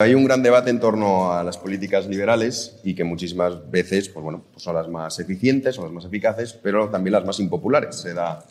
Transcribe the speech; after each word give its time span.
Hay 0.00 0.14
un 0.14 0.24
gran 0.24 0.42
debate 0.42 0.70
en 0.70 0.80
torno 0.80 1.30
a 1.30 1.44
las 1.44 1.58
políticas 1.58 2.06
liberales 2.06 2.80
y 2.82 2.94
que 2.94 3.04
muchísimas 3.04 3.70
veces 3.70 4.08
pues 4.08 4.24
bueno, 4.24 4.42
pues 4.50 4.62
son 4.62 4.74
las 4.74 4.88
más 4.88 5.20
eficientes, 5.20 5.74
son 5.74 5.84
las 5.84 5.92
más 5.92 6.06
eficaces, 6.06 6.54
pero 6.54 6.88
también 6.88 7.12
las 7.12 7.26
más 7.26 7.38
impopulares. 7.38 7.96
Se 7.96 8.14
da 8.14 8.42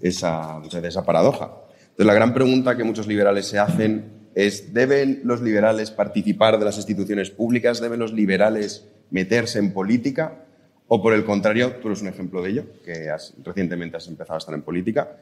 esa, 0.00 0.62
esa 0.62 1.04
paradoja. 1.04 1.50
Entonces, 1.80 2.06
la 2.06 2.14
gran 2.14 2.32
pregunta 2.32 2.76
que 2.76 2.84
muchos 2.84 3.08
liberales 3.08 3.46
se 3.46 3.58
hacen 3.58 4.04
es, 4.36 4.72
¿deben 4.72 5.22
los 5.24 5.42
liberales 5.42 5.90
participar 5.90 6.60
de 6.60 6.64
las 6.64 6.76
instituciones 6.76 7.28
públicas? 7.28 7.80
¿Deben 7.80 7.98
los 7.98 8.12
liberales 8.12 8.86
meterse 9.10 9.58
en 9.58 9.72
política? 9.72 10.44
O 10.86 11.02
por 11.02 11.12
el 11.12 11.24
contrario, 11.24 11.72
tú 11.82 11.88
eres 11.88 12.02
un 12.02 12.08
ejemplo 12.08 12.40
de 12.40 12.50
ello, 12.50 12.66
que 12.84 13.10
recientemente 13.42 13.96
has 13.96 14.06
empezado 14.06 14.36
a 14.36 14.38
estar 14.38 14.54
en 14.54 14.62
política. 14.62 15.16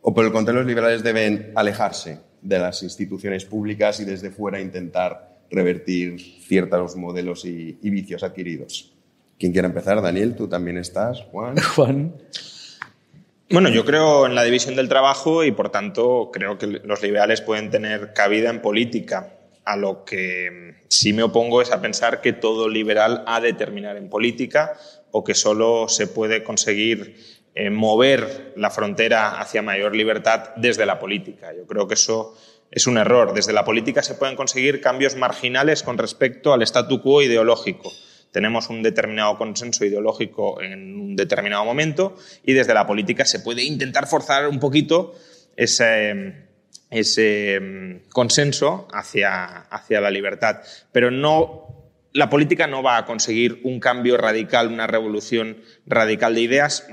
O 0.00 0.14
por 0.14 0.24
el 0.24 0.32
contrario, 0.32 0.62
los 0.62 0.68
liberales 0.68 1.02
deben 1.02 1.52
alejarse 1.54 2.18
de 2.42 2.58
las 2.58 2.82
instituciones 2.82 3.44
públicas 3.44 4.00
y 4.00 4.04
desde 4.04 4.30
fuera 4.30 4.60
intentar 4.60 5.38
revertir 5.50 6.20
ciertos 6.20 6.96
modelos 6.96 7.44
y, 7.44 7.72
vicios 7.82 8.22
adquiridos. 8.22 8.92
¿Quién 9.38 9.52
quiere 9.52 9.68
empezar? 9.68 10.02
Daniel, 10.02 10.34
tú 10.34 10.48
también 10.48 10.78
estás. 10.78 11.22
Juan. 11.30 11.56
Juan. 11.76 12.14
Bueno, 13.50 13.70
yo 13.70 13.84
creo 13.84 14.26
en 14.26 14.34
la 14.34 14.44
división 14.44 14.76
del 14.76 14.88
trabajo 14.88 15.42
y 15.42 15.52
por 15.52 15.70
tanto 15.70 16.30
creo 16.32 16.58
que 16.58 16.66
los 16.66 17.02
liberales 17.02 17.40
pueden 17.40 17.70
tener 17.70 18.12
cabida 18.12 18.50
en 18.50 18.60
política. 18.60 19.34
A 19.64 19.76
lo 19.76 20.04
que 20.04 20.76
sí 20.88 21.12
me 21.12 21.22
opongo 21.22 21.62
es 21.62 21.72
a 21.72 21.80
pensar 21.80 22.20
que 22.20 22.32
todo 22.32 22.68
liberal 22.68 23.24
ha 23.26 23.40
de 23.40 23.52
terminar 23.54 23.96
en 23.96 24.10
política 24.10 24.74
o 25.12 25.24
que 25.24 25.34
solo 25.34 25.88
se 25.88 26.06
puede 26.06 26.42
conseguir 26.42 27.16
eh, 27.60 27.70
mover 27.70 28.52
la 28.54 28.70
frontera 28.70 29.40
hacia 29.40 29.62
mayor 29.62 29.96
libertad 29.96 30.50
desde 30.54 30.86
la 30.86 31.00
política. 31.00 31.52
Yo 31.52 31.66
creo 31.66 31.88
que 31.88 31.94
eso 31.94 32.36
es 32.70 32.86
un 32.86 32.98
error. 32.98 33.34
Desde 33.34 33.52
la 33.52 33.64
política 33.64 34.00
se 34.00 34.14
pueden 34.14 34.36
conseguir 34.36 34.80
cambios 34.80 35.16
marginales 35.16 35.82
con 35.82 35.98
respecto 35.98 36.52
al 36.52 36.62
statu 36.62 37.02
quo 37.02 37.20
ideológico. 37.20 37.90
Tenemos 38.30 38.70
un 38.70 38.84
determinado 38.84 39.36
consenso 39.38 39.84
ideológico 39.84 40.62
en 40.62 41.00
un 41.00 41.16
determinado 41.16 41.64
momento 41.64 42.14
y 42.44 42.52
desde 42.52 42.74
la 42.74 42.86
política 42.86 43.24
se 43.24 43.40
puede 43.40 43.64
intentar 43.64 44.06
forzar 44.06 44.46
un 44.46 44.60
poquito 44.60 45.16
ese, 45.56 46.14
mm, 46.94 48.08
consenso 48.10 48.86
hacia, 48.92 49.66
la 50.00 50.10
libertad. 50.12 50.60
Pero 50.92 51.10
no, 51.10 51.90
la 52.12 52.30
política 52.30 52.68
no 52.68 52.84
va 52.84 52.98
a 52.98 53.04
conseguir 53.04 53.62
un 53.64 53.80
cambio 53.80 54.16
radical, 54.16 54.68
una 54.68 54.86
revolución 54.86 55.56
radical 55.86 56.36
de 56.36 56.40
ideas. 56.42 56.86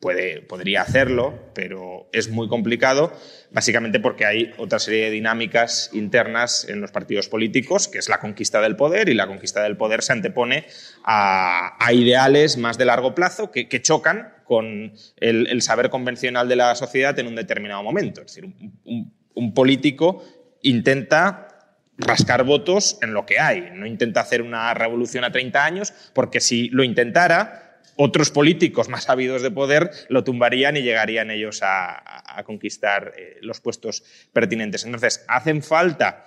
Puede, 0.00 0.42
podría 0.42 0.82
hacerlo, 0.82 1.50
pero 1.54 2.08
es 2.12 2.30
muy 2.30 2.46
complicado, 2.46 3.12
básicamente 3.50 3.98
porque 3.98 4.24
hay 4.24 4.52
otra 4.56 4.78
serie 4.78 5.06
de 5.06 5.10
dinámicas 5.10 5.90
internas 5.92 6.68
en 6.68 6.80
los 6.80 6.92
partidos 6.92 7.28
políticos, 7.28 7.88
que 7.88 7.98
es 7.98 8.08
la 8.08 8.20
conquista 8.20 8.60
del 8.60 8.76
poder, 8.76 9.08
y 9.08 9.14
la 9.14 9.26
conquista 9.26 9.60
del 9.62 9.76
poder 9.76 10.02
se 10.02 10.12
antepone 10.12 10.66
a, 11.02 11.76
ideales 11.92 12.58
más 12.58 12.78
de 12.78 12.84
largo 12.84 13.14
plazo 13.16 13.50
que, 13.50 13.66
chocan 13.82 14.34
con 14.44 14.92
el, 15.16 15.62
saber 15.62 15.90
convencional 15.90 16.48
de 16.48 16.54
la 16.54 16.76
sociedad 16.76 17.18
en 17.18 17.26
un 17.26 17.34
determinado 17.34 17.82
momento. 17.82 18.20
Es 18.20 18.28
decir, 18.28 18.44
un, 18.44 19.12
un 19.34 19.54
político 19.54 20.22
intenta 20.62 21.48
rascar 21.96 22.44
votos 22.44 22.98
en 23.02 23.12
lo 23.12 23.26
que 23.26 23.40
hay, 23.40 23.70
no 23.72 23.86
intenta 23.86 24.20
hacer 24.20 24.42
una 24.42 24.72
revolución 24.74 25.24
a 25.24 25.32
30 25.32 25.64
años, 25.64 25.92
porque 26.14 26.40
si 26.40 26.68
lo 26.68 26.84
intentara, 26.84 27.67
otros 28.00 28.30
políticos 28.30 28.88
más 28.88 29.10
ávidos 29.10 29.42
de 29.42 29.50
poder 29.50 29.90
lo 30.08 30.22
tumbarían 30.22 30.76
y 30.76 30.82
llegarían 30.82 31.32
ellos 31.32 31.60
a, 31.62 32.44
conquistar 32.46 33.12
eh, 33.16 33.38
los 33.42 33.60
puestos 33.60 34.04
pertinentes. 34.32 34.84
Entonces, 34.84 35.24
hacen 35.26 35.62
falta, 35.62 36.24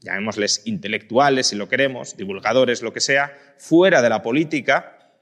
llamémosles 0.00 0.62
intelectuales 0.66 1.46
si 1.46 1.56
lo 1.56 1.70
queremos, 1.70 2.18
divulgadores, 2.18 2.82
lo 2.82 2.92
que 2.92 3.00
sea, 3.00 3.34
fuera 3.56 4.02
de 4.02 4.10
la 4.10 4.20
política, 4.22 5.14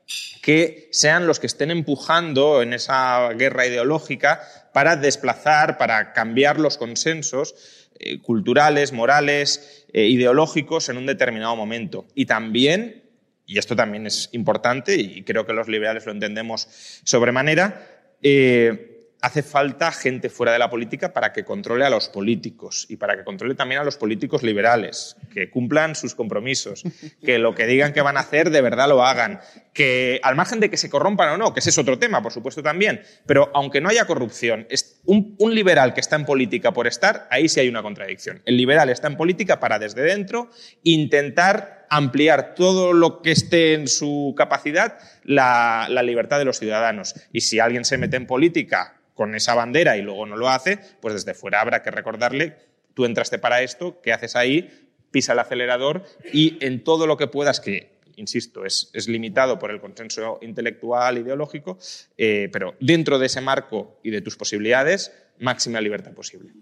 que 0.43 0.88
sean 0.91 1.29
los 1.29 1.38
que 1.38 1.46
estén 1.46 1.70
empujando 1.70 2.61
en 2.61 2.73
esa 2.73 3.29
guerra 3.35 3.64
ideológica 3.64 4.43
para 4.73 4.96
desplazar, 4.96 5.79
para 5.79 6.12
cambiar 6.12 6.58
los 6.58 6.76
consensos 6.76 7.55
eh, 8.00 8.20
culturales, 8.20 8.93
morales, 8.93 9.87
eh, 9.93 10.08
ideológicos 10.08 10.88
en 10.88 10.96
un 10.96 11.06
determinado 11.06 11.55
momento. 11.55 12.06
Y 12.17 12.26
también 12.26 13.04
y 13.46 13.58
esto 13.58 13.76
también 13.76 14.06
es 14.06 14.29
importante 14.32 14.96
y 14.96 15.23
creo 15.23 15.46
que 15.46 15.52
los 15.52 15.69
liberales 15.69 16.06
lo 16.06 16.12
entendemos 16.12 16.69
sobremanera, 17.05 17.87
eh, 18.23 18.94
hace 19.25 19.43
falta 19.43 19.91
gente 19.91 20.29
fuera 20.29 20.52
de 20.52 20.58
la 20.58 20.69
política 20.69 21.14
para 21.14 21.32
que 21.32 21.44
controle 21.44 21.87
a 21.87 21.91
los 21.91 22.11
políticos 22.11 22.87
y 22.91 22.96
para 22.96 23.17
que 23.17 23.25
controle 23.25 23.55
también 23.55 23.81
a 23.81 23.85
los 23.85 23.96
políticos 23.96 24.43
liberales, 24.43 25.17
que 25.32 25.49
cumplan 25.49 25.94
sus 25.94 26.14
compromisos, 26.14 26.85
que 27.25 27.38
lo 27.38 27.55
que 27.55 27.67
digan 27.67 27.94
que 27.94 28.02
van 28.02 28.19
a 28.19 28.20
hacer 28.20 28.50
de 28.50 28.61
verdad 28.61 28.88
lo 28.88 29.02
hagan, 29.02 29.41
que 29.75 30.21
al 30.23 30.37
margen 30.37 30.61
de 30.61 30.71
que 30.71 30.76
se 30.76 30.88
corrompan 30.88 31.31
o 31.31 31.37
no, 31.37 31.53
que 31.53 31.59
ese 31.59 31.71
es 31.71 31.79
otro 31.79 31.99
tema, 31.99 32.23
por 32.23 32.32
supuesto 32.32 32.62
también, 32.62 33.03
pero 33.26 33.50
aunque 33.55 33.81
no 33.81 33.88
haya 33.88 34.06
corrupción, 34.06 34.67
un, 35.05 35.35
un 35.38 35.55
liberal 35.55 35.93
que 35.93 36.00
está 36.00 36.15
en 36.15 36.25
política 36.25 36.73
por 36.73 36.87
estar, 36.87 37.26
ahí 37.31 37.49
sí 37.49 37.59
hay 37.59 37.69
una 37.69 37.82
contradicción. 37.82 38.41
El 38.47 38.56
liberal 38.56 38.88
está 38.88 39.09
en 39.09 39.17
política 39.17 39.59
para 39.59 39.81
desde 39.81 40.03
dentro 40.03 40.49
intentar 40.85 41.87
ampliar 41.91 42.55
todo 42.55 42.93
lo 42.93 43.21
que 43.21 43.32
esté 43.32 43.75
en 43.75 43.88
su 43.88 44.32
capacidad 44.37 44.97
la, 45.25 45.88
la 45.91 46.05
libertad 46.05 46.38
de 46.38 46.44
los 46.44 46.61
ciudadanos. 46.61 47.15
Y 47.32 47.41
si 47.41 47.59
alguien 47.59 47.85
se 47.85 47.99
mete 47.99 48.17
en 48.17 48.29
política 48.29 49.00
con 49.15 49.35
esa 49.35 49.55
bandera 49.55 49.97
y 49.97 50.03
luego 50.03 50.25
no 50.25 50.37
lo 50.37 50.49
hace, 50.49 50.79
pues 51.00 51.15
desde 51.15 51.35
fuera 51.35 51.61
habrá 51.61 51.82
que 51.82 51.91
recordarle, 51.91 52.56
tú 52.94 53.05
entraste 53.06 53.38
para 53.38 53.62
esto, 53.62 54.00
¿qué 54.03 54.12
haces 54.12 54.37
ahí? 54.37 54.88
Pisa 55.11 55.32
el 55.32 55.41
acelerador 55.41 56.05
y 56.32 56.59
en 56.65 56.82
todo 56.82 57.06
lo 57.09 57.17
que 57.17 57.27
puedas, 57.27 57.61
que 57.61 57.94
insisto, 58.16 58.64
es, 58.64 59.08
limitado 59.08 59.58
por 59.58 59.70
el 59.70 59.81
consenso 59.81 60.38
intelectual, 60.43 61.19
ideológico, 61.19 61.78
eh, 62.16 62.49
pero 62.52 62.75
dentro 62.81 63.19
de 63.19 63.26
ese 63.26 63.40
marco 63.40 64.00
y 64.02 64.11
de 64.11 64.20
tus 64.20 64.37
posibilidades, 64.37 65.12
máxima 65.38 65.81
libertad 65.81 66.12
posible. 66.12 66.52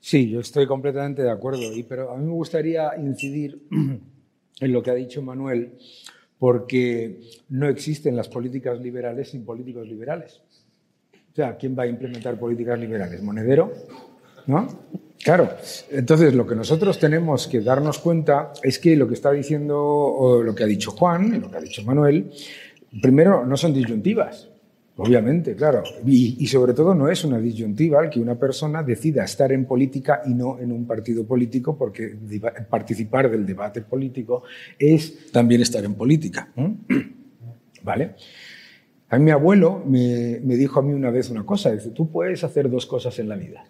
Sí, 0.00 0.30
yo 0.30 0.40
estoy 0.40 0.66
completamente 0.66 1.22
de 1.22 1.30
acuerdo, 1.30 1.62
pero 1.88 2.12
a 2.12 2.16
mí 2.16 2.24
me 2.24 2.32
gustaría 2.32 2.96
incidir 2.96 3.66
en 4.60 4.72
lo 4.72 4.82
que 4.82 4.90
ha 4.90 4.94
dicho 4.94 5.20
Manuel, 5.22 5.76
porque 6.38 7.20
no 7.48 7.68
existen 7.68 8.14
las 8.16 8.28
políticas 8.28 8.80
liberales 8.80 9.30
sin 9.30 9.44
políticos 9.44 9.86
liberales. 9.88 10.42
O 11.32 11.34
sea, 11.34 11.56
¿quién 11.56 11.76
va 11.78 11.82
a 11.82 11.86
implementar 11.86 12.38
políticas 12.38 12.78
liberales? 12.78 13.22
¿Monedero? 13.22 13.72
¿No? 14.46 14.68
Claro. 15.22 15.50
Entonces, 15.90 16.34
lo 16.34 16.46
que 16.46 16.54
nosotros 16.54 16.98
tenemos 16.98 17.48
que 17.48 17.60
darnos 17.60 17.98
cuenta 17.98 18.52
es 18.62 18.78
que 18.78 18.96
lo 18.96 19.08
que 19.08 19.14
está 19.14 19.32
diciendo, 19.32 20.42
lo 20.44 20.54
que 20.54 20.64
ha 20.64 20.66
dicho 20.66 20.92
Juan, 20.92 21.40
lo 21.40 21.50
que 21.50 21.56
ha 21.56 21.60
dicho 21.60 21.82
Manuel, 21.82 22.30
primero 23.00 23.44
no 23.44 23.56
son 23.56 23.74
disyuntivas. 23.74 24.48
Obviamente, 24.98 25.54
claro. 25.54 25.82
Y, 26.06 26.46
sobre 26.46 26.72
todo 26.72 26.94
no 26.94 27.10
es 27.10 27.22
una 27.22 27.38
disyuntiva 27.38 28.02
el 28.02 28.08
que 28.08 28.18
una 28.18 28.36
persona 28.36 28.82
decida 28.82 29.24
estar 29.24 29.52
en 29.52 29.66
política 29.66 30.22
y 30.24 30.32
no 30.32 30.58
en 30.58 30.72
un 30.72 30.86
partido 30.86 31.26
político, 31.26 31.76
porque 31.76 32.16
participar 32.70 33.30
del 33.30 33.44
debate 33.44 33.82
político 33.82 34.44
es 34.78 35.30
también 35.30 35.60
estar 35.60 35.84
en 35.84 35.94
política. 35.94 36.50
¿Vale? 37.82 38.14
A 39.10 39.18
mi 39.18 39.30
abuelo 39.30 39.82
me, 39.86 40.40
dijo 40.40 40.80
a 40.80 40.82
mí 40.82 40.94
una 40.94 41.10
vez 41.10 41.28
una 41.28 41.44
cosa, 41.44 41.72
dice, 41.72 41.90
tú 41.90 42.10
puedes 42.10 42.42
hacer 42.42 42.70
dos 42.70 42.86
cosas 42.86 43.18
en 43.18 43.28
la 43.28 43.36
vida, 43.36 43.68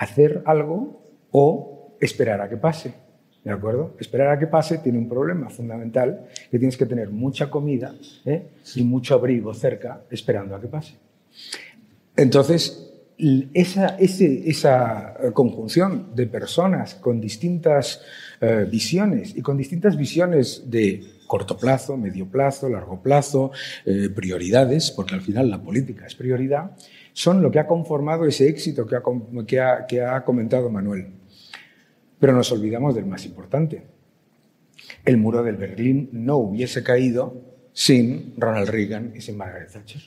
hacer 0.00 0.42
algo 0.46 1.02
o 1.30 1.96
esperar 2.00 2.40
a 2.40 2.48
que 2.48 2.56
pase. 2.56 2.94
¿De 3.44 3.50
acuerdo? 3.50 3.96
Esperar 3.98 4.28
a 4.28 4.38
que 4.38 4.46
pase 4.46 4.78
tiene 4.78 4.98
un 4.98 5.08
problema 5.08 5.48
fundamental, 5.48 6.26
que 6.50 6.58
tienes 6.58 6.76
que 6.76 6.84
tener 6.84 7.10
mucha 7.10 7.48
comida 7.48 7.94
¿eh? 8.24 8.48
y 8.74 8.82
mucho 8.82 9.14
abrigo 9.14 9.54
cerca 9.54 10.02
esperando 10.10 10.54
a 10.56 10.60
que 10.60 10.68
pase. 10.68 10.94
Entonces, 12.16 12.92
esa, 13.54 13.96
esa 13.98 15.14
conjunción 15.32 16.14
de 16.14 16.26
personas 16.26 16.94
con 16.94 17.20
distintas 17.20 18.02
eh, 18.40 18.66
visiones 18.70 19.36
y 19.36 19.42
con 19.42 19.56
distintas 19.56 19.96
visiones 19.96 20.70
de 20.70 21.04
corto 21.26 21.56
plazo, 21.56 21.96
medio 21.96 22.26
plazo, 22.26 22.68
largo 22.68 23.02
plazo, 23.02 23.52
eh, 23.84 24.08
prioridades, 24.14 24.90
porque 24.90 25.14
al 25.14 25.20
final 25.20 25.50
la 25.50 25.62
política 25.62 26.06
es 26.06 26.14
prioridad, 26.14 26.72
son 27.12 27.42
lo 27.42 27.50
que 27.50 27.58
ha 27.58 27.66
conformado 27.66 28.24
ese 28.24 28.48
éxito 28.48 28.86
que 28.86 29.58
ha, 29.58 29.86
que 29.86 30.02
ha, 30.02 30.24
comentado 30.24 30.70
Manuel. 30.70 31.08
Pero 32.18 32.32
nos 32.32 32.52
olvidamos 32.52 32.94
del 32.94 33.06
más 33.06 33.24
importante. 33.24 33.82
El 35.04 35.16
muro 35.16 35.42
del 35.42 35.56
Berlín 35.56 36.10
no 36.12 36.36
hubiese 36.36 36.82
caído 36.82 37.50
sin 37.72 38.34
Ronald 38.36 38.68
Reagan 38.68 39.12
y 39.14 39.20
sin 39.20 39.36
Margaret 39.36 39.70
Thatcher. 39.72 40.02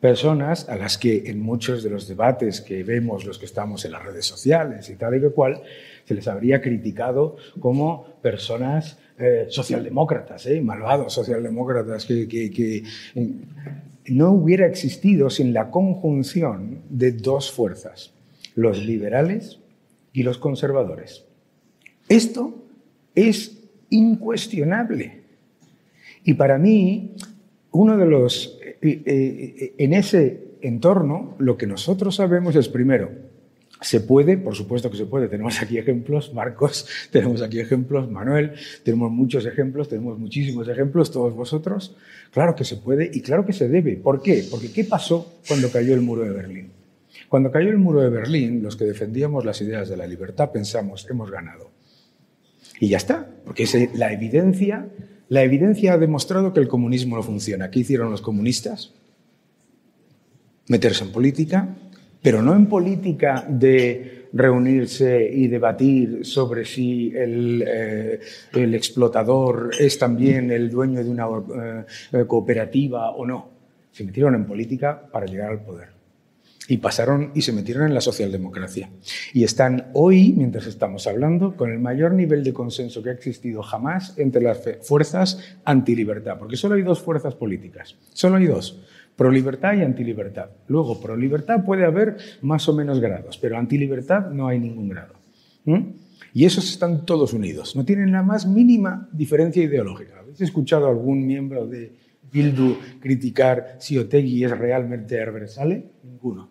Personas 0.00 0.68
a 0.68 0.76
las 0.76 0.98
que 0.98 1.24
en 1.26 1.40
muchos 1.40 1.82
de 1.82 1.90
los 1.90 2.06
debates 2.06 2.60
que 2.60 2.84
vemos 2.84 3.24
los 3.24 3.38
que 3.38 3.46
estamos 3.46 3.84
en 3.84 3.92
las 3.92 4.04
redes 4.04 4.26
sociales 4.26 4.90
y 4.90 4.96
tal 4.96 5.16
y 5.16 5.20
que 5.20 5.30
cual, 5.30 5.62
se 6.04 6.14
les 6.14 6.28
habría 6.28 6.60
criticado 6.60 7.36
como 7.58 8.04
personas 8.22 8.98
eh, 9.18 9.46
socialdemócratas, 9.48 10.46
eh, 10.46 10.60
malvados 10.60 11.14
socialdemócratas, 11.14 12.04
que, 12.04 12.84
no 14.08 14.32
hubiera 14.32 14.66
existido 14.66 15.30
sin 15.30 15.52
la 15.52 15.70
conjunción 15.70 16.82
de 16.88 17.12
dos 17.12 17.50
fuerzas, 17.50 18.12
los 18.54 18.84
liberales 18.84 19.60
y 20.12 20.22
los 20.22 20.38
conservadores. 20.38 21.24
Esto 22.08 22.64
es 23.14 23.62
incuestionable. 23.90 25.22
Y 26.24 26.34
para 26.34 26.58
mí, 26.58 27.14
uno 27.72 27.96
de 27.96 28.06
los, 28.06 28.58
eh, 28.62 29.74
en 29.78 29.92
ese 29.92 30.46
entorno, 30.60 31.34
lo 31.38 31.56
que 31.56 31.66
nosotros 31.66 32.16
sabemos 32.16 32.56
es 32.56 32.68
primero, 32.68 33.10
se 33.80 34.00
puede, 34.00 34.36
por 34.36 34.54
supuesto 34.54 34.90
que 34.90 34.96
se 34.96 35.06
puede. 35.06 35.28
Tenemos 35.28 35.60
aquí 35.60 35.78
ejemplos, 35.78 36.32
Marcos, 36.32 36.86
tenemos 37.10 37.42
aquí 37.42 37.60
ejemplos, 37.60 38.10
Manuel, 38.10 38.52
tenemos 38.82 39.10
muchos 39.10 39.44
ejemplos, 39.46 39.88
tenemos 39.88 40.18
muchísimos 40.18 40.68
ejemplos, 40.68 41.10
todos 41.10 41.34
vosotros. 41.34 41.96
Claro 42.30 42.54
que 42.54 42.64
se 42.64 42.76
puede 42.76 43.10
y 43.12 43.20
claro 43.20 43.44
que 43.44 43.52
se 43.52 43.68
debe. 43.68 43.96
¿Por 43.96 44.22
qué? 44.22 44.46
Porque 44.50 44.72
¿qué 44.72 44.84
pasó 44.84 45.34
cuando 45.46 45.70
cayó 45.70 45.94
el 45.94 46.00
muro 46.00 46.22
de 46.22 46.30
Berlín? 46.30 46.72
Cuando 47.28 47.50
cayó 47.50 47.70
el 47.70 47.78
muro 47.78 48.00
de 48.00 48.08
Berlín, 48.08 48.62
los 48.62 48.76
que 48.76 48.84
defendíamos 48.84 49.44
las 49.44 49.60
ideas 49.60 49.88
de 49.88 49.96
la 49.96 50.06
libertad 50.06 50.50
pensamos, 50.52 51.06
hemos 51.10 51.30
ganado. 51.30 51.70
Y 52.78 52.88
ya 52.88 52.98
está, 52.98 53.28
porque 53.44 53.64
es 53.64 53.96
la 53.96 54.12
evidencia, 54.12 54.88
la 55.28 55.42
evidencia 55.42 55.94
ha 55.94 55.98
demostrado 55.98 56.52
que 56.52 56.60
el 56.60 56.68
comunismo 56.68 57.16
no 57.16 57.22
funciona. 57.22 57.70
¿Qué 57.70 57.80
hicieron 57.80 58.10
los 58.10 58.20
comunistas? 58.20 58.92
Meterse 60.68 61.04
en 61.04 61.12
política, 61.12 61.76
pero 62.26 62.42
no 62.42 62.56
en 62.56 62.66
política 62.66 63.46
de 63.48 64.30
reunirse 64.32 65.30
y 65.32 65.46
debatir 65.46 66.26
sobre 66.26 66.64
si 66.64 67.12
el, 67.14 67.62
eh, 67.64 68.20
explotador 68.52 69.70
es 69.78 69.96
también 69.96 70.50
el 70.50 70.68
dueño 70.68 71.04
de 71.04 71.08
una 71.08 71.28
eh, 71.28 72.24
cooperativa 72.26 73.10
o 73.10 73.24
no. 73.24 73.48
Se 73.92 74.02
metieron 74.02 74.34
en 74.34 74.44
política 74.44 75.08
para 75.08 75.26
llegar 75.26 75.52
al 75.52 75.62
poder. 75.62 75.90
Y 76.66 76.78
pasaron 76.78 77.30
y 77.32 77.42
se 77.42 77.52
metieron 77.52 77.86
en 77.86 77.94
la 77.94 78.00
socialdemocracia. 78.00 78.90
Y 79.32 79.44
están 79.44 79.92
hoy, 79.92 80.34
mientras 80.36 80.66
estamos 80.66 81.06
hablando, 81.06 81.56
con 81.56 81.70
el 81.70 81.78
mayor 81.78 82.12
nivel 82.12 82.42
de 82.42 82.52
consenso 82.52 83.04
que 83.04 83.10
ha 83.10 83.12
existido 83.12 83.62
jamás 83.62 84.18
entre 84.18 84.42
las 84.42 84.60
fuerzas 84.82 85.56
antilibertad. 85.64 86.40
Porque 86.40 86.56
solo 86.56 86.74
hay 86.74 86.82
dos 86.82 87.00
fuerzas 87.00 87.36
políticas. 87.36 87.94
Solo 88.12 88.38
hay 88.38 88.46
dos 88.46 88.82
Pro-libertad 89.16 89.74
y 89.74 89.82
antilibertad. 89.82 90.50
Luego, 90.68 91.00
pro-libertad 91.00 91.64
puede 91.64 91.84
haber 91.84 92.18
más 92.42 92.68
o 92.68 92.74
menos 92.74 93.00
grados, 93.00 93.38
pero 93.38 93.56
antilibertad 93.56 94.30
no 94.30 94.48
hay 94.48 94.58
ningún 94.58 94.90
grado. 94.90 95.14
Y 96.32 96.44
esos 96.44 96.68
están 96.68 97.06
todos 97.06 97.32
unidos, 97.32 97.74
no 97.74 97.84
tienen 97.84 98.12
la 98.12 98.22
más 98.22 98.46
mínima 98.46 99.08
diferencia 99.12 99.62
ideológica. 99.62 100.20
¿Habéis 100.20 100.40
escuchado 100.42 100.86
algún 100.86 101.26
miembro 101.26 101.66
de 101.66 102.06
Bildu 102.30 102.76
criticar 103.00 103.76
si 103.78 103.98
Otegui 103.98 104.44
es 104.44 104.50
realmente 104.50 105.16
Herbert 105.16 105.48
Ninguno. 106.02 106.50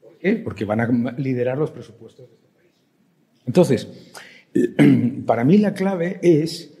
¿Por 0.00 0.18
qué? 0.18 0.36
Porque 0.36 0.64
van 0.64 0.80
a 0.80 1.12
liderar 1.12 1.58
los 1.58 1.70
presupuestos 1.70 2.28
de 2.28 2.34
este 2.34 2.48
país. 2.48 2.70
Entonces, 3.46 3.88
para 5.26 5.44
mí 5.44 5.58
la 5.58 5.74
clave 5.74 6.18
es 6.22 6.74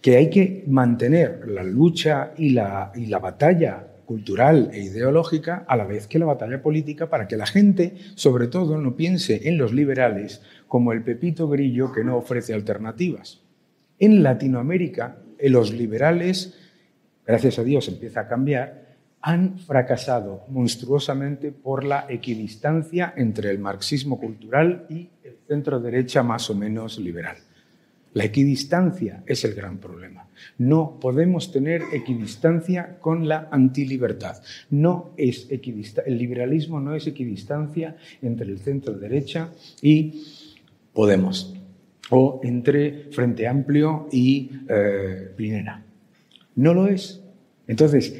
que 0.00 0.16
hay 0.16 0.30
que 0.30 0.64
mantener 0.66 1.48
la 1.48 1.62
lucha 1.62 2.32
y 2.36 2.50
la, 2.50 2.90
y 2.94 3.06
la 3.06 3.18
batalla 3.18 3.86
cultural 4.08 4.70
e 4.72 4.80
ideológica 4.80 5.66
a 5.68 5.76
la 5.76 5.84
vez 5.84 6.06
que 6.06 6.18
la 6.18 6.24
batalla 6.24 6.62
política 6.62 7.10
para 7.10 7.28
que 7.28 7.36
la 7.36 7.44
gente, 7.44 7.94
sobre 8.14 8.46
todo, 8.46 8.78
no 8.78 8.96
piense 8.96 9.46
en 9.50 9.58
los 9.58 9.74
liberales 9.74 10.40
como 10.66 10.94
el 10.94 11.02
pepito 11.02 11.46
grillo 11.46 11.92
que 11.92 12.04
no 12.04 12.16
ofrece 12.16 12.54
alternativas. 12.54 13.42
En 13.98 14.22
Latinoamérica, 14.22 15.18
los 15.38 15.74
liberales, 15.74 16.54
gracias 17.26 17.58
a 17.58 17.64
Dios 17.64 17.86
empieza 17.88 18.20
a 18.20 18.28
cambiar, 18.28 18.96
han 19.20 19.58
fracasado 19.58 20.46
monstruosamente 20.48 21.52
por 21.52 21.84
la 21.84 22.06
equidistancia 22.08 23.12
entre 23.14 23.50
el 23.50 23.58
marxismo 23.58 24.18
cultural 24.18 24.86
y 24.88 25.10
el 25.22 25.36
centro 25.46 25.80
derecha 25.80 26.22
más 26.22 26.48
o 26.48 26.54
menos 26.54 26.98
liberal. 26.98 27.36
La 28.14 28.24
equidistancia 28.24 29.22
es 29.26 29.44
el 29.44 29.54
gran 29.54 29.78
problema. 29.78 30.28
No 30.58 30.98
podemos 31.00 31.52
tener 31.52 31.82
equidistancia 31.92 32.98
con 33.00 33.28
la 33.28 33.48
antilibertad. 33.50 34.42
No 34.70 35.10
es 35.16 35.48
el 35.50 36.18
liberalismo 36.18 36.80
no 36.80 36.94
es 36.94 37.06
equidistancia 37.06 37.96
entre 38.22 38.46
el 38.46 38.58
centro 38.58 38.94
derecha 38.94 39.50
y 39.82 40.22
Podemos 40.92 41.54
o 42.10 42.40
entre 42.42 43.10
Frente 43.12 43.46
Amplio 43.46 44.08
y 44.10 44.50
eh. 44.68 45.32
No 46.56 46.74
lo 46.74 46.88
es. 46.88 47.22
Entonces, 47.66 48.14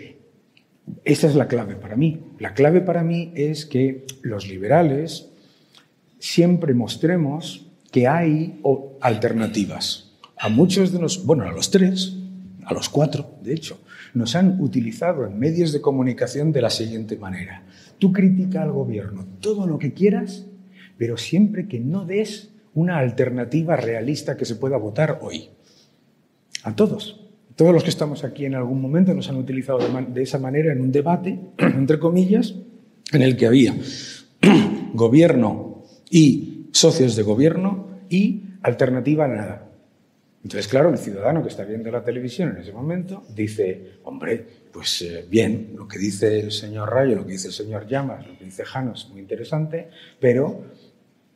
Esa 1.04 1.26
es 1.26 1.34
la 1.34 1.48
clave 1.48 1.74
para 1.74 1.96
mí. 1.96 2.20
La 2.38 2.54
clave 2.54 2.80
para 2.80 3.02
mí 3.02 3.32
es 3.34 3.66
que 3.66 4.06
los 4.22 4.48
liberales 4.48 5.28
siempre 6.18 6.72
mostremos 6.72 7.67
que 7.90 8.06
hay 8.06 8.60
alternativas. 9.00 10.12
A 10.36 10.48
muchos 10.48 10.92
de 10.92 10.98
los, 10.98 11.24
bueno, 11.24 11.44
a 11.44 11.52
los 11.52 11.70
tres, 11.70 12.16
a 12.64 12.74
los 12.74 12.88
cuatro, 12.88 13.38
de 13.42 13.54
hecho, 13.54 13.80
nos 14.14 14.36
han 14.36 14.60
utilizado 14.60 15.26
en 15.26 15.38
medios 15.38 15.72
de 15.72 15.80
comunicación 15.80 16.52
de 16.52 16.62
la 16.62 16.70
siguiente 16.70 17.16
manera. 17.16 17.64
Tú 17.98 18.12
critica 18.12 18.62
al 18.62 18.72
gobierno 18.72 19.26
todo 19.40 19.66
lo 19.66 19.78
que 19.78 19.92
quieras, 19.92 20.46
pero 20.96 21.16
siempre 21.16 21.66
que 21.66 21.80
no 21.80 22.04
des 22.04 22.50
una 22.74 22.98
alternativa 22.98 23.76
realista 23.76 24.36
que 24.36 24.44
se 24.44 24.56
pueda 24.56 24.76
votar 24.76 25.18
hoy. 25.22 25.48
A 26.62 26.74
todos. 26.76 27.24
Todos 27.56 27.72
los 27.72 27.82
que 27.82 27.90
estamos 27.90 28.22
aquí 28.22 28.44
en 28.44 28.54
algún 28.54 28.80
momento 28.80 29.12
nos 29.14 29.28
han 29.28 29.36
utilizado 29.36 29.80
de, 29.80 30.22
esa 30.22 30.38
manera 30.38 30.72
en 30.72 30.80
un 30.80 30.92
debate, 30.92 31.40
entre 31.58 31.98
comillas, 31.98 32.54
en 33.12 33.22
el 33.22 33.36
que 33.36 33.46
había 33.46 33.74
gobierno 34.94 35.82
y 36.08 36.47
socios 36.78 37.16
de 37.16 37.22
gobierno 37.22 37.98
y 38.08 38.42
alternativa 38.62 39.24
a 39.24 39.28
nada. 39.28 39.68
Entonces, 40.42 40.68
claro, 40.68 40.90
el 40.90 40.98
ciudadano 40.98 41.42
que 41.42 41.48
está 41.48 41.64
viendo 41.64 41.90
la 41.90 42.04
televisión 42.04 42.50
en 42.50 42.58
ese 42.58 42.72
momento 42.72 43.24
dice, 43.34 43.98
hombre, 44.04 44.46
pues 44.72 45.02
eh, 45.02 45.26
bien, 45.28 45.72
lo 45.76 45.88
que 45.88 45.98
dice 45.98 46.40
el 46.40 46.52
señor 46.52 46.90
Rayo, 46.90 47.16
lo 47.16 47.26
que 47.26 47.32
dice 47.32 47.48
el 47.48 47.54
señor 47.54 47.88
Llamas, 47.88 48.26
lo 48.26 48.38
que 48.38 48.44
dice 48.44 48.64
Jano 48.64 48.92
es 48.94 49.08
muy 49.08 49.20
interesante, 49.20 49.88
pero 50.20 50.62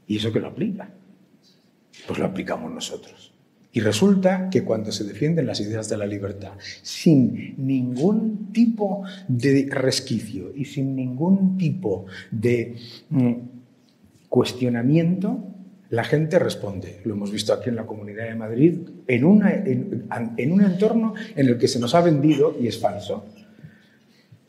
¿y 0.06 0.18
eso 0.18 0.32
que 0.32 0.38
lo 0.38 0.48
aplica? 0.48 0.88
Pues 2.06 2.18
lo 2.18 2.26
aplicamos 2.26 2.70
nosotros. 2.70 3.32
Y 3.72 3.80
resulta 3.80 4.50
que 4.50 4.62
cuando 4.64 4.92
se 4.92 5.04
defienden 5.04 5.46
las 5.46 5.60
ideas 5.60 5.88
de 5.88 5.96
la 5.96 6.06
libertad 6.06 6.52
sin 6.82 7.54
ningún 7.66 8.52
tipo 8.52 9.02
de 9.26 9.66
resquicio 9.70 10.52
y 10.54 10.66
sin 10.66 10.94
ningún 10.94 11.56
tipo 11.56 12.04
de 12.30 12.76
mm, 13.08 13.34
cuestionamiento, 14.32 15.44
la 15.90 16.04
gente 16.04 16.38
responde. 16.38 17.00
Lo 17.04 17.12
hemos 17.12 17.30
visto 17.30 17.52
aquí 17.52 17.68
en 17.68 17.76
la 17.76 17.84
Comunidad 17.84 18.24
de 18.24 18.34
Madrid, 18.34 18.78
en, 19.06 19.26
una, 19.26 19.52
en, 19.52 20.52
un 20.52 20.62
entorno 20.62 21.12
en 21.36 21.48
el 21.48 21.58
que 21.58 21.68
se 21.68 21.78
nos 21.78 21.94
ha 21.94 22.00
vendido, 22.00 22.56
y 22.58 22.66
es 22.66 22.80
falso, 22.80 23.26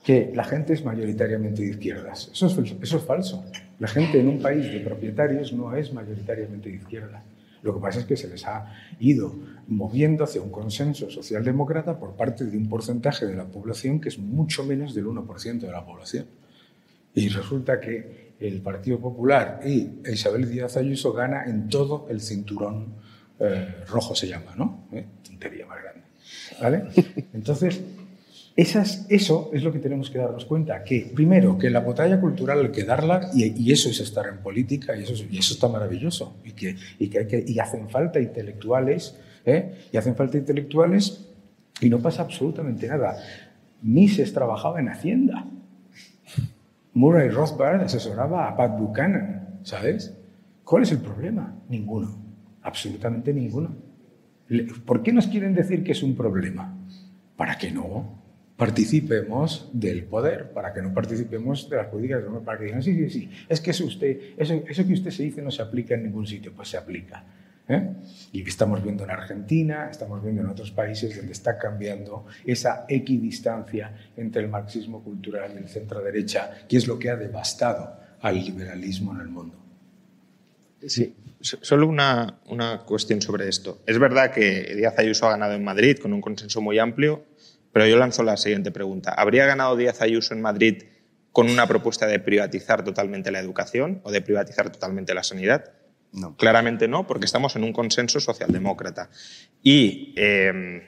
que 0.02 0.32
la 0.34 0.46
gente 0.46 0.72
es 0.72 0.86
mayoritariamente 0.86 1.64
de 1.64 1.72
izquierdas. 1.72 2.30
Eso 2.32 2.48
es, 2.48 3.04
falso. 3.04 3.44
La 3.78 3.90
gente 3.90 4.22
en 4.22 4.30
un 4.30 4.42
país 4.42 4.72
de 4.72 4.80
propietarios 4.80 5.52
no 5.52 5.76
es 5.76 5.92
mayoritariamente 5.92 6.70
de 6.70 6.76
izquierdas. 6.76 7.22
Lo 7.62 7.74
que 7.74 7.82
pasa 7.82 8.00
es 8.00 8.06
que 8.06 8.16
se 8.16 8.30
les 8.30 8.48
ha 8.48 8.74
ido 9.02 9.36
moviendo 9.68 10.24
hacia 10.24 10.42
un 10.42 10.50
consenso 10.50 11.10
socialdemócrata 11.10 12.00
por 12.00 12.16
parte 12.16 12.46
de 12.46 12.56
un 12.56 12.70
porcentaje 12.70 13.26
de 13.26 13.36
la 13.36 13.48
población 13.48 14.00
que 14.00 14.08
es 14.08 14.18
mucho 14.18 14.64
menos 14.64 14.96
del 14.96 15.08
1% 15.08 15.60
de 15.60 15.72
la 15.72 15.86
población. 15.86 16.26
Y 17.14 17.28
resulta 17.28 17.82
que 17.82 18.23
el 18.40 18.62
Partido 18.62 19.00
Popular 19.00 19.62
y 19.66 19.90
Isabel 20.12 20.50
Díaz 20.50 20.78
Ayuso 20.78 21.14
gana 21.14 21.46
en 21.46 21.70
todo 21.70 22.08
el 22.10 22.22
cinturón 22.22 22.96
eh, 23.40 23.84
rojo, 23.88 24.16
se 24.16 24.28
llama, 24.28 24.54
¿no? 24.56 24.88
¿Eh? 24.92 25.06
Tontería 25.24 25.66
más 25.66 25.82
grande. 25.82 26.02
¿Vale? 26.62 26.84
Entonces, 27.34 27.82
esas, 28.56 29.08
eso 29.10 29.50
es 29.52 29.64
lo 29.64 29.72
que 29.72 29.80
tenemos 29.80 30.12
que 30.12 30.20
darnos 30.20 30.46
cuenta, 30.46 30.84
que 30.84 31.12
primero, 31.14 31.58
que 31.58 31.72
la 31.72 31.80
batalla 31.80 32.22
cultural 32.22 32.60
hay 32.60 32.72
que 32.72 32.84
darla 32.84 33.32
y, 33.34 33.72
eso 33.72 33.90
es 33.90 34.00
estar 34.00 34.28
en 34.28 34.38
política 34.38 34.96
y 34.96 35.04
eso, 35.04 35.14
y 35.30 35.40
eso 35.40 35.56
está 35.56 35.68
maravilloso 35.68 36.38
y 36.46 36.52
que, 36.52 36.76
y 37.00 37.10
que, 37.10 37.20
hay 37.20 37.28
que 37.28 37.44
y 37.48 37.58
hacen 37.58 37.90
falta 37.90 38.20
intelectuales, 38.20 39.18
¿eh? 39.46 39.74
y 39.92 39.98
hacen 39.98 40.16
falta 40.16 40.38
intelectuales 40.38 41.30
y 41.82 41.90
no 41.90 42.00
pasa 42.00 42.22
absolutamente 42.22 42.88
nada. 42.88 43.18
Mises 43.82 44.32
trabajaba 44.34 44.80
en 44.80 44.90
Hacienda. 44.90 45.48
Murray 46.94 47.30
Rothbard 47.30 47.82
asesoraba 47.82 48.48
a 48.48 48.56
Pat 48.56 48.78
Buchanan, 48.78 49.60
¿sabes? 49.64 50.16
¿Cuál 50.64 50.84
es 50.84 50.92
el 50.92 51.00
problema? 51.00 51.56
Ninguno, 51.70 52.16
absolutamente 52.62 53.34
ninguno. 53.34 53.76
¿Por 54.86 55.02
qué 55.02 55.12
nos 55.12 55.28
quieren 55.28 55.56
decir 55.56 55.84
que 55.84 55.94
es 55.94 56.04
un 56.04 56.16
problema? 56.16 56.78
Para 57.36 57.58
que 57.58 57.72
no 57.72 58.22
participemos 58.56 59.70
del 59.74 60.04
poder, 60.04 60.52
para 60.54 60.72
que 60.74 60.82
no 60.82 60.94
participemos 60.94 61.70
de 61.70 61.78
las 61.78 61.88
políticas, 61.88 62.24
para 62.46 62.60
que 62.60 62.66
digan, 62.66 62.84
sí, 62.84 62.94
sí, 62.94 63.10
sí, 63.10 63.30
es 63.50 63.60
que 63.60 63.72
eso, 63.72 63.86
usted, 63.86 64.20
eso, 64.38 64.54
eso 64.68 64.86
que 64.86 64.94
usted 64.94 65.10
se 65.10 65.24
dice 65.24 65.42
no 65.42 65.50
se 65.50 65.62
aplica 65.62 65.96
en 65.96 66.04
ningún 66.04 66.28
sitio, 66.28 66.54
pues 66.56 66.70
se 66.70 66.78
aplica. 66.78 67.26
¿Eh? 67.68 67.90
Y 68.32 68.48
estamos 68.48 68.84
viendo 68.84 69.04
en 69.04 69.12
Argentina, 69.12 69.88
estamos 69.90 70.22
viendo 70.24 70.42
en 70.42 70.48
otros 70.48 70.72
países 70.72 71.16
donde 71.16 71.32
está 71.32 71.58
cambiando 71.58 72.26
esa 72.46 72.86
equidistancia 72.88 73.94
entre 74.18 74.42
el 74.44 74.50
marxismo 74.50 75.04
cultural 75.04 75.52
y 75.56 75.58
el 75.58 75.70
centro-derecha, 75.70 76.66
que 76.68 76.78
es 76.78 76.88
lo 76.88 76.98
que 77.00 77.10
ha 77.10 77.16
devastado 77.16 78.00
al 78.22 78.36
liberalismo 78.36 79.14
en 79.14 79.22
el 79.22 79.28
mundo. 79.28 79.58
Sí, 80.86 81.16
solo 81.40 81.88
una, 81.88 82.40
una 82.48 82.80
cuestión 82.80 83.22
sobre 83.22 83.48
esto. 83.48 83.82
Es 83.86 84.00
verdad 84.00 84.32
que 84.32 84.74
Díaz 84.76 84.98
Ayuso 84.98 85.28
ha 85.28 85.32
ganado 85.32 85.54
en 85.54 85.64
Madrid 85.64 85.98
con 85.98 86.14
un 86.14 86.22
consenso 86.22 86.60
muy 86.62 86.80
amplio, 86.80 87.24
pero 87.72 87.88
yo 87.88 87.98
lanzo 87.98 88.24
la 88.24 88.38
siguiente 88.38 88.72
pregunta. 88.72 89.14
¿Habría 89.14 89.46
ganado 89.46 89.78
Díaz 89.78 90.02
Ayuso 90.02 90.34
en 90.34 90.42
Madrid 90.42 90.84
con 91.32 91.50
una 91.50 91.68
propuesta 91.68 92.06
de 92.06 92.20
privatizar 92.20 92.84
totalmente 92.84 93.32
la 93.32 93.40
educación 93.40 94.02
o 94.04 94.12
de 94.12 94.22
privatizar 94.22 94.70
totalmente 94.72 95.14
la 95.14 95.24
sanidad? 95.24 95.72
No. 96.14 96.38
Claramente 96.38 96.88
no, 96.88 97.08
porque 97.08 97.26
estamos 97.26 97.56
en 97.56 97.64
un 97.64 97.74
consenso 97.74 98.20
socialdemócrata. 98.20 99.10
Y 99.64 100.14
em, 100.16 100.84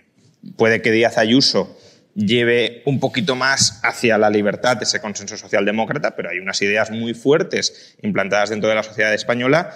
puede 0.55 0.81
que 0.81 0.91
Díaz 0.91 1.17
Ayuso 1.17 1.77
lleve 2.13 2.81
un 2.85 2.99
poquito 2.99 3.35
más 3.35 3.81
hacia 3.83 4.17
la 4.17 4.29
libertad 4.29 4.81
ese 4.81 5.01
consenso 5.01 5.35
socialdemócrata, 5.35 6.15
pero 6.15 6.29
hay 6.29 6.39
unas 6.39 6.61
ideas 6.61 6.91
muy 6.91 7.13
fuertes 7.13 7.97
implantadas 8.01 8.51
dentro 8.51 8.69
de 8.69 8.75
la 8.75 8.83
sociedad 8.83 9.13
española 9.13 9.73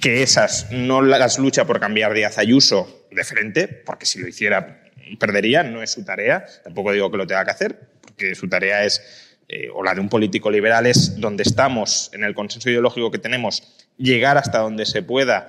que 0.00 0.22
esas 0.22 0.72
no 0.72 1.00
las 1.00 1.38
lucha 1.38 1.64
por 1.64 1.78
cambiar 1.78 2.12
Díaz 2.12 2.36
Ayuso 2.36 3.06
de 3.12 3.22
frente, 3.22 3.68
porque 3.68 4.04
si 4.04 4.18
lo 4.18 4.26
hiciera 4.26 4.82
perdería, 5.18 5.62
no 5.62 5.80
es 5.82 5.92
su 5.92 6.04
tarea, 6.04 6.44
tampoco 6.64 6.92
digo 6.92 7.10
que 7.10 7.18
lo 7.18 7.26
tenga 7.26 7.44
que 7.44 7.50
hacer, 7.52 7.78
porque 8.00 8.34
su 8.34 8.48
tarea 8.48 8.84
es, 8.84 9.00
eh, 9.48 9.68
o 9.72 9.84
la 9.84 9.94
de 9.94 10.00
un 10.00 10.08
político 10.08 10.50
liberal 10.50 10.86
es 10.86 11.20
donde 11.20 11.44
estamos, 11.44 12.10
en 12.12 12.24
el 12.24 12.34
consenso 12.34 12.68
ideológico 12.68 13.12
que 13.12 13.18
tenemos, 13.18 13.81
llegar 13.96 14.38
hasta 14.38 14.58
donde 14.58 14.86
se 14.86 15.02
pueda 15.02 15.48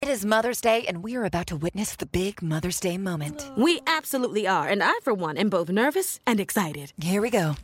it 0.00 0.08
is 0.08 0.24
Mother's 0.24 0.60
Day, 0.60 0.84
and 0.86 1.02
we 1.02 1.16
are 1.16 1.24
about 1.24 1.48
to 1.48 1.56
witness 1.56 1.96
the 1.96 2.06
big 2.06 2.40
Mother's 2.42 2.78
Day 2.78 2.96
moment. 2.96 3.50
We 3.56 3.80
absolutely 3.86 4.46
are, 4.46 4.68
and 4.68 4.82
I, 4.82 4.92
for 5.02 5.12
one, 5.12 5.36
am 5.36 5.48
both 5.48 5.68
nervous 5.68 6.20
and 6.26 6.38
excited. 6.38 6.92
Here 7.00 7.20
we 7.20 7.30
go. 7.30 7.56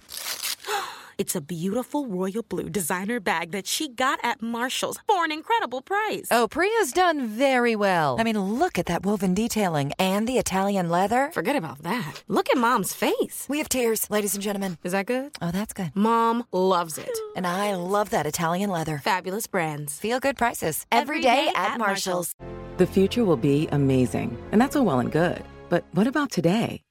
It's 1.17 1.37
a 1.37 1.41
beautiful 1.41 2.07
royal 2.07 2.43
blue 2.43 2.69
designer 2.69 3.21
bag 3.21 3.53
that 3.53 3.67
she 3.67 3.89
got 3.89 4.19
at 4.23 4.43
Marshall's 4.43 4.99
for 5.09 5.25
an 5.25 5.31
incredible 5.33 5.81
price. 5.81 6.27
Oh, 6.31 6.49
Priya's 6.49 6.93
done 6.93 7.27
very 7.27 7.77
well. 7.77 8.17
I 8.19 8.25
mean, 8.25 8.39
look 8.39 8.79
at 8.79 8.87
that 8.87 9.05
woven 9.05 9.35
detailing 9.35 9.93
and 9.99 10.27
the 10.27 10.39
Italian 10.39 10.89
leather. 10.91 11.31
Forget 11.33 11.57
about 11.57 11.83
that. 11.83 12.25
Look 12.29 12.51
at 12.51 12.57
Mom's 12.57 12.93
face. 12.95 13.47
We 13.49 13.59
have 13.59 13.69
tears, 13.69 14.11
ladies 14.11 14.35
and 14.35 14.43
gentlemen. 14.43 14.79
Is 14.83 14.93
that 14.93 15.07
good? 15.07 15.37
Oh, 15.41 15.51
that's 15.51 15.73
good. 15.73 15.93
Mom 15.95 16.45
loves 16.53 16.99
it. 16.99 17.17
And 17.37 17.47
I 17.47 17.75
love 17.75 18.11
that 18.11 18.27
Italian 18.27 18.71
leather. 18.71 18.99
Fabulous 18.99 19.47
brands. 19.47 19.99
Feel 19.99 20.21
good 20.21 20.37
prices. 20.37 20.87
Every, 20.91 21.19
Every 21.19 21.23
day, 21.23 21.47
day, 21.47 21.53
at, 21.55 21.73
at 21.73 21.79
Marshall's. 21.79 22.35
The 22.77 22.87
future 22.87 23.25
will 23.25 23.37
be 23.37 23.69
amazing, 23.71 24.37
and 24.51 24.61
that's 24.61 24.75
all 24.75 24.85
well 24.85 24.99
and 24.99 25.13
good. 25.13 25.45
But 25.69 25.85
what 25.93 26.07
about 26.07 26.31
today? 26.33 26.83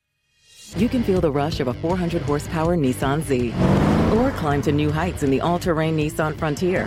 you 0.78 0.90
can 0.90 1.04
feel 1.04 1.22
the 1.22 1.32
rush 1.32 1.60
of 1.60 1.68
a 1.68 1.74
400 1.76 2.22
horsepower 2.24 2.76
Nissan 2.76 3.22
Z. 3.22 3.54
Or 4.14 4.30
climb 4.32 4.62
to 4.62 4.72
new 4.72 4.92
heights 4.92 5.24
in 5.24 5.32
the 5.32 5.42
all 5.42 5.58
terrain 5.58 5.98
Nissan 5.98 6.38
Frontier. 6.38 6.86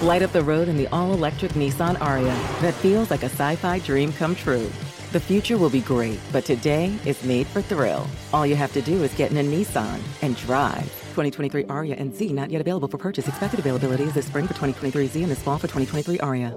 Light 0.00 0.22
up 0.22 0.32
the 0.32 0.44
road 0.44 0.68
in 0.68 0.76
the 0.76 0.86
all 0.92 1.12
electric 1.12 1.52
Nissan 1.52 2.00
Aria 2.00 2.34
that 2.60 2.72
feels 2.74 3.10
like 3.10 3.24
a 3.24 3.28
sci 3.28 3.56
fi 3.56 3.80
dream 3.80 4.12
come 4.12 4.36
true. 4.36 4.70
The 5.10 5.18
future 5.18 5.58
will 5.58 5.70
be 5.70 5.80
great, 5.80 6.20
but 6.30 6.44
today 6.44 6.94
is 7.04 7.24
made 7.24 7.48
for 7.48 7.62
thrill. 7.62 8.06
All 8.32 8.46
you 8.46 8.54
have 8.54 8.72
to 8.74 8.80
do 8.80 9.02
is 9.02 9.12
get 9.14 9.32
in 9.32 9.38
a 9.38 9.42
Nissan 9.42 9.98
and 10.22 10.36
drive. 10.36 10.84
2023 11.16 11.64
Aria 11.64 11.96
and 11.96 12.14
Z 12.14 12.32
not 12.32 12.48
yet 12.50 12.60
available 12.60 12.86
for 12.86 12.96
purchase. 12.96 13.26
Expected 13.26 13.58
availability 13.58 14.04
is 14.04 14.14
this 14.14 14.26
spring 14.26 14.46
for 14.46 14.54
2023 14.54 15.08
Z 15.08 15.22
and 15.22 15.32
this 15.32 15.42
fall 15.42 15.58
for 15.58 15.66
2023 15.66 16.20
Aria. 16.20 16.54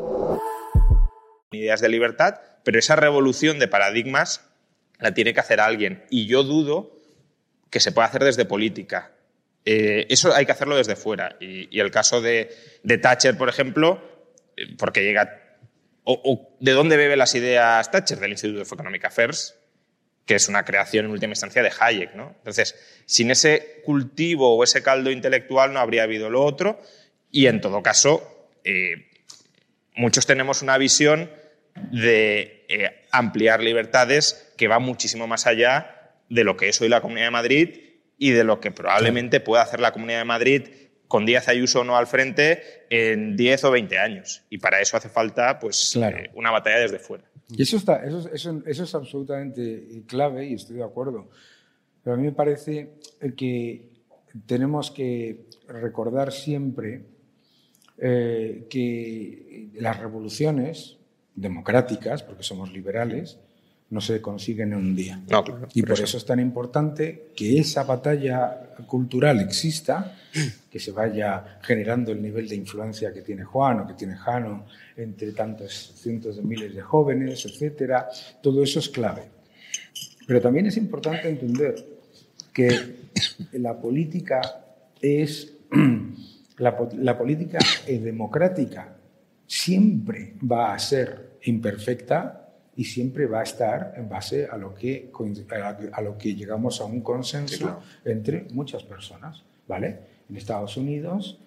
Ideas 1.52 1.82
de 1.82 1.90
libertad, 1.90 2.36
pero 2.64 2.78
esa 2.78 2.96
revolución 2.96 3.58
de 3.58 3.68
paradigmas 3.68 4.42
la 5.00 5.16
tiene 5.16 5.34
que 5.34 5.40
hacer 5.40 5.60
alguien. 5.60 6.04
Y 6.12 6.28
yo 6.28 6.44
dudo 6.44 6.92
que 7.72 7.80
se 7.80 7.92
pueda 7.92 8.08
hacer 8.08 8.24
desde 8.24 8.46
política. 8.46 9.15
Eh, 9.66 10.06
eso 10.10 10.34
hay 10.34 10.46
que 10.46 10.52
hacerlo 10.52 10.78
desde 10.78 10.96
fuera. 10.96 11.36
Y, 11.40 11.76
y 11.76 11.80
el 11.80 11.90
caso 11.90 12.22
de, 12.22 12.56
de, 12.84 12.98
Thatcher, 13.00 13.36
por 13.36 13.50
ejemplo, 13.50 14.00
eh, 14.56 14.76
porque 14.78 15.04
llega. 15.04 15.42
O, 16.04 16.56
¿De 16.60 16.72
dónde 16.72 16.98
bebe 16.98 17.18
las 17.18 17.34
ideas 17.34 17.90
Thatcher? 17.90 18.20
Del 18.20 18.32
Institute 18.32 18.62
of 18.62 18.72
Economic 18.72 19.06
Affairs, 19.06 19.56
que 20.28 20.36
es 20.36 20.48
una 20.48 20.64
creación 20.64 21.06
en 21.06 21.12
última 21.12 21.32
instancia 21.32 21.64
de 21.64 21.72
Hayek. 21.78 22.14
¿no? 22.14 22.36
Entonces, 22.38 22.76
sin 23.08 23.32
ese 23.32 23.82
cultivo 23.84 24.56
o 24.56 24.64
ese 24.64 24.84
caldo 24.84 25.10
intelectual 25.10 25.74
no 25.74 25.80
habría 25.80 26.04
habido 26.04 26.30
lo 26.30 26.44
otro. 26.44 26.80
Y 27.32 27.48
en 27.48 27.60
todo 27.60 27.82
caso, 27.82 28.52
eh, 28.64 29.08
muchos 29.96 30.28
tenemos 30.28 30.62
una 30.62 30.78
visión 30.78 31.32
de 31.92 33.08
ampliar 33.12 33.64
libertades 33.64 34.54
que 34.58 34.68
va 34.68 34.78
muchísimo 34.78 35.26
más 35.26 35.48
allá 35.48 36.14
de 36.30 36.44
lo 36.44 36.56
que 36.56 36.70
es 36.70 36.80
hoy 36.80 36.88
la 36.88 37.02
Comunidad 37.02 37.28
de 37.28 37.32
Madrid 37.32 37.85
y 38.18 38.32
de 38.32 38.44
lo 38.44 38.60
que 38.60 38.72
probablemente 38.72 39.40
pueda 39.40 39.64
hacer 39.64 39.80
la 39.80 39.92
Comunidad 39.92 40.20
de 40.20 40.26
Madrid 40.26 40.64
con 41.08 41.26
Díaz 41.26 41.48
Ayuso 41.48 41.82
o 41.82 41.84
no 41.84 41.98
al 41.98 42.08
frente 42.08 42.62
en 42.90 43.36
10 43.36 43.64
o 43.66 43.72
20 43.72 44.00
años. 44.00 44.44
Y 44.50 44.58
para 44.58 44.82
eso 44.82 44.98
hace 44.98 45.10
falta 45.10 45.60
pues, 45.60 45.92
claro. 45.94 46.18
eh, 46.18 46.32
una 46.34 46.52
batalla 46.52 46.80
desde 46.80 47.00
fuera. 47.00 47.24
Y 47.50 47.62
eso, 47.62 47.78
está, 47.78 48.04
eso, 48.06 48.28
eso, 48.34 48.62
eso, 48.66 48.84
es 48.84 48.96
absolutamente 48.96 50.04
clave 50.08 50.48
y 50.48 50.54
estoy 50.54 50.78
de 50.78 50.84
acuerdo. 50.84 51.30
Pero 52.04 52.16
a 52.16 52.18
mí 52.18 52.24
me 52.24 52.32
parece 52.32 52.96
que 53.38 53.90
tenemos 54.46 54.92
que 54.92 55.46
recordar 55.68 56.32
siempre 56.32 57.04
eh, 57.98 58.68
que 58.70 59.70
las 59.76 60.00
revoluciones 60.00 60.98
democráticas, 61.36 62.24
porque 62.24 62.44
somos 62.44 62.72
liberales, 62.72 63.40
no 63.90 64.02
se 64.02 64.22
consiguen 64.22 64.74
en 64.74 64.80
un 64.80 64.96
día. 64.96 65.22
No, 65.30 65.44
claro, 65.44 65.68
y 65.74 65.82
por 65.82 65.92
eso. 65.92 66.04
eso 66.06 66.18
es 66.18 66.26
tan 66.26 66.40
importante 66.40 67.28
que 67.36 67.60
esa 67.60 67.84
batalla 67.84 68.66
cultural 68.88 69.40
exista, 69.40 70.18
que 70.70 70.80
se 70.80 70.92
vaya 70.92 71.60
generando 71.62 72.12
el 72.12 72.22
nivel 72.22 72.48
de 72.48 72.56
influencia 72.56 73.14
que 73.14 73.22
tiene 73.22 73.44
Juan 73.44 73.80
o 73.80 73.88
que 73.88 73.94
tiene 73.94 74.16
Jano 74.16 74.66
entre 74.98 75.32
tantos 75.32 75.94
cientos 75.96 76.38
de 76.38 76.42
miles 76.42 76.76
de 76.76 76.82
jóvenes, 76.82 77.46
etcétera. 77.46 78.10
Todo 78.42 78.64
eso 78.64 78.80
es 78.80 78.90
clave. 78.90 79.24
Pero 80.28 80.42
también 80.42 80.66
es 80.66 80.78
importante 80.78 81.30
entender 81.30 81.76
que 82.52 83.06
la 83.54 83.80
política 83.80 84.42
es 85.00 85.54
la, 86.58 86.90
la 86.98 87.18
política 87.18 87.60
democrática 87.88 88.98
siempre 89.46 90.34
va 90.44 90.74
a 90.74 90.80
ser 90.80 91.38
imperfecta 91.44 92.45
y 92.76 92.84
siempre 92.84 93.26
va 93.26 93.40
a 93.40 93.44
estar 93.44 93.94
en 93.96 94.10
base 94.10 94.46
a 94.46 94.58
lo 94.58 94.74
que, 94.74 95.12
a 95.92 96.02
lo 96.02 96.18
que 96.18 96.36
llegamos 96.36 96.82
a 96.82 96.86
un 96.86 97.02
consenso 97.02 97.56
sí, 97.56 97.64
claro. 97.64 97.82
entre 98.04 98.48
muchas 98.52 98.84
personas. 98.84 99.44
¿vale? 99.68 100.00
En 100.30 100.38
Estados 100.38 100.78
Unidos, 100.78 101.40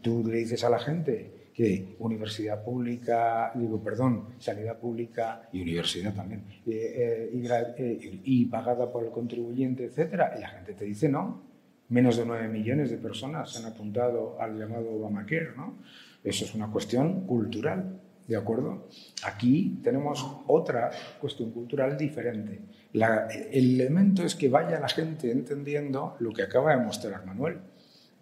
tú 0.00 0.24
le 0.26 0.38
dices 0.38 0.64
a 0.64 0.70
la 0.70 0.78
gente 0.78 1.42
que 1.54 1.96
universidad 1.98 2.64
pública, 2.64 3.52
digo, 3.54 3.82
perdón, 3.82 4.28
sanidad 4.38 4.78
pública 4.78 5.48
y 5.52 5.60
universidad 5.60 6.14
también, 6.14 6.44
eh, 6.66 7.30
eh, 7.76 8.20
y, 8.24 8.42
y, 8.42 8.44
pagada 8.46 8.90
por 8.90 9.04
el 9.04 9.10
contribuyente, 9.10 9.84
etcétera, 9.84 10.34
y 10.36 10.40
la 10.40 10.48
gente 10.48 10.72
te 10.72 10.84
dice 10.84 11.08
no. 11.08 11.52
Menos 11.90 12.16
de 12.16 12.24
9 12.24 12.48
millones 12.48 12.90
de 12.90 12.96
personas 12.96 13.52
se 13.52 13.58
han 13.58 13.66
apuntado 13.66 14.40
al 14.40 14.58
llamado 14.58 14.92
Obamacare, 14.92 15.50
¿no? 15.54 15.76
Eso 16.24 16.46
es 16.46 16.54
una 16.54 16.70
cuestión 16.70 17.26
cultural, 17.26 18.00
¿de 18.32 18.38
acuerdo? 18.38 18.88
Aquí 19.24 19.78
tenemos 19.82 20.26
otra 20.46 20.90
cuestión 21.20 21.50
cultural 21.50 21.98
diferente. 21.98 22.60
El 22.92 23.80
elemento 23.80 24.22
es 24.24 24.34
que 24.34 24.48
vaya 24.48 24.80
la 24.80 24.88
gente 24.88 25.30
entendiendo 25.30 26.16
lo 26.18 26.32
que 26.32 26.42
acaba 26.42 26.74
de 26.74 26.82
mostrar 26.82 27.26
Manuel, 27.26 27.58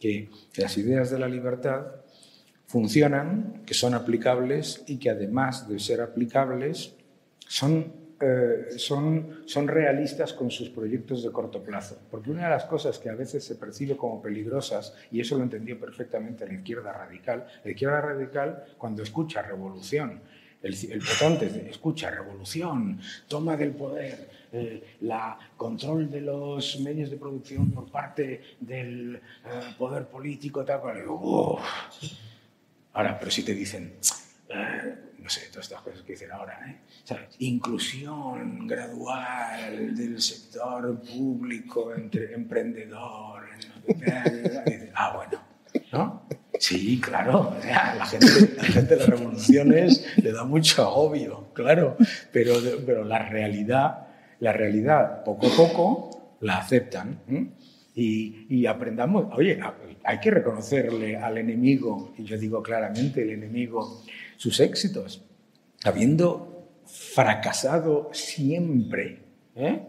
que 0.00 0.28
las 0.56 0.76
ideas 0.78 1.10
de 1.10 1.18
la 1.20 1.28
libertad 1.28 1.86
funcionan, 2.66 3.62
que 3.64 3.74
son 3.74 3.94
aplicables 3.94 4.82
y 4.88 4.98
que 4.98 5.10
además 5.10 5.68
de 5.68 5.78
ser 5.78 6.00
aplicables, 6.00 6.96
son 7.46 7.92
eh, 8.20 8.66
son, 8.76 9.42
son 9.46 9.66
realistas 9.66 10.34
con 10.34 10.50
sus 10.50 10.68
proyectos 10.68 11.22
de 11.22 11.32
corto 11.32 11.62
plazo. 11.62 11.98
Porque 12.10 12.30
una 12.30 12.44
de 12.44 12.50
las 12.50 12.64
cosas 12.66 12.98
que 12.98 13.08
a 13.08 13.14
veces 13.14 13.42
se 13.42 13.54
percibe 13.54 13.96
como 13.96 14.20
peligrosas, 14.20 14.94
y 15.10 15.20
eso 15.20 15.38
lo 15.38 15.44
entendió 15.44 15.80
perfectamente 15.80 16.46
la 16.46 16.52
izquierda 16.52 16.92
radical, 16.92 17.46
la 17.64 17.70
izquierda 17.70 18.00
radical 18.00 18.64
cuando 18.76 19.02
escucha 19.02 19.42
revolución, 19.42 20.20
el, 20.62 20.74
el 20.90 21.00
potente 21.00 21.70
escucha 21.70 22.10
revolución, 22.10 23.00
toma 23.26 23.56
del 23.56 23.70
poder, 23.70 24.28
eh, 24.52 24.96
la 25.00 25.38
control 25.56 26.10
de 26.10 26.20
los 26.20 26.78
medios 26.80 27.10
de 27.10 27.16
producción 27.16 27.70
por 27.70 27.90
parte 27.90 28.42
del 28.60 29.16
eh, 29.16 29.20
poder 29.78 30.06
político, 30.06 30.64
tal 30.64 30.80
cual. 30.80 31.04
Ahora, 32.92 33.18
pero 33.18 33.30
si 33.30 33.44
te 33.44 33.54
dicen, 33.54 33.94
no 35.18 35.28
sé, 35.28 35.48
todas 35.50 35.66
estas 35.66 35.82
cosas 35.82 36.02
que 36.02 36.12
dicen 36.12 36.30
ahora, 36.32 36.58
¿eh? 36.68 36.80
Inclusión 37.40 38.66
gradual 38.66 39.94
del 39.94 40.20
sector 40.20 41.00
público 41.02 41.94
entre 41.94 42.34
emprendedor. 42.34 43.44
ah, 44.94 45.12
bueno, 45.14 45.42
¿no? 45.92 46.22
Sí, 46.58 47.00
claro, 47.00 47.56
la 47.64 48.04
gente, 48.04 48.54
la 48.56 48.64
gente 48.64 48.94
de 48.94 48.96
las 48.96 49.08
revoluciones 49.08 50.04
le 50.22 50.30
da 50.30 50.44
mucho 50.44 50.82
agobio, 50.82 51.46
claro, 51.54 51.96
pero, 52.32 52.54
pero 52.84 53.02
la 53.02 53.18
realidad, 53.30 54.08
la 54.40 54.52
realidad 54.52 55.24
poco 55.24 55.46
a 55.46 55.56
poco 55.56 56.36
la 56.40 56.58
aceptan. 56.58 57.20
¿eh? 57.28 57.46
Y, 57.94 58.46
y, 58.50 58.66
aprendamos, 58.66 59.26
oye, 59.32 59.58
hay 60.04 60.20
que 60.20 60.30
reconocerle 60.30 61.16
al 61.16 61.38
enemigo, 61.38 62.12
y 62.18 62.24
yo 62.24 62.36
digo 62.36 62.62
claramente, 62.62 63.22
el 63.22 63.30
enemigo, 63.30 64.02
sus 64.40 64.58
éxitos, 64.58 65.22
habiendo 65.84 66.80
fracasado 66.86 68.08
siempre. 68.10 69.22
¿eh? 69.54 69.82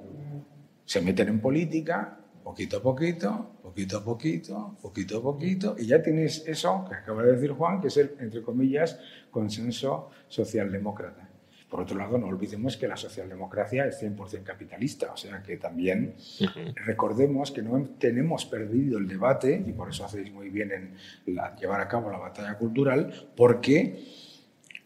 Se 0.84 1.00
meten 1.00 1.30
en 1.30 1.40
política, 1.40 2.20
poquito 2.44 2.80
a 2.80 2.82
poquito, 2.84 3.60
poquito 3.64 4.00
a 4.00 4.04
poquito, 4.04 4.78
poquito 4.82 5.20
a 5.20 5.22
poquito, 5.22 5.76
y 5.80 5.86
ya 5.86 6.04
tienes 6.04 6.46
eso 6.46 6.84
que 6.90 6.96
acaba 6.96 7.24
de 7.24 7.32
decir 7.32 7.52
Juan, 7.52 7.80
que 7.80 7.88
es 7.88 7.96
el, 7.96 8.12
entre 8.20 8.42
comillas, 8.42 9.00
consenso 9.32 10.10
socialdemócrata. 10.28 11.30
Por 11.70 11.80
otro 11.80 11.98
lado, 11.98 12.18
no 12.18 12.28
olvidemos 12.28 12.76
que 12.76 12.90
la 12.90 12.98
socialdemocracia 12.98 13.86
es 13.86 14.04
100% 14.04 14.44
capitalista, 14.44 15.14
o 15.14 15.16
sea 15.16 15.42
que 15.42 15.56
también 15.56 16.16
uh 16.42 16.44
-huh. 16.44 16.74
recordemos 16.84 17.52
que 17.52 17.62
no 17.62 17.82
tenemos 17.98 18.46
perdido 18.46 18.98
el 18.98 19.08
debate, 19.08 19.64
y 19.66 19.72
por 19.72 19.88
eso 19.88 20.04
hacéis 20.04 20.30
muy 20.34 20.50
bien 20.50 20.74
en 20.74 21.34
la, 21.34 21.56
llevar 21.56 21.80
a 21.80 21.88
cabo 21.88 22.12
la 22.12 22.18
batalla 22.18 22.58
cultural, 22.58 23.30
porque 23.38 24.21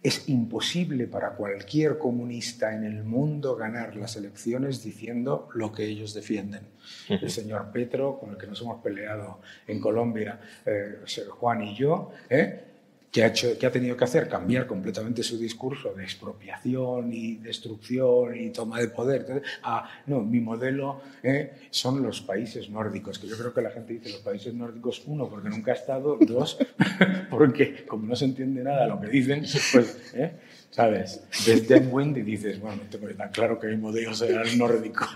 es 0.05 0.29
imposible 0.29 1.07
para 1.07 1.31
cualquier 1.31 1.97
comunista 1.97 2.75
en 2.75 2.83
el 2.83 3.03
mundo 3.03 3.55
ganar 3.55 3.95
las 3.95 4.15
elecciones 4.15 4.83
diciendo 4.83 5.49
lo 5.55 5.71
que 5.71 5.83
ellos 5.83 6.13
defienden. 6.13 6.61
El 7.09 7.31
señor 7.31 7.71
Petro, 7.71 8.19
con 8.19 8.29
el 8.29 8.37
que 8.37 8.45
nos 8.45 8.61
hemos 8.61 8.83
peleado 8.83 9.41
en 9.65 9.79
Colombia, 9.79 10.39
eh, 10.63 10.99
Juan 11.39 11.63
y 11.63 11.75
yo, 11.75 12.11
¿eh? 12.29 12.74
Que 13.15 13.23
ha, 13.23 13.27
hecho, 13.27 13.57
que 13.57 13.65
ha 13.65 13.71
tenido 13.71 13.95
que 13.95 14.03
hacer 14.03 14.27
cambiar 14.27 14.67
completamente 14.67 15.23
su 15.23 15.37
discurso 15.37 15.93
de 15.93 16.03
expropiación 16.03 17.13
y 17.13 17.35
destrucción 17.37 18.35
y 18.35 18.49
toma 18.49 18.81
de 18.81 18.89
poder. 18.89 19.41
Ah, 19.63 19.89
no, 20.07 20.19
mi 20.19 20.41
modelo 20.41 20.99
eh, 21.23 21.53
son 21.69 22.03
los 22.03 22.19
países 22.19 22.69
nórdicos, 22.69 23.17
que 23.17 23.27
yo 23.27 23.37
creo 23.37 23.53
que 23.53 23.61
la 23.61 23.69
gente 23.69 23.93
dice 23.93 24.09
los 24.09 24.19
países 24.19 24.53
nórdicos, 24.53 25.01
uno, 25.05 25.29
porque 25.29 25.47
nunca 25.47 25.71
ha 25.71 25.75
estado, 25.75 26.17
dos, 26.19 26.57
porque 27.29 27.85
como 27.85 28.05
no 28.05 28.17
se 28.17 28.25
entiende 28.25 28.61
nada 28.61 28.85
lo 28.85 28.99
que 28.99 29.07
dicen, 29.07 29.45
pues, 29.71 30.11
eh, 30.13 30.33
¿sabes? 30.69 31.23
Ves 31.47 31.87
Wind 31.89 32.17
y 32.17 32.21
dices, 32.21 32.59
bueno, 32.59 32.83
no 32.83 32.89
tengo 32.89 33.07
tan 33.15 33.29
claro 33.29 33.57
que 33.57 33.67
mi 33.67 33.77
modelo 33.77 34.13
será 34.13 34.41
el 34.41 34.57
nórdico. 34.57 35.07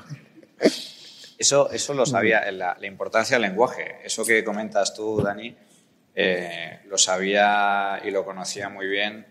Eso, 1.38 1.70
eso 1.70 1.94
lo 1.94 2.06
sabía, 2.06 2.50
la, 2.54 2.78
la 2.80 2.88
importancia 2.88 3.36
del 3.38 3.50
lenguaje. 3.50 3.98
Eso 4.06 4.24
que 4.24 4.42
comentas 4.46 4.94
tú, 4.94 5.22
Dani, 5.22 5.54
eh, 6.16 6.82
lo 6.88 6.98
sabía 6.98 8.02
y 8.04 8.12
lo 8.12 8.26
conocía 8.26 8.70
muy 8.70 8.88
bien 8.88 9.26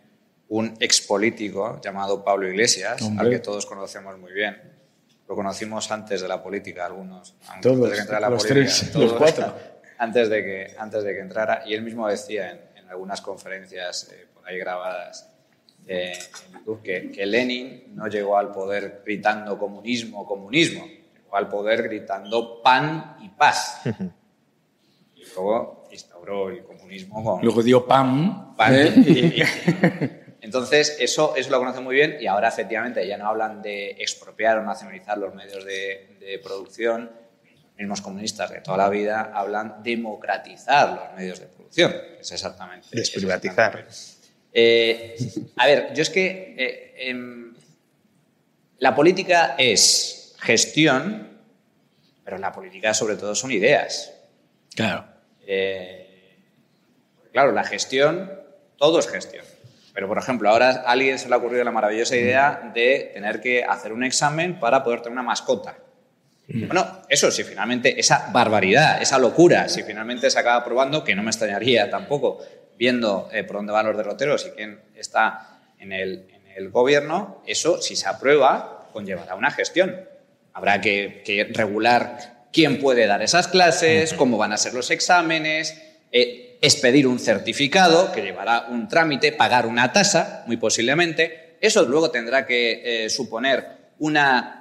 un 0.49 0.75
expolítico 0.81 1.81
llamado 1.83 2.25
Pablo 2.25 2.49
Iglesias, 2.49 3.03
Hombre. 3.03 3.27
al 3.27 3.33
que 3.33 3.39
todos 3.41 3.67
conocemos 3.67 4.19
muy 4.19 4.33
bien. 4.33 4.57
lo 5.29 5.35
conocimos 5.35 5.91
antes 5.91 6.23
de 6.23 6.29
la 6.29 6.43
política, 6.43 6.87
algunos. 6.87 7.35
Todos, 7.61 7.77
antes 7.77 7.91
de 7.91 7.97
que 7.97 8.01
entrara 8.01 8.21
la 8.21 8.31
los 8.31 8.47
política, 8.47 8.77
tres, 8.77 8.93
todos, 8.93 9.11
los 9.11 9.19
cuatro. 9.19 9.55
Antes 10.01 10.29
de, 10.29 10.45
que, 10.45 10.77
antes 10.79 11.03
de 11.03 11.13
que 11.13 11.19
entrara. 11.19 11.65
Y 11.67 11.75
él 11.75 11.83
mismo 11.83 12.07
decía 12.07 12.53
en, 12.53 12.61
en 12.77 12.89
algunas 12.89 13.21
conferencias 13.21 14.09
eh, 14.13 14.29
por 14.33 14.47
ahí 14.47 14.57
grabadas 14.57 15.29
eh, 15.89 16.13
en 16.47 16.53
YouTube 16.53 16.83
que, 16.83 17.11
que 17.11 17.27
Lenin 17.27 17.97
no 17.97 18.07
llegó 18.07 18.37
al 18.37 18.53
poder 18.53 19.03
gritando 19.05 19.59
comunismo, 19.59 20.25
comunismo. 20.25 20.87
Llegó 20.87 21.37
al 21.37 21.49
poder 21.49 21.83
gritando 21.83 22.63
pan 22.63 23.17
y 23.21 23.29
paz. 23.31 23.81
Y 25.17 25.25
luego 25.35 25.78
instauró 25.91 26.51
el 26.51 26.63
comunismo 26.65 27.23
con, 27.25 27.43
Luego 27.45 27.63
dio 27.63 27.87
PAM. 27.87 28.55
Pan. 28.57 28.75
¿eh? 28.75 28.93
Y- 28.97 29.41
y- 29.41 29.43
Entonces, 30.41 30.97
eso, 31.01 31.35
eso 31.37 31.51
lo 31.51 31.59
conocen 31.59 31.83
muy 31.85 31.95
bien 31.97 32.17
y 32.21 32.27
ahora 32.27 32.49
efectivamente 32.49 33.07
ya 33.07 33.19
no 33.19 33.27
hablan 33.29 33.61
de 33.61 33.91
expropiar 33.99 34.59
o 34.59 34.63
nacionalizar 34.65 35.19
los 35.19 35.35
medios 35.35 35.65
de, 35.65 36.17
de 36.21 36.39
producción. 36.39 37.11
Los 37.43 37.77
mismos 37.77 38.01
comunistas 38.01 38.51
de 38.51 38.61
toda 38.61 38.77
la 38.77 38.89
vida 38.89 39.33
hablan 39.35 39.83
democratizar 39.83 40.91
los 40.91 41.17
medios 41.17 41.41
de 41.41 41.47
producción. 41.47 41.95
Es 42.21 42.31
exactamente. 42.33 42.89
Desprivatizar. 42.93 43.87
Eh, 44.53 45.17
a 45.57 45.67
ver, 45.67 45.93
yo 45.95 46.03
es 46.03 46.11
que 46.11 46.55
eh, 46.57 46.95
em, 47.11 47.55
la 48.79 48.95
política 48.95 49.55
es 49.59 50.35
gestión, 50.41 51.29
pero 52.25 52.39
la 52.39 52.53
política 52.53 52.95
sobre 52.95 53.17
todo 53.17 53.35
son 53.35 53.51
ideas. 53.53 54.13
Claro. 54.75 55.05
Eh, 55.51 56.37
claro, 57.33 57.53
la 57.53 57.65
gestión, 57.65 58.31
todo 58.77 58.99
es 58.99 59.09
gestión. 59.09 59.45
Pero, 59.95 60.07
por 60.07 60.19
ejemplo, 60.19 60.49
ahora 60.51 60.85
a 60.87 60.93
alguien 60.93 61.19
se 61.19 61.29
le 61.29 61.35
ha 61.35 61.39
ocurrido 61.39 61.65
la 61.65 61.73
maravillosa 61.73 62.15
idea 62.15 62.71
de 62.73 63.11
tener 63.15 63.41
que 63.41 63.65
hacer 63.65 63.93
un 63.93 64.05
examen 64.05 64.61
para 64.61 64.85
poder 64.85 65.01
tener 65.01 65.13
una 65.13 65.23
mascota. 65.23 65.77
Bueno, 66.47 67.03
eso, 67.09 67.31
si 67.31 67.45
finalmente 67.45 67.99
esa 67.99 68.31
barbaridad, 68.33 69.03
esa 69.03 69.19
locura, 69.19 69.69
si 69.69 69.83
finalmente 69.83 70.31
se 70.31 70.39
acaba 70.39 70.57
aprobando, 70.57 71.03
que 71.05 71.15
no 71.15 71.23
me 71.23 71.31
extrañaría 71.31 71.91
tampoco, 71.91 72.39
viendo 72.79 73.29
eh, 73.33 73.45
por 73.45 73.57
dónde 73.57 73.73
van 73.73 73.87
los 73.87 73.97
derroteros 73.97 74.47
y 74.47 74.51
quién 74.51 74.81
está 74.95 75.61
en 75.79 75.93
el, 75.93 76.27
en 76.31 76.47
el 76.57 76.71
gobierno, 76.71 77.43
eso, 77.47 77.83
si 77.83 77.97
se 77.97 78.09
aprueba, 78.09 78.89
conllevará 78.93 79.35
una 79.35 79.51
gestión. 79.51 80.09
Habrá 80.53 80.81
que, 80.81 81.23
que 81.25 81.45
regular 81.45 82.38
quién 82.53 82.79
puede 82.81 83.07
dar 83.07 83.23
esas 83.23 83.49
clases, 83.49 84.15
cómo 84.15 84.37
van 84.37 84.53
a 84.53 84.57
ser 84.57 84.75
los 84.75 84.91
exámenes, 84.91 85.81
eh, 86.13 86.59
expedir 86.61 87.07
un 87.07 87.19
certificado 87.19 88.13
que 88.13 88.23
llevará 88.23 88.67
un 88.69 88.89
trámite, 88.89 89.33
pagar 89.33 89.67
una 89.67 89.93
tasa, 89.93 90.45
muy 90.47 90.57
posiblemente. 90.57 91.57
Eso 91.61 91.83
luego 91.85 92.11
tendrá 92.11 92.47
que 92.47 93.05
eh, 93.05 93.11
suponer 93.11 93.79
una 93.99 94.59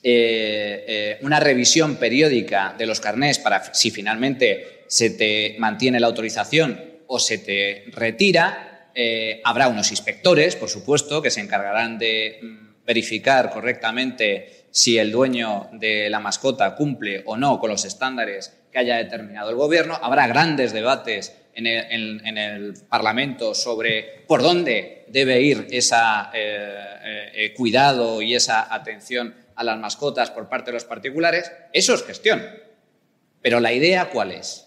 eh, 0.00 0.84
eh, 0.86 1.18
una 1.22 1.40
revisión 1.40 1.96
periódica 1.96 2.72
de 2.78 2.86
los 2.86 3.00
carnés 3.00 3.40
para 3.40 3.74
si 3.74 3.90
finalmente 3.90 4.84
se 4.86 5.10
te 5.10 5.56
mantiene 5.58 5.98
la 5.98 6.06
autorización 6.06 6.80
o 7.08 7.18
se 7.18 7.38
te 7.38 7.84
retira. 7.88 8.90
Eh, 8.94 9.40
habrá 9.44 9.66
unos 9.66 9.90
inspectores, 9.90 10.54
por 10.54 10.68
supuesto, 10.68 11.20
que 11.20 11.32
se 11.32 11.40
encargarán 11.40 11.98
de 11.98 12.38
mm, 12.40 12.84
verificar 12.86 13.50
correctamente 13.50 14.57
si 14.78 14.96
el 14.96 15.10
dueño 15.10 15.68
de 15.72 16.08
la 16.08 16.20
mascota 16.20 16.76
cumple 16.76 17.24
o 17.26 17.36
no 17.36 17.58
con 17.58 17.68
los 17.68 17.84
estándares 17.84 18.56
que 18.70 18.78
haya 18.78 18.96
determinado 18.98 19.50
el 19.50 19.56
gobierno. 19.56 19.98
Habrá 20.00 20.28
grandes 20.28 20.72
debates 20.72 21.34
en 21.52 21.66
el, 21.66 22.22
en- 22.24 22.74
Parlamento 22.88 23.56
sobre 23.56 24.24
por 24.28 24.40
dónde 24.40 25.04
debe 25.08 25.40
ir 25.40 25.66
ese 25.72 25.96
cuidado 27.56 28.22
y 28.22 28.36
esa 28.36 28.72
atención 28.72 29.34
a 29.56 29.64
las 29.64 29.78
mascotas 29.78 30.30
por 30.30 30.48
parte 30.48 30.66
de 30.70 30.74
los 30.74 30.84
particulares. 30.84 31.50
Eso 31.72 31.94
es 31.94 32.04
gestión. 32.04 32.40
Pero 33.42 33.58
la 33.58 33.72
idea, 33.72 34.10
¿cuál 34.10 34.30
es? 34.30 34.64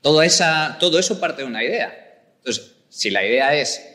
Todo, 0.00 0.22
esa, 0.22 0.78
todo 0.80 0.98
eso 0.98 1.20
parte 1.20 1.42
de 1.42 1.48
una 1.48 1.62
idea. 1.62 2.22
Entonces, 2.38 2.76
si 2.88 3.10
la 3.10 3.22
idea 3.26 3.54
es, 3.54 3.86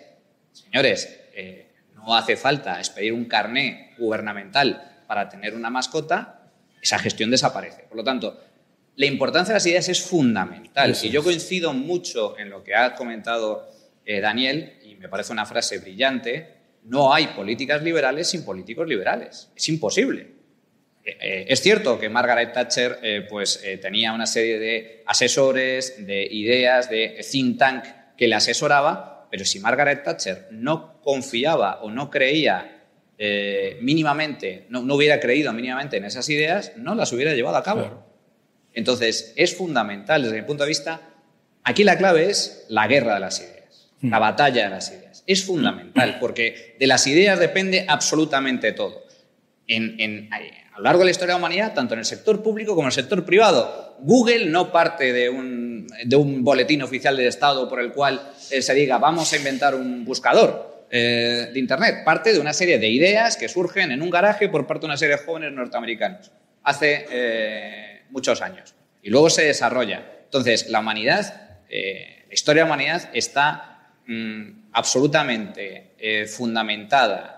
señores, 0.54 1.20
eh, 1.34 1.72
no 1.96 2.16
hace 2.16 2.38
falta 2.38 2.78
expedir 2.78 3.14
un 3.14 3.26
carné 3.26 3.96
gubernamental 3.98 4.89
para 5.10 5.28
tener 5.28 5.56
una 5.56 5.72
mascota, 5.72 6.52
esa 6.80 7.00
gestión 7.00 7.32
desaparece. 7.32 7.86
Por 7.90 7.98
lo 7.98 8.04
tanto, 8.04 8.40
la 8.96 9.08
importancia 9.08 9.54
de 9.54 9.56
las 9.56 9.66
ideas 9.66 9.90
es 9.90 10.04
fundamental. 10.04 10.92
Eso 10.92 11.08
y 11.08 11.10
yo 11.10 11.24
coincido 11.24 11.74
mucho 11.74 12.38
en 12.38 12.52
lo 12.52 12.64
que 12.64 12.76
ha 12.76 12.94
comentado 12.94 13.68
eh, 14.06 14.22
Daniel, 14.22 14.78
y 14.84 14.94
me 14.98 15.10
parece 15.10 15.32
una 15.32 15.48
frase 15.48 15.80
brillante, 15.80 16.58
no 16.84 17.12
hay 17.12 17.26
políticas 17.26 17.82
liberales 17.82 18.30
sin 18.30 18.46
políticos 18.46 18.88
liberales. 18.88 19.50
Es 19.56 19.68
imposible. 19.70 20.28
Eh, 21.04 21.18
eh, 21.20 21.46
es 21.48 21.60
cierto 21.60 21.98
que 21.98 22.08
Margaret 22.08 22.54
Thatcher 22.54 23.26
pues, 23.28 23.64
tenía 23.82 24.14
una 24.14 24.28
serie 24.28 24.60
de 24.60 25.04
asesores, 25.08 26.06
de 26.06 26.24
ideas, 26.24 26.88
de 26.88 27.26
think 27.32 27.58
tank 27.58 27.84
que 28.16 28.28
le 28.28 28.36
asesoraba, 28.36 29.28
pero 29.32 29.44
si 29.44 29.60
Margaret 29.60 30.04
Thatcher 30.04 30.50
no 30.52 31.02
confiaba 31.02 31.80
o 31.82 31.90
no 31.90 32.12
creía 32.12 32.76
eh, 33.22 33.78
mínimamente, 33.82 34.66
no, 34.70 34.82
no 34.82 34.96
hubiera 34.96 35.20
creído 35.20 35.52
mínimamente 35.54 35.98
en 35.98 36.06
esas 36.06 36.28
ideas, 36.30 36.72
no 36.78 36.96
las 36.96 37.12
hubiera 37.14 37.34
llevado 37.34 37.58
a 37.58 37.64
cabo. 37.64 37.82
Claro. 37.82 38.04
Entonces, 38.74 39.34
es 39.36 39.56
fundamental 39.56 40.24
desde 40.24 40.38
mi 40.42 40.48
punto 40.48 40.64
de 40.64 40.70
vista, 40.70 41.02
aquí 41.64 41.84
la 41.84 41.98
clave 41.98 42.30
es 42.30 42.66
la 42.70 42.88
guerra 42.88 43.16
de 43.16 43.20
las 43.20 43.40
ideas, 43.42 43.90
la 44.02 44.20
batalla 44.20 44.64
de 44.64 44.70
las 44.70 44.90
ideas. 44.90 45.24
Es 45.28 45.44
fundamental 45.44 46.18
porque 46.20 46.76
de 46.80 46.88
las 46.88 47.06
ideas 47.08 47.38
depende 47.40 47.86
absolutamente 47.88 48.72
todo. 48.72 49.04
En- 49.68 50.00
en- 50.00 50.30
a 50.34 50.78
lo 50.78 50.84
largo 50.84 51.00
de 51.00 51.06
la 51.06 51.12
historia 51.12 51.36
de 51.36 51.40
la 51.42 51.46
humanidad, 51.46 51.74
tanto 51.74 51.94
en 51.94 52.00
el 52.00 52.06
sector 52.06 52.42
público 52.42 52.72
como 52.74 52.84
en 52.84 52.88
el 52.88 52.94
sector 52.94 53.26
privado. 53.26 53.98
Google 54.00 54.46
no 54.46 54.72
parte 54.72 55.12
de 55.12 55.30
un, 55.30 55.88
de 56.06 56.16
un 56.16 56.42
boletín 56.44 56.82
oficial 56.82 57.18
del 57.18 57.28
Estado 57.28 57.68
por 57.68 57.82
el 57.82 57.92
cual 57.92 58.32
eh, 58.50 58.62
se 58.62 58.74
diga 58.74 58.98
vamos 58.98 59.32
a 59.34 59.38
inventar 59.38 59.76
un 59.76 60.06
buscador 60.06 60.69
eh, 60.90 61.50
de 61.54 61.60
Internet. 61.60 62.04
Parte 62.04 62.34
de 62.34 62.40
una 62.40 62.54
serie 62.54 62.80
de 62.80 62.88
ideas 62.90 63.38
que 63.38 63.48
surgen 63.48 63.92
en 63.92 64.02
un 64.02 64.10
garaje 64.10 64.50
por 64.50 64.66
parte 64.68 64.82
de 64.82 64.86
una 64.88 64.98
serie 64.98 65.18
de 65.18 65.24
jóvenes 65.24 65.52
norteamericanos 65.54 66.32
hace 66.64 67.06
eh, 67.12 68.02
muchos 68.10 68.42
años. 68.42 68.74
Y 69.02 69.10
luego 69.10 69.30
se 69.30 69.46
desarrolla. 69.46 70.04
Entonces, 70.26 70.70
la 70.70 70.80
humanidad, 70.80 71.60
eh, 71.70 72.24
la 72.28 72.34
historia 72.34 72.64
de 72.64 72.70
la 72.70 72.74
humanidad 72.76 73.10
está 73.14 73.92
mm, 74.06 74.70
absolutamente 74.74 76.26
fundamentada 76.28 77.36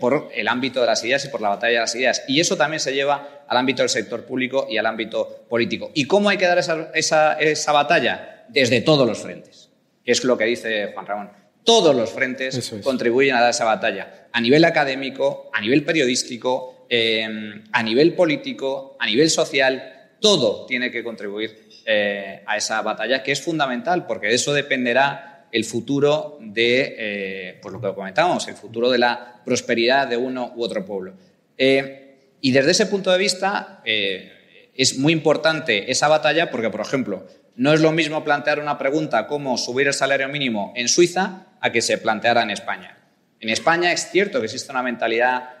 por 0.00 0.28
el 0.34 0.48
ámbito 0.48 0.80
de 0.80 0.86
las 0.86 1.02
ideas 1.04 1.24
y 1.24 1.28
por 1.28 1.40
la 1.40 1.48
batalla 1.50 1.72
de 1.74 1.80
las 1.80 1.94
ideas. 1.94 2.24
Y 2.28 2.40
eso 2.40 2.56
también 2.56 2.80
se 2.80 2.92
lleva 2.92 3.44
al 3.48 3.56
ámbito 3.56 3.82
del 3.82 3.88
sector 3.88 4.24
público 4.24 4.66
y 4.70 4.76
al 4.76 4.84
ámbito 4.86 5.46
político. 5.48 5.90
¿Y 5.94 6.04
cómo 6.06 6.28
hay 6.28 6.36
que 6.36 6.46
dar 6.46 6.58
esa, 6.58 6.90
esa- 6.94 7.32
esa 7.40 7.72
batalla? 7.72 8.44
Desde 8.48 8.80
todos 8.82 9.06
los 9.06 9.18
frentes, 9.18 9.70
que 10.04 10.12
es 10.12 10.24
lo 10.24 10.36
que 10.36 10.44
dice 10.44 10.90
Juan 10.94 11.06
Ramón. 11.06 11.30
Todos 11.68 11.94
los 11.94 12.08
frentes 12.08 12.56
es. 12.56 12.82
contribuyen 12.82 13.36
a 13.36 13.42
dar 13.42 13.50
esa 13.50 13.66
batalla. 13.66 14.28
A 14.32 14.40
nivel 14.40 14.64
académico, 14.64 15.50
a 15.52 15.60
nivel 15.60 15.84
periodístico, 15.84 16.86
eh, 16.88 17.28
a 17.70 17.82
nivel 17.82 18.14
político, 18.14 18.96
a 18.98 19.04
nivel 19.04 19.28
social, 19.28 20.16
todo 20.18 20.64
tiene 20.64 20.90
que 20.90 21.04
contribuir 21.04 21.68
eh, 21.84 22.42
a 22.46 22.56
esa 22.56 22.80
batalla 22.80 23.22
que 23.22 23.32
es 23.32 23.42
fundamental 23.42 24.06
porque 24.06 24.28
de 24.28 24.36
eso 24.36 24.54
dependerá 24.54 25.46
el 25.52 25.66
futuro 25.66 26.38
de, 26.40 26.96
eh, 26.98 27.58
pues 27.60 27.74
lo 27.74 27.82
que 27.82 27.94
comentábamos, 27.94 28.48
el 28.48 28.54
futuro 28.54 28.90
de 28.90 28.96
la 28.96 29.42
prosperidad 29.44 30.08
de 30.08 30.16
uno 30.16 30.54
u 30.56 30.62
otro 30.62 30.86
pueblo. 30.86 31.16
Eh, 31.58 32.16
y 32.40 32.50
desde 32.50 32.70
ese 32.70 32.86
punto 32.86 33.12
de 33.12 33.18
vista 33.18 33.82
es 33.84 34.96
muy 34.96 35.12
importante 35.12 35.90
esa 35.90 36.08
batalla 36.08 36.50
porque, 36.50 36.70
por 36.70 36.80
ejemplo, 36.80 37.26
no 37.56 37.74
es 37.74 37.82
lo 37.82 37.92
mismo 37.92 38.24
plantear 38.24 38.58
una 38.58 38.78
pregunta 38.78 39.26
como 39.26 39.58
subir 39.58 39.88
el 39.88 39.92
salario 39.92 40.30
mínimo 40.30 40.72
en 40.74 40.88
Suiza 40.88 41.47
a 41.60 41.70
que 41.72 41.82
se 41.82 41.98
planteara 41.98 42.42
en 42.42 42.50
España. 42.50 42.96
En 43.40 43.50
España 43.50 43.92
es 43.92 44.10
cierto 44.10 44.40
que 44.40 44.46
existe 44.46 44.72
una 44.72 44.82
mentalidad 44.82 45.58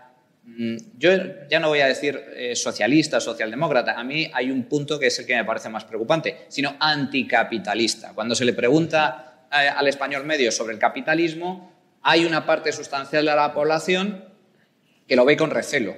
Mm, 0.56 0.76
Yo 0.96 1.10
ya 1.50 1.60
no 1.60 1.68
voy 1.68 1.80
a 1.80 1.86
decir 1.86 2.20
eh, 2.34 2.56
socialista, 2.56 3.20
socialdemócrata. 3.20 3.98
A 3.98 4.04
mí 4.04 4.30
hay 4.32 4.50
un 4.50 4.64
punto 4.64 4.98
que 4.98 5.08
es 5.08 5.18
el 5.18 5.26
que 5.26 5.36
me 5.36 5.44
parece 5.44 5.68
más 5.68 5.84
preocupante, 5.84 6.46
sino 6.48 6.74
anticapitalista. 6.80 8.12
Cuando 8.14 8.34
se 8.34 8.46
le 8.46 8.54
pregunta 8.54 9.46
eh, 9.52 9.68
al 9.68 9.86
español 9.88 10.24
medio 10.24 10.50
sobre 10.50 10.72
el 10.72 10.78
capitalismo, 10.78 11.72
hay 12.02 12.24
una 12.24 12.46
parte 12.46 12.72
sustancial 12.72 13.26
de 13.26 13.34
la 13.34 13.52
población 13.52 14.24
que 15.06 15.16
lo 15.16 15.24
ve 15.26 15.36
con 15.36 15.50
recelo. 15.50 15.94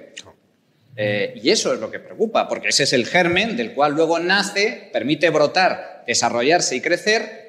Eh, 0.96 1.40
y 1.42 1.50
eso 1.50 1.72
es 1.72 1.78
lo 1.78 1.90
que 1.90 2.00
preocupa, 2.00 2.48
porque 2.48 2.68
ese 2.68 2.82
es 2.82 2.92
el 2.92 3.06
germen 3.06 3.56
del 3.56 3.72
cual 3.72 3.92
luego 3.92 4.18
nace, 4.18 4.90
permite 4.92 5.30
brotar, 5.30 6.02
desarrollarse 6.06 6.74
y 6.74 6.80
crecer 6.80 7.39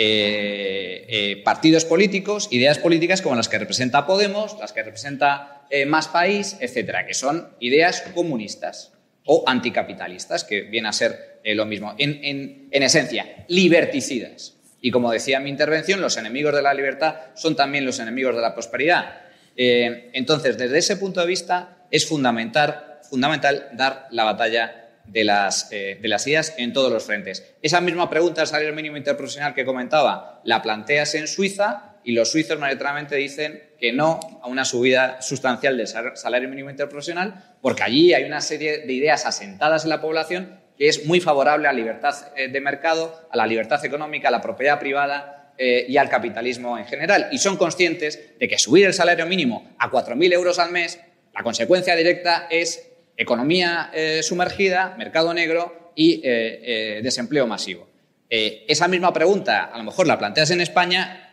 eh, 0.00 1.04
eh, 1.08 1.42
partidos 1.44 1.84
políticos, 1.84 2.46
ideas 2.52 2.78
políticas 2.78 3.20
como 3.20 3.34
las 3.34 3.48
que 3.48 3.58
representa 3.58 4.06
Podemos, 4.06 4.56
las 4.60 4.72
que 4.72 4.84
representa 4.84 5.66
eh, 5.70 5.86
Más 5.86 6.06
País, 6.06 6.56
etcétera, 6.60 7.04
que 7.04 7.14
son 7.14 7.48
ideas 7.58 8.02
comunistas 8.14 8.92
o 9.24 9.42
anticapitalistas, 9.46 10.44
que 10.44 10.62
viene 10.62 10.88
a 10.88 10.92
ser 10.92 11.40
lo 11.44 11.66
mismo. 11.66 11.94
En, 11.98 12.20
en- 12.24 12.68
en 12.70 12.82
esencia, 12.82 13.44
liberticidas. 13.48 14.54
Y 14.80 14.90
como 14.92 15.10
decía 15.10 15.38
en 15.38 15.44
mi 15.44 15.50
intervención, 15.50 16.00
los 16.00 16.16
enemigos 16.16 16.54
de 16.54 16.62
la 16.62 16.72
libertad 16.72 17.16
son 17.34 17.56
también 17.56 17.84
los 17.84 17.98
enemigos 17.98 18.34
de 18.36 18.40
la 18.42 18.54
prosperidad. 18.54 19.20
Entonces, 19.56 20.56
desde 20.56 20.78
ese 20.78 20.96
punto 20.96 21.20
de 21.20 21.26
vista, 21.26 21.86
es 21.90 22.06
fundamental, 22.06 23.00
fundamental 23.10 23.70
dar 23.72 24.06
la 24.12 24.24
batalla 24.24 24.87
de 25.08 25.24
las, 25.24 25.68
eh, 25.72 25.98
de 26.00 26.08
las 26.08 26.26
ideas 26.26 26.54
en 26.58 26.72
todos 26.72 26.92
los 26.92 27.04
frentes. 27.04 27.54
Esa 27.62 27.80
misma 27.80 28.08
pregunta 28.08 28.40
del 28.40 28.48
salario 28.48 28.74
mínimo 28.74 28.96
interprofesional 28.96 29.54
que 29.54 29.64
comentaba, 29.64 30.40
la 30.44 30.62
planteas 30.62 31.14
en 31.14 31.26
Suiza 31.26 31.96
y 32.04 32.12
los 32.12 32.30
suizos 32.30 32.58
mayoritariamente 32.58 33.16
dicen 33.16 33.62
que 33.78 33.92
no 33.92 34.20
a 34.42 34.48
una 34.48 34.64
subida 34.64 35.20
sustancial 35.20 35.76
del 35.76 35.86
salario 35.86 36.48
mínimo 36.48 36.70
interprofesional, 36.70 37.56
porque 37.60 37.82
allí 37.82 38.14
hay 38.14 38.24
una 38.24 38.40
serie 38.40 38.78
de 38.78 38.92
ideas 38.92 39.26
asentadas 39.26 39.84
en 39.84 39.90
la 39.90 40.00
población 40.00 40.60
que 40.78 40.88
es 40.88 41.06
muy 41.06 41.20
favorable 41.20 41.66
a 41.68 41.72
la 41.72 41.78
libertad 41.78 42.14
eh, 42.36 42.48
de 42.48 42.60
mercado, 42.60 43.28
a 43.30 43.36
la 43.36 43.46
libertad 43.46 43.84
económica, 43.84 44.28
a 44.28 44.30
la 44.30 44.40
propiedad 44.40 44.78
privada 44.78 45.52
eh, 45.58 45.86
y 45.88 45.96
al 45.96 46.08
capitalismo 46.08 46.78
en 46.78 46.86
general. 46.86 47.28
Y 47.32 47.38
son 47.38 47.56
conscientes 47.56 48.38
de 48.38 48.48
que 48.48 48.58
subir 48.58 48.86
el 48.86 48.94
salario 48.94 49.26
mínimo 49.26 49.74
a 49.78 49.90
4.000 49.90 50.32
euros 50.32 50.58
al 50.60 50.70
mes, 50.70 51.00
la 51.34 51.42
consecuencia 51.42 51.96
directa 51.96 52.46
es 52.48 52.87
economía 53.18 53.90
eh, 53.92 54.22
sumergida, 54.22 54.94
mercado 54.96 55.34
negro 55.34 55.92
y 55.94 56.14
eh, 56.14 56.20
eh, 56.24 57.00
desempleo 57.02 57.46
masivo. 57.46 57.88
esa 58.30 58.88
misma 58.88 59.12
pregunta 59.12 59.64
a 59.64 59.78
lo 59.78 59.84
mejor 59.84 60.06
la 60.06 60.18
planteas 60.18 60.50
en 60.50 60.60
España 60.60 61.24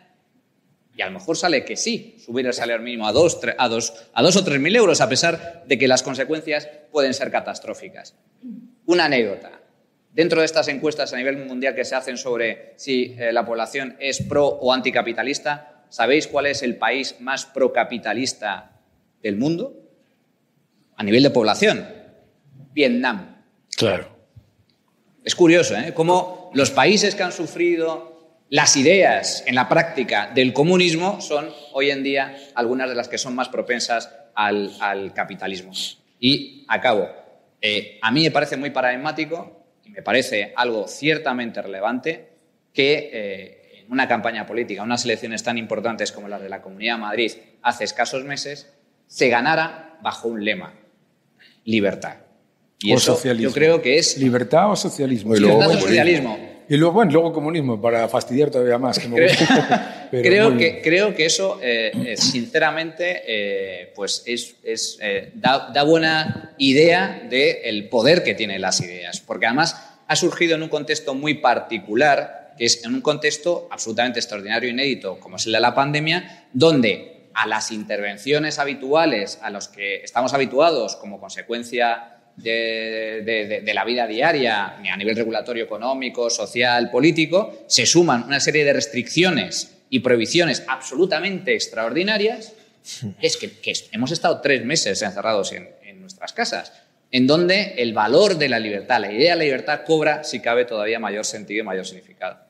y 0.97 1.01
a 1.01 1.07
lo 1.07 1.11
mejor 1.11 1.37
sale 1.37 1.63
que 1.63 1.75
sí, 1.75 2.15
subir 2.17 2.47
el 2.47 2.53
salario 2.53 2.81
mínimo 2.81 3.05
a 3.05 3.09
a 3.09 3.13
dos, 3.13 3.37
a 4.13 4.21
dos 4.23 4.35
o 4.37 4.43
tres 4.43 4.59
mil 4.59 4.75
euros, 4.75 5.01
a 5.01 5.09
pesar 5.09 5.63
de 5.67 5.77
que 5.77 5.87
las 5.87 6.01
consecuencias 6.03 6.69
pueden 6.91 7.13
ser 7.13 7.29
catastróficas. 7.31 8.15
Una 8.85 9.05
anécdota. 9.05 9.51
Dentro 10.13 10.39
de 10.39 10.45
estas 10.45 10.69
encuestas 10.69 11.11
a 11.11 11.17
nivel 11.17 11.45
mundial 11.45 11.75
que 11.75 11.83
se 11.83 11.95
hacen 11.95 12.17
sobre 12.17 12.73
si 12.77 13.13
la 13.17 13.45
población 13.45 13.97
es 13.99 14.21
pro 14.21 14.47
o 14.47 14.71
anticapitalista, 14.71 15.83
¿sabéis 15.89 16.27
cuál 16.27 16.45
es 16.45 16.63
el 16.63 16.77
país 16.77 17.17
más 17.19 17.45
procapitalista 17.45 18.71
del 19.21 19.35
mundo? 19.35 19.84
A 20.95 21.03
nivel 21.03 21.23
de 21.23 21.29
población, 21.29 21.87
Vietnam. 22.73 23.43
Claro. 23.75 24.15
Es 25.23 25.35
curioso, 25.35 25.75
¿eh? 25.75 25.93
Cómo 25.93 26.51
los 26.53 26.71
países 26.71 27.15
que 27.15 27.23
han 27.23 27.31
sufrido 27.31 28.15
las 28.49 28.77
ideas 28.77 29.43
en 29.47 29.55
la 29.55 29.67
práctica 29.67 30.31
del 30.33 30.53
comunismo 30.53 31.19
son 31.19 31.49
hoy 31.73 31.89
en 31.89 32.03
día 32.03 32.37
algunas 32.53 32.87
de 32.87 32.95
las 32.95 33.07
que 33.07 33.17
son 33.17 33.33
más 33.33 33.49
propensas 33.49 34.11
al, 34.35 35.13
capitalismo. 35.13 35.71
Y 36.19 36.65
acabo. 36.67 37.09
Eh, 37.59 37.97
a 38.01 38.11
mí 38.11 38.23
me 38.23 38.31
parece 38.31 38.57
muy 38.57 38.69
paradigmático 38.69 39.65
y 39.83 39.89
me 39.89 40.03
parece 40.03 40.53
algo 40.55 40.87
ciertamente 40.87 41.61
relevante 41.61 42.29
que 42.71 43.09
eh, 43.11 43.81
en 43.81 43.91
una 43.91 44.07
campaña 44.07 44.45
política, 44.45 44.83
unas 44.83 45.05
elecciones 45.05 45.41
tan 45.41 45.57
importantes 45.57 46.11
como 46.11 46.27
las 46.27 46.41
de 46.41 46.49
la 46.49 46.61
Comunidad 46.61 46.95
de 46.95 47.01
Madrid 47.01 47.31
hace 47.63 47.83
escasos 47.83 48.23
meses, 48.23 48.71
se 49.07 49.29
ganara 49.29 49.97
bajo 50.01 50.27
un 50.27 50.43
lema, 50.45 50.73
libertad. 51.65 52.17
Y 52.79 52.93
o 52.93 52.97
eso 52.97 53.15
socialismo. 53.15 53.49
yo 53.49 53.53
creo 53.53 53.81
que 53.81 53.97
es... 53.97 54.17
Libertad 54.17 54.71
o 54.71 54.75
socialismo. 54.75 55.35
Y 55.35 55.39
luego 55.39 55.63
socialismo. 55.73 56.37
Y 56.67 56.77
luego, 56.77 56.93
bueno, 56.93 57.11
luego 57.11 57.31
comunismo, 57.31 57.79
para 57.79 58.07
fastidiar 58.07 58.49
todavía 58.49 58.79
más. 58.79 58.99
creo, 60.09 60.57
que, 60.57 60.81
creo 60.81 61.15
que 61.15 61.25
eso, 61.25 61.59
eh, 61.61 61.91
eh, 61.93 62.17
sinceramente, 62.17 63.21
eh, 63.27 63.91
pues 63.95 64.23
es, 64.25 64.55
es 64.63 64.97
da, 65.35 65.69
da, 65.73 65.83
buena 65.83 66.55
idea 66.57 67.27
del 67.29 67.87
poder 67.89 68.23
que 68.23 68.33
tienen 68.33 68.61
las 68.61 68.81
ideas. 68.81 69.19
Porque 69.19 69.45
además 69.45 69.99
ha 70.07 70.15
surgido 70.15 70.55
en 70.55 70.63
un 70.63 70.69
contexto 70.69 71.13
muy 71.13 71.35
particular, 71.35 72.53
que 72.57 72.65
es 72.65 72.83
en 72.83 72.95
un 72.95 73.01
contexto 73.01 73.67
absolutamente 73.69 74.19
extraordinario 74.19 74.69
e 74.69 74.71
inédito, 74.71 75.19
como 75.19 75.35
es 75.35 75.45
el 75.45 75.51
de 75.51 75.59
la 75.59 75.75
pandemia, 75.75 76.47
donde 76.51 77.14
a 77.35 77.47
las 77.47 77.71
intervenciones 77.71 78.59
habituales 78.59 79.39
a 79.41 79.49
los 79.49 79.67
que 79.67 79.97
estamos 79.97 80.33
habituados 80.33 80.95
como 80.95 81.19
consecuencia 81.19 82.15
de, 82.37 83.71
la 83.73 83.85
vida 83.85 84.07
diaria, 84.07 84.77
a 84.77 84.97
nivel 84.97 85.15
regulatorio, 85.15 85.63
económico, 85.63 86.29
social, 86.29 86.89
político, 86.89 87.65
se 87.67 87.85
suman 87.85 88.23
una 88.23 88.39
serie 88.39 88.63
de 88.65 88.73
restricciones 88.73 89.77
y 89.89 89.99
prohibiciones 89.99 90.63
absolutamente 90.67 91.53
extraordinarias, 91.53 92.53
es 93.21 93.37
que, 93.37 93.51
hemos 93.91 94.11
estado 94.11 94.41
tres 94.41 94.63
meses 94.63 95.01
encerrados 95.01 95.51
en, 95.51 95.69
en 95.83 96.01
nuestras 96.01 96.33
casas, 96.33 96.71
en 97.11 97.27
donde 97.27 97.75
el 97.77 97.93
valor 97.93 98.37
de 98.37 98.49
la 98.49 98.59
libertad, 98.59 98.99
la 98.99 99.11
idea 99.11 99.33
de 99.33 99.37
la 99.39 99.43
libertad 99.43 99.81
cobra, 99.85 100.23
si 100.23 100.39
cabe, 100.39 100.65
todavía 100.65 100.99
mayor 100.99 101.25
sentido 101.25 101.61
y 101.61 101.65
mayor 101.65 101.85
significado. 101.85 102.44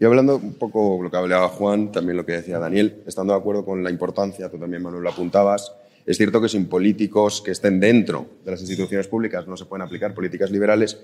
Y 0.00 0.04
hablando 0.06 0.36
un 0.36 0.54
poco 0.54 0.98
lo 1.02 1.10
que 1.10 1.16
hablaba 1.18 1.48
Juan, 1.48 1.92
también 1.92 2.16
lo 2.16 2.24
que 2.24 2.32
decía 2.32 2.58
Daniel, 2.58 3.02
estando 3.06 3.34
de 3.34 3.38
acuerdo 3.38 3.66
con 3.66 3.84
la 3.84 3.90
importancia, 3.90 4.48
tú 4.48 4.56
también 4.56 4.82
Manuel 4.82 5.02
lo 5.02 5.10
apuntabas, 5.10 5.74
es 6.06 6.16
cierto 6.16 6.40
que 6.40 6.48
sin 6.48 6.70
políticos 6.70 7.42
que 7.42 7.50
estén 7.50 7.78
dentro 7.78 8.26
de 8.42 8.52
las 8.52 8.60
instituciones 8.60 9.06
públicas 9.08 9.46
no 9.46 9.58
se 9.58 9.66
pueden 9.66 9.86
aplicar 9.86 10.14
políticas 10.14 10.50
liberales, 10.50 10.98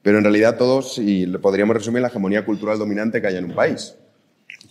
pero 0.00 0.16
en 0.16 0.24
realidad 0.24 0.56
todos, 0.56 0.96
y 0.96 1.26
podríamos 1.26 1.76
resumir, 1.76 2.00
la 2.00 2.08
hegemonía 2.08 2.46
cultural 2.46 2.78
dominante 2.78 3.20
que 3.20 3.26
hay 3.26 3.36
en 3.36 3.44
un 3.44 3.54
país. 3.54 3.94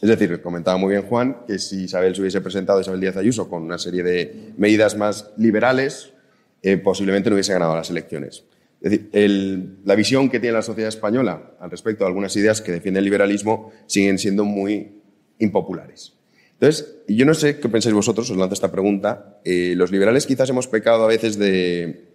Es 0.01 0.09
decir, 0.09 0.41
comentaba 0.41 0.77
muy 0.77 0.93
bien 0.93 1.03
Juan 1.03 1.37
que 1.45 1.59
si 1.59 1.83
Isabel 1.83 2.15
se 2.15 2.21
hubiese 2.21 2.41
presentado, 2.41 2.81
Isabel 2.81 2.99
Díaz 2.99 3.17
Ayuso, 3.17 3.47
con 3.47 3.61
una 3.61 3.77
serie 3.77 4.01
de 4.01 4.53
medidas 4.57 4.97
más 4.97 5.29
liberales, 5.37 6.13
eh, 6.63 6.77
posiblemente 6.77 7.29
no 7.29 7.35
hubiese 7.35 7.53
ganado 7.53 7.75
las 7.75 7.91
elecciones. 7.91 8.43
Es 8.81 8.91
decir, 8.91 9.79
la 9.83 9.95
visión 9.95 10.29
que 10.29 10.39
tiene 10.39 10.53
la 10.53 10.61
sociedad 10.61 10.89
española 10.89 11.53
al 11.59 11.71
respecto 11.71 12.03
de 12.03 12.09
algunas 12.09 12.35
ideas 12.35 12.61
que 12.61 12.71
defiende 12.71 12.99
el 12.99 13.05
liberalismo 13.05 13.71
siguen 13.87 14.19
siendo 14.19 14.45
muy 14.45 15.01
impopulares. 15.39 16.13
Entonces, 16.53 16.95
yo 17.07 17.25
no 17.25 17.33
sé 17.33 17.59
qué 17.59 17.69
pensáis 17.69 17.93
vosotros, 17.93 18.29
os 18.29 18.37
lanzo 18.37 18.53
esta 18.53 18.71
pregunta. 18.71 19.39
Eh, 19.43 19.73
los 19.75 19.91
liberales 19.91 20.25
quizás 20.25 20.49
hemos 20.49 20.67
pecado 20.67 21.03
a 21.03 21.07
veces 21.07 21.37
de 21.37 22.07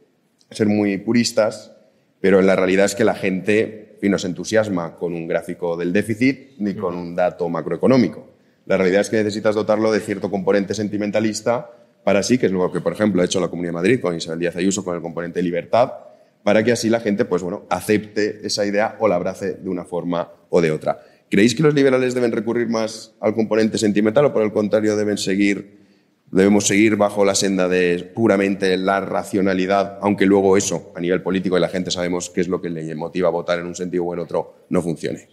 ser 0.51 0.67
muy 0.67 0.99
puristas, 0.99 1.73
pero 2.21 2.41
en 2.41 2.47
la 2.47 2.57
realidad 2.57 2.87
es 2.87 2.95
que 2.95 3.05
la 3.05 3.15
gente 3.15 3.99
no 4.09 4.19
se 4.19 4.27
entusiasma 4.27 4.97
con 4.97 5.15
un 5.15 5.29
gráfico 5.29 5.77
del 5.77 5.93
déficit 5.93 6.59
ni 6.59 6.75
con 6.75 6.97
un 6.97 7.15
dato 7.15 7.49
macroeconómico. 7.49 8.31
La 8.67 8.77
realidad 8.77 9.03
es 9.03 9.11
que 9.11 9.17
necesitas 9.17 9.55
dotarlo 9.55 9.93
de 9.93 10.01
cierto 10.01 10.31
componente 10.31 10.75
sentimentalista 10.75 11.71
para 12.05 12.23
sí, 12.23 12.39
que 12.39 12.47
es 12.47 12.53
lo 12.53 12.73
que, 12.73 12.81
por 12.81 12.93
ejemplo, 12.93 13.23
ha 13.23 13.25
hecho 13.25 13.41
la 13.41 13.49
Comunidad 13.49 13.71
de 13.71 13.75
Madrid 13.75 14.01
con 14.01 14.17
Isabel 14.17 14.41
Díaz 14.41 14.57
Ayuso 14.57 14.85
con 14.85 14.97
el 14.97 15.03
componente 15.03 15.41
libertad, 15.43 15.93
para 16.43 16.65
que 16.65 16.73
así 16.73 16.89
la 16.89 17.01
gente, 17.01 17.25
pues 17.25 17.43
bueno, 17.43 17.67
acepte 17.71 18.47
esa 18.47 18.67
idea 18.67 18.97
o 18.99 19.09
la 19.09 19.17
abrace 19.17 19.55
de 19.55 19.69
una 19.69 19.85
forma 19.85 20.33
o 20.51 20.61
de 20.61 20.71
otra. 20.71 21.01
¿Creéis 21.31 21.55
que 21.55 21.63
los 21.63 21.75
liberales 21.75 22.15
deben 22.15 22.33
recurrir 22.33 22.69
más 22.69 23.15
al 23.21 23.35
componente 23.35 23.79
sentimental 23.79 24.27
o 24.27 24.33
por 24.33 24.43
el 24.43 24.53
contrario 24.53 24.97
deben 24.97 25.17
seguir, 25.17 25.79
debemos 26.31 26.67
seguir 26.67 26.97
bajo 26.97 27.25
la 27.25 27.35
senda 27.35 27.69
de 27.69 28.11
puramente 28.15 28.77
la 28.77 29.01
racionalidad, 29.01 29.99
aunque 30.03 30.27
luego 30.27 30.57
eso, 30.57 30.93
a 30.95 31.01
nivel 31.01 31.23
político 31.23 31.57
y 31.57 31.61
la 31.61 31.69
gente 31.69 31.91
sabemos 31.91 32.29
qué 32.29 32.43
es 32.43 32.49
lo 32.49 32.61
que 32.61 32.69
le 32.69 32.95
motiva 32.95 33.29
a 33.29 33.31
votar 33.31 33.59
en 33.59 33.67
un 33.67 33.75
sentido 33.75 34.05
o 34.05 34.13
en 34.13 34.21
otro, 34.21 34.67
no 34.69 34.83
funcione? 34.83 35.29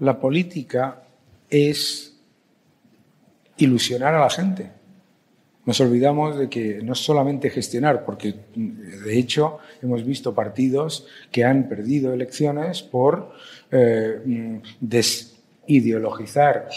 La 0.00 0.18
política 0.18 1.04
es 1.48 2.18
ilusionar 3.56 4.14
a 4.14 4.20
la 4.20 4.30
gente 4.30 4.79
nos 5.66 5.80
olvidamos 5.80 6.38
de 6.38 6.48
que 6.48 6.82
no 6.82 6.94
es 6.94 6.98
solamente 6.98 7.50
gestionar, 7.50 8.04
porque 8.04 8.34
de 8.54 9.18
hecho 9.18 9.58
hemos 9.82 10.04
visto 10.04 10.34
partidos 10.34 11.06
que 11.30 11.44
han 11.44 11.68
perdido 11.68 12.14
elecciones 12.14 12.82
por 12.82 13.32
eh, 13.70 14.60
desideologizar 14.80 16.68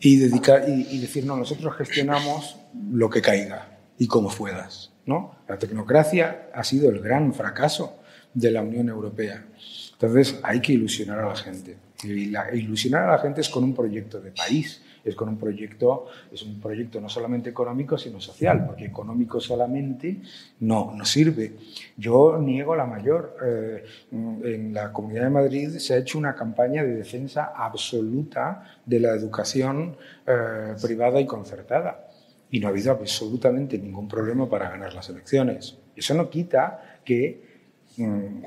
y, 0.00 0.16
dedicar, 0.16 0.64
y, 0.68 0.98
decir, 0.98 1.24
no, 1.24 1.36
nosotros 1.36 1.74
gestionamos 1.76 2.56
lo 2.92 3.08
que 3.08 3.22
caiga 3.22 3.78
y 3.98 4.06
como 4.06 4.28
puedas. 4.30 4.92
¿no? 5.06 5.36
La 5.48 5.58
tecnocracia 5.58 6.50
ha 6.54 6.62
sido 6.62 6.90
el 6.90 7.00
gran 7.00 7.34
fracaso 7.34 7.98
de 8.32 8.50
la 8.50 8.62
Unión 8.62 8.88
Europea. 8.88 9.44
Entonces 9.92 10.38
hay 10.42 10.60
que 10.60 10.72
ilusionar 10.74 11.18
a 11.20 11.28
la 11.28 11.36
gente. 11.36 11.76
Y 12.04 12.32
ilusionar 12.54 13.08
a 13.08 13.12
la 13.12 13.18
gente 13.18 13.40
es 13.40 13.48
con 13.48 13.64
un 13.64 13.74
proyecto 13.74 14.20
de 14.20 14.30
país 14.30 14.82
es 15.04 15.14
con 15.14 15.28
un 15.28 15.38
proyecto, 15.38 16.06
es 16.32 16.42
un 16.42 16.60
proyecto 16.60 17.00
no 17.00 17.08
solamente 17.08 17.50
económico, 17.50 17.96
sino 17.96 18.20
social, 18.20 18.66
porque 18.66 18.84
económico 18.84 19.40
solamente 19.40 20.16
no, 20.60 20.92
no 20.96 21.04
sirve. 21.04 21.52
Yo 21.96 22.38
niego 22.38 22.74
la 22.76 22.86
mayor. 22.86 23.36
Eh, 23.44 23.84
en 24.12 24.72
la 24.74 24.92
Comunidad 24.92 25.24
de 25.24 25.30
Madrid 25.30 25.68
se 25.78 25.94
ha 25.94 25.98
hecho 25.98 26.18
una 26.18 26.34
campaña 26.34 26.82
de 26.82 26.94
defensa 26.94 27.52
absoluta 27.56 28.80
de 28.84 29.00
la 29.00 29.10
educación 29.10 29.96
eh, 30.26 30.74
privada 30.80 31.20
y 31.20 31.26
concertada. 31.26 32.06
Y 32.50 32.58
no 32.58 32.66
ha 32.66 32.70
habido 32.70 32.90
absolutamente 32.90 33.78
ningún 33.78 34.08
problema 34.08 34.48
para 34.48 34.70
ganar 34.70 34.92
las 34.92 35.08
elecciones. 35.08 35.78
Eso 35.94 36.14
no 36.14 36.28
quita 36.28 36.98
que 37.04 37.49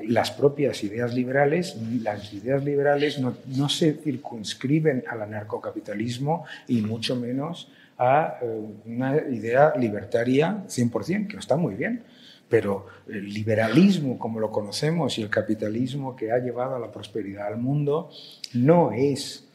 las 0.08 0.30
propias 0.30 0.82
ideas 0.82 1.14
liberales, 1.14 1.76
las 2.02 2.32
ideas 2.32 2.64
liberales 2.64 3.20
no, 3.20 3.68
se 3.68 3.94
circunscriben 3.94 5.04
al 5.08 5.22
anarcocapitalismo 5.22 6.44
y 6.66 6.80
mucho 6.80 7.16
menos 7.16 7.70
a 7.98 8.38
eh, 8.42 8.60
una 8.86 9.16
idea 9.16 9.74
libertaria 9.76 10.64
100%, 10.66 11.28
que 11.28 11.36
está 11.36 11.56
muy 11.56 11.74
bien, 11.74 12.02
pero 12.48 12.86
el 13.08 13.32
liberalismo 13.32 14.18
como 14.18 14.40
lo 14.40 14.50
conocemos 14.50 15.18
y 15.18 15.22
el 15.22 15.30
capitalismo 15.30 16.16
que 16.16 16.32
ha 16.32 16.38
llevado 16.38 16.74
a 16.74 16.78
la 16.80 16.90
prosperidad 16.90 17.46
al 17.46 17.58
mundo 17.58 18.10
no 18.54 18.92
es 18.92 19.46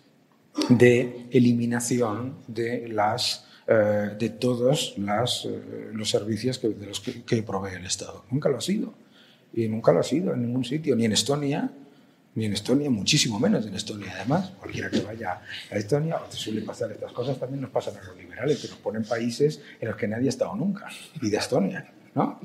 de 0.70 1.26
eliminación 1.32 2.36
de 2.48 2.88
las 2.88 3.46
eh, 3.68 4.16
de 4.18 4.30
todos 4.30 4.96
eh, 4.98 5.90
los 5.94 6.10
servicios 6.10 6.58
que, 6.58 6.70
de 6.70 6.88
los 6.88 7.02
que 7.02 7.44
provee 7.44 7.76
el 7.76 7.86
Estado. 7.86 8.24
Nunca 8.32 8.50
lo 8.50 8.58
ha 8.58 8.62
sido. 8.62 8.94
Y 9.54 9.68
nunca 9.68 9.92
lo 9.92 10.00
ha 10.00 10.04
sido 10.04 10.34
en 10.34 10.42
ningún 10.42 10.64
sitio, 10.64 10.96
ni 10.96 11.06
en 11.06 11.14
Estonia, 11.14 11.70
ni 12.36 12.46
en 12.46 12.54
Estonia, 12.54 12.90
muchísimo 12.90 13.40
menos 13.40 13.66
en 13.66 13.76
Estonia. 13.76 14.14
Además, 14.16 14.52
cualquiera 14.60 14.90
que 14.90 15.02
vaya 15.02 15.42
a 15.72 15.76
Estonia, 15.76 16.18
te 16.30 16.38
suele 16.38 16.62
pasar 16.62 16.92
estas 16.92 17.12
cosas, 17.12 17.38
también 17.40 17.62
nos 17.62 17.72
pasan 17.72 17.98
a 17.98 18.04
los 18.04 18.18
liberales, 18.18 18.60
que 18.62 18.68
nos 18.68 18.78
ponen 18.78 19.04
países 19.04 19.62
en 19.80 19.88
los 19.88 19.98
que 19.98 20.08
nadie 20.08 20.28
ha 20.28 20.30
estado 20.30 20.56
nunca, 20.56 20.88
y 21.22 21.30
de 21.30 21.38
Estonia, 21.38 21.92
¿no? 22.16 22.40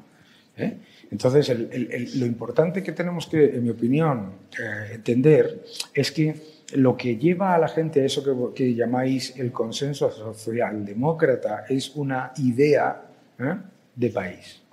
¿Eh? 0.57 0.79
Entonces, 1.11 1.49
el, 1.49 1.69
el, 1.73 1.93
el, 1.93 2.21
lo 2.21 2.27
importante 2.27 2.83
que 2.83 2.93
tenemos 2.93 3.27
que, 3.27 3.57
en 3.57 3.65
mi 3.65 3.71
opinión, 3.71 4.33
eh, 4.59 4.95
entender 4.95 5.65
es 5.93 6.13
que 6.13 6.55
lo 6.75 6.97
que 6.97 7.17
lleva 7.17 7.55
a 7.55 7.59
la 7.59 7.69
gente 7.69 8.01
a 8.01 8.05
eso 8.05 8.25
que, 8.25 8.55
que 8.55 8.75
llamáis 8.75 9.37
el 9.37 9.53
consenso 9.53 10.11
socialdemócrata 10.11 11.67
es 11.69 11.95
una 11.95 12.33
idea 12.39 13.03
¿eh? 13.39 13.57
de 13.95 14.11
país. 14.11 14.64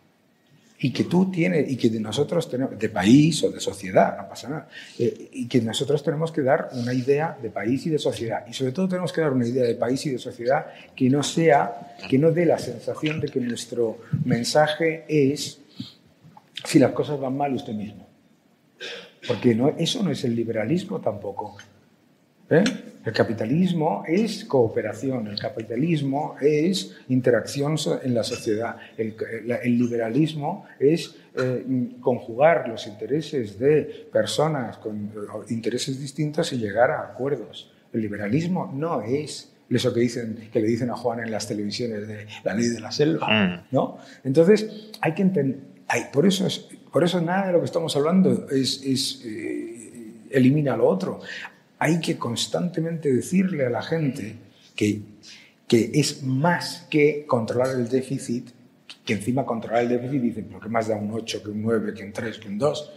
Y 0.83 0.91
que 0.91 1.03
tú 1.03 1.29
tienes, 1.29 1.71
y 1.71 1.77
que 1.77 1.89
nosotros 1.99 2.49
tenemos, 2.49 2.77
de 2.77 2.89
país 2.89 3.43
o 3.43 3.51
de 3.51 3.59
sociedad, 3.59 4.17
no 4.17 4.27
pasa 4.27 4.49
nada, 4.49 4.67
eh, 4.97 5.29
y 5.33 5.47
que 5.47 5.61
nosotros 5.61 6.03
tenemos 6.03 6.31
que 6.31 6.41
dar 6.41 6.69
una 6.73 6.93
idea 6.93 7.37
de 7.41 7.49
país 7.49 7.85
y 7.85 7.89
de 7.89 7.99
sociedad. 7.99 8.45
Y 8.47 8.53
sobre 8.53 8.71
todo 8.71 8.87
tenemos 8.87 9.13
que 9.13 9.21
dar 9.21 9.31
una 9.31 9.47
idea 9.47 9.63
de 9.63 9.75
país 9.75 10.05
y 10.07 10.09
de 10.09 10.17
sociedad 10.17 10.65
que 10.95 11.09
no 11.09 11.21
sea, 11.21 11.95
que 12.09 12.17
no 12.17 12.31
dé 12.31 12.45
la 12.45 12.57
sensación 12.57 13.19
de 13.19 13.27
que 13.27 13.39
nuestro 13.39 13.99
mensaje 14.25 15.05
es, 15.07 15.61
si 16.65 16.79
las 16.79 16.91
cosas 16.91 17.19
van 17.19 17.37
mal, 17.37 17.53
usted 17.53 17.73
mismo. 17.73 18.07
Porque 19.27 19.53
no, 19.53 19.69
eso 19.77 20.01
no 20.01 20.11
es 20.11 20.23
el 20.23 20.35
liberalismo 20.35 20.99
tampoco. 20.99 21.57
¿Eh? 22.49 22.63
El 23.03 23.13
capitalismo 23.13 24.03
es 24.07 24.45
cooperación, 24.45 25.27
el 25.27 25.39
capitalismo 25.39 26.35
es 26.39 26.95
interacción 27.09 27.75
en 28.03 28.13
la 28.13 28.23
sociedad, 28.23 28.77
el, 28.97 29.15
el 29.63 29.77
liberalismo 29.77 30.65
es 30.79 31.15
eh, 31.35 31.65
conjugar 31.99 32.67
los 32.67 32.85
intereses 32.85 33.57
de 33.57 34.07
personas 34.11 34.77
con 34.77 35.11
intereses 35.49 35.99
distintos 35.99 36.53
y 36.53 36.57
llegar 36.57 36.91
a 36.91 37.01
acuerdos. 37.01 37.71
El 37.91 38.01
liberalismo 38.01 38.71
no 38.71 39.01
es 39.01 39.51
eso 39.69 39.93
que, 39.93 40.01
dicen, 40.01 40.49
que 40.51 40.59
le 40.59 40.67
dicen 40.67 40.89
a 40.91 40.95
Juan 40.95 41.21
en 41.21 41.31
las 41.31 41.47
televisiones 41.47 42.07
de 42.07 42.27
la 42.43 42.53
ley 42.53 42.67
de 42.67 42.81
la 42.81 42.91
selva. 42.91 43.27
Mm. 43.27 43.63
¿no? 43.71 43.97
Entonces, 44.23 44.91
hay 45.01 45.13
que 45.13 45.21
entender, 45.23 45.59
hay, 45.87 46.03
por, 46.13 46.27
eso 46.27 46.45
es, 46.45 46.67
por 46.91 47.03
eso 47.03 47.19
nada 47.21 47.47
de 47.47 47.53
lo 47.53 47.59
que 47.59 47.65
estamos 47.65 47.95
hablando 47.95 48.47
es, 48.51 48.83
es 48.83 49.23
eh, 49.25 49.71
elimina 50.29 50.75
lo 50.77 50.87
otro 50.87 51.21
hay 51.81 51.99
que 51.99 52.15
constantemente 52.15 53.11
decirle 53.11 53.65
a 53.65 53.71
la 53.71 53.81
gente 53.81 54.35
que, 54.75 55.01
que 55.67 55.89
es 55.95 56.21
más 56.21 56.85
que 56.91 57.25
controlar 57.25 57.75
el 57.75 57.89
déficit, 57.89 58.51
que 59.03 59.13
encima 59.13 59.47
controlar 59.47 59.81
el 59.81 59.89
déficit 59.89 60.21
dicen, 60.21 60.45
pero 60.47 60.59
que 60.59 60.69
más 60.69 60.89
da 60.89 60.95
un 60.95 61.11
8, 61.11 61.41
que 61.41 61.49
un 61.49 61.63
9, 61.63 61.95
que 61.95 62.03
un 62.03 62.13
3, 62.13 62.37
que 62.37 62.47
un 62.49 62.59
2. 62.59 62.91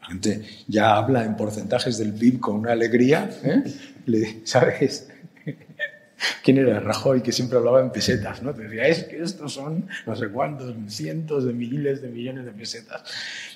La 0.00 0.06
gente 0.06 0.42
ya 0.66 0.96
habla 0.96 1.22
en 1.22 1.36
porcentajes 1.36 1.98
del 1.98 2.14
PIB 2.14 2.40
con 2.40 2.56
una 2.56 2.72
alegría, 2.72 3.28
¿eh? 3.42 4.40
¿sabes? 4.44 5.06
¿Quién 6.42 6.56
era 6.56 6.80
Rajoy 6.80 7.20
que 7.20 7.30
siempre 7.30 7.58
hablaba 7.58 7.82
en 7.82 7.92
pesetas? 7.92 8.42
¿no? 8.42 8.54
Te 8.54 8.62
decía, 8.62 8.86
es 8.86 9.04
que 9.04 9.22
estos 9.22 9.52
son 9.52 9.86
no 10.06 10.16
sé 10.16 10.28
cuántos, 10.28 10.74
cientos 10.88 11.44
de 11.44 11.52
miles 11.52 12.00
de 12.00 12.08
millones 12.08 12.46
de 12.46 12.52
pesetas. 12.52 13.02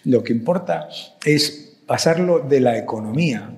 Lo 0.04 0.22
que 0.22 0.34
importa 0.34 0.90
es 1.24 1.78
pasarlo 1.86 2.40
de 2.40 2.60
la 2.60 2.76
economía 2.76 3.50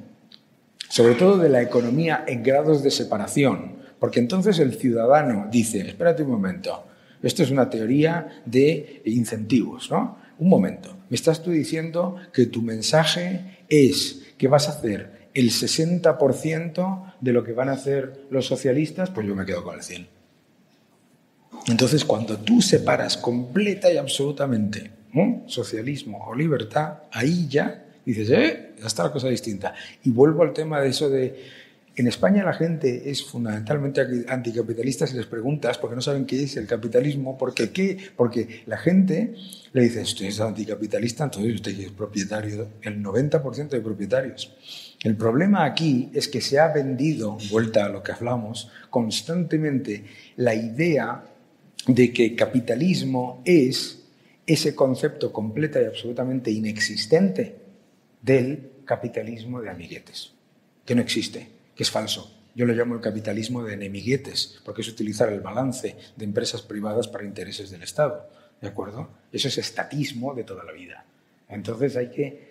sobre 0.91 1.15
todo 1.15 1.39
de 1.39 1.49
la 1.49 1.63
economía 1.63 2.25
en 2.27 2.43
grados 2.43 2.83
de 2.83 2.91
separación, 2.91 3.77
porque 4.01 4.19
entonces 4.19 4.59
el 4.59 4.75
ciudadano 4.75 5.47
dice, 5.49 5.81
espérate 5.87 6.25
un 6.25 6.33
momento, 6.33 6.85
esto 7.23 7.45
es 7.45 7.53
una 7.53 7.71
teoría 7.71 8.43
de 8.45 9.01
incentivos, 9.05 9.89
¿no? 9.89 10.19
Un 10.41 10.49
momento, 10.49 10.97
me 11.09 11.15
estás 11.15 11.45
tú 11.45 11.53
diciendo 11.53 12.17
que 12.33 12.47
tu 12.47 12.61
mensaje 12.61 13.59
es 13.69 14.35
que 14.37 14.49
vas 14.49 14.67
a 14.67 14.73
hacer 14.73 15.29
el 15.33 15.51
60% 15.51 17.15
de 17.21 17.33
lo 17.33 17.45
que 17.45 17.53
van 17.53 17.69
a 17.69 17.75
hacer 17.75 18.25
los 18.31 18.47
socialistas, 18.47 19.11
pues 19.11 19.29
yo 19.29 19.37
me 19.37 19.47
quedo 19.47 19.63
con 19.63 19.77
el 19.77 19.83
100. 19.85 20.09
Entonces, 21.69 22.05
cuando 22.05 22.37
tú 22.39 22.61
separas 22.61 23.17
completa 23.17 23.93
y 23.93 23.97
absolutamente 23.97 24.91
socialismo 25.47 26.27
o 26.27 26.35
libertad, 26.35 27.03
ahí 27.13 27.47
ya 27.49 27.85
dices, 28.13 28.31
eh, 28.31 28.73
ya 28.79 28.87
está 28.87 29.05
la 29.05 29.13
cosa 29.13 29.29
distinta. 29.29 29.75
Y 30.05 30.11
vuelvo 30.11 30.43
al 30.43 30.53
tema 30.53 30.81
de 30.81 30.89
eso 30.89 31.09
de, 31.11 31.35
en 31.97 32.07
España 32.07 32.45
la 32.45 32.55
gente 32.55 33.11
es 33.11 33.25
fundamentalmente 33.25 34.01
anticapitalista 34.29 35.07
si 35.07 35.17
les 35.17 35.27
preguntas 35.27 35.77
porque 35.77 35.97
no 35.97 36.03
saben 36.03 36.25
qué 36.25 36.45
es 36.45 36.57
el 36.57 36.67
capitalismo, 36.67 37.37
porque 37.37 37.71
qué, 37.71 37.99
porque 38.17 38.63
la 38.67 38.79
gente 38.79 39.35
le 39.73 39.83
dice, 39.83 40.01
usted 40.01 40.27
es 40.27 40.41
anticapitalista, 40.41 41.25
entonces 41.25 41.55
usted 41.55 41.79
es 41.79 41.91
propietario, 41.91 42.69
el 42.83 43.03
90% 43.03 43.69
de 43.69 43.81
propietarios. 43.81 44.57
El 45.03 45.17
problema 45.17 45.65
aquí 45.65 46.11
es 46.15 46.29
que 46.29 46.41
se 46.41 46.59
ha 46.59 46.69
vendido, 46.69 47.37
vuelta 47.51 47.85
a 47.85 47.89
lo 47.89 48.03
que 48.03 48.13
hablamos, 48.13 48.71
constantemente 48.89 50.05
la 50.37 50.55
idea 50.55 51.25
de 51.87 52.13
que 52.13 52.37
capitalismo 52.37 53.43
es 53.45 54.05
ese 54.47 54.75
concepto 54.75 55.33
completa 55.33 55.81
y 55.83 55.85
absolutamente 55.85 56.51
inexistente 56.51 57.60
del 58.23 58.73
capitalismo 58.85 59.61
de 59.61 59.71
amiguetes, 59.71 60.33
que 60.85 60.95
no 60.95 61.03
existe, 61.03 61.49
que 61.75 61.83
es 61.83 61.91
falso. 61.91 62.37
Yo 62.55 62.67
lo 62.67 62.75
llamo 62.75 62.95
el 62.95 63.01
capitalismo 63.01 63.63
de 63.63 63.75
enemiguetes, 63.75 64.61
porque 64.65 64.83
es 64.83 64.89
utilizar 64.89 65.33
el 65.33 65.41
balance 65.41 65.97
de 66.17 66.25
empresas 66.25 66.63
privadas 66.63 67.09
para 67.09 67.25
intereses 67.25 67.71
del 67.71 67.83
Estado. 67.83 68.29
¿De 68.61 68.69
acuerdo? 68.69 69.09
Eso 69.33 69.49
es 69.49 69.57
estatismo 69.59 70.35
de 70.35 70.45
toda 70.45 70.65
la 70.65 70.73
vida. 70.73 71.05
Entonces 71.49 71.97
hay 71.97 72.11
que, 72.11 72.51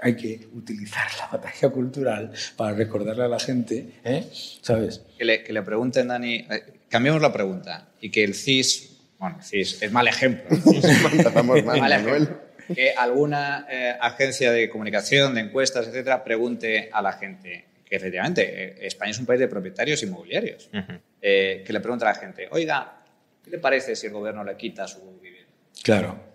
hay 0.00 0.16
que 0.16 0.48
utilizar 0.54 1.08
la 1.18 1.26
batalla 1.38 1.68
cultural 1.70 2.32
para 2.56 2.74
recordarle 2.74 3.24
a 3.24 3.28
la 3.28 3.40
gente, 3.40 4.00
¿eh? 4.04 4.28
¿sabes? 4.62 5.02
Que 5.18 5.24
le, 5.24 5.44
que 5.44 5.52
le 5.52 5.62
pregunten, 5.62 6.08
Dani, 6.08 6.36
eh, 6.36 6.80
cambiemos 6.88 7.20
la 7.20 7.32
pregunta, 7.32 7.88
y 8.00 8.10
que 8.10 8.24
el 8.24 8.34
CIS, 8.34 9.00
bueno, 9.18 9.36
el 9.38 9.44
CIS 9.44 9.82
es 9.82 9.92
mal 9.92 10.08
ejemplo. 10.08 10.56
Empezamos 10.56 11.64
mal, 11.64 11.80
mal 11.80 11.92
ejemplo 11.92 12.51
que 12.74 12.92
alguna 12.92 13.66
eh, 13.70 13.96
agencia 14.00 14.52
de 14.52 14.68
comunicación, 14.68 15.34
de 15.34 15.42
encuestas, 15.42 15.86
etcétera, 15.86 16.24
pregunte 16.24 16.88
a 16.92 17.02
la 17.02 17.12
gente 17.12 17.66
que 17.84 17.96
efectivamente 17.96 18.42
eh, 18.42 18.86
España 18.86 19.10
es 19.10 19.18
un 19.18 19.26
país 19.26 19.40
de 19.40 19.48
propietarios 19.48 20.02
inmobiliarios, 20.02 20.68
uh 20.72 20.76
-huh. 20.76 21.00
eh, 21.20 21.62
que 21.66 21.72
le 21.72 21.80
pregunte 21.80 22.04
a 22.04 22.08
la 22.08 22.14
gente, 22.14 22.48
oiga, 22.50 23.02
¿qué 23.44 23.50
le 23.50 23.58
parece 23.58 23.96
si 23.96 24.06
el 24.06 24.12
gobierno 24.12 24.44
le 24.44 24.56
quita 24.56 24.86
su 24.86 25.18
vivienda? 25.20 25.52
Claro. 25.82 26.32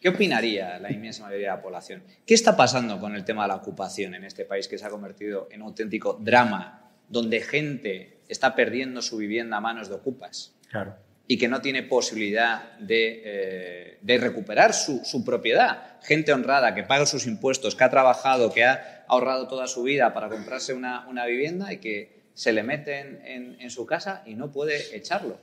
¿Qué 0.00 0.08
opinaría 0.08 0.78
la 0.78 0.92
inmensa 0.92 1.24
mayoría 1.24 1.50
de 1.50 1.56
la 1.56 1.62
población? 1.62 2.04
¿Qué 2.24 2.34
está 2.34 2.56
pasando 2.56 3.00
con 3.00 3.16
el 3.16 3.24
tema 3.24 3.42
de 3.42 3.48
la 3.48 3.56
ocupación 3.56 4.14
en 4.14 4.24
este 4.24 4.44
país 4.44 4.68
que 4.68 4.78
se 4.78 4.86
ha 4.86 4.90
convertido 4.90 5.48
en 5.50 5.62
un 5.62 5.68
auténtico 5.68 6.14
drama, 6.20 6.92
donde 7.08 7.40
gente 7.40 8.20
está 8.28 8.54
perdiendo 8.54 9.02
su 9.02 9.16
vivienda 9.16 9.56
a 9.56 9.60
manos 9.60 9.88
de 9.88 9.96
ocupas? 9.96 10.54
Claro 10.70 11.07
y 11.30 11.36
que 11.36 11.46
no 11.46 11.60
tiene 11.60 11.82
posibilidad 11.82 12.72
de, 12.78 13.22
eh, 13.24 13.98
de 14.00 14.18
recuperar 14.18 14.72
su, 14.72 15.04
su, 15.04 15.24
propiedad. 15.26 16.00
Gente 16.02 16.32
honrada 16.32 16.74
que 16.74 16.84
paga 16.84 17.04
sus 17.04 17.26
impuestos, 17.26 17.76
que 17.76 17.84
ha 17.84 17.90
trabajado, 17.90 18.50
que 18.50 18.64
ha 18.64 19.04
ahorrado 19.06 19.46
toda 19.46 19.66
su 19.66 19.82
vida 19.82 20.14
para 20.14 20.30
comprarse 20.30 20.72
una, 20.72 21.06
una 21.06 21.26
vivienda 21.26 21.70
y 21.70 21.76
que 21.78 22.16
se 22.32 22.52
le 22.52 22.62
mete 22.62 23.00
en, 23.00 23.20
en, 23.26 23.56
en, 23.60 23.70
su 23.70 23.84
casa 23.84 24.22
y 24.24 24.34
no 24.34 24.50
puede 24.50 24.96
echarlos. 24.96 25.38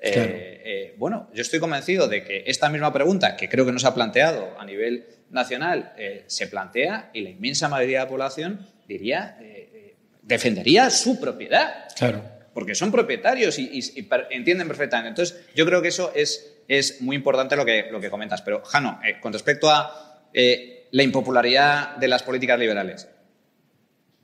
Eh, 0.00 0.12
claro. 0.12 0.32
Eh, 0.34 0.94
bueno, 0.96 1.28
yo 1.34 1.42
estoy 1.42 1.60
convencido 1.60 2.08
de 2.08 2.24
que 2.24 2.44
esta 2.46 2.70
misma 2.70 2.90
pregunta, 2.90 3.36
que 3.36 3.50
creo 3.50 3.66
que 3.66 3.72
no 3.72 3.78
se 3.78 3.86
ha 3.86 3.94
planteado 3.94 4.58
a 4.58 4.64
nivel 4.64 5.06
nacional, 5.28 5.92
eh, 5.98 6.24
se 6.26 6.46
plantea 6.46 7.10
y 7.12 7.20
la 7.20 7.30
inmensa 7.30 7.68
mayoría 7.68 7.98
de 7.98 8.04
la 8.04 8.08
población 8.08 8.66
diría, 8.88 9.36
eh, 9.40 9.94
defendería 10.22 10.88
su 10.88 11.20
propiedad. 11.20 11.86
Claro 11.94 12.41
porque 12.54 12.74
son 12.74 12.90
propietarios 12.90 13.58
y, 13.58 13.68
y, 13.72 14.00
y, 14.00 14.08
entienden 14.30 14.68
perfectamente. 14.68 15.08
Entonces, 15.08 15.46
yo 15.54 15.64
creo 15.64 15.82
que 15.82 15.88
eso 15.88 16.12
es, 16.14 16.54
es 16.68 17.00
muy 17.00 17.16
importante 17.16 17.56
lo 17.56 17.64
que, 17.64 17.88
lo 17.90 18.00
que 18.00 18.10
comentas. 18.10 18.42
Pero, 18.42 18.62
Jano, 18.64 19.00
eh, 19.04 19.18
con 19.20 19.32
respecto 19.32 19.70
a 19.70 20.28
eh, 20.32 20.88
la 20.90 21.02
impopularidad 21.02 21.96
de 21.96 22.08
las 22.08 22.22
políticas 22.22 22.58
liberales, 22.58 23.08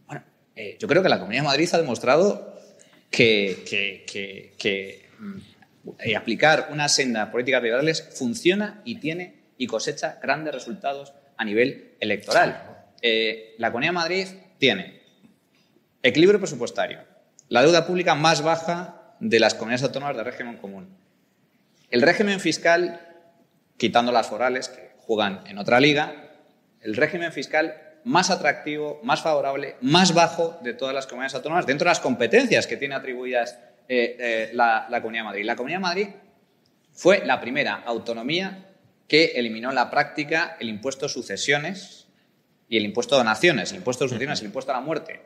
bueno, 0.07 0.25
eh, 0.57 0.77
yo 0.79 0.89
creo 0.89 1.03
que 1.03 1.09
la 1.09 1.19
Comunidad 1.19 1.43
de 1.43 1.49
Madrid 1.49 1.69
ha 1.73 1.79
demostrado 1.79 2.61
que, 3.11 3.65
que, 3.69 4.05
que, 4.07 4.55
que 4.59 5.09
mm, 5.19 6.17
aplicar 6.17 6.69
una 6.71 6.89
senda 6.89 7.27
de 7.27 7.33
políticas 7.33 7.63
liberales 7.63 8.09
funciona 8.15 8.83
y 8.85 8.97
tiene 8.97 9.39
y 9.57 9.67
cosecha 9.67 10.19
grandes 10.23 10.55
resultados 10.55 11.15
a 11.37 11.45
nivel 11.45 11.95
electoral. 12.01 12.87
la 13.03 13.71
Comunidad 13.71 13.91
de 13.91 13.95
Madrid 13.95 14.27
tiene 14.59 14.99
equilibrio 16.03 16.39
presupuestario, 16.39 17.01
la 17.49 17.63
deuda 17.63 17.87
pública 17.87 18.15
más 18.15 18.43
baja 18.43 19.15
de 19.21 19.41
las 19.41 19.55
comunidades 19.55 19.85
autónomas 19.85 20.17
de 20.17 20.25
régimen 20.25 20.57
común. 20.57 20.89
El 21.91 22.03
régimen 22.03 22.41
fiscal, 22.41 23.01
quitando 23.77 24.13
las 24.13 24.27
forales 24.27 24.69
que 24.69 24.93
juegan 24.99 25.43
en 25.47 25.59
otra 25.59 25.81
liga, 25.81 26.31
el 26.81 26.95
régimen 26.95 27.33
fiscal 27.33 27.75
más 28.05 28.31
atractivo, 28.31 29.01
más 29.03 29.23
favorable, 29.23 29.77
más 29.81 30.15
bajo 30.15 30.59
de 30.63 30.75
todas 30.75 30.95
las 30.95 31.07
comunidades 31.07 31.35
autónomas 31.35 31.67
dentro 31.67 31.87
de 31.87 31.91
las 31.91 32.01
competencias 32.01 32.67
que 32.67 32.77
tiene 32.77 32.95
atribuidas 32.95 33.59
eh, 33.89 34.17
eh, 34.19 34.51
la, 34.53 34.87
Comunidad 35.01 35.23
de 35.23 35.25
Madrid. 35.25 35.45
La 35.45 35.57
Comunidad 35.57 35.79
de 35.79 35.83
Madrid 35.83 36.09
fue 36.93 37.25
la 37.25 37.41
primera 37.41 37.83
autonomía 37.87 38.67
que 39.07 39.33
eliminó 39.37 39.71
en 39.71 39.75
la 39.75 39.91
práctica 39.91 40.57
el 40.61 40.69
impuesto 40.69 41.09
sucesiones 41.09 42.07
y 42.69 42.77
el 42.77 42.85
impuesto 42.85 43.15
de 43.15 43.21
donaciones, 43.21 43.71
el 43.71 43.79
impuesto 43.79 44.05
de 44.05 44.11
sucesiones, 44.11 44.41
el 44.41 44.47
impuesto 44.47 44.73
a 44.73 44.77
la 44.77 44.81
muerte. 44.83 45.23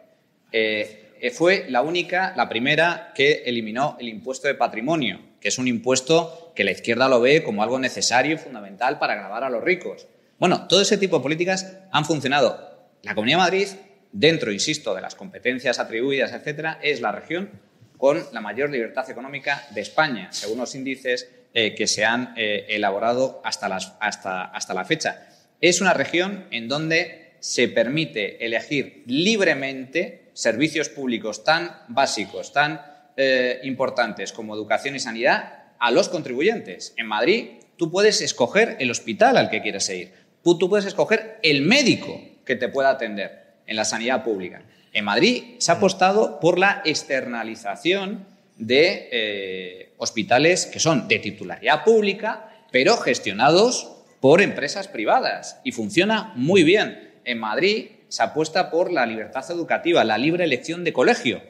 Eh, 0.53 1.12
fue 1.31 1.67
la 1.69 1.83
única, 1.83 2.35
la 2.37 2.49
primera 2.49 3.13
que 3.15 3.45
eliminó 3.47 3.97
el 4.01 4.09
impuesto 4.09 4.49
de 4.49 4.55
patrimonio, 4.55 5.21
que 5.41 5.49
es 5.49 5.59
un 5.59 5.69
impuesto 5.69 6.53
que 6.57 6.65
la 6.65 6.73
izquierda 6.73 7.09
lo 7.09 7.21
ve 7.21 7.43
como 7.43 7.63
algo 7.63 7.79
necesario 7.79 8.35
y 8.35 8.39
fundamental 8.39 8.99
para 8.99 9.15
grabar 9.15 9.45
a 9.45 9.51
los 9.51 9.63
ricos. 9.63 10.07
Bueno, 10.39 10.67
todo 10.67 10.83
ese 10.83 10.99
tipo 10.99 11.19
de 11.19 11.23
políticas 11.23 11.79
han 11.93 12.05
funcionado. 12.05 12.89
La 13.03 13.15
Comunidad 13.15 13.39
de 13.39 13.43
Madrid, 13.45 13.69
dentro, 14.11 14.51
insisto, 14.51 14.95
de 14.95 15.01
las 15.01 15.15
competencias 15.15 15.79
atribuidas, 15.79 16.33
etcétera, 16.33 16.81
es 16.83 17.01
la 17.01 17.13
región 17.13 17.51
con 17.97 18.21
la 18.33 18.41
mayor 18.41 18.71
libertad 18.71 19.09
económica 19.09 19.65
de 19.71 19.81
España, 19.81 20.33
según 20.33 20.59
los 20.59 20.75
índices 20.75 21.31
eh, 21.55 21.75
que 21.77 21.87
se 21.87 22.05
han 22.05 22.35
eh, 22.37 22.67
elaborado 22.71 23.41
hasta, 23.45 23.67
hasta 23.77 24.75
la 24.75 24.85
fecha. 24.85 25.29
Es 25.61 25.81
una 25.81 25.95
región 25.95 26.47
en 26.51 26.67
donde 26.67 27.35
se 27.39 27.69
permite 27.69 28.45
elegir 28.45 29.05
libremente 29.07 30.22
servicios 30.33 30.89
públicos 30.89 31.45
tan 31.45 31.83
básicos, 31.89 32.53
tan 32.53 32.81
eh, 33.17 33.61
importantes 33.65 34.33
como 34.33 34.55
educación 34.55 34.97
y 34.97 35.01
sanidad 35.01 35.65
a 35.79 35.91
los 35.91 36.09
contribuyentes. 36.09 36.95
En 36.97 37.07
Madrid 37.07 37.51
tú 37.77 37.91
puedes 37.91 38.21
escoger 38.21 38.77
el 38.79 38.91
hospital 38.91 39.37
al 39.37 39.51
que 39.51 39.63
quieres 39.63 39.89
ir, 39.91 40.13
tú, 40.43 40.69
puedes 40.69 40.87
escoger 40.87 41.39
el 41.43 41.63
médico 41.63 42.21
que 42.45 42.57
te 42.57 42.69
pueda 42.69 42.91
atender 42.91 43.55
en 43.67 43.77
la 43.77 43.85
sanidad 43.85 44.25
pública. 44.25 44.63
En 44.93 45.05
Madrid 45.05 45.57
se 45.59 45.73
ha 45.73 45.77
apostado 45.77 46.41
por 46.41 46.59
la 46.59 46.83
externalización 46.85 48.27
de 48.57 49.09
eh, 49.13 49.93
hospitales 49.99 50.67
que 50.67 50.81
son 50.81 51.09
de 51.09 51.19
titularidad 51.19 51.85
pública, 51.85 52.49
pero 52.71 52.97
gestionados 52.97 53.93
por 54.21 54.41
empresas 54.41 54.89
privadas 54.89 55.61
y 55.65 55.73
funciona 55.73 56.33
muy 56.37 56.63
bien. 56.63 57.13
En 57.25 57.39
Madrid 57.39 57.87
se 58.13 58.23
apuesta 58.23 58.71
por 58.71 58.93
la 58.93 59.07
libertad 59.07 59.43
educativa, 59.51 60.05
la 60.05 60.19
libre 60.19 60.45
elección 60.45 60.85
de 60.85 60.93
colegio. 60.93 61.41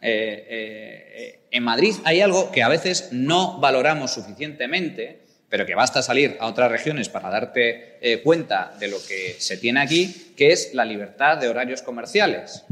Eh, 0.00 0.46
eh, 0.50 1.40
en 1.52 1.62
Madrid 1.62 1.94
hay 2.02 2.20
algo 2.20 2.50
que 2.50 2.64
a 2.64 2.68
veces 2.68 3.10
no 3.12 3.60
valoramos 3.60 4.12
suficientemente, 4.12 5.20
pero 5.48 5.64
que 5.64 5.76
basta 5.76 6.02
salir 6.02 6.36
a 6.40 6.48
otras 6.48 6.68
regiones 6.68 7.08
para 7.08 7.30
darte 7.30 8.20
cuenta 8.24 8.74
de 8.80 8.88
lo 8.88 8.96
que 9.06 9.36
se 9.38 9.56
tiene 9.56 9.78
aquí, 9.78 10.32
que 10.36 10.50
es 10.50 10.74
la 10.74 10.84
libertad 10.84 11.38
de 11.38 11.48
horarios 11.48 11.82
comerciales. 11.82 12.64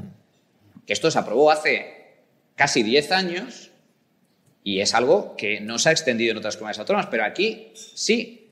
Que 0.85 0.93
esto 0.93 1.13
se 1.13 1.19
aprobó 1.21 1.53
hace 1.53 2.25
casi 2.57 2.83
10 2.83 3.13
años 3.13 3.71
y 4.65 4.81
es 4.81 4.95
algo 4.95 5.37
que 5.37 5.61
no 5.61 5.79
se 5.79 5.91
ha 5.91 5.93
extendido 5.93 6.33
en 6.33 6.39
otras 6.39 6.57
comunidades 6.57 6.81
autónomas, 6.81 7.07
pero 7.09 7.23
aquí 7.25 7.71
sí. 7.95 8.51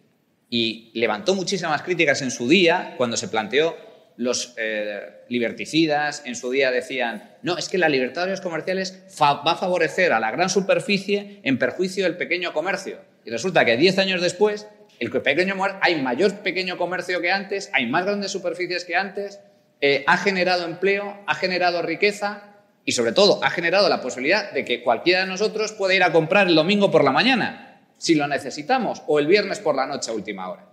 Y 0.48 0.92
levantó 0.94 1.34
muchísimas 1.34 1.82
críticas 1.82 2.22
en 2.22 2.30
su 2.30 2.48
día 2.48 2.94
cuando 2.96 3.16
se 3.16 3.26
planteó 3.26 3.87
los 4.18 4.54
eh, 4.56 5.22
liberticidas, 5.28 6.22
en 6.26 6.34
su 6.34 6.50
día 6.50 6.72
decían, 6.72 7.36
no, 7.42 7.56
es 7.56 7.68
que 7.68 7.78
la 7.78 7.88
libertad 7.88 8.24
de 8.24 8.32
los 8.32 8.40
comerciales 8.40 9.04
va 9.22 9.52
a 9.52 9.56
favorecer 9.56 10.12
a 10.12 10.18
la 10.18 10.32
gran 10.32 10.50
superficie 10.50 11.38
en 11.44 11.56
perjuicio 11.56 12.02
del 12.02 12.16
pequeño 12.16 12.52
comercio. 12.52 12.98
Y 13.24 13.30
resulta 13.30 13.64
que 13.64 13.76
10 13.76 13.96
años 13.98 14.20
después, 14.20 14.66
el 14.98 15.12
pequeño 15.12 15.54
hay 15.80 16.02
mayor 16.02 16.40
pequeño 16.40 16.76
comercio 16.76 17.20
que 17.20 17.30
antes, 17.30 17.70
hay 17.72 17.86
más 17.86 18.06
grandes 18.06 18.32
superficies 18.32 18.84
que 18.84 18.96
antes, 18.96 19.38
eh, 19.80 20.02
ha 20.08 20.16
generado 20.16 20.64
empleo, 20.64 21.22
ha 21.28 21.36
generado 21.36 21.80
riqueza 21.82 22.56
y 22.84 22.92
sobre 22.92 23.12
todo 23.12 23.38
ha 23.44 23.50
generado 23.50 23.88
la 23.88 24.00
posibilidad 24.00 24.50
de 24.50 24.64
que 24.64 24.82
cualquiera 24.82 25.20
de 25.20 25.26
nosotros 25.26 25.70
pueda 25.72 25.94
ir 25.94 26.02
a 26.02 26.10
comprar 26.10 26.48
el 26.48 26.56
domingo 26.56 26.90
por 26.90 27.04
la 27.04 27.12
mañana, 27.12 27.82
si 27.98 28.16
lo 28.16 28.26
necesitamos, 28.26 29.00
o 29.06 29.20
el 29.20 29.28
viernes 29.28 29.60
por 29.60 29.76
la 29.76 29.86
noche 29.86 30.10
a 30.10 30.14
última 30.14 30.50
hora. 30.50 30.68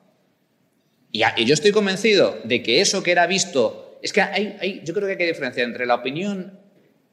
Y, 1.16 1.45
yo 1.45 1.53
estoy 1.53 1.72
convencido 1.72 2.38
de 2.43 2.61
que 2.61 2.82
eso 2.82 3.01
que 3.01 3.11
era 3.11 3.26
visto, 3.26 3.97
es 4.01 4.11
que 4.11 4.22
hay, 4.22 4.82
yo 4.84 4.93
creo 4.93 5.05
que 5.07 5.13
hay 5.13 5.18
que 5.18 5.28
diferenciar 5.28 5.66
entre 5.66 5.86
la 5.86 5.95
opinión 5.95 6.59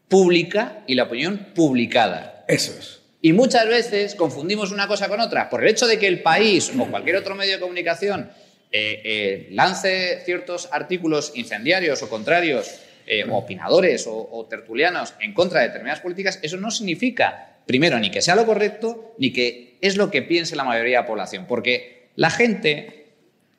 pública 0.08 0.82
y 0.88 0.96
la 0.96 1.04
opinión 1.04 1.52
publicada. 1.54 2.44
Eso 2.48 2.72
es. 2.76 3.00
Y 3.20 3.32
muchas 3.32 3.68
veces 3.68 4.16
confundimos 4.16 4.72
una 4.72 4.88
cosa 4.88 5.08
con 5.08 5.20
otra. 5.20 5.48
Por 5.48 5.62
el 5.62 5.70
hecho 5.70 5.86
de 5.86 6.00
que 6.00 6.08
el 6.08 6.20
país 6.20 6.72
o 6.76 6.86
cualquier 6.86 7.14
otro 7.14 7.36
medio 7.36 7.52
de 7.52 7.60
comunicación 7.60 8.28
eh, 8.72 9.02
eh, 9.04 9.48
lance 9.52 10.20
ciertos 10.24 10.68
artículos 10.72 11.30
incendiarios 11.36 12.02
o 12.02 12.08
contrarios 12.08 12.80
eh, 13.06 13.24
o 13.30 13.36
opinadores 13.36 14.06
o, 14.08 14.46
tertulianos 14.50 15.14
en 15.20 15.32
contra 15.32 15.60
de 15.60 15.68
determinadas 15.68 16.00
políticas, 16.00 16.40
eso 16.42 16.56
no 16.56 16.72
significa, 16.72 17.58
primero, 17.66 18.00
ni 18.00 18.10
que 18.10 18.20
sea 18.20 18.34
lo 18.34 18.46
correcto, 18.46 19.14
ni 19.18 19.32
que 19.32 19.78
es 19.80 19.96
lo 19.96 20.10
que 20.10 20.22
piense 20.22 20.56
la 20.56 20.64
mayoría 20.64 20.98
de 20.98 21.02
la 21.02 21.06
población. 21.06 21.46
Porque 21.46 22.08
la 22.16 22.30
gente, 22.30 23.01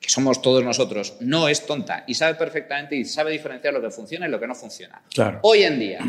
que 0.04 0.10
somos 0.10 0.42
todos 0.42 0.62
nosotros, 0.62 1.14
no 1.20 1.48
es 1.48 1.64
tonta 1.64 2.04
y 2.06 2.12
sabe 2.12 2.34
perfectamente 2.34 2.94
y 2.94 3.06
sabe 3.06 3.30
diferenciar 3.30 3.72
lo 3.72 3.80
que 3.80 3.90
funciona 3.90 4.28
y 4.28 4.30
lo 4.30 4.38
que 4.38 4.46
no 4.46 4.54
funciona. 4.54 5.00
Hoy 5.40 5.62
en 5.62 5.78
día, 5.78 6.00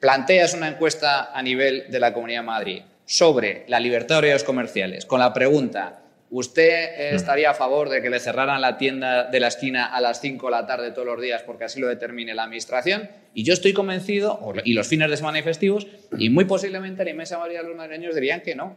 planteas 0.00 0.54
una 0.54 0.66
encuesta 0.66 1.30
a 1.32 1.40
nivel 1.40 1.84
de 1.88 2.00
la 2.00 2.12
Comunidad 2.12 2.40
de 2.40 2.46
Madrid 2.46 2.82
sobre 3.04 3.64
la 3.68 3.78
libertad 3.78 4.16
de 4.16 4.18
horarios 4.18 4.42
comerciales 4.42 5.06
con 5.06 5.20
la 5.20 5.32
pregunta 5.32 6.00
¿Usted 6.30 6.88
eh, 6.98 7.12
mm. 7.12 7.14
estaría 7.14 7.50
a 7.50 7.54
favor 7.54 7.88
de 7.88 8.02
que 8.02 8.10
le 8.10 8.18
cerraran 8.18 8.60
la 8.60 8.76
tienda 8.76 9.30
de 9.30 9.38
la 9.38 9.46
esquina 9.46 9.86
a 9.86 10.00
las 10.00 10.20
5 10.20 10.46
de 10.46 10.50
la 10.50 10.66
tarde 10.66 10.90
todos 10.90 11.06
los 11.06 11.20
días 11.20 11.42
porque 11.42 11.62
así 11.62 11.78
lo 11.78 11.86
determine 11.86 12.34
la 12.34 12.42
Administración? 12.42 13.08
Y 13.34 13.44
yo 13.44 13.54
estoy 13.54 13.72
convencido, 13.72 14.40
y 14.64 14.72
los 14.72 14.88
fines 14.88 15.08
de 15.10 15.16
semana 15.16 15.38
y 15.38 15.42
festivos, 15.42 15.86
y 16.18 16.30
muy 16.30 16.44
posiblemente 16.44 17.04
la 17.04 17.10
inmensa 17.10 17.38
mayoría 17.38 17.62
de 17.62 17.68
los 17.68 17.76
madrileños 17.76 18.16
dirían 18.16 18.40
que 18.40 18.56
no, 18.56 18.76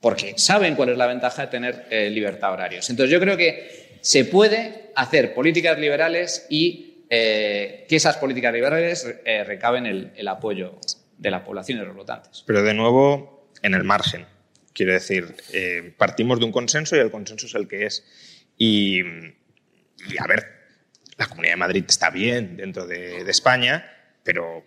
porque 0.00 0.32
saben 0.38 0.76
cuál 0.76 0.88
es 0.88 0.96
la 0.96 1.06
ventaja 1.06 1.42
de 1.42 1.48
tener 1.48 1.86
eh, 1.90 2.08
libertad 2.08 2.54
horarios. 2.54 2.88
Entonces 2.88 3.12
yo 3.12 3.20
creo 3.20 3.36
que 3.36 3.87
se 4.00 4.24
puede 4.24 4.90
hacer 4.94 5.34
políticas 5.34 5.78
liberales 5.78 6.46
y 6.50 7.04
eh, 7.10 7.86
que 7.88 7.96
esas 7.96 8.16
políticas 8.16 8.52
liberales 8.52 9.06
recaben 9.46 9.86
el, 9.86 10.28
apoyo 10.28 10.78
de 11.16 11.30
la 11.30 11.44
población 11.44 11.78
y 11.78 11.80
de 11.80 11.86
los 11.86 11.96
votantes. 11.96 12.44
Pero 12.46 12.62
de 12.62 12.74
nuevo, 12.74 13.50
en 13.62 13.74
el 13.74 13.84
margen 13.84 14.26
Quiero 14.78 14.92
decir, 14.92 15.34
eh, 15.52 15.92
partimos 15.96 16.38
de 16.38 16.44
un 16.44 16.52
consenso 16.52 16.94
y 16.94 17.00
el 17.00 17.10
consenso 17.10 17.46
es 17.46 17.54
el 17.56 17.66
que 17.66 17.84
es. 17.84 18.04
Y, 18.56 19.00
a 19.02 20.26
ver, 20.28 20.46
la 21.16 21.26
Comunidad 21.26 21.54
de 21.54 21.56
Madrid 21.56 21.84
está 21.88 22.10
bien 22.10 22.56
dentro 22.56 22.86
de, 22.86 23.28
España, 23.28 23.90
pero 24.22 24.64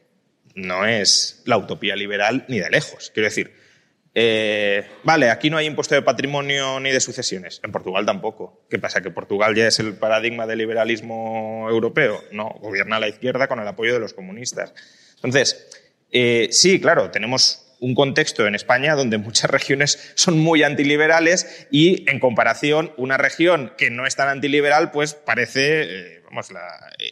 no 0.53 0.85
es 0.85 1.43
la 1.45 1.57
utopía 1.57 1.95
liberal 1.95 2.43
ni 2.49 2.59
de 2.59 2.69
lejos. 2.69 3.09
Quiero 3.13 3.29
decir, 3.29 3.55
eh, 4.13 4.85
vale, 5.03 5.29
aquí 5.29 5.49
no 5.49 5.57
hay 5.57 5.65
impuesto 5.65 5.95
de 5.95 6.01
patrimonio 6.01 6.79
ni 6.79 6.91
de 6.91 6.99
sucesiones. 6.99 7.61
En 7.63 7.71
Portugal 7.71 8.05
tampoco. 8.05 8.65
¿Qué 8.69 8.77
pasa? 8.77 9.01
¿Que 9.01 9.11
Portugal 9.11 9.55
ya 9.55 9.67
es 9.67 9.79
el 9.79 9.93
paradigma 9.95 10.45
del 10.47 10.59
liberalismo 10.59 11.67
europeo? 11.69 12.21
No, 12.31 12.49
gobierna 12.61 12.99
la 12.99 13.07
izquierda 13.07 13.47
con 13.47 13.59
el 13.59 13.67
apoyo 13.67 13.93
de 13.93 13.99
los 13.99 14.13
comunistas. 14.13 14.73
Entonces, 15.15 15.67
eh, 16.11 16.49
sí, 16.51 16.81
claro, 16.81 17.09
tenemos 17.11 17.67
un 17.79 17.95
contexto 17.95 18.45
en 18.45 18.53
España 18.53 18.95
donde 18.95 19.17
muchas 19.17 19.49
regiones 19.51 20.11
son 20.15 20.37
muy 20.37 20.63
antiliberales 20.63 21.67
y 21.71 22.09
en 22.09 22.19
comparación 22.19 22.93
una 22.97 23.17
región 23.17 23.73
que 23.77 23.89
no 23.89 24.05
es 24.05 24.15
tan 24.15 24.27
antiliberal 24.27 24.91
pues 24.91 25.13
parece 25.13 25.83
eh, 25.83 26.21
vamos, 26.25 26.49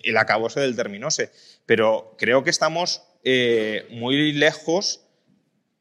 el 0.03 0.17
acabose 0.17 0.59
del 0.59 0.75
terminose. 0.75 1.31
Pero 1.65 2.15
creo 2.17 2.43
que 2.43 2.49
estamos 2.49 3.03
muy 3.89 4.31
lejos 4.31 5.08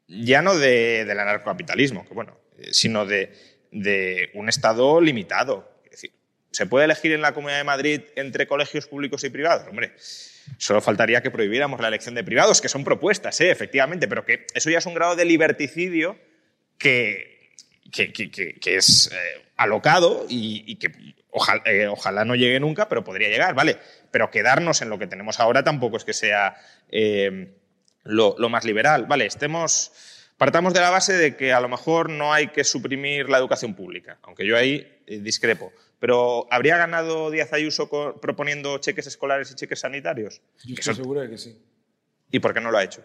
ya 0.09 0.41
no 0.41 0.57
de, 0.57 1.05
del 1.05 1.19
anarcocapitalismo, 1.19 2.05
que 2.05 2.13
bueno, 2.13 2.37
eh, 2.57 2.69
sino 2.73 3.05
de, 3.05 3.31
de, 3.71 4.31
un 4.33 4.49
Estado 4.49 4.99
limitado. 4.99 5.81
Es 5.85 5.91
decir, 5.91 6.11
¿se 6.51 6.65
puede 6.65 6.85
elegir 6.85 7.13
en 7.13 7.21
la 7.21 7.33
Comunidad 7.33 7.59
de 7.59 7.63
Madrid 7.63 8.01
entre 8.15 8.47
colegios 8.47 8.87
públicos 8.87 9.23
y 9.23 9.29
privados? 9.29 9.67
Hombre, 9.69 9.93
Solo 10.57 10.81
faltaría 10.81 11.21
que 11.21 11.31
prohibiéramos 11.31 11.79
la 11.79 11.87
elección 11.87 12.15
de 12.15 12.23
privados, 12.23 12.61
que 12.61 12.69
son 12.69 12.83
propuestas, 12.83 13.39
¿eh? 13.41 13.51
efectivamente, 13.51 14.07
pero 14.07 14.25
que 14.25 14.47
eso 14.53 14.69
ya 14.69 14.79
es 14.79 14.85
un 14.85 14.93
grado 14.93 15.15
de 15.15 15.25
liberticidio 15.25 16.17
que, 16.77 17.51
que, 17.91 18.61
es 18.65 19.11
eh, 19.11 19.41
alocado 19.57 20.25
y, 20.27 20.75
que 20.77 20.91
eh, 21.65 21.87
ojalá, 21.87 22.25
no 22.25 22.35
llegue 22.35 22.59
nunca, 22.59 22.89
pero 22.89 23.03
podría 23.03 23.29
llegar, 23.29 23.53
¿vale? 23.53 23.77
Pero 24.11 24.31
quedarnos 24.31 24.81
en 24.81 24.89
lo 24.89 24.97
que 24.97 25.07
tenemos 25.07 25.39
ahora 25.39 25.63
tampoco 25.63 25.97
es 25.97 26.05
que 26.05 26.13
sea 26.13 26.55
lo, 28.03 28.35
lo, 28.37 28.49
más 28.49 28.65
liberal, 28.65 29.05
¿vale? 29.05 29.25
Estemos, 29.25 29.91
partamos 30.37 30.73
de 30.73 30.79
la 30.79 30.89
base 30.89 31.13
de 31.13 31.35
que 31.35 31.53
a 31.53 31.59
lo 31.59 31.69
mejor 31.69 32.09
no 32.09 32.33
hay 32.33 32.47
que 32.47 32.63
suprimir 32.63 33.29
la 33.29 33.37
educación 33.37 33.75
pública, 33.75 34.19
aunque 34.23 34.45
yo 34.45 34.57
ahí 34.57 34.87
discrepo. 35.07 35.71
Pero 35.99 36.47
¿habría 36.49 36.77
ganado 36.77 37.29
Díaz 37.29 37.51
Ayuso 37.53 37.89
proponiendo 38.21 38.77
cheques 38.77 39.07
escolares 39.07 39.51
y 39.51 39.55
cheques 39.55 39.79
sanitarios? 39.79 40.41
Yo 40.63 40.75
estoy 40.75 40.95
seguro 40.95 41.21
de 41.21 41.29
que 41.29 41.37
sí. 41.37 41.57
¿Y 42.31 42.39
por 42.39 42.53
qué 42.53 42.61
no 42.61 42.71
lo 42.71 42.77
ha 42.77 42.83
hecho? 42.83 43.03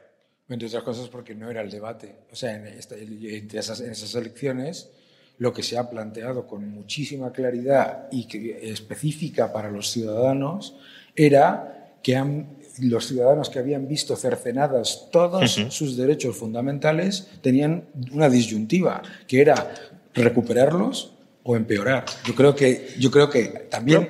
Entre 0.48 0.68
otras 0.68 0.82
cosas 0.82 1.08
porque 1.08 1.34
no 1.34 1.50
era 1.50 1.62
el 1.62 1.70
debate. 1.70 2.14
O 2.30 2.36
sea, 2.36 2.54
en, 2.54 2.66
esas, 2.66 3.80
en 3.80 3.90
esas 3.90 4.14
elecciones 4.14 4.90
lo 5.38 5.52
que 5.52 5.62
se 5.62 5.76
ha 5.76 5.90
planteado 5.90 6.46
con 6.46 6.68
muchísima 6.68 7.32
claridad 7.32 8.06
y 8.12 8.28
que, 8.28 8.70
específica 8.70 9.52
para 9.52 9.70
los 9.70 9.90
ciudadanos 9.90 10.76
era 11.16 11.96
que 12.02 12.16
han 12.16 12.58
los 12.80 13.06
ciudadanos 13.06 13.50
que 13.50 13.58
habían 13.58 13.88
visto 13.88 14.16
cercenadas 14.16 15.08
todos 15.10 15.52
sus 15.70 15.96
derechos 15.96 16.36
fundamentales 16.36 17.28
tenían 17.40 17.84
una 18.12 18.28
disyuntiva, 18.28 19.02
que 19.26 19.40
era 19.40 19.74
recuperarlos 20.14 21.14
o 21.46 21.56
empeorar. 21.56 22.06
Yo 22.26 22.34
creo 22.34 22.54
que, 22.54 22.88
yo 22.98 23.10
creo 23.10 23.28
que 23.28 23.44
también, 23.70 24.08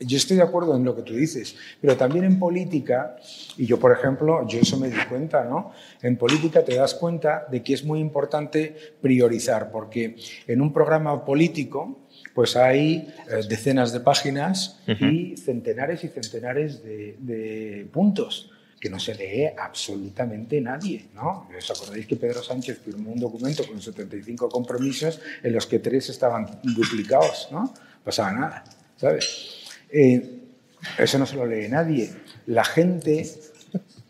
yo 0.00 0.16
estoy 0.16 0.38
de 0.38 0.42
acuerdo 0.42 0.74
en 0.74 0.84
lo 0.84 0.96
que 0.96 1.02
tú 1.02 1.14
dices, 1.14 1.54
pero 1.80 1.96
también 1.96 2.24
en 2.24 2.38
política, 2.38 3.16
y 3.58 3.66
yo 3.66 3.78
por 3.78 3.92
ejemplo, 3.92 4.46
yo 4.48 4.58
eso 4.58 4.78
me 4.78 4.88
di 4.88 4.96
cuenta, 5.08 5.44
¿no? 5.44 5.72
En 6.00 6.16
política 6.16 6.64
te 6.64 6.76
das 6.76 6.94
cuenta 6.94 7.46
de 7.50 7.62
que 7.62 7.74
es 7.74 7.84
muy 7.84 8.00
importante 8.00 8.74
priorizar, 9.02 9.70
porque 9.70 10.16
en 10.46 10.62
un 10.62 10.72
programa 10.72 11.26
político, 11.26 11.98
pues 12.34 12.56
hay 12.56 13.12
eh, 13.28 13.40
decenas 13.48 13.92
de 13.92 14.00
páginas 14.00 14.80
y 14.86 15.36
centenares 15.36 16.04
y 16.04 16.08
centenares 16.08 16.82
de, 16.82 17.16
de 17.18 17.86
puntos 17.92 18.50
que 18.80 18.90
no 18.90 18.98
se 18.98 19.14
lee 19.14 19.48
absolutamente 19.56 20.60
nadie. 20.60 21.06
¿no? 21.14 21.48
¿Os 21.56 21.70
acordáis 21.70 22.06
que 22.06 22.16
Pedro 22.16 22.42
Sánchez 22.42 22.80
firmó 22.84 23.12
un 23.12 23.20
documento 23.20 23.64
con 23.64 23.80
75 23.80 24.48
compromisos 24.48 25.20
en 25.42 25.52
los 25.52 25.66
que 25.66 25.78
tres 25.78 26.08
estaban 26.08 26.60
duplicados? 26.62 27.48
¿no? 27.52 27.72
pasaba 28.04 28.32
nada, 28.32 28.64
¿sabes? 28.96 29.68
Eh, 29.90 30.40
eso 30.98 31.18
no 31.18 31.26
se 31.26 31.36
lo 31.36 31.46
lee 31.46 31.68
nadie. 31.68 32.10
La 32.46 32.64
gente 32.64 33.24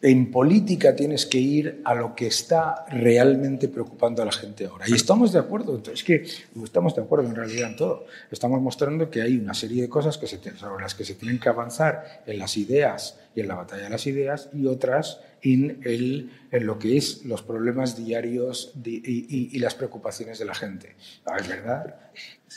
en 0.02 0.32
política 0.32 0.96
tienes 0.96 1.26
que 1.26 1.38
ir 1.38 1.80
a 1.84 1.94
lo 1.94 2.16
que 2.16 2.26
está 2.26 2.84
realmente 2.90 3.68
preocupando 3.68 4.20
a 4.20 4.24
la 4.24 4.32
gente 4.32 4.66
ahora. 4.66 4.84
Y 4.88 4.94
estamos 4.94 5.32
de 5.32 5.38
acuerdo, 5.38 5.80
es 5.92 6.02
que 6.02 6.24
estamos 6.62 6.96
de 6.96 7.02
acuerdo 7.02 7.28
en 7.28 7.36
realidad 7.36 7.70
en 7.70 7.76
todo. 7.76 8.06
Estamos 8.30 8.60
mostrando 8.60 9.08
que 9.08 9.22
hay 9.22 9.36
una 9.36 9.54
serie 9.54 9.82
de 9.82 9.88
cosas 9.88 10.18
que 10.18 10.26
se, 10.26 10.38
sobre 10.56 10.82
las 10.82 10.96
que 10.96 11.04
se 11.04 11.14
tienen 11.14 11.38
que 11.38 11.48
avanzar 11.48 12.24
en 12.26 12.40
las 12.40 12.56
ideas 12.56 13.20
y 13.36 13.40
en 13.40 13.48
la 13.48 13.54
batalla 13.54 13.84
de 13.84 13.90
las 13.90 14.06
ideas 14.08 14.50
y 14.52 14.66
otras 14.66 15.20
en, 15.40 15.80
el, 15.84 16.32
en 16.50 16.66
lo 16.66 16.80
que 16.80 16.96
es 16.96 17.24
los 17.24 17.42
problemas 17.42 17.96
diarios 17.96 18.72
y, 18.84 19.58
las 19.60 19.76
preocupaciones 19.76 20.40
de 20.40 20.44
la 20.44 20.54
gente. 20.54 20.96
Ah, 21.24 21.36
¿Es 21.38 21.46
verdad? 21.46 21.94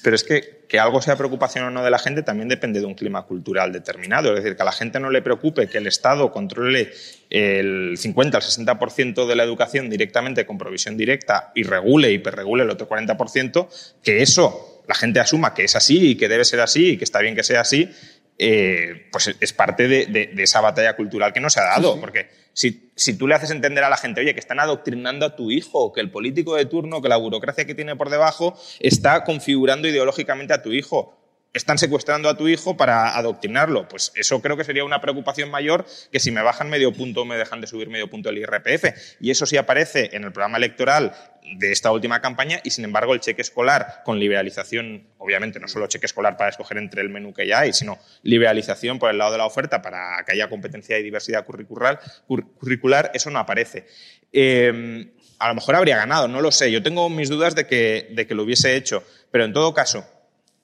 Pero 0.03 0.15
es 0.15 0.23
que 0.23 0.55
que 0.67 0.79
algo 0.79 1.01
sea 1.01 1.15
preocupación 1.15 1.65
o 1.65 1.71
no 1.71 1.83
de 1.83 1.91
la 1.91 1.99
gente 1.99 2.23
también 2.23 2.49
depende 2.49 2.79
de 2.79 2.85
un 2.85 2.95
clima 2.95 3.23
cultural 3.23 3.71
determinado. 3.71 4.29
Es 4.29 4.43
decir, 4.43 4.55
que 4.55 4.61
a 4.61 4.65
la 4.65 4.71
gente 4.71 4.99
no 4.99 5.09
le 5.09 5.21
preocupe 5.21 5.67
que 5.67 5.77
el 5.77 5.87
Estado 5.87 6.31
controle 6.31 6.91
el 7.29 7.95
50 7.97 8.37
al 8.37 8.43
60% 8.43 9.27
de 9.27 9.35
la 9.35 9.43
educación 9.43 9.89
directamente 9.89 10.45
con 10.45 10.57
provisión 10.57 10.97
directa 10.97 11.51
y 11.55 11.63
regule 11.63 12.11
y 12.11 12.19
perregule 12.19 12.63
el 12.63 12.69
otro 12.69 12.87
40%, 12.87 13.67
que 14.03 14.21
eso 14.21 14.83
la 14.87 14.95
gente 14.95 15.19
asuma 15.19 15.53
que 15.53 15.63
es 15.63 15.75
así 15.75 16.11
y 16.11 16.15
que 16.15 16.27
debe 16.27 16.45
ser 16.45 16.59
así 16.59 16.91
y 16.91 16.97
que 16.97 17.03
está 17.03 17.19
bien 17.19 17.35
que 17.35 17.43
sea 17.43 17.61
así, 17.61 17.89
eh, 18.37 19.07
pues 19.11 19.35
es 19.39 19.53
parte 19.53 19.87
de, 19.87 20.33
esa 20.37 20.61
batalla 20.61 20.95
cultural 20.95 21.33
que 21.33 21.39
no 21.39 21.49
se 21.49 21.59
ha 21.59 21.63
dado. 21.63 21.99
Porque 21.99 22.27
si, 22.55 22.89
si, 22.95 23.17
tú 23.17 23.27
le 23.27 23.35
haces 23.35 23.51
entender 23.51 23.83
a 23.83 23.89
la 23.89 23.97
gente, 23.97 24.21
oye, 24.21 24.33
que 24.33 24.39
están 24.39 24.61
adoctrinando 24.61 25.25
a 25.25 25.35
tu 25.35 25.51
hijo, 25.51 25.91
que 25.91 25.99
el 25.99 26.09
político 26.09 26.55
de 26.55 26.65
turno, 26.65 27.01
que 27.01 27.09
la 27.09 27.17
burocracia 27.17 27.65
que 27.65 27.75
tiene 27.75 27.97
por 27.97 28.09
debajo 28.09 28.57
está 28.79 29.25
configurando 29.25 29.89
ideológicamente 29.89 30.53
a 30.53 30.61
tu 30.61 30.71
hijo, 30.71 31.17
están 31.55 31.77
secuestrando 31.77 32.29
a 32.29 32.37
tu 32.37 32.47
hijo 32.47 32.75
para 32.75 33.17
adoctrinarlo. 33.17 33.87
Pues 33.87 34.11
eso 34.15 34.41
creo 34.41 34.57
que 34.57 34.63
sería 34.63 34.83
una 34.83 35.01
preocupación 35.01 35.49
mayor 35.49 35.85
que 36.11 36.19
si 36.19 36.29
me 36.29 36.41
bajan 36.41 36.69
medio 36.69 36.91
punto 36.91 37.21
o 37.21 37.25
me 37.25 37.37
dejan 37.37 37.61
de 37.61 37.67
subir 37.67 37.89
medio 37.89 38.09
punto 38.09 38.29
el 38.29 38.37
IRPF. 38.37 39.17
Y 39.21 39.31
eso 39.31 39.45
sí 39.45 39.55
aparece 39.57 40.09
en 40.13 40.25
el 40.25 40.31
programa 40.31 40.57
electoral 40.57 41.13
de 41.57 41.71
esta 41.71 41.91
última 41.91 42.21
campaña 42.21 42.59
y, 42.63 42.71
sin 42.71 42.83
embargo, 42.85 43.13
el 43.13 43.21
cheque 43.21 43.41
escolar 43.41 44.01
con 44.03 44.19
liberalización, 44.19 45.07
obviamente 45.17 45.59
no 45.59 45.67
solo 45.67 45.87
cheque 45.87 46.07
escolar 46.07 46.35
para 46.37 46.49
escoger 46.49 46.77
entre 46.77 47.01
el 47.01 47.09
menú 47.09 47.33
que 47.33 47.47
ya 47.47 47.59
hay, 47.59 47.71
sino 47.71 47.99
liberalización 48.23 48.99
por 48.99 49.11
el 49.11 49.17
lado 49.17 49.31
de 49.31 49.37
la 49.37 49.45
oferta 49.45 49.81
para 49.81 50.23
que 50.25 50.33
haya 50.33 50.49
competencia 50.49 50.97
y 50.99 51.03
diversidad 51.03 51.45
curricular, 51.45 53.11
eso 53.13 53.29
no 53.29 53.39
aparece. 53.39 53.85
Em, 54.33 55.11
a 55.39 55.49
lo 55.49 55.55
mejor 55.55 55.75
habría 55.75 55.97
ganado, 55.97 56.27
no 56.27 56.41
lo 56.41 56.51
sé. 56.51 56.71
Yo 56.71 56.83
tengo 56.83 57.09
mis 57.09 57.29
dudas 57.29 57.55
de 57.55 57.67
que, 57.67 58.09
de 58.11 58.27
que 58.27 58.35
lo 58.35 58.43
hubiese 58.43 58.75
hecho, 58.75 59.03
pero 59.31 59.45
en 59.45 59.53
todo 59.53 59.73
caso, 59.73 60.05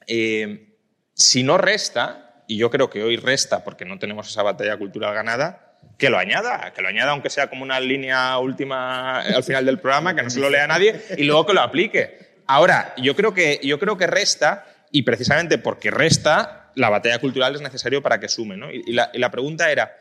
em, 0.07 0.70
si 1.13 1.43
no 1.43 1.57
resta, 1.57 2.43
y 2.47 2.57
yo 2.57 2.69
creo 2.69 2.89
que 2.89 3.03
hoy 3.03 3.17
resta 3.17 3.63
porque 3.63 3.85
no 3.85 3.99
tenemos 3.99 4.29
esa 4.29 4.43
batalla 4.43 4.77
cultural 4.77 5.13
ganada, 5.13 5.77
que 5.97 6.09
lo 6.09 6.17
añada, 6.17 6.73
que 6.73 6.81
lo 6.81 6.87
añada 6.87 7.11
aunque 7.11 7.29
sea 7.29 7.49
como 7.49 7.63
una 7.63 7.79
línea 7.79 8.37
última 8.37 9.21
al 9.21 9.43
final 9.43 9.65
del 9.65 9.79
programa, 9.79 10.15
que 10.15 10.23
no 10.23 10.29
se 10.29 10.39
lo 10.39 10.49
lea 10.49 10.67
nadie, 10.67 11.01
y 11.17 11.23
luego 11.23 11.45
que 11.45 11.53
lo 11.53 11.61
aplique. 11.61 12.41
Ahora, 12.47 12.93
yo 12.97 13.15
creo 13.15 13.33
que, 13.33 13.59
yo 13.63 13.79
creo 13.79 13.97
que 13.97 14.07
resta, 14.07 14.65
y 14.91 15.03
precisamente 15.03 15.57
porque 15.57 15.91
resta, 15.91 16.71
la 16.75 16.89
batalla 16.89 17.19
cultural 17.19 17.55
es 17.55 17.61
necesario 17.61 18.01
para 18.01 18.19
que 18.19 18.27
sume. 18.27 18.57
Y, 18.73 18.93
la, 18.93 19.31
pregunta 19.31 19.71
era, 19.71 19.95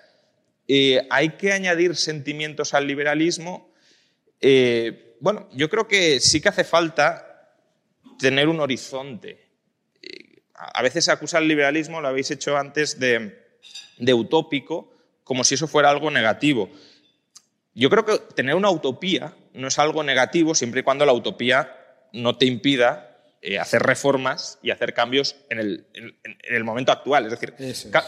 eh, 0.67 1.07
¿hay 1.11 1.31
que 1.31 1.53
añadir 1.53 1.97
sentimientos 1.97 2.75
al 2.75 2.87
liberalismo? 2.87 3.73
Eh, 4.41 5.17
bueno, 5.21 5.49
yo 5.53 5.69
creo 5.69 5.87
que 5.87 6.21
sí 6.21 6.41
que 6.41 6.49
hace 6.49 6.65
falta 6.65 7.55
tener 8.19 8.49
un 8.49 8.61
horizonte 8.61 9.50
a 10.61 10.83
veces 10.83 11.05
se 11.05 11.13
acusa 11.13 11.39
al 11.39 11.49
liberalismo, 11.49 12.01
lo 12.01 12.09
habéis 12.09 12.31
hecho 12.31 12.57
antes, 12.57 12.99
de, 12.99 13.35
utópico, 14.13 14.93
como 15.25 15.45
si 15.45 15.55
eso 15.55 15.67
fuera 15.67 15.91
algo 15.91 16.11
negativo. 16.11 16.71
Yo 17.75 17.89
creo 17.89 18.05
que 18.05 18.19
tener 18.35 18.55
una 18.55 18.71
utopía 18.71 19.35
no 19.55 19.69
es 19.69 19.79
algo 19.79 20.03
negativo 20.03 20.55
siempre 20.55 20.81
y 20.81 20.83
cuando 20.83 21.07
la 21.07 21.13
utopía 21.13 21.77
no 22.13 22.37
te 22.37 22.47
impida 22.47 23.07
eh, 23.43 23.59
hacer 23.59 23.83
reformas 23.83 24.59
y 24.63 24.71
hacer 24.71 24.93
cambios 24.93 25.37
en 25.49 25.61
el, 25.61 26.65
momento 26.65 26.93
actual, 26.93 27.25
es 27.25 27.31
decir, 27.31 27.55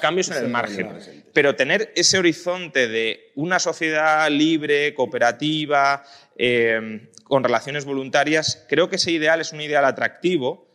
cambios 0.00 0.30
en 0.30 0.44
el 0.44 0.48
margen. 0.48 1.24
Pero 1.32 1.54
tener 1.54 1.92
ese 1.96 2.18
horizonte 2.18 2.88
de 2.88 3.32
una 3.36 3.58
sociedad 3.58 4.28
libre, 4.30 4.92
cooperativa, 4.94 6.04
eh, 6.36 7.08
con 7.24 7.44
relaciones 7.44 7.84
voluntarias, 7.84 8.66
creo 8.68 8.90
que 8.90 8.96
ese 8.96 9.12
ideal 9.12 9.40
es 9.40 9.52
un 9.52 9.60
ideal 9.60 9.84
atractivo 9.84 10.71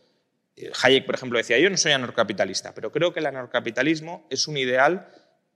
Hayek, 0.82 1.06
por 1.06 1.14
ejemplo, 1.14 1.38
decía, 1.38 1.58
yo 1.58 1.70
no 1.70 1.76
soy 1.76 1.92
anarcocapitalista, 1.92 2.74
pero 2.74 2.92
creo 2.92 3.12
que 3.12 3.20
el 3.20 3.26
anarcocapitalismo 3.26 4.26
es 4.30 4.48
un 4.48 4.56
ideal 4.56 5.08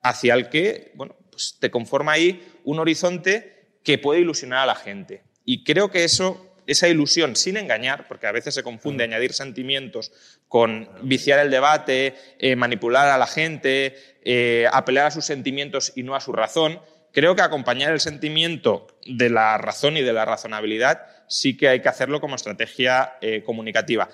hacia 0.03 0.35
el 0.35 0.49
que 0.49 0.93
bueno, 0.95 1.17
pues 1.31 1.57
te 1.61 1.71
conforma 1.71 2.13
ahí 2.13 2.47
un 2.65 2.79
horizonte 2.79 3.79
que 3.83 3.99
puede 3.99 4.21
ilusionar 4.21 4.61
a 4.61 4.67
la 4.67 4.75
gente. 4.75 5.25
Y 5.45 5.65
creo 5.65 5.91
que 5.91 6.05
eso, 6.05 6.55
esa 6.67 6.89
ilusión, 6.89 7.35
sin 7.37 7.57
engañar, 7.57 8.07
porque 8.07 8.27
a 8.27 8.33
veces 8.33 8.55
se 8.55 8.63
confunde 8.63 9.05
añadir 9.05 9.33
sentimientos 9.33 10.13
con 10.49 10.89
viciar 11.03 11.41
el 11.41 11.51
debate, 11.51 12.15
eh, 12.39 12.55
manipular 12.55 13.09
a 13.09 13.19
la 13.19 13.27
gente, 13.27 13.97
eh, 14.25 14.67
apelar 14.73 15.07
a 15.07 15.11
sus 15.11 15.25
sentimientos 15.25 15.93
y 15.97 16.03
no 16.03 16.15
a 16.15 16.21
su 16.21 16.33
razón, 16.33 16.81
creo 17.13 17.35
que 17.35 17.43
acompañar 17.43 17.93
el 17.93 18.01
sentimiento 18.01 18.87
de 19.07 19.31
la 19.31 19.59
razón 19.59 19.97
y 19.97 20.03
de 20.03 20.13
la 20.13 20.25
razonabilidad 20.25 21.07
sí 21.29 21.57
que 21.57 21.69
hay 21.69 21.81
que 21.81 21.89
hacerlo 21.89 22.21
como 22.21 22.37
estrategia 22.37 23.15
eh, 23.21 23.43
comunicativa. 23.43 24.09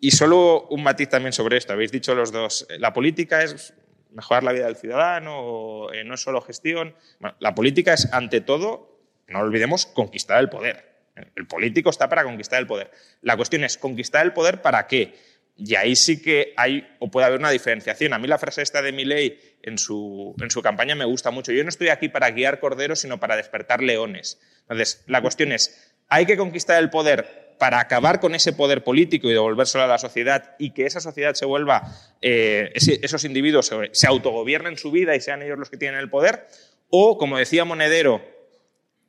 Y 0.00 0.12
solo 0.12 0.66
un 0.70 0.82
matiz 0.82 1.10
también 1.10 1.32
sobre 1.32 1.58
esto. 1.58 1.74
Habéis 1.74 1.92
dicho 1.92 2.14
los 2.14 2.32
dos, 2.32 2.66
la 2.78 2.92
política 2.92 3.42
es 3.42 3.74
mejorar 4.12 4.42
la 4.42 4.52
vida 4.52 4.64
del 4.66 4.76
ciudadano, 4.76 5.92
eh, 5.92 6.04
no 6.04 6.14
es 6.14 6.20
solo 6.20 6.40
gestión. 6.40 6.94
la 7.38 7.54
política 7.54 7.92
es, 7.92 8.12
ante 8.12 8.40
todo, 8.40 8.98
no 9.28 9.40
olvidemos, 9.40 9.86
conquistar 9.86 10.40
el 10.40 10.48
poder. 10.48 10.90
El 11.36 11.46
político 11.46 11.90
está 11.90 12.08
para 12.08 12.24
conquistar 12.24 12.58
el 12.60 12.66
poder. 12.66 12.90
La 13.20 13.36
cuestión 13.36 13.62
es, 13.62 13.76
¿conquistar 13.76 14.24
el 14.24 14.32
poder 14.32 14.62
para 14.62 14.86
qué? 14.86 15.14
Y 15.56 15.74
ahí 15.74 15.94
sí 15.94 16.22
que 16.22 16.54
hay 16.56 16.88
o 16.98 17.10
puede 17.10 17.26
haber 17.26 17.38
una 17.38 17.50
diferenciación. 17.50 18.14
A 18.14 18.18
mí 18.18 18.26
la 18.26 18.38
frase 18.38 18.62
esta 18.62 18.80
de 18.80 18.92
Milley 18.92 19.38
en 19.62 19.76
su, 19.76 20.34
en 20.40 20.50
su 20.50 20.62
campaña 20.62 20.94
me 20.94 21.04
gusta 21.04 21.30
mucho. 21.30 21.52
Yo 21.52 21.62
no 21.62 21.68
estoy 21.68 21.88
aquí 21.88 22.08
para 22.08 22.30
guiar 22.30 22.60
corderos, 22.60 23.00
sino 23.00 23.20
para 23.20 23.36
despertar 23.36 23.82
leones. 23.82 24.40
Entonces, 24.62 25.04
la 25.06 25.20
cuestión 25.20 25.52
es, 25.52 25.94
¿hay 26.08 26.24
que 26.24 26.38
conquistar 26.38 26.82
el 26.82 26.88
poder 26.88 27.49
para 27.60 27.78
acabar 27.78 28.20
con 28.20 28.34
ese 28.34 28.54
poder 28.54 28.82
político 28.82 29.28
y 29.28 29.34
devolvérselo 29.34 29.84
a 29.84 29.86
la 29.86 29.98
sociedad 29.98 30.56
y 30.58 30.70
que 30.70 30.86
esa 30.86 30.98
sociedad 30.98 31.34
se 31.34 31.44
vuelva, 31.44 31.94
eh, 32.22 32.72
esos 32.74 33.22
individuos 33.24 33.70
se, 33.92 34.06
autogobiernen 34.06 34.78
su 34.78 34.90
vida 34.90 35.14
y 35.14 35.20
sean 35.20 35.42
ellos 35.42 35.58
los 35.58 35.68
que 35.68 35.76
tienen 35.76 36.00
el 36.00 36.08
poder, 36.08 36.46
o, 36.88 37.18
como 37.18 37.36
decía 37.36 37.66
Monedero, 37.66 38.24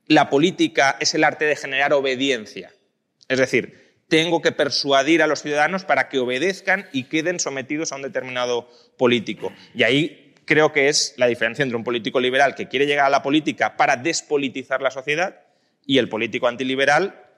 la 0.06 0.30
política 0.30 0.98
es 1.00 1.16
el 1.16 1.24
arte 1.24 1.46
de 1.46 1.56
generar 1.56 1.94
obediencia. 1.94 2.74
Es 3.30 3.40
decir, 3.40 3.96
tengo 4.10 4.42
que 4.42 4.52
persuadir 4.52 5.24
a 5.24 5.28
los 5.28 5.42
ciudadanos 5.42 5.86
para 5.86 6.10
que 6.10 6.20
obedezcan 6.20 6.90
y 6.92 7.06
queden 7.06 7.40
sometidos 7.40 7.94
a 7.94 7.96
un 7.96 8.02
determinado 8.02 8.70
político. 8.98 9.54
Y 9.74 9.84
ahí 9.84 10.36
creo 10.44 10.74
que 10.74 10.90
es 10.90 11.14
la 11.16 11.28
diferencia 11.28 11.64
entre 11.64 11.78
un 11.78 11.86
político 11.86 12.20
liberal 12.20 12.54
que 12.54 12.68
quiere 12.68 12.86
llegar 12.86 13.06
a 13.06 13.10
la 13.10 13.24
política 13.24 13.78
para 13.78 13.96
despolitizar 13.96 14.82
la 14.82 14.92
sociedad 14.92 15.40
y 15.86 16.00
el 16.00 16.10
político 16.10 16.50
antiliberal 16.50 17.31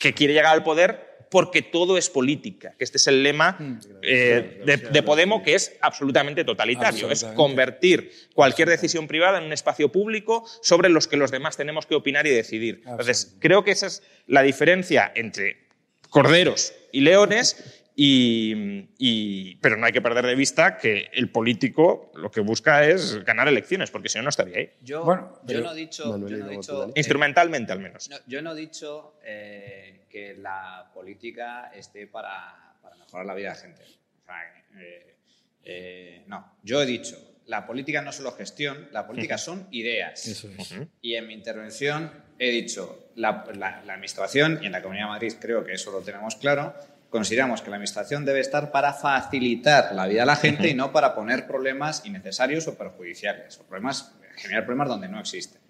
que 0.00 0.12
quiere 0.14 0.34
llegar 0.34 0.52
al 0.52 0.62
poder 0.62 1.06
porque 1.30 1.62
todo 1.62 1.98
es 1.98 2.08
política, 2.08 2.74
que 2.78 2.84
este 2.84 2.98
es 2.98 3.06
el 3.08 3.22
lema 3.22 3.56
mm. 3.58 3.78
eh, 4.02 4.62
de, 4.90 5.02
Podemos, 5.02 5.42
que 5.42 5.54
es 5.54 5.76
absolutamente 5.80 6.44
totalitario, 6.44 7.10
es 7.10 7.24
convertir 7.24 8.12
cualquier 8.34 8.68
decisión 8.68 9.06
privada 9.06 9.38
en 9.38 9.44
un 9.44 9.52
espacio 9.52 9.90
público 9.90 10.44
sobre 10.62 10.88
los 10.88 11.08
que 11.08 11.16
los 11.16 11.30
demás 11.30 11.56
tenemos 11.56 11.86
que 11.86 11.94
opinar 11.94 12.26
y 12.26 12.30
decidir. 12.30 12.82
Entonces, 12.86 13.36
creo 13.38 13.64
que 13.64 13.72
esa 13.72 13.86
es 13.86 14.02
la 14.26 14.42
diferencia 14.42 15.12
entre 15.14 15.66
corderos 16.10 16.72
y 16.92 17.00
leones 17.00 17.84
Y, 17.98 18.90
y- 18.98 19.56
pero 19.56 19.78
no 19.78 19.86
hay 19.86 19.92
que 19.92 20.02
perder 20.02 20.26
de 20.26 20.34
vista 20.34 20.76
que 20.76 21.08
el 21.14 21.30
político 21.30 22.12
lo 22.14 22.30
que 22.30 22.40
busca 22.40 22.84
es 22.86 23.24
ganar 23.24 23.48
elecciones, 23.48 23.90
porque 23.90 24.10
si 24.10 24.18
no, 24.18 24.24
no 24.24 24.28
estaría 24.28 24.58
ahí. 24.58 24.70
Yo, 24.82 25.02
Bueno, 25.02 25.40
yo 25.46 25.62
no 25.62 25.72
he 25.72 25.76
dicho, 25.76 26.06
Manuel, 26.10 26.30
yo 26.36 26.44
no 26.44 26.50
he 26.50 26.56
dicho- 26.56 26.84
eh, 26.88 26.92
Instrumentalmente, 26.94 27.72
al 27.72 27.80
menos. 27.80 28.10
no, 28.10 28.16
yo 28.26 28.42
no 28.42 28.52
he 28.52 28.56
dicho 28.60 29.14
eh, 29.24 30.04
que 30.10 30.34
la 30.34 30.90
política 30.92 31.72
esté 31.74 32.06
para, 32.06 32.74
para 32.82 32.96
mejorar 32.96 33.24
la 33.24 33.34
vida 33.34 33.48
de 33.48 33.54
la 33.54 33.60
gente. 33.62 33.82
O 33.82 34.24
sea, 34.26 34.42
eh, 34.78 35.16
eh, 35.64 36.22
no, 36.26 36.58
yo 36.62 36.82
he 36.82 36.86
dicho, 36.86 37.16
la 37.46 37.66
política 37.66 38.02
no 38.02 38.10
es 38.10 38.16
solo 38.16 38.32
gestión, 38.32 38.88
la 38.92 39.06
política 39.06 39.38
son 39.38 39.68
ideas. 39.70 40.26
Eso 40.26 40.50
es. 40.58 40.74
Y 41.00 41.14
en 41.14 41.26
mi 41.28 41.32
intervención 41.32 42.12
he 42.38 42.50
dicho, 42.50 43.08
la, 43.14 43.42
la- 43.54 43.82
la 43.86 43.94
Administración, 43.94 44.58
y 44.62 44.66
en 44.66 44.72
la 44.72 44.82
Comunidad 44.82 45.06
de 45.06 45.10
Madrid 45.12 45.32
creo 45.40 45.64
que 45.64 45.72
eso 45.72 45.90
lo 45.90 46.02
tenemos 46.02 46.36
claro, 46.36 46.74
consideramos 47.10 47.62
que 47.62 47.70
la 47.70 47.76
Administración 47.76 48.24
debe 48.24 48.40
estar 48.40 48.70
para 48.72 48.92
facilitar 48.92 49.94
la 49.94 50.06
vida 50.06 50.22
a 50.22 50.26
la 50.26 50.36
gente 50.36 50.68
y 50.68 50.74
no 50.74 50.92
para 50.92 51.14
poner 51.14 51.46
problemas 51.46 52.02
innecesarios 52.04 52.66
o 52.68 52.76
perjudiciales, 52.76 53.58
o 53.58 53.64
problemas, 53.64 54.12
generar 54.36 54.64
problemas 54.64 54.88
donde 54.88 55.08
no 55.08 55.18
existen. 55.20 55.60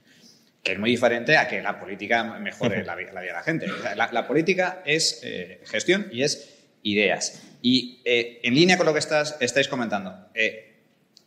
Que 0.63 0.73
es 0.73 0.79
muy 0.79 0.91
diferente 0.91 1.37
a 1.37 1.47
que 1.47 1.63
la 1.63 1.79
política 1.79 2.25
mejore 2.25 2.85
la, 2.85 2.97
vi- 2.97 3.05
la 3.13 3.21
vida 3.21 3.33
de 3.33 3.39
la 3.39 3.43
gente. 3.45 3.67
La, 3.95 4.11
la 4.11 4.27
política 4.27 4.83
es 4.85 5.21
eh, 5.23 5.61
gestión 5.67 6.09
y 6.11 6.23
es 6.23 6.55
ideas. 6.83 7.41
Y 7.63 8.01
eh, 8.05 8.41
en 8.43 8.55
línea 8.55 8.77
con 8.77 8.87
lo 8.87 8.93
que 8.93 8.99
estás, 8.99 9.37
estáis 9.41 9.69
comentando, 9.69 10.29
eh, 10.35 10.75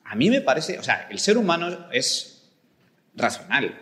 a 0.06 0.16
mí 0.16 0.30
me 0.30 0.42
parece, 0.42 0.78
o 0.80 0.84
sea, 0.84 1.08
el 1.10 1.20
ser 1.20 1.38
humano 1.38 1.88
es 1.92 2.50
racional, 3.16 3.78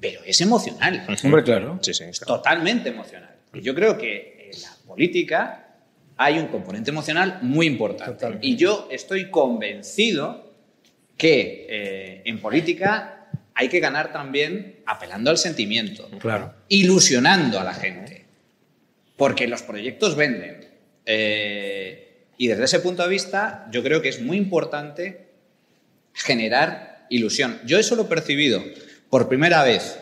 pero 0.00 0.20
es 0.24 0.40
emocional. 0.40 1.06
Hombre, 1.24 1.42
claro. 1.44 1.78
Sí, 1.82 1.94
sí, 1.94 2.04
Es 2.04 2.20
claro. 2.20 2.36
totalmente 2.40 2.88
emocional. 2.88 3.36
Y 3.52 3.60
yo 3.62 3.74
creo 3.74 3.96
que 3.98 4.39
política 4.90 5.66
hay 6.16 6.38
un 6.38 6.48
componente 6.48 6.90
emocional 6.90 7.38
muy 7.42 7.66
importante. 7.66 8.12
Totalmente. 8.14 8.46
Y 8.46 8.56
yo 8.56 8.88
estoy 8.90 9.30
convencido 9.30 10.52
que 11.16 11.66
eh, 11.68 12.22
en 12.24 12.40
política 12.40 13.26
hay 13.54 13.68
que 13.68 13.78
ganar 13.80 14.12
también 14.12 14.80
apelando 14.86 15.30
al 15.30 15.38
sentimiento, 15.38 16.08
Claro. 16.18 16.52
ilusionando 16.68 17.58
a 17.60 17.64
la 17.64 17.74
gente, 17.74 18.24
porque 19.16 19.46
los 19.46 19.62
proyectos 19.62 20.16
venden. 20.16 20.66
Eh, 21.06 22.26
y 22.36 22.48
desde 22.48 22.64
ese 22.64 22.80
punto 22.80 23.02
de 23.02 23.08
vista, 23.08 23.66
yo 23.70 23.82
creo 23.82 24.02
que 24.02 24.08
es 24.08 24.20
muy 24.20 24.36
importante 24.36 25.28
generar 26.12 27.06
ilusión. 27.10 27.60
Yo 27.64 27.78
eso 27.78 27.96
lo 27.96 28.02
he 28.02 28.06
percibido 28.06 28.62
por 29.08 29.28
primera 29.28 29.62
vez, 29.62 29.98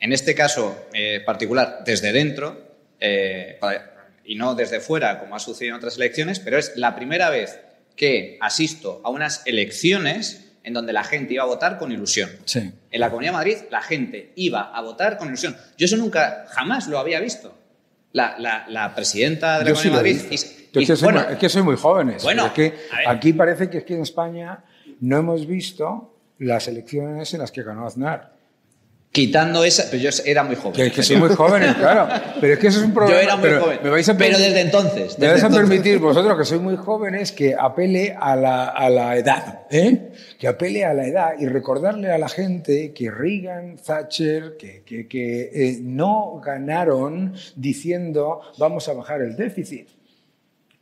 en 0.00 0.12
este 0.12 0.34
caso 0.34 0.86
eh, 0.92 1.20
particular, 1.24 1.82
desde 1.84 2.12
dentro, 2.12 2.76
eh, 3.00 3.56
para- 3.60 3.91
y 4.24 4.34
no 4.36 4.54
desde 4.54 4.80
fuera, 4.80 5.18
como 5.20 5.34
ha 5.36 5.38
sucedido 5.38 5.74
en 5.74 5.78
otras 5.78 5.96
elecciones, 5.96 6.40
pero 6.40 6.58
es 6.58 6.72
la 6.76 6.94
primera 6.94 7.28
vez 7.30 7.58
que 7.96 8.38
asisto 8.40 9.00
a 9.04 9.10
unas 9.10 9.42
elecciones 9.46 10.48
en 10.64 10.74
donde 10.74 10.92
la 10.92 11.02
gente 11.04 11.34
iba 11.34 11.42
a 11.42 11.46
votar 11.46 11.78
con 11.78 11.90
ilusión. 11.92 12.30
Sí. 12.44 12.72
En 12.90 13.00
la 13.00 13.08
Comunidad 13.10 13.32
de 13.32 13.36
Madrid 13.38 13.56
la 13.70 13.82
gente 13.82 14.32
iba 14.36 14.60
a 14.76 14.80
votar 14.80 15.18
con 15.18 15.28
ilusión. 15.28 15.56
Yo 15.76 15.86
eso 15.86 15.96
nunca, 15.96 16.46
jamás 16.50 16.86
lo 16.86 16.98
había 16.98 17.18
visto. 17.20 17.52
La, 18.12 18.36
la- 18.38 18.66
la 18.68 18.94
presidenta 18.94 19.58
de 19.58 19.64
la 19.64 19.70
Yo 19.70 19.76
sí 19.76 19.88
Comunidad 19.88 20.06
he 20.06 20.08
de 20.14 20.22
Madrid... 20.22 20.38
y- 20.38 20.62
y, 20.78 20.82
es, 20.82 20.88
que 20.88 20.96
soy, 20.96 21.04
bueno, 21.04 21.22
muy- 21.24 21.32
es 21.34 21.38
que 21.38 21.48
soy 21.48 21.62
muy 21.62 21.76
jóvenes. 21.76 22.22
Bueno, 22.22 22.46
es 22.46 22.52
que 22.52 22.74
aquí 23.06 23.32
parece 23.34 23.68
que 23.68 23.78
es 23.78 23.84
que 23.84 23.94
en 23.94 24.02
España 24.02 24.64
no 25.00 25.18
hemos 25.18 25.46
visto 25.46 26.14
las 26.38 26.66
elecciones 26.68 27.34
en 27.34 27.40
las 27.40 27.50
que 27.52 27.62
ganó 27.62 27.86
Aznar. 27.86 28.32
Quitando 29.12 29.62
esa... 29.62 29.84
Pero 29.90 30.02
yo 30.02 30.10
era 30.24 30.42
muy 30.42 30.56
joven. 30.56 30.72
Que, 30.72 30.90
que 30.90 31.02
soy 31.02 31.16
muy 31.16 31.28
jóvenes, 31.28 31.74
claro. 31.78 32.08
Pero 32.40 32.54
es 32.54 32.58
que 32.58 32.66
eso 32.68 32.78
es 32.80 32.86
un 32.86 32.94
problema. 32.94 33.20
Yo 33.20 33.24
era 33.26 33.36
muy 33.36 33.42
pero 33.48 33.60
joven. 33.62 33.78
Me 33.84 33.90
vais 33.90 34.08
a 34.08 34.16
pero 34.16 34.38
desde 34.38 34.60
entonces. 34.62 35.18
Me 35.18 35.26
desde 35.28 35.42
vais 35.42 35.44
a 35.54 35.56
permitir 35.58 35.98
vosotros 35.98 36.38
que 36.38 36.44
sois 36.46 36.60
muy 36.62 36.76
jóvenes 36.76 37.30
que 37.30 37.54
apele 37.58 38.16
a 38.18 38.34
la, 38.36 38.68
a 38.68 38.88
la 38.88 39.16
edad, 39.16 39.66
¿eh? 39.70 40.12
que 40.38 40.48
apele 40.48 40.84
a 40.86 40.94
la 40.94 41.06
edad 41.06 41.32
y 41.38 41.46
recordarle 41.46 42.10
a 42.10 42.16
la 42.18 42.28
gente 42.30 42.92
que 42.94 43.10
Reagan, 43.10 43.76
Thatcher, 43.76 44.56
que, 44.58 44.82
que- 44.82 45.06
que, 45.06 45.42
eh, 45.52 45.78
no 45.82 46.40
ganaron 46.44 47.34
diciendo 47.54 48.40
vamos 48.58 48.88
a 48.88 48.94
bajar 48.94 49.20
el 49.20 49.36
déficit. 49.36 49.88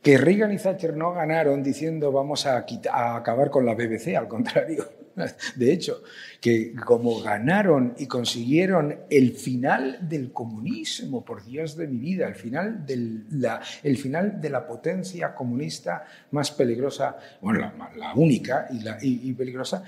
Que 0.01 0.17
Reagan 0.17 0.51
y 0.53 0.57
Thatcher 0.57 0.95
no 0.95 1.13
ganaron 1.13 1.61
diciendo 1.61 2.11
vamos 2.11 2.45
a, 2.47 2.65
quita- 2.65 2.91
a 2.93 3.17
acabar 3.17 3.49
con 3.51 3.65
la 3.65 3.75
BBC, 3.75 4.15
al 4.17 4.27
contrario. 4.27 5.00
De 5.55 5.71
hecho, 5.73 6.03
que 6.39 6.73
como 6.75 7.21
ganaron 7.21 7.93
y 7.97 8.07
consiguieron 8.07 9.01
el 9.09 9.33
final 9.33 9.99
del 10.07 10.31
comunismo, 10.31 11.23
por 11.23 11.43
Dios 11.43 11.75
de 11.75 11.87
mi 11.87 11.97
vida, 11.97 12.27
el 12.27 12.35
final, 12.35 12.85
del- 12.85 13.25
la, 13.31 13.61
el 13.83 13.97
final 13.97 14.39
de 14.39 14.49
la 14.49 14.65
potencia 14.65 15.33
comunista 15.35 16.05
más 16.31 16.51
peligrosa, 16.51 17.17
bueno, 17.41 17.71
la, 17.95 18.13
única 18.15 18.67
y, 18.71 18.79
la, 18.79 18.97
y 19.01 19.31
peligrosa, 19.33 19.83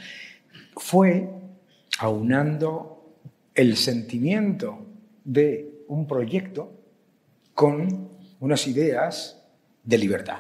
fue 0.76 1.28
aunando 2.00 3.16
el 3.56 3.78
sentimiento 3.78 4.86
de 5.24 5.84
un 5.88 6.08
proyecto 6.08 6.72
con 7.54 8.10
unas 8.40 8.68
ideas 8.68 9.40
de 9.84 9.98
libertad, 9.98 10.38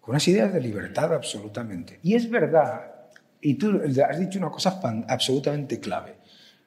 con 0.00 0.10
unas 0.10 0.26
ideas 0.28 0.52
de 0.52 0.60
libertad 0.60 1.12
absolutamente. 1.14 1.98
Y 2.02 2.14
es 2.14 2.28
verdad, 2.28 2.92
y 3.40 3.54
tú 3.54 3.80
has 4.08 4.18
dicho 4.18 4.38
una 4.38 4.50
cosa 4.50 4.72
fan- 4.72 5.04
absolutamente 5.08 5.80
clave, 5.80 6.16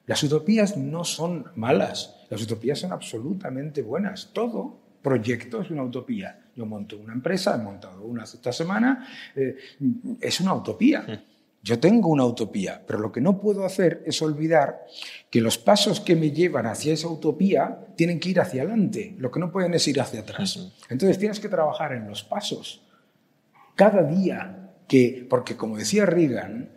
las 0.05 0.21
utopías 0.23 0.75
no 0.75 1.03
son 1.03 1.45
malas, 1.55 2.15
las 2.29 2.41
utopías 2.41 2.79
son 2.79 2.91
absolutamente 2.91 3.81
buenas. 3.81 4.31
Todo 4.33 4.77
proyecto 5.01 5.61
es 5.61 5.69
una 5.71 5.83
utopía. 5.83 6.39
Yo 6.55 6.65
monto 6.65 6.97
una 6.97 7.13
empresa, 7.13 7.55
he 7.55 7.63
montado 7.63 8.03
una 8.03 8.23
esta 8.25 8.51
semana, 8.51 9.07
eh, 9.35 9.55
es 10.19 10.39
una 10.41 10.53
utopía. 10.53 11.23
Yo 11.63 11.79
tengo 11.79 12.09
una 12.09 12.25
utopía, 12.25 12.81
pero 12.85 12.99
lo 12.99 13.09
que 13.11 13.21
no 13.21 13.39
puedo 13.39 13.65
hacer 13.65 14.03
es 14.05 14.21
olvidar 14.21 14.85
que 15.29 15.39
los 15.39 15.57
pasos 15.57 16.01
que 16.01 16.15
me 16.17 16.31
llevan 16.31 16.65
hacia 16.65 16.91
esa 16.91 17.07
utopía 17.07 17.85
tienen 17.95 18.19
que 18.19 18.29
ir 18.29 18.41
hacia 18.41 18.63
adelante. 18.63 19.15
Lo 19.17 19.31
que 19.31 19.39
no 19.39 19.49
pueden 19.49 19.73
es 19.73 19.87
ir 19.87 20.01
hacia 20.01 20.19
atrás. 20.19 20.73
Entonces 20.89 21.17
tienes 21.17 21.39
que 21.39 21.47
trabajar 21.47 21.93
en 21.93 22.09
los 22.09 22.21
pasos. 22.23 22.81
Cada 23.75 24.03
día 24.03 24.62
que, 24.93 25.25
porque 25.27 25.55
como 25.57 25.75
decía 25.75 26.05
Reagan, 26.05 26.69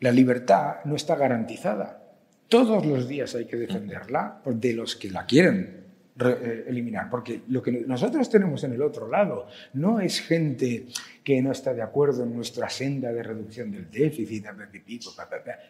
la 0.00 0.10
libertad 0.12 0.84
no 0.84 0.94
está 0.94 1.16
garantizada. 1.16 2.02
Todos 2.48 2.84
los 2.84 3.08
días 3.08 3.34
hay 3.34 3.46
que 3.46 3.56
defenderla 3.56 4.42
de 4.44 4.74
los 4.74 4.94
que 4.94 5.10
la 5.10 5.24
quieren 5.24 5.84
re- 6.16 6.36
eh, 6.42 6.64
eliminar, 6.68 7.08
porque 7.08 7.40
lo 7.48 7.62
que 7.62 7.72
nosotros 7.86 8.28
tenemos 8.28 8.62
en 8.64 8.74
el 8.74 8.82
otro 8.82 9.08
lado 9.08 9.46
no 9.72 10.00
es 10.00 10.20
gente 10.20 10.84
que 11.24 11.40
no 11.40 11.50
está 11.50 11.72
de 11.72 11.80
acuerdo 11.80 12.24
en 12.24 12.34
nuestra 12.34 12.68
senda 12.68 13.10
de 13.10 13.22
reducción 13.22 13.70
del 13.70 13.90
déficit, 13.90 14.44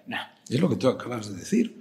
no, 0.09 0.17
es 0.51 0.61
lo 0.61 0.69
que 0.69 0.75
tú 0.77 0.89
acabas 0.89 1.31
de 1.33 1.39
decir. 1.39 1.81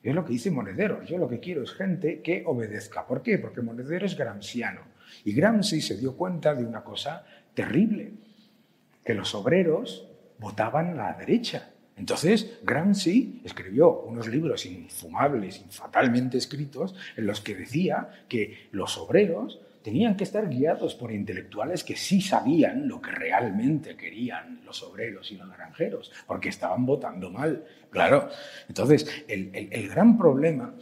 Es 0.00 0.14
lo 0.14 0.24
que 0.24 0.34
dice 0.34 0.52
Monedero. 0.52 1.02
Yo 1.02 1.18
lo 1.18 1.26
que 1.26 1.40
quiero 1.40 1.64
es 1.64 1.72
gente 1.72 2.20
que 2.22 2.44
obedezca. 2.46 3.04
¿Por 3.04 3.20
qué? 3.20 3.38
Porque 3.38 3.60
Monedero 3.62 4.06
es 4.06 4.16
gramsciano. 4.16 4.82
Y 5.24 5.32
Gramsci 5.32 5.80
se 5.80 5.96
dio 5.96 6.16
cuenta 6.16 6.54
de 6.54 6.64
una 6.64 6.84
cosa 6.84 7.24
terrible, 7.52 8.12
que 9.06 9.14
los 9.14 9.34
obreros 9.34 10.06
votaban 10.38 10.90
a 10.90 10.94
la 10.94 11.12
derecha. 11.14 11.70
Entonces, 11.96 12.58
Gramsci 12.62 13.40
escribió 13.44 14.00
unos 14.02 14.28
libros 14.28 14.66
infumables, 14.66 15.64
fatalmente 15.70 16.36
escritos, 16.36 16.94
en 17.16 17.26
los 17.26 17.40
que 17.40 17.54
decía 17.54 18.10
que 18.28 18.68
los 18.72 18.98
obreros 18.98 19.60
tenían 19.82 20.16
que 20.16 20.24
estar 20.24 20.48
guiados 20.48 20.94
por 20.96 21.12
intelectuales 21.12 21.84
que 21.84 21.96
sí 21.96 22.20
sabían 22.20 22.88
lo 22.88 23.00
que 23.00 23.12
realmente 23.12 23.96
querían 23.96 24.60
los 24.64 24.82
obreros 24.82 25.30
y 25.32 25.36
los 25.36 25.48
granjeros, 25.48 26.12
porque 26.26 26.48
estaban 26.50 26.84
votando 26.84 27.30
mal. 27.30 27.64
Claro. 27.90 28.28
Entonces, 28.68 29.06
el, 29.28 29.50
el- 29.54 29.72
el 29.72 29.88
gran 29.88 30.18
problema 30.18 30.74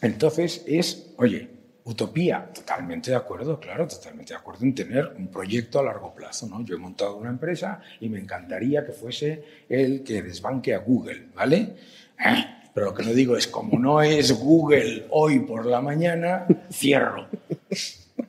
entonces 0.00 0.64
es, 0.66 1.14
oye, 1.18 1.48
utopía, 1.84 2.50
totalmente 2.54 3.10
de 3.10 3.16
acuerdo, 3.16 3.60
claro, 3.60 3.86
totalmente 3.86 4.32
de 4.32 4.38
acuerdo 4.38 4.64
en 4.64 4.74
tener 4.74 5.12
un 5.18 5.28
proyecto 5.28 5.78
a 5.80 5.82
largo 5.84 6.14
plazo, 6.14 6.46
¿no? 6.48 6.64
Yo 6.64 6.76
he 6.76 6.78
montado 6.78 7.16
una 7.16 7.28
empresa 7.30 7.80
y 8.00 8.08
me 8.08 8.18
encantaría 8.18 8.84
que 8.86 8.92
fuese 8.92 9.44
el 9.68 10.02
que 10.02 10.22
desbanque 10.22 10.74
a 10.74 10.78
Google, 10.78 11.26
¿vale? 11.34 11.74
Eh, 12.18 12.44
Pero 12.72 12.86
lo 12.86 12.94
que 12.94 13.02
no 13.04 13.12
digo 13.12 13.36
es, 13.36 13.46
como 13.46 13.78
no 13.78 14.00
es 14.02 14.32
Google 14.32 15.06
hoy 15.10 15.40
por 15.40 15.66
la 15.66 15.80
mañana, 15.82 16.46
cierro, 16.72 17.28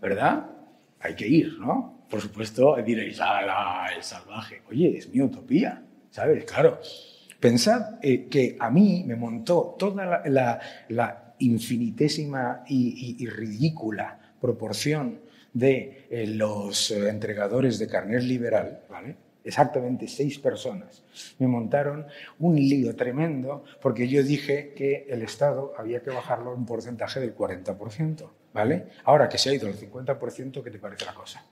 ¿verdad? 0.01 0.45
Hay 0.99 1.15
que 1.15 1.27
ir, 1.27 1.57
¿no? 1.59 2.05
Por 2.09 2.21
supuesto, 2.21 2.75
diréis, 2.85 3.19
¡ala, 3.19 3.87
el 3.95 4.03
salvaje! 4.03 4.61
Oye, 4.69 4.97
es 4.97 5.09
mi 5.09 5.21
utopía, 5.21 5.81
¿sabes? 6.11 6.43
Claro. 6.45 6.79
Pensad 7.39 7.99
eh, 8.01 8.27
que 8.29 8.55
a 8.59 8.69
mí 8.69 9.03
me 9.05 9.15
montó 9.15 9.75
toda 9.77 10.05
la, 10.05 10.21
la- 10.25 10.59
la 10.89 11.24
infinitésima 11.39 12.63
y, 12.67 13.15
y- 13.19 13.23
y 13.23 13.27
ridícula 13.27 14.19
proporción 14.41 15.19
de 15.53 16.07
eh, 16.09 16.27
los 16.27 16.91
eh, 16.91 17.09
entregadores 17.09 17.79
de 17.79 17.87
carnet 17.87 18.23
liberal, 18.23 18.81
¿vale? 18.89 19.15
exactamente 19.43 20.07
seis 20.07 20.39
personas, 20.39 21.03
me 21.37 21.45
montaron 21.47 22.07
un 22.39 22.55
lío 22.55 22.95
tremendo 22.95 23.63
porque 23.79 24.07
yo 24.07 24.23
dije 24.23 24.73
que 24.75 25.05
el 25.07 25.21
Estado 25.21 25.73
había 25.77 26.01
que 26.01 26.09
bajarlo 26.09 26.51
un 26.53 26.65
porcentaje 26.65 27.19
del 27.19 27.35
40%, 27.37 28.27
¿vale? 28.53 28.87
Ahora 29.03 29.29
que 29.29 29.37
se 29.37 29.51
ha 29.51 29.53
ido 29.53 29.67
al 29.67 29.75
50%, 29.75 30.63
¿qué 30.63 30.71
te 30.71 30.79
parece 30.79 31.05
la 31.05 31.13
cosa? 31.13 31.45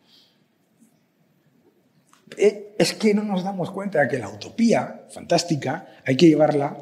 eh, 2.38 2.74
es 2.80 2.94
que 2.94 3.14
no 3.14 3.24
nos 3.24 3.44
damos 3.44 3.70
cuenta 3.70 4.02
de 4.02 4.08
que 4.08 4.18
la 4.18 4.28
utopía 4.30 5.06
fantástica 5.12 5.88
hay 6.06 6.18
que 6.18 6.28
llevarla 6.28 6.76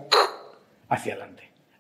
hacia 0.88 1.14
adelante. 1.14 1.31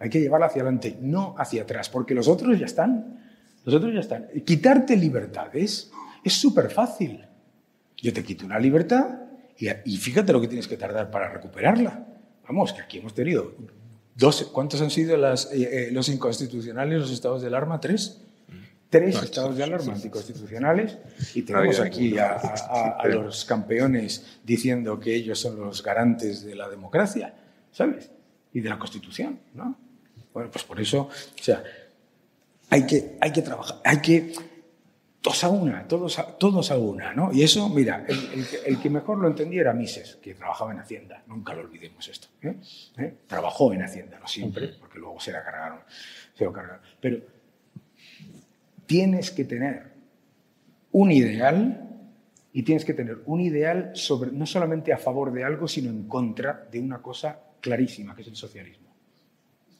Hay 0.02 0.10
que 0.10 0.20
llevarla 0.20 0.48
hacia 0.48 0.64
adelante, 0.64 0.98
no 1.00 1.36
hacia 1.38 1.62
atrás, 1.62 1.90
porque 1.90 2.16
los 2.16 2.28
otros 2.28 2.58
ya 2.58 2.66
están. 2.66 3.20
Los 3.64 3.76
otros 3.76 3.94
ya 3.94 4.00
están. 4.00 4.28
Quitarte 4.44 4.98
libertades 4.98 5.92
es 6.24 6.34
súper 6.34 6.72
fácil. 6.72 7.24
Yo 7.98 8.12
te 8.12 8.24
quito 8.24 8.48
una 8.48 8.58
libertad 8.58 9.20
y, 9.86 9.98
fíjate 9.98 10.34
lo 10.34 10.42
que 10.42 10.48
tienes 10.48 10.68
que 10.68 10.76
tardar 10.76 11.12
para 11.12 11.32
recuperarla. 11.32 12.08
Vamos, 12.48 12.74
que 12.74 12.82
aquí 12.82 12.98
hemos 12.98 13.14
tenido 13.14 13.54
dos, 14.16 14.50
¿cuántos 14.52 14.82
han 14.82 14.90
sido 14.90 15.16
las, 15.18 15.54
eh, 15.54 15.90
eh, 15.90 15.92
los 15.92 16.10
inconstitucionales, 16.10 17.00
los 17.00 17.12
estados 17.12 17.44
de 17.44 17.48
alarma? 17.48 17.80
¿Tres? 17.80 18.22
Tres 18.90 19.22
estados 19.22 19.56
de 19.56 19.64
alarma 19.64 19.94
anticonstitucionales 19.94 20.98
y 21.34 21.44
tenemos 21.44 21.80
aquí 21.80 22.18
a, 22.18 23.02
los 23.06 23.46
campeones 23.46 24.40
diciendo 24.44 25.00
que 25.00 25.16
ellos 25.16 25.40
son 25.40 25.62
los 25.62 25.82
garantes 25.82 26.44
de 26.44 26.56
la 26.56 26.68
democracia, 26.68 27.34
¿sabes? 27.72 28.12
Y 28.52 28.60
de 28.60 28.68
la 28.68 28.78
Constitución, 28.78 29.40
¿no? 29.54 29.78
Bueno, 30.34 30.50
pues 30.52 30.64
por 30.64 30.80
eso, 30.80 31.10
o 31.10 31.44
sea, 31.44 31.64
hay 32.70 32.86
que, 32.86 33.18
hay 33.20 33.32
que 33.32 33.42
trabajar, 33.42 33.82
hay 33.84 34.02
que 34.02 34.34
todos 35.22 35.44
a 35.44 35.50
una, 35.50 35.88
todos 35.88 36.18
a, 36.18 36.38
todos 36.38 36.72
a 36.72 36.78
una, 36.78 37.14
¿no? 37.14 37.32
Y 37.32 37.44
eso, 37.44 37.70
mira, 37.70 38.06
el, 38.66 38.80
que 38.80 38.90
mejor 38.90 39.20
lo 39.20 39.28
entendía 39.28 39.62
era 39.62 39.74
Mises, 39.74 40.16
que 40.16 40.34
trabajaba 40.34 40.72
en 40.72 40.80
Hacienda, 40.80 41.24
nunca 41.28 41.54
lo 41.54 41.62
olvidemos 41.62 42.08
esto. 42.08 42.28
¿eh? 42.42 42.56
¿Eh? 42.98 43.14
Trabajó 43.28 43.72
en 43.72 43.84
Hacienda, 43.84 44.18
no 44.20 44.28
siempre, 44.28 44.70
porque 44.80 44.98
luego 44.98 45.20
se 45.20 45.32
la 45.32 45.44
cargaron, 45.44 45.80
se 46.34 46.44
lo 46.44 46.52
cargaron. 46.52 46.82
Pero 47.00 47.20
tienes 48.88 49.30
que 49.32 49.44
tener 49.44 49.92
un 50.92 51.12
ideal 51.12 51.88
y 52.52 52.64
tienes 52.64 52.84
que 52.84 52.94
tener 52.94 53.20
un 53.26 53.42
ideal 53.42 53.92
sobre, 53.94 54.32
no 54.32 54.46
solamente 54.46 54.92
a 54.92 54.98
favor 54.98 55.32
de 55.32 55.44
algo, 55.44 55.68
sino 55.68 55.90
en 55.90 56.08
contra 56.08 56.68
de 56.72 56.80
una 56.80 57.02
cosa 57.02 57.40
clarísima, 57.62 58.16
que 58.16 58.24
es 58.24 58.28
el 58.28 58.36
socialismo. 58.36 58.81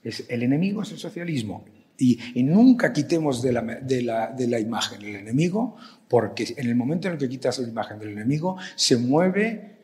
Es, 0.04 0.26
el 0.30 0.44
enemigo 0.44 0.82
es 0.82 0.92
el 0.92 0.98
socialismo 0.98 1.66
y, 2.02 2.44
nunca 2.44 2.92
quitemos 2.92 3.42
de 3.42 3.54
la, 3.54 3.62
de, 3.62 4.02
la, 4.02 4.32
de 4.32 4.48
la, 4.48 4.60
imagen 4.60 5.02
el 5.04 5.16
enemigo, 5.18 5.78
porque 6.08 6.54
en 6.58 6.68
el 6.68 6.76
momento 6.76 7.08
en 7.08 7.14
el 7.14 7.20
que 7.20 7.30
quitas 7.30 7.60
la 7.60 7.68
imagen 7.68 8.00
del 8.00 8.10
enemigo, 8.10 8.58
se 8.76 8.98
mueve 8.98 9.78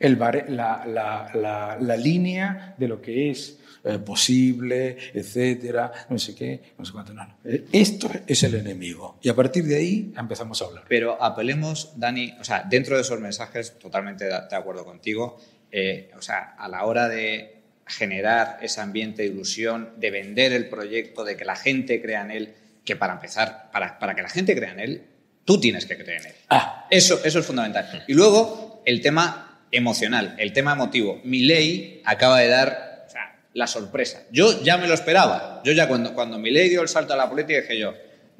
el, 0.00 0.18
la, 0.18 1.78
la, 1.80 1.96
línea 1.96 2.74
de 2.76 2.88
lo 2.88 3.00
que 3.00 3.30
es 3.30 3.60
eh, 3.84 3.98
posible, 3.98 4.96
etcétera, 5.12 5.92
no 6.08 6.18
sé 6.18 6.34
qué, 6.34 6.74
no 6.76 6.84
sé 6.84 6.92
cuánto. 6.92 7.14
Eh, 7.44 7.66
Esto 7.70 8.10
es 8.26 8.42
el 8.42 8.56
enemigo. 8.56 9.18
Y 9.22 9.28
a 9.28 9.36
partir 9.36 9.64
de 9.64 9.76
ahí 9.76 10.12
empezamos 10.18 10.60
a 10.60 10.64
hablar. 10.64 10.84
Pero 10.88 11.22
apelemos, 11.22 11.92
Dani, 11.96 12.34
o 12.40 12.44
sea, 12.44 12.64
dentro 12.68 12.96
de 12.96 13.02
esos 13.02 13.20
mensajes, 13.20 13.78
totalmente 13.78 14.24
de, 14.24 14.56
acuerdo 14.56 14.84
contigo, 14.84 15.38
eh, 15.70 16.10
o 16.16 16.22
sea, 16.22 16.54
a 16.58 16.68
la 16.68 16.84
hora 16.84 17.08
de 17.08 17.63
generar 17.86 18.58
ese 18.62 18.80
ambiente 18.80 19.22
de 19.22 19.28
ilusión, 19.28 19.94
de 19.96 20.10
vender 20.10 20.52
el 20.52 20.68
proyecto, 20.68 21.24
de 21.24 21.36
que 21.36 21.44
la 21.44 21.56
gente 21.56 22.00
crea 22.00 22.22
en 22.22 22.30
él, 22.30 22.54
que 22.84 22.96
para 22.96 23.14
empezar, 23.14 23.70
para, 23.72 23.98
para 23.98 24.14
que 24.14 24.22
la 24.22 24.28
gente 24.28 24.54
crea 24.54 24.72
en 24.72 24.80
él, 24.80 25.02
tú 25.44 25.60
tienes 25.60 25.86
que 25.86 25.96
creer 25.96 26.20
en 26.22 26.26
él. 26.28 26.34
Ah. 26.48 26.86
Eso, 26.90 27.20
eso 27.24 27.38
es 27.38 27.46
fundamental. 27.46 28.04
Y 28.06 28.14
luego, 28.14 28.82
el 28.84 29.00
tema 29.00 29.60
emocional, 29.70 30.34
el 30.38 30.52
tema 30.52 30.72
emotivo. 30.72 31.20
Mi 31.24 31.40
ley 31.40 32.00
acaba 32.04 32.40
de 32.40 32.48
dar 32.48 33.06
la 33.54 33.66
sorpresa. 33.66 34.22
Yo 34.30 34.62
ya 34.62 34.76
me 34.76 34.86
lo 34.86 34.94
esperaba. 34.94 35.62
Yo 35.64 35.72
ya 35.72 35.88
cuando, 35.88 36.12
cuando 36.14 36.38
mi 36.38 36.50
ley 36.50 36.68
dio 36.68 36.82
el 36.82 36.88
salto 36.88 37.14
a 37.14 37.16
la 37.16 37.28
política 37.28 37.60
dije 37.60 37.78
yo, 37.78 37.94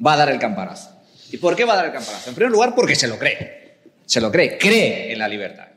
va 0.05 0.15
a 0.15 0.17
dar 0.17 0.31
el 0.31 0.39
campanazo. 0.39 0.91
¿Y 1.31 1.39
por 1.39 1.57
qué 1.57 1.65
va 1.65 1.75
a 1.75 1.77
dar 1.77 1.87
el 1.87 1.93
campanazo? 1.93 2.29
En 2.29 2.35
primer 2.35 2.53
lugar, 2.53 2.75
porque 2.75 2.95
se 2.95 3.09
lo 3.09 3.19
cree. 3.19 3.79
Se 4.05 4.21
lo 4.21 4.31
cree, 4.31 4.59
cree 4.59 5.13
en 5.13 5.19
la 5.19 5.29
libertad. 5.29 5.69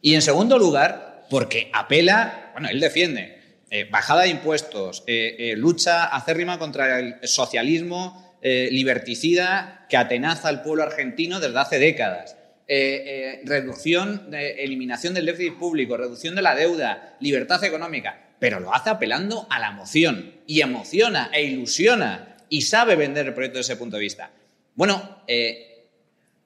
Y 0.00 0.14
en 0.14 0.22
segundo 0.22 0.58
lugar, 0.58 1.26
porque 1.28 1.70
apela 1.72 2.41
bueno, 2.52 2.68
él 2.68 2.80
defiende 2.80 3.42
eh, 3.74 3.88
bajada 3.90 4.24
de 4.24 4.28
impuestos, 4.28 5.02
eh, 5.06 5.34
eh, 5.38 5.56
lucha 5.56 6.04
acérrima 6.04 6.58
contra 6.58 7.00
el 7.00 7.16
socialismo 7.22 8.30
liberticida 8.44 9.86
que 9.88 9.96
atenaza 9.96 10.48
al 10.48 10.62
pueblo 10.62 10.82
argentino 10.82 11.38
desde 11.38 11.60
hace 11.60 11.78
décadas. 11.78 12.36
reducción, 12.66 14.30
eliminación 14.32 15.14
del 15.14 15.26
déficit 15.26 15.60
público, 15.60 15.96
reducción 15.96 16.34
de 16.34 16.42
la 16.42 16.56
deuda, 16.56 17.16
libertad 17.20 17.62
económica, 17.62 18.34
pero 18.40 18.58
lo 18.58 18.74
hace 18.74 18.90
apelando 18.90 19.46
a 19.48 19.60
la 19.60 19.68
emoción 19.68 20.34
y 20.44 20.60
emociona 20.60 21.30
e 21.32 21.44
ilusiona 21.44 22.36
y 22.48 22.62
sabe 22.62 22.96
vender 22.96 23.28
el 23.28 23.32
proyecto 23.32 23.58
desde 23.58 23.74
ese 23.74 23.78
punto 23.78 23.96
de 23.96 24.02
vista. 24.02 24.32
Bueno, 24.74 25.22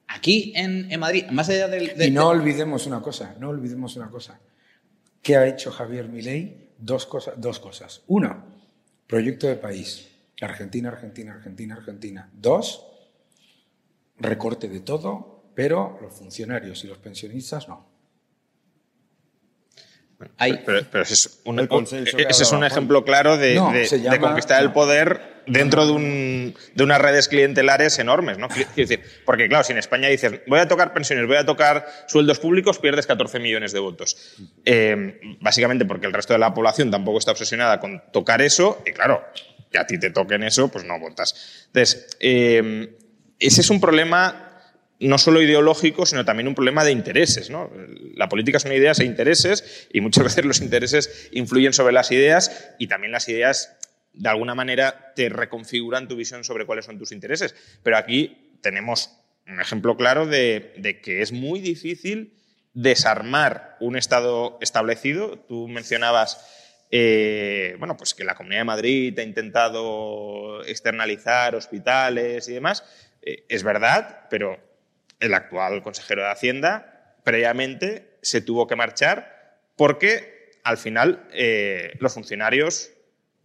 aquí 0.07 0.53
en, 0.55 0.99
Madrid, 0.99 1.25
más 1.31 1.49
allá 1.49 1.67
del... 1.67 1.93
y 1.99 2.11
no 2.11 2.27
olvidemos 2.27 2.85
una 2.85 3.01
cosa, 3.01 3.35
no 3.39 3.49
olvidemos 3.49 3.95
una 3.95 4.11
cosa. 4.11 4.39
¿Qué 5.27 5.35
ha 5.35 5.45
hecho 5.45 5.73
Javier 5.73 6.07
Milei? 6.07 6.69
Dos 6.77 7.05
cosas. 7.05 7.33
Dos 7.35 7.59
cosas. 7.59 8.01
Una, 8.07 8.45
proyecto 9.07 9.45
de 9.45 9.57
país. 9.57 10.07
Argentina, 10.39 10.87
Argentina, 10.87 11.33
Argentina, 11.33 11.75
Argentina. 11.75 12.29
Dos, 12.31 12.87
recorte 14.19 14.69
de 14.69 14.79
todo, 14.79 15.51
pero 15.53 15.99
los 16.01 16.13
funcionarios 16.13 16.81
y 16.85 16.87
los 16.87 16.99
pensionistas 16.99 17.67
no. 17.67 17.89
pero, 20.65 21.01
ese 21.01 21.13
es 21.13 21.41
un, 21.43 21.59
ese 21.59 22.43
es 22.43 22.51
un 22.53 22.63
ejemplo 22.63 23.03
claro 23.03 23.35
de, 23.35 23.57
conquistar 24.21 24.63
el 24.63 24.71
poder 24.71 25.36
dentro 25.47 25.85
de, 25.85 26.53
unas 26.79 27.01
redes 27.01 27.27
clientelares 27.27 27.97
enormes. 27.99 28.37
¿no? 28.37 28.47
decir, 28.75 29.01
porque 29.25 29.47
claro, 29.47 29.63
si 29.63 29.71
en 29.71 29.79
España 29.79 30.09
dices, 30.09 30.41
voy 30.47 30.59
a 30.59 30.67
tocar 30.67 30.93
pensiones, 30.93 31.25
voy 31.27 31.37
a 31.37 31.45
tocar 31.45 31.87
sueldos 32.07 32.39
públicos, 32.39 32.79
pierdes 32.79 33.07
14 33.07 33.39
millones 33.39 33.71
de 33.71 33.79
votos. 33.79 34.35
Eh, 34.65 35.19
básicamente 35.41 35.85
porque 35.85 36.07
el 36.07 36.13
resto 36.13 36.33
de 36.33 36.39
la 36.39 36.53
población 36.53 36.91
tampoco 36.91 37.17
está 37.17 37.31
obsesionada 37.31 37.79
con 37.79 38.03
tocar 38.11 38.41
eso, 38.41 38.83
y 38.85 38.91
claro, 38.91 39.23
que 39.71 39.77
a 39.77 39.87
ti 39.87 39.99
te 39.99 40.11
toquen 40.11 40.43
eso, 40.43 40.67
pues 40.69 40.83
no 40.85 40.99
votas. 40.99 41.65
Entonces, 41.67 42.17
eh, 42.19 42.95
ese 43.39 43.61
es 43.61 43.69
un 43.69 43.79
problema 43.79 44.43
no 44.99 45.17
solo 45.17 45.41
ideológico, 45.41 46.05
sino 46.05 46.25
también 46.25 46.47
un 46.47 46.55
problema 46.55 46.83
de 46.83 46.91
intereses. 46.91 47.49
¿no? 47.49 47.71
La 48.15 48.29
política 48.29 48.59
son 48.59 48.71
ideas 48.71 48.99
e 48.99 49.05
intereses 49.05 49.87
y 49.93 50.01
muchas 50.01 50.23
veces 50.23 50.45
los 50.45 50.61
intereses 50.61 51.29
influyen 51.31 51.73
sobre 51.73 51.93
las 51.93 52.11
ideas 52.11 52.73
y 52.79 52.87
también 52.87 53.11
las 53.11 53.29
ideas 53.29 53.77
de 54.17 54.29
alguna 54.29 54.55
manera 54.55 55.13
te 55.15 55.29
reconfiguran 55.29 56.07
tu 56.07 56.15
visión 56.15 56.43
sobre 56.43 56.65
cuáles 56.65 56.85
son 56.85 56.97
tus 56.97 57.11
intereses. 57.11 57.55
Pero 57.83 57.97
aquí 57.97 58.57
tenemos 58.61 59.11
un 59.47 59.61
ejemplo 59.61 59.95
claro 59.95 60.25
de, 60.25 60.99
que 61.03 61.21
es 61.21 61.31
muy 61.31 61.59
difícil 61.61 62.33
desarmar 62.73 63.77
un 63.79 63.95
Estado 63.95 64.57
establecido. 64.61 65.39
Tú 65.39 65.67
mencionabas 65.67 66.53
eh, 66.89 67.75
bueno, 67.79 67.97
pues 67.97 68.13
que 68.13 68.23
la 68.23 68.35
Comunidad 68.35 68.61
de 68.61 68.65
Madrid 68.65 69.19
ha 69.19 69.23
intentado 69.23 70.63
externalizar 70.63 71.55
hospitales 71.55 72.47
y 72.47 72.53
demás. 72.53 72.83
Eh, 73.21 73.45
es 73.49 73.63
verdad, 73.63 74.27
pero 74.29 74.57
el 75.19 75.33
actual 75.33 75.81
consejero 75.81 76.23
de 76.23 76.31
Hacienda 76.31 77.15
previamente 77.23 78.17
se 78.21 78.41
tuvo 78.41 78.67
que 78.67 78.75
marchar 78.75 79.59
porque 79.75 80.51
al 80.63 80.77
final 80.77 81.27
eh, 81.33 81.93
los 81.99 82.13
funcionarios 82.13 82.91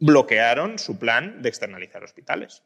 bloquearon 0.03 0.81
su 0.81 0.99
plan 0.99 1.43
de 1.43 1.49
externalizar 1.49 2.03
hospitales. 2.03 2.65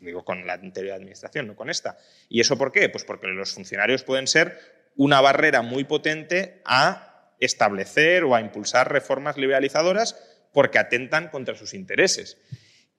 Digo, 0.00 0.24
con 0.24 0.44
la 0.44 0.54
anterior 0.54 0.94
administración, 0.94 1.46
no 1.46 1.54
con 1.54 1.70
esta. 1.70 1.98
¿Y 2.28 2.40
eso 2.40 2.58
por 2.58 2.72
qué? 2.72 2.88
Pues 2.88 3.04
porque 3.04 3.28
los 3.28 3.52
funcionarios 3.52 4.02
pueden 4.02 4.26
ser 4.26 4.58
una 4.96 5.20
barrera 5.20 5.62
muy 5.62 5.84
potente 5.84 6.62
a 6.64 7.32
establecer 7.38 8.24
o 8.24 8.34
a 8.34 8.40
impulsar 8.40 8.90
reformas 8.90 9.36
liberalizadoras 9.36 10.16
porque 10.52 10.80
atentan 10.80 11.28
contra 11.28 11.54
sus 11.54 11.74
intereses. 11.74 12.38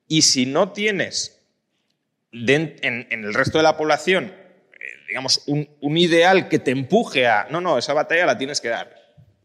Y 0.08 0.22
si 0.22 0.46
no 0.46 0.72
tienes 0.72 1.46
en, 2.32 3.08
el 3.12 3.34
resto 3.34 3.58
de 3.58 3.66
la 3.66 3.76
población 3.76 4.34
digamos, 5.10 5.44
un, 5.48 5.98
ideal 5.98 6.48
que 6.48 6.60
te 6.60 6.72
empuje 6.72 7.28
a, 7.28 7.48
no, 7.50 7.60
no, 7.60 7.78
esa 7.78 7.94
batalla 7.94 8.26
la 8.26 8.38
tienes 8.38 8.62
que 8.62 8.70
dar. 8.70 8.96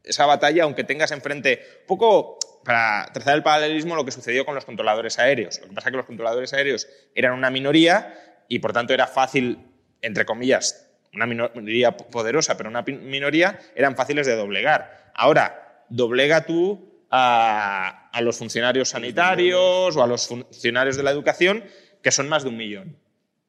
Esa 0.05 0.25
batalla, 0.25 0.63
aunque 0.63 0.85
tengas 0.85 1.11
enfrente, 1.11 1.61
poco 1.89 2.39
para 2.67 3.09
trazar 3.13 3.37
el 3.37 3.43
paralelismo, 3.43 3.95
lo 3.95 4.05
que 4.05 4.11
sucedió 4.11 4.45
con 4.45 4.55
los 4.55 4.65
controladores 4.65 5.19
aéreos. 5.19 5.61
Lo 5.61 5.69
que 5.69 5.75
pasa 5.75 5.89
es 5.89 5.93
que 5.93 5.97
los 5.97 6.07
controladores 6.07 6.53
aéreos 6.53 6.89
eran 7.15 7.33
una 7.33 7.49
minoría 7.51 8.15
y, 8.49 8.59
por 8.59 8.73
tanto, 8.73 8.93
era 8.93 9.07
fácil, 9.07 9.59
entre 10.03 10.27
comillas, 10.27 10.89
una 11.15 11.27
minoría 11.27 11.97
poderosa, 11.97 12.57
pero 12.57 12.69
una 12.69 12.83
minoría, 12.83 13.59
eran 13.75 13.97
fáciles 13.97 14.27
de 14.27 14.37
doblegar. 14.37 15.13
Ahora, 15.15 15.85
doblega 15.89 16.45
tú 16.45 17.07
a, 17.11 18.11
a 18.13 18.21
los 18.21 18.37
funcionarios 18.37 18.91
sanitarios 18.91 19.97
o 19.97 20.03
a 20.03 20.07
los 20.07 20.27
funcionarios 20.27 20.97
de 20.97 21.05
la 21.05 21.13
educación, 21.13 21.65
que 22.03 22.11
son 22.11 22.29
más 22.29 22.43
de 22.43 22.51
un 22.51 22.57
millón. 22.57 22.99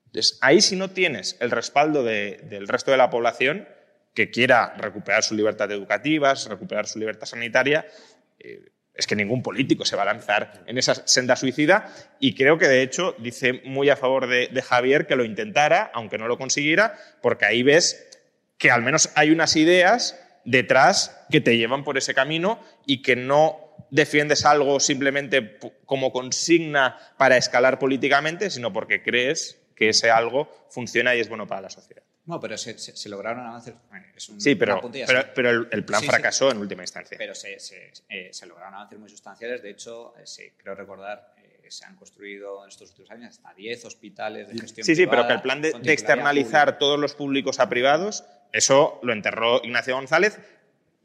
Entonces, 0.06 0.38
ahí 0.42 0.62
si 0.62 0.76
no 0.76 0.90
tienes 0.92 1.38
el 1.42 1.52
respaldo 1.52 2.04
del 2.04 2.68
resto 2.68 2.92
de 2.92 2.98
la 2.98 3.10
población 3.10 3.68
que 4.14 4.32
quiera 4.32 4.74
recuperar 4.78 5.24
su 5.24 5.36
libertad 5.36 5.72
educativa, 5.72 6.34
recuperar 6.50 6.88
su 6.88 6.98
libertad 6.98 7.28
sanitaria, 7.28 7.86
eh, 8.40 8.66
es 8.98 9.08
que 9.08 9.16
ningún 9.16 9.44
político 9.44 9.86
se 9.86 9.96
va 9.96 10.02
a 10.02 10.06
lanzar 10.06 10.64
en 10.66 10.78
esa 10.78 10.96
senda 11.08 11.36
suicida 11.36 11.94
y 12.20 12.34
creo 12.36 12.58
que 12.58 12.68
de 12.68 12.82
hecho 12.82 13.16
dice 13.20 13.62
muy 13.66 13.90
a 13.90 13.96
favor 13.96 14.28
de, 14.28 14.62
Javier 14.62 15.06
que 15.06 15.16
lo 15.16 15.24
intentara, 15.24 15.92
aunque 15.94 16.18
no 16.18 16.28
lo 16.28 16.38
consiguiera, 16.38 16.96
porque 17.22 17.46
ahí 17.46 17.64
ves 17.64 18.08
que 18.58 18.72
al 18.72 18.82
menos 18.82 19.12
hay 19.16 19.32
unas 19.32 19.56
ideas 19.56 20.20
detrás 20.44 21.26
que 21.30 21.42
te 21.42 21.58
llevan 21.58 21.84
por 21.84 21.98
ese 21.98 22.14
camino 22.14 22.60
y 22.86 23.02
que 23.02 23.16
no 23.16 23.60
defiendes 23.92 24.46
algo 24.46 24.80
simplemente 24.80 25.60
como 25.86 26.12
consigna 26.12 26.98
para 27.18 27.38
escalar 27.38 27.80
políticamente, 27.80 28.50
sino 28.50 28.74
porque 28.74 29.04
crees 29.04 29.62
que 29.76 29.90
ese 29.90 30.10
algo 30.10 30.50
funciona 30.70 31.16
y 31.16 31.20
es 31.20 31.30
bueno 31.30 31.46
para 31.46 31.62
la 31.62 31.70
sociedad. 31.70 32.07
No, 32.28 32.42
pero 32.42 32.58
se, 32.58 32.76
lograron 33.08 33.46
avances. 33.46 33.74
sí, 34.38 34.56
pero, 34.56 34.82
pero, 35.34 35.50
el, 35.72 35.86
plan 35.86 36.04
fracasó 36.04 36.52
en 36.52 36.58
última 36.58 36.84
instancia. 36.84 37.18
Pero 37.18 37.34
se, 37.34 37.58
eh, 38.10 38.30
se, 38.34 38.46
lograron 38.46 38.74
avances 38.74 39.00
muy 39.00 39.10
sustanciales. 39.10 39.64
De 39.64 39.70
hecho, 39.70 40.14
eh, 40.18 40.54
creo 40.58 40.76
recordar, 40.76 41.34
eh, 41.38 41.72
se 41.72 41.86
han 41.86 41.96
construido 41.96 42.64
en 42.64 42.70
estos 42.70 42.90
últimos 42.90 43.12
años 43.12 43.30
hasta 43.30 43.54
10 43.54 43.86
hospitales 43.86 44.50
de 44.50 44.60
gestión 44.60 44.86
Sí, 44.86 44.96
sí, 44.98 45.08
pero 45.08 45.26
que 45.26 45.34
el 45.34 45.42
plan 45.42 45.62
de, 45.62 45.70
externalizar 45.86 46.78
todos 46.78 47.00
los 47.00 47.16
públicos 47.16 47.62
a 47.62 47.70
privados, 47.70 48.26
eso 48.52 49.00
lo 49.04 49.14
enterró 49.14 49.62
Ignacio 49.64 49.96
González 49.96 50.38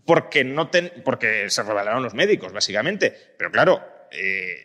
porque, 0.05 0.43
no 0.43 0.73
porque 1.05 1.49
se 1.51 1.63
rebelaron 1.63 2.03
los 2.03 2.15
médicos, 2.15 2.53
básicamente. 2.53 3.17
Pero 3.39 3.53
claro, 3.53 3.81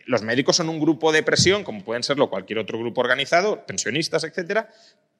los 0.06 0.22
médicos 0.22 0.56
son 0.56 0.68
un 0.68 0.80
grupo 0.80 1.12
de 1.12 1.22
presión, 1.22 1.64
como 1.64 1.84
pueden 1.84 2.02
serlo 2.02 2.30
cualquier 2.30 2.58
otro 2.58 2.78
grupo 2.78 3.00
organizado, 3.00 3.66
pensionistas, 3.66 4.24
etcétera, 4.24 4.68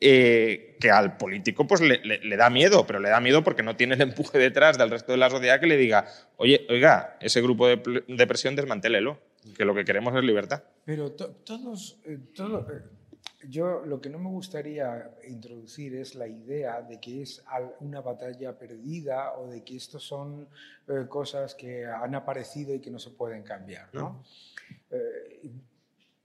eh, 0.00 0.76
que 0.78 0.92
al 0.92 1.16
político 1.16 1.66
pues 1.66 1.80
le, 1.80 2.36
da 2.36 2.50
miedo, 2.50 2.86
pero 2.86 3.00
le 3.00 3.08
da 3.08 3.20
miedo 3.20 3.42
porque 3.42 3.64
no 3.64 3.74
tiene 3.74 3.96
el 3.96 4.02
empuje 4.02 4.38
detrás 4.38 4.78
del 4.78 4.90
resto 4.90 5.10
de 5.10 5.18
la 5.18 5.28
sociedad 5.28 5.58
que 5.58 5.66
le 5.66 5.76
diga, 5.76 6.06
oye, 6.36 6.66
oiga, 6.70 7.16
ese 7.20 7.42
grupo 7.42 7.66
de, 7.66 8.26
presión 8.28 8.54
desmantélelo, 8.54 9.18
que 9.56 9.64
lo 9.64 9.74
que 9.74 9.84
queremos 9.84 10.14
es 10.14 10.22
libertad. 10.22 10.62
Pero 10.84 11.10
todos, 11.10 11.98
eh, 12.04 12.16
eh, 12.16 12.82
yo 13.48 13.84
lo 13.86 14.00
que 14.00 14.10
no 14.10 14.18
me 14.18 14.28
gustaría 14.28 15.10
introducir 15.26 15.94
es 15.94 16.14
la 16.14 16.26
idea 16.26 16.82
de 16.82 17.00
que 17.00 17.22
es 17.22 17.42
una 17.80 18.00
batalla 18.00 18.58
perdida 18.58 19.32
o 19.38 19.46
de 19.46 19.64
que 19.64 19.76
estos 19.76 20.02
son 20.02 20.48
cosas 21.08 21.54
que 21.54 21.86
han 21.86 22.14
aparecido 22.14 22.74
y 22.74 22.80
que 22.80 22.90
no 22.90 22.98
se 22.98 23.10
pueden 23.10 23.42
cambiar, 23.42 23.88
¿no? 23.94 24.22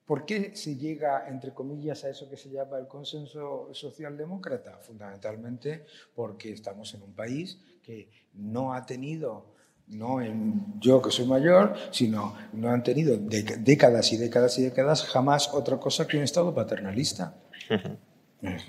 ¿Por 0.05 0.25
qué 0.25 0.53
se 0.53 0.75
llega, 0.75 1.29
entre 1.29 1.53
comillas, 1.53 2.03
a 2.03 2.09
eso 2.09 2.29
que 2.29 2.35
se 2.35 2.49
llama 2.49 2.77
el 2.77 2.87
consenso 2.87 3.69
socialdemócrata? 3.73 4.77
Fundamentalmente 4.79 5.85
porque 6.13 6.51
estamos 6.51 6.93
en 6.93 7.03
un 7.03 7.13
país 7.13 7.57
que 7.81 8.09
no 8.33 8.73
ha 8.73 8.85
tenido, 8.85 9.52
no 9.87 10.21
en 10.21 10.79
yo 10.79 11.01
que 11.01 11.11
soy 11.11 11.25
mayor, 11.25 11.75
sino 11.91 12.35
no 12.53 12.69
han 12.69 12.83
tenido 12.83 13.17
décadas 13.17 14.11
y 14.13 14.17
décadas 14.17 14.57
y 14.59 14.63
décadas 14.63 15.03
jamás 15.03 15.49
otra 15.53 15.77
cosa 15.77 16.07
que 16.07 16.17
un 16.17 16.23
Estado 16.23 16.53
paternalista. 16.53 17.35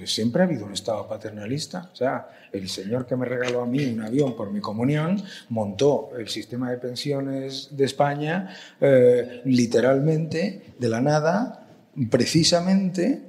Siempre 0.04 0.42
ha 0.42 0.44
habido 0.44 0.66
un 0.66 0.72
Estado 0.72 1.08
paternalista. 1.08 1.90
O 1.92 1.96
sea, 1.96 2.28
el 2.52 2.68
señor 2.68 3.06
que 3.06 3.16
me 3.16 3.26
regaló 3.26 3.62
a 3.62 3.66
mí 3.66 3.84
un 3.86 4.02
avión 4.02 4.36
por 4.36 4.52
mi 4.52 4.60
comunión 4.60 5.20
montó 5.48 6.10
el 6.16 6.28
sistema 6.28 6.70
de 6.70 6.78
pensiones 6.78 7.68
de 7.76 7.84
España 7.84 8.54
eh, 8.80 9.42
literalmente 9.44 10.74
de 10.78 10.88
la 10.88 11.00
nada, 11.00 11.66
precisamente 12.08 13.22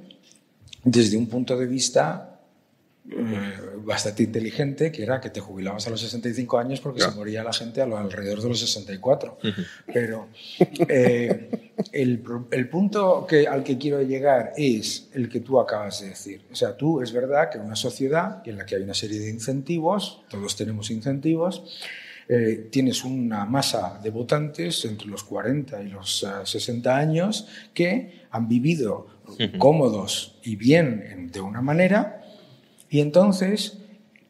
desde 0.84 1.16
un 1.16 1.26
punto 1.26 1.56
de 1.56 1.66
vista 1.66 2.35
bastante 3.84 4.24
inteligente, 4.24 4.90
que 4.90 5.02
era 5.02 5.20
que 5.20 5.30
te 5.30 5.40
jubilabas 5.40 5.86
a 5.86 5.90
los 5.90 6.00
65 6.00 6.58
años 6.58 6.80
porque 6.80 7.00
se 7.00 7.10
moría 7.12 7.44
la 7.44 7.52
gente 7.52 7.80
a 7.80 7.86
lo 7.86 7.96
alrededor 7.96 8.42
de 8.42 8.48
los 8.48 8.60
64. 8.60 9.38
Pero 9.92 10.28
eh, 10.88 11.72
el, 11.92 12.22
el, 12.50 12.68
punto 12.68 13.26
que, 13.28 13.46
al 13.46 13.62
que 13.62 13.78
quiero 13.78 14.02
llegar 14.02 14.52
es 14.56 15.08
el 15.14 15.28
que 15.28 15.40
tú 15.40 15.60
acabas 15.60 16.00
de 16.00 16.08
decir. 16.08 16.42
O 16.50 16.54
sea, 16.54 16.76
tú 16.76 17.00
es 17.00 17.12
verdad 17.12 17.50
que 17.50 17.58
en 17.58 17.64
una 17.64 17.76
sociedad 17.76 18.42
en 18.44 18.56
la 18.56 18.66
que 18.66 18.76
hay 18.76 18.82
una 18.82 18.94
serie 18.94 19.20
de 19.20 19.30
incentivos, 19.30 20.22
todos 20.28 20.56
tenemos 20.56 20.90
incentivos, 20.90 21.62
eh, 22.28 22.68
tienes 22.72 23.04
una 23.04 23.44
masa 23.44 24.00
de 24.02 24.10
votantes 24.10 24.84
entre 24.84 25.06
los 25.06 25.22
40 25.22 25.80
y 25.82 25.88
los 25.88 26.26
60 26.42 26.96
años 26.96 27.46
que 27.72 28.26
han 28.32 28.48
vivido 28.48 29.06
cómodos 29.58 30.38
y 30.42 30.56
bien 30.56 31.30
de 31.32 31.40
una 31.40 31.62
manera 31.62 32.25
y 32.88 33.00
entonces, 33.00 33.78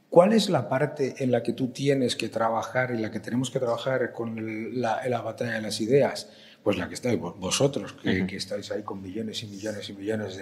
¿cuál 0.08 0.32
es 0.32 0.48
la 0.48 0.68
parte 0.68 1.16
en 1.18 1.30
la 1.30 1.42
que 1.42 1.52
tú 1.52 1.68
tienes 1.68 2.16
que 2.16 2.28
trabajar, 2.28 2.90
en 2.90 3.02
la 3.02 3.10
que 3.10 3.20
tenemos 3.20 3.50
que 3.50 3.58
trabajar 3.58 4.12
con 4.12 4.80
la, 4.80 5.06
la 5.08 5.20
batalla 5.20 5.52
de 5.52 5.62
las 5.62 5.80
ideas? 5.80 6.28
Pues 6.62 6.78
la 6.78 6.88
que 6.88 6.94
estáis 6.94 7.20
vosotros, 7.20 7.92
que, 7.92 8.26
estáis 8.34 8.72
ahí 8.72 8.82
con 8.82 9.00
millones 9.00 9.40
y 9.44 9.46
millones 9.46 9.88
y 9.88 9.92
millones 9.92 10.36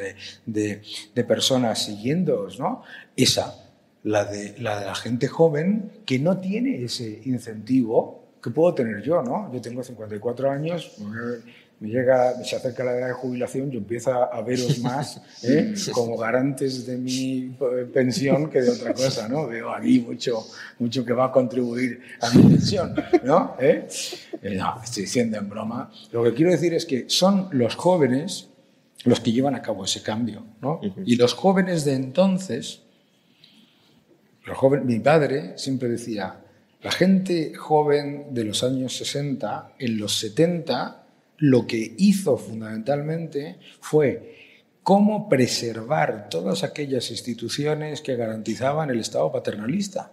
de, 0.46 0.80
de, 1.14 1.24
personas 1.24 1.84
siguiéndoos, 1.84 2.58
¿no? 2.58 2.82
Esa, 3.14 3.54
la 4.04 4.24
de, 4.24 4.54
la 4.58 4.80
de 4.80 4.86
la 4.86 4.94
gente 4.94 5.28
joven 5.28 5.90
que 6.06 6.18
no 6.18 6.38
tiene 6.38 6.82
ese 6.82 7.20
incentivo 7.26 8.24
que 8.42 8.48
puedo 8.48 8.72
tener 8.72 9.02
yo, 9.02 9.22
¿no? 9.22 9.52
Yo 9.52 9.60
tengo 9.60 9.82
54 9.82 10.50
años, 10.50 10.96
me 11.80 11.88
llega, 11.88 12.42
se 12.44 12.56
acerca 12.56 12.84
la 12.84 12.96
edad 12.96 13.08
de 13.08 13.12
jubilación, 13.14 13.70
yo 13.70 13.78
empiezo 13.78 14.12
a 14.12 14.40
veros 14.42 14.78
más 14.78 15.20
¿eh? 15.42 15.74
como 15.92 16.16
garantes 16.16 16.86
de 16.86 16.96
mi 16.96 17.56
eh, 17.60 17.86
pensión 17.92 18.48
que 18.48 18.62
de 18.62 18.70
otra 18.70 18.94
cosa, 18.94 19.28
¿no? 19.28 19.46
Veo 19.46 19.70
aquí 19.70 20.00
mucho, 20.00 20.46
mucho 20.78 21.04
que 21.04 21.12
va 21.12 21.26
a 21.26 21.32
contribuir 21.32 22.00
a 22.20 22.30
mi 22.30 22.42
pensión, 22.42 22.94
¿no? 23.24 23.56
¿Eh? 23.60 23.86
No, 24.56 24.80
estoy 24.82 25.02
diciendo 25.02 25.36
en 25.38 25.48
broma. 25.48 25.90
Lo 26.12 26.24
que 26.24 26.32
quiero 26.32 26.50
decir 26.52 26.74
es 26.74 26.86
que 26.86 27.04
son 27.08 27.48
los 27.52 27.74
jóvenes 27.74 28.48
los 29.04 29.20
que 29.20 29.32
llevan 29.32 29.54
a 29.54 29.62
cabo 29.62 29.84
ese 29.84 30.02
cambio, 30.02 30.46
¿no? 30.62 30.80
Y 31.04 31.16
los 31.16 31.34
jóvenes 31.34 31.84
de 31.84 31.94
entonces, 31.94 32.82
los 34.46 34.56
jóvenes, 34.56 34.86
mi 34.86 34.98
padre 34.98 35.52
siempre 35.56 35.88
decía, 35.88 36.40
la 36.82 36.90
gente 36.90 37.54
joven 37.54 38.28
de 38.32 38.44
los 38.44 38.64
años 38.64 38.96
60, 38.96 39.74
en 39.78 39.98
los 39.98 40.18
70, 40.18 41.03
lo 41.38 41.66
que 41.66 41.94
hizo 41.98 42.36
fundamentalmente 42.36 43.58
fue 43.80 44.62
cómo 44.82 45.28
preservar 45.28 46.28
todas 46.28 46.62
aquellas 46.62 47.10
instituciones 47.10 48.00
que 48.00 48.16
garantizaban 48.16 48.90
el 48.90 49.00
Estado 49.00 49.32
paternalista. 49.32 50.12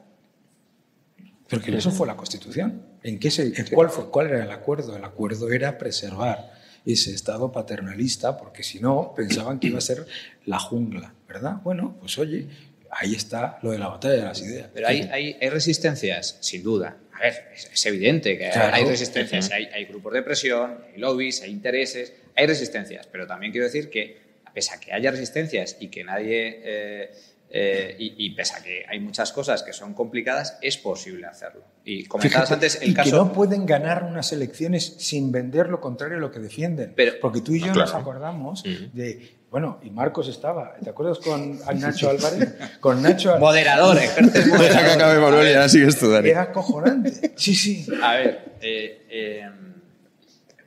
Porque 1.50 1.76
eso 1.76 1.92
fue 1.92 2.08
la 2.08 2.16
Constitución. 2.16 2.82
¿En 3.04 3.20
qué 3.20 3.30
se, 3.30 3.54
cuál, 3.74 3.90
fue, 3.90 4.10
¿Cuál 4.10 4.28
era 4.28 4.44
el 4.44 4.52
acuerdo? 4.52 4.96
El 4.96 5.04
acuerdo 5.04 5.52
era 5.52 5.78
preservar 5.78 6.54
ese 6.86 7.14
Estado 7.14 7.52
paternalista, 7.52 8.38
porque 8.38 8.64
si 8.64 8.80
no, 8.80 9.14
pensaban 9.16 9.60
que 9.60 9.68
iba 9.68 9.78
a 9.78 9.82
ser 9.82 10.08
la 10.46 10.60
jungla, 10.60 11.14
¿verdad? 11.28 11.58
Bueno, 11.64 11.98
pues 12.00 12.18
oye, 12.18 12.48
ahí 12.90 13.14
está 13.14 13.60
lo 13.62 13.72
de 13.72 13.80
la 13.80 13.90
batalla 13.90 14.14
de 14.14 14.24
las 14.24 14.42
ideas. 14.42 14.70
Pero 14.74 14.88
hay, 14.88 15.02
hay 15.02 15.50
resistencias, 15.50 16.38
sin 16.40 16.64
duda 16.64 16.98
es, 17.24 17.86
evidente 17.86 18.38
que 18.38 18.46
hay 18.48 18.86
resistencias, 18.86 19.52
hay, 19.52 19.86
grupos 19.86 20.14
de 20.14 20.24
presión, 20.24 20.84
hay 20.94 21.00
lobbies, 21.00 21.42
hay 21.42 21.52
intereses, 21.52 22.14
hay 22.36 22.48
resistencias, 22.48 23.08
pero 23.08 23.28
también 23.28 23.52
quiero 23.52 23.66
decir 23.66 23.90
que, 23.90 24.18
pese 24.54 24.74
a 24.74 24.80
que 24.80 24.94
haya 24.94 25.12
resistencias 25.12 25.78
y 25.80 25.88
que 25.88 26.04
nadie... 26.04 26.62
Eh, 26.64 27.12
eh, 27.54 27.96
y, 28.00 28.30
pese 28.36 28.56
a 28.56 28.64
que 28.64 28.86
hay 28.88 29.00
muchas 29.00 29.32
cosas 29.32 29.64
que 29.64 29.74
son 29.74 29.94
complicadas, 29.94 30.58
es 30.62 30.78
posible 30.78 31.28
hacerlo. 31.28 31.64
Y 31.84 32.06
comentabas 32.06 32.52
antes 32.52 32.82
el 32.82 32.92
y 32.92 32.94
caso. 32.94 33.10
Que 33.10 33.16
no 33.16 33.34
pueden 33.34 33.66
ganar 33.66 34.04
unas 34.04 34.32
elecciones 34.32 34.96
sin 34.98 35.32
vender 35.32 35.70
lo 35.70 35.82
contrario 35.82 36.18
a 36.18 36.22
lo 36.22 36.32
que 36.32 36.40
defienden. 36.40 36.94
Pero, 36.96 37.14
Porque 37.22 37.42
tú 37.42 37.54
y 37.54 37.60
yo 37.60 37.74
nos 37.74 37.94
acordamos 37.94 38.64
de 38.64 39.42
bueno, 39.52 39.82
y 39.84 39.90
Marcos 39.90 40.30
estaba, 40.30 40.76
¿te 40.82 40.90
acuerdas 40.90 41.20
con 41.20 41.60
Nacho 41.78 42.10
Álvarez? 42.10 42.56
Con 42.80 43.02
Nacho 43.02 43.38
Moderador, 43.38 43.98
ejerce 44.02 44.46
que 44.46 44.92
acabe 44.94 45.20
Manuel 45.20 45.46
y 45.50 45.54
ahora 45.54 45.68
sigues 45.68 46.00
tú, 46.00 46.10
Dani. 46.10 46.30
Era 46.30 46.44
acojonante. 46.44 47.34
Sí, 47.36 47.54
sí. 47.54 47.86
A 48.02 48.14
ver, 48.14 48.54
eh, 48.62 49.06
eh, 49.10 49.52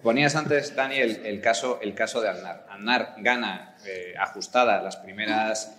ponías 0.02 0.36
antes, 0.36 0.76
Dani, 0.76 0.98
el, 0.98 1.40
caso, 1.40 1.78
el 1.80 1.94
caso 1.94 2.20
de 2.20 2.28
Aznar. 2.28 2.66
Aznar 2.68 3.14
gana 3.20 3.74
eh, 3.86 4.12
ajustada 4.20 4.82
las 4.82 4.96
primeras 4.96 5.74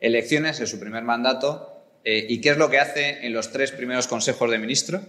elecciones 0.00 0.60
en 0.60 0.66
su 0.66 0.78
primer 0.80 1.02
mandato. 1.02 1.72
¿Y 2.04 2.40
qué 2.40 2.50
es 2.50 2.56
lo 2.56 2.70
que 2.70 2.78
hace 2.78 3.26
en 3.26 3.32
los 3.32 3.50
tres 3.50 3.72
primeros 3.72 4.06
consejos 4.06 4.48
de 4.50 4.58
ministro? 4.58 5.00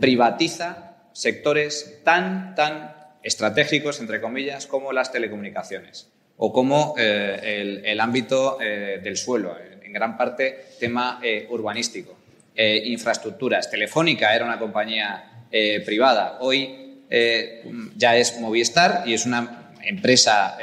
Privatiza 0.00 0.96
sectores 1.12 2.00
tan, 2.02 2.54
tan 2.54 2.94
estratégicos, 3.22 4.00
entre 4.00 4.20
comillas, 4.20 4.66
como 4.66 4.92
las 4.92 5.12
telecomunicaciones 5.12 6.08
o 6.42 6.52
como 6.52 6.94
eh, 6.98 7.82
el, 7.84 8.00
ámbito 8.00 8.58
eh, 8.62 8.98
del 9.02 9.16
suelo, 9.18 9.56
en 9.82 9.92
gran 9.92 10.16
parte 10.16 10.68
tema 10.78 11.20
eh, 11.22 11.46
urbanístico. 11.50 12.16
infraestructuras. 12.56 13.70
Telefónica 13.70 14.34
era 14.34 14.44
una 14.44 14.58
compañía 14.58 15.46
privada, 15.84 16.38
hoy 16.40 17.04
ya 17.96 18.16
es 18.16 18.38
Movistar 18.38 19.02
y 19.06 19.14
es 19.14 19.24
una 19.24 19.72
empresa, 19.82 20.58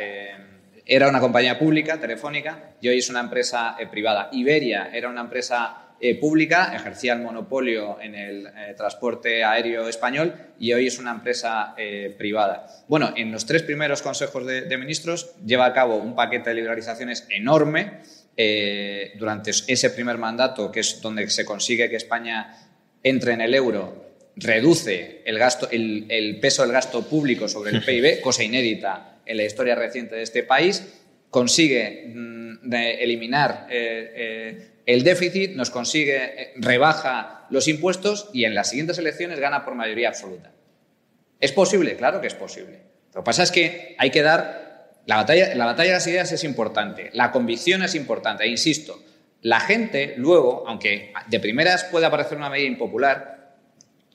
era 0.88 1.10
una 1.10 1.20
compañía 1.20 1.60
pública, 1.60 2.00
Telefónica, 2.00 2.72
y 2.82 2.88
hoy 2.88 3.00
es 3.00 3.10
una 3.10 3.20
empresa 3.20 3.76
privada. 3.92 4.30
Iberia 4.32 4.90
era 4.94 5.10
una 5.10 5.22
empresa 5.22 5.88
eh, 6.00 6.16
pública, 6.20 6.76
ejercía 6.76 7.14
el 7.14 7.22
monopolio 7.22 8.00
en 8.00 8.14
el 8.14 8.46
eh, 8.46 8.76
transporte 8.78 9.44
aéreo 9.44 9.88
español 9.88 10.32
y 10.60 10.72
hoy 10.72 10.86
es 10.86 11.00
una 11.00 11.10
empresa 11.10 11.74
eh, 11.76 12.14
privada. 12.16 12.68
Bueno, 12.88 13.14
en 13.16 13.32
los 13.32 13.48
tres 13.48 13.64
primeros 13.64 14.04
consejos 14.04 14.46
de, 14.46 14.78
ministros 14.78 15.32
lleva 15.44 15.66
a 15.66 15.74
cabo 15.74 15.96
un 15.96 16.14
paquete 16.14 16.52
de 16.52 16.56
liberalizaciones 16.58 17.26
enorme 17.32 18.02
eh, 18.36 19.14
durante 19.18 19.50
ese 19.50 19.90
primer 19.90 20.20
mandato, 20.20 20.72
que 20.72 20.82
es 20.82 21.02
donde 21.02 21.28
se 21.32 21.46
consigue 21.46 21.90
que 21.90 21.96
España 21.96 22.56
entre 23.02 23.34
en 23.34 23.42
el 23.42 23.56
euro, 23.56 24.06
reduce 24.36 25.24
el, 25.26 25.40
gasto, 25.40 25.68
el, 25.72 26.38
peso 26.40 26.62
del 26.62 26.74
gasto 26.74 27.08
público 27.08 27.48
sobre 27.48 27.72
el 27.72 27.84
PIB, 27.86 28.22
cosa 28.22 28.44
inédita 28.44 29.17
en 29.28 29.38
la 29.38 29.44
historia 29.44 29.76
reciente 29.76 30.16
de 30.16 30.24
este 30.24 30.44
país, 30.44 30.84
consigue 31.30 32.12
mm, 32.14 32.74
eliminar 32.74 33.68
eh, 33.70 34.12
eh, 34.16 34.68
el 34.86 35.04
déficit, 35.04 35.56
nos 35.56 35.70
consigue, 35.70 36.54
rebaja 36.56 37.46
los 37.50 37.68
impuestos 37.68 38.30
y 38.34 38.46
en 38.46 38.56
las 38.56 38.70
siguientes 38.70 38.98
elecciones 38.98 39.40
gana 39.40 39.66
por 39.66 39.76
mayoría 39.76 40.10
absoluta. 40.10 40.52
¿Es 41.40 41.52
posible? 41.52 41.96
Claro 41.96 42.22
que 42.22 42.28
es 42.28 42.34
posible. 42.34 42.82
Lo 43.14 43.22
que 43.22 43.26
pasa 43.26 43.44
es 43.44 43.52
que 43.52 43.96
hay 43.98 44.12
que 44.12 44.22
dar 44.22 44.92
la 45.06 45.18
batalla, 45.18 45.56
la 45.56 45.66
batalla 45.66 45.90
de 45.90 45.96
las 45.96 46.08
ideas 46.08 46.32
es 46.32 46.44
importante, 46.44 47.10
la 47.14 47.32
convicción 47.32 47.82
es 47.84 47.96
importante, 47.96 48.44
e 48.44 48.48
insisto, 48.48 49.02
la 49.42 49.60
gente 49.60 50.16
luego, 50.18 50.66
aunque 50.68 51.14
de 51.28 51.40
primeras 51.40 51.86
puede 51.86 52.06
aparecer 52.06 52.38
una 52.38 52.50
medida 52.50 52.68
impopular, 52.68 53.56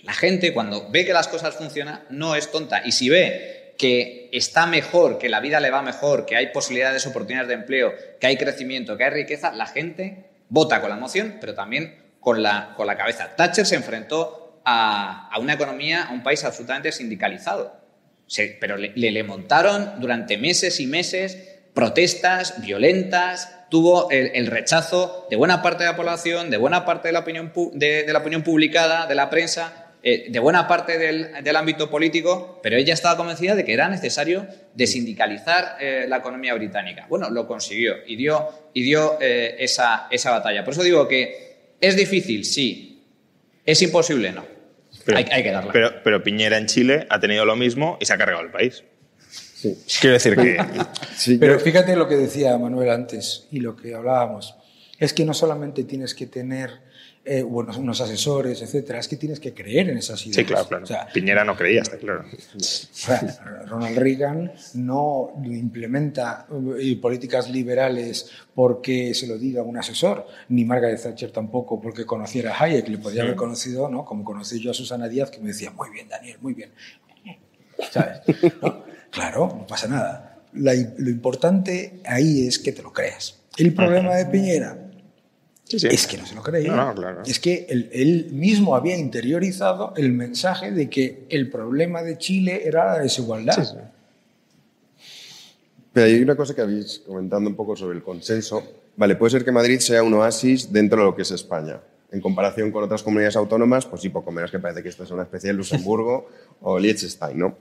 la 0.03 0.13
gente 0.13 0.53
cuando 0.53 0.91
ve 0.91 1.07
que 1.07 1.13
las 1.13 1.29
cosas 1.29 1.55
funcionan 1.55 2.03
no 2.11 2.35
es 2.35 2.51
tonta 2.51 2.83
y 2.85 2.93
si 2.93 3.09
ve 3.09 3.62
que 3.83 4.31
está 4.33 4.67
mejor, 4.67 5.19
que 5.19 5.29
la 5.29 5.41
vida 5.41 5.59
le 5.59 5.71
va 5.71 5.83
mejor, 5.83 6.25
que 6.25 6.37
hay 6.37 6.53
posibilidades, 6.53 7.05
oportunidades 7.05 7.49
de 7.49 7.55
empleo, 7.55 7.93
que 8.21 8.29
hay 8.29 8.37
crecimiento, 8.37 8.97
que 8.97 9.03
hay 9.03 9.11
riqueza, 9.11 9.51
la 9.53 9.67
gente 9.67 10.31
vota 10.49 10.81
con 10.81 10.91
la 10.91 10.97
emoción, 10.97 11.39
pero 11.41 11.55
también 11.55 11.99
con 12.21 12.45
la, 12.45 12.75
con 12.77 12.87
la 12.87 12.97
cabeza. 12.97 13.35
Thatcher 13.35 13.67
se 13.67 13.75
enfrentó 13.75 14.61
a, 14.65 15.29
a 15.33 15.39
una 15.41 15.55
economía, 15.55 16.05
a 16.05 16.13
un 16.13 16.23
país 16.23 16.45
absolutamente 16.45 16.93
sindicalizado 16.93 17.83
pero 18.61 18.77
le, 18.77 18.93
le, 18.95 19.25
montaron 19.25 20.01
durante 20.01 20.39
meses 20.39 20.81
y 20.81 20.87
meses 20.87 21.39
protestas 21.75 22.61
violentas, 22.63 23.67
tuvo 23.71 24.11
el, 24.11 24.47
rechazo 24.47 25.27
de 25.31 25.37
buena 25.37 25.63
parte 25.63 25.85
de 25.85 25.91
la 25.91 25.97
población, 25.97 26.51
de 26.51 26.57
buena 26.57 26.85
parte 26.85 27.09
de 27.09 27.13
la 27.13 27.21
opinión, 27.21 27.53
de, 27.75 28.07
la 28.09 28.19
opinión 28.19 28.43
publicada, 28.43 29.07
de 29.07 29.15
la 29.15 29.31
prensa, 29.31 29.82
eh, 30.05 30.27
de 30.31 30.39
buena 30.41 30.67
parte 30.67 30.99
del, 30.99 31.57
ámbito 31.57 31.89
político, 31.89 32.59
pero 32.61 32.77
ella 32.77 32.93
estaba 32.93 33.17
convencida 33.17 33.55
de 33.55 33.65
que 33.65 33.73
era 33.73 33.89
necesario 33.89 34.49
desindicalizar 34.75 35.77
eh, 35.81 36.07
la 36.09 36.17
economía 36.17 36.55
británica. 36.55 37.07
Bueno, 37.09 37.31
lo 37.31 37.47
consiguió 37.47 37.95
y 38.05 38.17
dio, 38.17 38.49
y 38.75 38.83
dio 38.83 39.19
eh, 39.21 39.55
esa, 39.61 40.09
esa 40.11 40.33
batalla. 40.33 40.65
Por 40.65 40.75
eso 40.75 40.83
digo 40.83 41.07
que 41.07 41.77
es 41.81 41.95
difícil, 41.95 42.45
sí. 42.45 43.05
Es 43.65 43.81
imposible, 43.81 44.33
no. 44.33 44.45
Pero, 45.05 45.19
hay, 45.19 45.25
que 45.25 45.53
darla. 45.53 46.01
Pero, 46.03 46.23
Piñera 46.25 46.59
en 46.59 46.67
Chile 46.67 47.07
ha 47.09 47.21
tenido 47.21 47.45
lo 47.45 47.55
mismo 47.55 47.97
y 48.01 48.07
se 48.07 48.13
ha 48.13 48.19
cargado 48.19 48.43
el 48.43 48.51
país. 48.51 48.83
Sí. 49.29 49.79
Quiero 50.01 50.15
decir 50.15 50.35
que... 50.35 50.59
pero 51.39 51.61
fíjate 51.61 51.95
lo 51.95 52.09
que 52.09 52.17
decía 52.17 52.59
Manuel 52.59 52.91
antes 52.91 53.47
y 53.53 53.61
lo 53.61 53.77
que 53.77 53.95
hablábamos. 53.95 54.57
Es 54.99 55.13
que 55.13 55.25
no 55.25 55.33
solamente 55.33 55.85
tienes 55.85 56.13
que 56.15 56.27
tener 56.27 56.92
eh, 57.25 57.43
bueno, 57.43 57.73
unos 57.79 58.01
asesores, 58.01 58.63
etcétera, 58.63 58.99
es 58.99 59.07
que 59.07 59.17
tienes 59.17 59.39
que 59.39 59.55
creer 59.55 59.91
en 59.91 59.99
esas 59.99 60.27
ideas. 60.27 60.37
Sí, 60.37 60.45
claro, 60.45 60.67
claro. 60.67 60.85
Piñera 61.15 61.45
no 61.45 61.57
creía, 61.57 61.83
está 61.83 61.97
claro. 61.97 62.25
Ronald 63.67 63.97
Reagan 63.97 64.53
no 64.75 65.31
implementa 65.45 66.49
eh, 66.81 66.97
políticas 67.01 67.49
liberales 67.49 68.29
porque 68.53 69.15
se 69.15 69.29
lo 69.29 69.39
diga 69.39 69.63
un 69.63 69.79
asesor, 69.79 70.27
ni 70.49 70.65
Margaret 70.65 71.01
Thatcher 71.01 71.31
tampoco 71.31 71.81
porque 71.81 72.05
conociera 72.05 72.57
a 72.57 72.65
Hayek, 72.65 72.89
le 72.89 72.99
podría 72.99 73.23
haber 73.23 73.37
conocido, 73.37 73.89
¿no? 73.89 74.05
Como 74.05 74.25
conocí 74.25 74.61
yo 74.61 74.73
a 74.73 74.75
Susana 74.75 75.09
Díaz, 75.09 75.31
que 75.31 75.39
me 75.39 75.49
decía, 75.49 75.71
muy 75.71 75.91
bien, 75.91 76.09
Daniel, 76.09 76.39
muy 76.41 76.55
bien. 76.55 76.71
¿Sabes? 77.91 78.21
Claro, 79.11 79.47
no 79.59 79.67
pasa 79.67 79.87
nada. 79.89 80.39
lo 80.55 81.11
importante 81.11 82.01
ahí 82.05 82.47
es 82.49 82.59
que 82.59 82.73
te 82.73 82.83
lo 82.83 82.93
creas. 82.93 83.43
El 83.59 83.75
problema 83.75 84.17
de 84.17 84.27
Piñera 84.27 84.92
es 85.73 86.07
que 86.07 86.17
no 86.17 86.27
se 86.27 86.35
lo 86.35 86.43
creía. 86.43 86.95
Es 87.27 87.39
que 87.39 87.67
él, 87.69 88.29
mismo 88.33 88.75
había 88.77 88.97
interiorizado 88.97 89.93
el 89.97 90.13
mensaje 90.13 90.71
de 90.71 90.89
que 90.89 91.27
el 91.29 91.51
problema 91.51 92.03
de 92.03 92.19
Chile 92.19 92.63
era 92.65 92.87
la 92.87 92.99
desigualdad. 93.01 93.91
Pero 95.93 96.07
hay 96.07 96.23
una 96.23 96.37
cosa 96.37 96.55
que 96.55 96.63
habéis 96.63 97.03
comentando 97.07 97.51
un 97.51 97.57
poco 97.57 97.77
sobre 97.77 97.97
el 97.97 98.03
consenso. 98.03 98.63
Vale, 98.97 99.17
puede 99.17 99.31
ser 99.31 99.45
que 99.45 99.53
Madrid 99.53 99.79
sea 99.79 100.03
un 100.03 100.15
oasis 100.15 100.73
dentro 100.73 101.01
de 101.01 101.05
lo 101.05 101.15
que 101.15 101.23
es 101.23 101.31
España. 101.31 101.81
En 102.11 102.21
comparación 102.21 102.71
con 102.71 102.85
otras 102.85 103.03
comunidades 103.03 103.37
autónomas, 103.37 103.87
pues 103.87 104.03
sí, 104.03 104.11
poco 104.11 104.31
menos 104.31 104.51
que 104.51 104.59
parece 104.59 104.83
que 104.83 104.91
esto 104.91 105.05
es 105.05 105.11
una 105.11 105.23
especie 105.23 105.49
de 105.49 105.55
Luxemburgo 105.55 106.29
o 106.61 106.79
Liechtenstein, 106.79 107.39
¿no? 107.39 107.57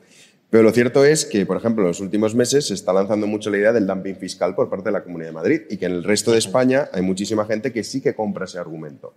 Pero 0.52 0.64
lo 0.64 0.74
cierto 0.74 1.06
es 1.06 1.26
que, 1.26 1.46
por 1.46 1.56
ejemplo, 1.56 1.82
en 1.84 1.88
los 1.88 2.02
últimos 2.02 2.36
meses 2.36 2.68
se 2.68 2.74
está 2.74 2.92
lanzando 2.92 3.26
mucho 3.26 3.50
la 3.50 3.58
idea 3.58 3.72
del 3.72 3.88
dumping 3.88 4.18
fiscal 4.18 4.54
por 4.54 4.70
parte 4.70 4.90
de 4.90 4.92
la 4.92 5.02
Comunidad 5.02 5.30
de 5.30 5.34
Madrid 5.34 5.62
y 5.70 5.78
que 5.78 5.86
en 5.86 5.94
el 5.94 6.04
resto 6.04 6.34
de 6.34 6.40
España 6.40 6.90
hay 6.92 7.02
muchísima 7.02 7.46
gente 7.46 7.72
que 7.72 7.86
sí 7.86 8.02
que 8.02 8.14
compra 8.14 8.44
ese 8.44 8.60
argumento. 8.60 9.14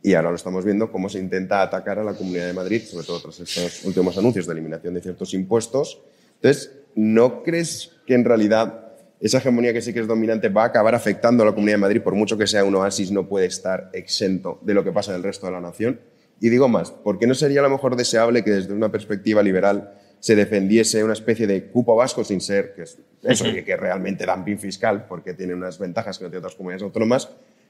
Y 0.00 0.14
ahora 0.14 0.30
lo 0.30 0.36
estamos 0.36 0.64
viendo 0.64 0.92
cómo 0.92 1.08
se 1.08 1.18
intenta 1.18 1.60
atacar 1.60 1.98
a 1.98 2.04
la 2.04 2.14
Comunidad 2.14 2.46
de 2.46 2.52
Madrid, 2.52 2.82
sobre 2.84 3.04
todo 3.04 3.20
tras 3.20 3.40
estos 3.40 3.84
últimos 3.84 4.16
anuncios 4.16 4.46
de 4.46 4.52
eliminación 4.52 4.94
de 4.94 5.00
ciertos 5.00 5.34
impuestos. 5.34 6.02
Entonces, 6.36 6.70
¿no 6.94 7.42
crees 7.42 7.90
que 8.06 8.14
en 8.14 8.24
realidad 8.24 8.92
esa 9.18 9.38
hegemonía 9.38 9.72
que 9.72 9.82
sí 9.82 9.92
que 9.92 9.98
es 9.98 10.06
dominante 10.06 10.50
va 10.50 10.62
a 10.62 10.66
acabar 10.66 10.94
afectando 10.94 11.42
a 11.42 11.46
la 11.46 11.52
Comunidad 11.52 11.78
de 11.78 11.82
Madrid, 11.82 12.00
por 12.00 12.14
mucho 12.14 12.38
que 12.38 12.46
sea 12.46 12.62
un 12.62 12.76
oasis, 12.76 13.10
no 13.10 13.28
puede 13.28 13.46
estar 13.46 13.90
exento 13.92 14.60
de 14.62 14.74
lo 14.74 14.84
que 14.84 14.92
pasa 14.92 15.10
en 15.10 15.16
el 15.16 15.24
resto 15.24 15.46
de 15.46 15.52
la 15.52 15.60
nación? 15.60 16.00
Y 16.40 16.48
digo 16.48 16.68
más, 16.68 16.92
¿por 16.92 17.18
qué 17.18 17.26
no 17.26 17.34
sería 17.34 17.58
a 17.58 17.64
lo 17.64 17.70
mejor 17.70 17.96
deseable 17.96 18.44
que 18.44 18.52
desde 18.52 18.72
una 18.72 18.92
perspectiva 18.92 19.42
liberal 19.42 19.94
se 20.20 20.36
defendiese 20.36 21.02
una 21.02 21.14
especie 21.14 21.46
de 21.46 21.64
cupo 21.64 21.96
vasco 21.96 22.22
sin 22.22 22.40
ser 22.40 22.74
que 22.74 22.82
es 22.82 22.98
eso, 23.22 23.44
que, 23.44 23.64
que 23.64 23.76
realmente 23.76 24.24
dumping 24.24 24.58
fiscal, 24.58 25.06
porque 25.06 25.34
tiene 25.34 25.54
unas 25.54 25.78
ventajas 25.78 26.18
que 26.18 26.24
no 26.24 26.30
tienen 26.30 26.44
otras 26.44 26.54
comunidades 26.54 26.82
autónomas. 26.82 27.28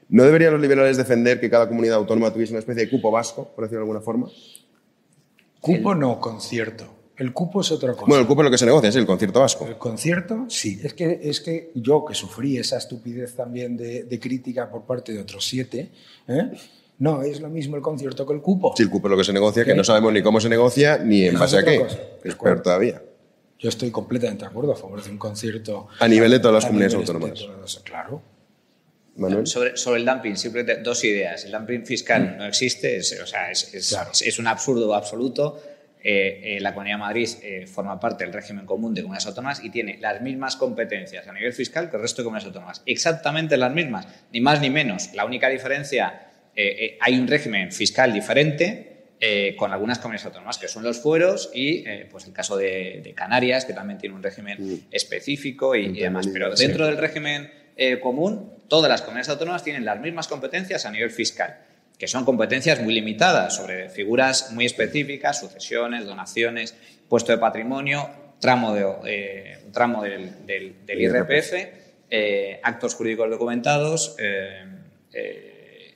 ¿No 0.09 0.23
deberían 0.23 0.51
los 0.51 0.61
liberales 0.61 0.97
defender 0.97 1.39
que 1.39 1.49
cada 1.49 1.67
comunidad 1.67 1.95
autónoma 1.95 2.31
tuviese 2.31 2.53
una 2.53 2.59
especie 2.59 2.85
de 2.85 2.89
cupo 2.89 3.11
vasco, 3.11 3.49
por 3.55 3.63
decirlo 3.63 3.79
de 3.79 3.83
alguna 3.83 4.01
forma? 4.01 4.29
Cupo 5.61 5.95
no, 5.95 6.19
concierto. 6.19 6.85
El 7.15 7.33
cupo 7.33 7.61
es 7.61 7.71
otra 7.71 7.93
cosa. 7.93 8.05
Bueno, 8.07 8.21
el 8.21 8.27
cupo 8.27 8.41
es 8.41 8.45
lo 8.45 8.51
que 8.51 8.57
se 8.57 8.65
negocia, 8.65 8.89
es 8.89 8.95
el 8.95 9.05
concierto 9.05 9.39
vasco. 9.39 9.67
El 9.67 9.77
concierto, 9.77 10.45
sí. 10.49 10.79
Es 10.83 10.93
que, 10.93 11.19
es 11.23 11.39
que 11.39 11.71
yo, 11.75 12.03
que 12.03 12.15
sufrí 12.15 12.57
esa 12.57 12.77
estupidez 12.77 13.35
también 13.35 13.77
de, 13.77 14.03
de 14.03 14.19
crítica 14.19 14.69
por 14.69 14.83
parte 14.83 15.13
de 15.13 15.19
otros 15.19 15.45
siete, 15.45 15.91
¿eh? 16.27 16.51
No, 17.01 17.23
es 17.23 17.41
lo 17.41 17.49
mismo 17.49 17.75
el 17.75 17.81
concierto 17.81 18.27
que 18.27 18.33
el 18.33 18.41
cupo. 18.41 18.75
Sí, 18.77 18.83
el 18.83 18.89
cupo 18.91 19.07
es 19.07 19.11
lo 19.11 19.17
que 19.17 19.23
se 19.23 19.33
negocia, 19.33 19.65
que 19.65 19.73
no 19.73 19.83
sabemos 19.83 20.13
ni 20.13 20.21
cómo 20.21 20.39
se 20.39 20.47
negocia 20.47 20.99
ni 20.99 21.25
en 21.25 21.37
base 21.37 21.57
a 21.57 21.63
qué. 21.63 21.83
Es 22.23 22.35
peor 22.35 22.61
todavía. 22.61 23.01
Yo 23.57 23.69
estoy 23.69 23.89
completamente 23.89 24.45
de 24.45 24.51
acuerdo 24.51 24.73
a 24.73 24.75
favor 24.75 25.03
de 25.03 25.09
un 25.09 25.17
concierto. 25.17 25.87
A 25.99 26.07
nivel 26.07 26.29
de 26.29 26.37
todas 26.37 26.53
las 26.53 26.65
comunidades 26.67 26.93
autónomas. 26.93 27.81
claro. 27.83 28.21
Manuel. 29.15 29.47
Sobre, 29.47 29.75
sobre, 29.77 29.99
el 29.99 30.05
dumping, 30.05 30.37
simplemente 30.37 30.83
dos 30.83 31.03
ideas. 31.03 31.43
El 31.43 31.53
dumping 31.53 31.87
fiscal 31.87 32.35
mm. 32.35 32.37
no 32.37 32.45
existe, 32.45 32.97
es, 32.97 33.19
o 33.19 33.25
sea, 33.25 33.49
es, 33.49 33.73
es, 33.73 34.39
un 34.39 34.45
absurdo 34.45 34.93
absoluto. 34.93 35.59
Eh, 36.03 36.57
eh, 36.57 36.59
la 36.61 36.73
Comunidad 36.75 36.97
de 36.97 36.99
Madrid 36.99 37.29
eh, 37.41 37.65
forma 37.65 37.99
parte 37.99 38.25
del 38.25 38.33
régimen 38.33 38.67
común 38.67 38.93
de 38.93 39.01
comunidades 39.01 39.25
autónomas 39.25 39.63
y 39.63 39.71
tiene 39.71 39.97
las 39.99 40.21
mismas 40.21 40.55
competencias 40.55 41.27
a 41.27 41.33
nivel 41.33 41.53
fiscal 41.53 41.89
que 41.89 41.95
el 41.95 42.03
resto 42.03 42.21
de 42.21 42.25
comunidades 42.25 42.47
autónomas. 42.47 42.83
Exactamente 42.85 43.57
las 43.57 43.73
mismas, 43.73 44.07
ni 44.31 44.39
más 44.39 44.61
ni 44.61 44.69
menos. 44.69 45.13
La 45.15 45.25
única 45.25 45.49
diferencia 45.49 46.27
eh, 46.55 46.85
eh, 46.85 46.97
hay 46.99 47.17
un 47.17 47.27
régimen 47.27 47.71
fiscal 47.71 48.11
diferente 48.11 48.87
eh, 49.19 49.55
con 49.55 49.71
algunas 49.71 49.99
comunidades 49.99 50.25
autónomas, 50.25 50.57
que 50.57 50.67
son 50.67 50.83
los 50.83 50.99
fueros 50.99 51.49
y 51.53 51.83
pues 52.09 52.25
el 52.25 52.33
caso 52.33 52.57
de, 52.57 53.13
Canarias, 53.15 53.65
que 53.65 53.73
también 53.73 53.99
tiene 53.99 54.15
un 54.15 54.23
régimen 54.23 54.57
mm. 54.59 54.79
específico 54.91 55.75
y, 55.75 55.99
demás. 55.99 56.27
Pero 56.27 56.53
dentro 56.55 56.85
del 56.85 56.97
régimen 56.97 57.51
común, 58.01 58.53
todas 58.67 58.89
las 58.89 59.01
comunidades 59.01 59.29
autónomas 59.29 59.63
tienen 59.63 59.85
las 59.85 59.99
mismas 59.99 60.27
competencias 60.27 60.85
a 60.85 60.91
nivel 60.91 61.09
fiscal, 61.09 61.59
que 61.97 62.07
son 62.07 62.25
competencias 62.25 62.81
muy 62.81 62.93
limitadas 62.93 63.55
sobre 63.55 63.89
figuras 63.89 64.51
muy 64.51 64.65
específicas, 64.65 65.39
sucesiones, 65.39 66.05
donaciones, 66.05 66.75
puesto 67.07 67.31
de 67.31 67.37
patrimonio, 67.37 68.09
tramo, 68.39 68.73
de, 68.73 69.57
tramo 69.71 70.03
del, 70.03 70.75
IRPF, 70.87 71.53
actos 72.63 72.95
jurídicos 72.95 73.29
documentados 73.29 74.15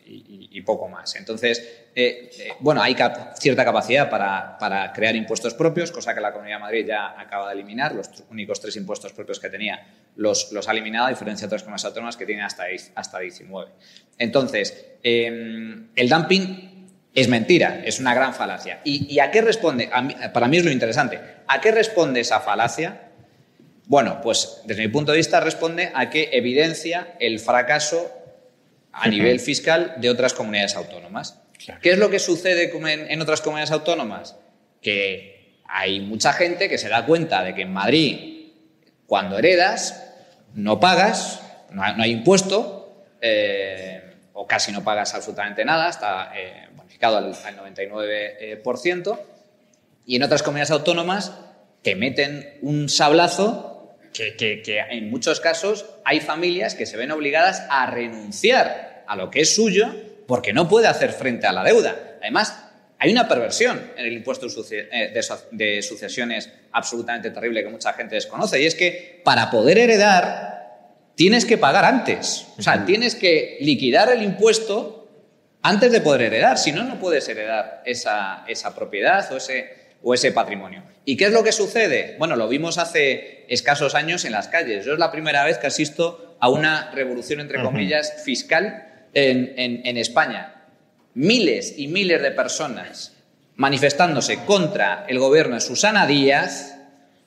y, 0.07 0.61
poco 0.61 0.87
más. 0.87 1.15
Entonces, 1.15 1.85
eh, 1.95 2.29
eh, 2.39 2.49
bueno, 2.59 2.81
hay 2.81 2.95
cierta 3.37 3.65
capacidad 3.65 4.09
para, 4.09 4.91
crear 4.93 5.15
impuestos 5.15 5.53
propios, 5.53 5.91
cosa 5.91 6.13
que 6.13 6.21
la 6.21 6.31
Comunidad 6.31 6.57
de 6.57 6.61
Madrid 6.61 6.85
ya 6.87 7.19
acaba 7.19 7.47
de 7.49 7.55
eliminar. 7.55 7.93
Los 7.93 8.09
únicos 8.29 8.59
tres 8.61 8.75
impuestos 8.75 9.13
propios 9.13 9.39
que 9.39 9.49
tenía 9.49 9.85
los, 10.15 10.51
los 10.51 10.67
ha 10.67 10.71
eliminado, 10.71 11.07
a 11.07 11.09
diferencia 11.09 11.45
de 11.45 11.47
otras 11.47 11.63
comunidades 11.63 11.85
autónomas 11.85 12.17
que 12.17 12.25
tienen 12.25 12.45
hasta, 12.45 12.65
hasta 12.95 13.19
19. 13.19 13.71
Entonces, 14.17 14.85
em, 15.03 15.89
el 15.95 16.09
dumping 16.09 16.89
es 17.13 17.27
mentira, 17.27 17.81
es 17.85 17.99
una 17.99 18.13
gran 18.13 18.33
falacia. 18.33 18.81
¿Y, 18.83 19.19
a 19.19 19.31
qué 19.31 19.41
responde? 19.41 19.89
para 20.33 20.47
mí 20.47 20.57
es 20.57 20.65
lo 20.65 20.71
interesante. 20.71 21.19
¿A 21.47 21.61
qué 21.61 21.71
responde 21.71 22.19
esa 22.19 22.41
falacia? 22.41 23.11
Bueno, 23.87 24.19
pues 24.21 24.61
desde 24.65 24.81
mi 24.81 24.87
punto 24.89 25.11
de 25.11 25.19
vista 25.19 25.39
responde 25.39 25.91
a 25.93 26.09
que 26.09 26.29
evidencia 26.33 27.15
el 27.19 27.39
fracaso 27.39 28.11
a 28.95 29.09
nivel 29.09 29.39
fiscal 29.39 29.95
de 29.97 30.09
otras 30.09 30.33
comunidades 30.33 30.75
autónomas. 30.75 31.39
¿Qué 31.81 31.91
es 31.91 31.97
lo 31.97 32.09
que 32.09 32.19
sucede 32.19 32.71
en, 32.73 33.21
otras 33.21 33.41
comunidades 33.41 33.71
autónomas? 33.71 34.35
Que 34.81 35.59
hay 35.67 35.99
mucha 35.99 36.31
gente 36.31 36.69
que 36.69 36.77
se 36.77 36.87
da 36.87 37.05
cuenta 37.05 37.43
de 37.43 37.53
que 37.53 37.63
en 37.63 37.73
Madrid, 37.73 38.51
cuando 39.05 39.37
heredas, 39.37 40.13
no 40.53 40.79
pagas, 40.79 41.41
no 41.71 41.83
hay, 41.83 42.11
impuesto, 42.11 43.03
eh, 43.19 44.13
o 44.33 44.47
casi 44.47 44.71
no 44.71 44.83
pagas 44.83 45.13
absolutamente 45.13 45.65
nada, 45.65 45.89
está 45.89 46.31
eh, 46.35 46.69
bonificado 46.75 47.17
al, 47.17 47.25
al 47.25 47.75
99%, 47.75 49.19
y 50.05 50.15
en 50.15 50.23
otras 50.23 50.41
comunidades 50.41 50.71
autónomas 50.71 51.33
te 51.81 51.95
meten 51.95 52.59
un 52.61 52.87
sablazo 52.87 53.74
que, 54.15 54.35
que- 54.35 54.61
que 54.61 54.79
en 54.79 55.09
muchos 55.09 55.39
casos 55.39 55.85
hay 56.05 56.19
familias 56.21 56.75
que 56.75 56.85
se 56.85 56.97
ven 56.97 57.11
obligadas 57.11 57.63
a 57.69 57.85
renunciar 57.87 59.03
a 59.07 59.15
lo 59.15 59.29
que 59.29 59.41
es 59.41 59.53
suyo 59.55 59.93
porque 60.27 60.53
no 60.53 60.67
puede 60.67 60.87
hacer 60.87 61.11
frente 61.11 61.45
a 61.47 61.51
la 61.51 61.63
deuda. 61.63 61.95
Además, 62.21 62.61
hay 62.97 63.11
una 63.11 63.27
perversión 63.27 63.91
en 63.97 64.05
el 64.05 64.13
impuesto 64.13 64.47
eh, 64.71 65.11
de 65.13 65.21
de 65.51 65.81
sucesiones 65.81 66.49
absolutamente 66.71 67.29
terrible 67.29 67.61
que 67.63 67.69
mucha 67.69 67.93
gente 67.93 68.15
desconoce, 68.15 68.61
y 68.61 68.65
es 68.65 68.73
que 68.73 69.21
para 69.23 69.51
poder 69.51 69.77
heredar 69.77 70.53
tienes 71.15 71.45
que 71.45 71.57
pagar 71.57 71.85
antes. 71.85 72.47
O 72.57 72.61
sea, 72.61 72.85
tienes 72.85 73.15
que 73.15 73.57
liquidar 73.61 74.09
el 74.11 74.23
impuesto 74.23 75.07
antes 75.61 75.91
de 75.91 76.01
poder 76.01 76.23
heredar. 76.23 76.57
Si 76.57 76.71
no, 76.71 76.83
no 76.83 76.99
puedes 76.99 77.27
heredar 77.29 77.83
esa, 77.85 78.43
esa 78.47 78.73
propiedad 78.75 79.31
o 79.31 79.37
ese, 79.37 79.84
o 80.07 80.13
ese 80.13 80.31
patrimonio. 80.31 80.83
¿Y 81.03 81.17
qué 81.17 81.25
es 81.25 81.31
lo 81.33 81.43
que 81.43 81.51
sucede? 81.51 82.15
Bueno, 82.19 82.35
lo 82.35 82.47
vimos 82.47 82.77
hace 82.77 83.43
escasos 83.49 83.95
años 83.95 84.23
en 84.23 84.33
las 84.33 84.47
calles. 84.47 84.85
Yo 84.85 84.93
es 84.93 84.99
la 84.99 85.11
primera 85.11 85.43
vez 85.43 85.57
que 85.57 85.65
asisto 85.65 86.37
a 86.39 86.47
una 86.49 86.91
revolución, 86.91 87.39
entre 87.39 87.57
comillas, 87.63 88.21
fiscal 88.23 89.07
en, 89.15 89.53
en- 89.57 89.81
en 89.85 89.97
España. 89.97 90.61
Miles 91.15 91.73
y 91.77 91.87
miles 91.87 92.21
de 92.21 92.29
personas 92.31 93.13
manifestándose 93.55 94.37
contra 94.45 95.05
el 95.07 95.17
gobierno 95.17 95.55
de 95.55 95.61
Susana 95.61 96.05
Díaz 96.05 96.77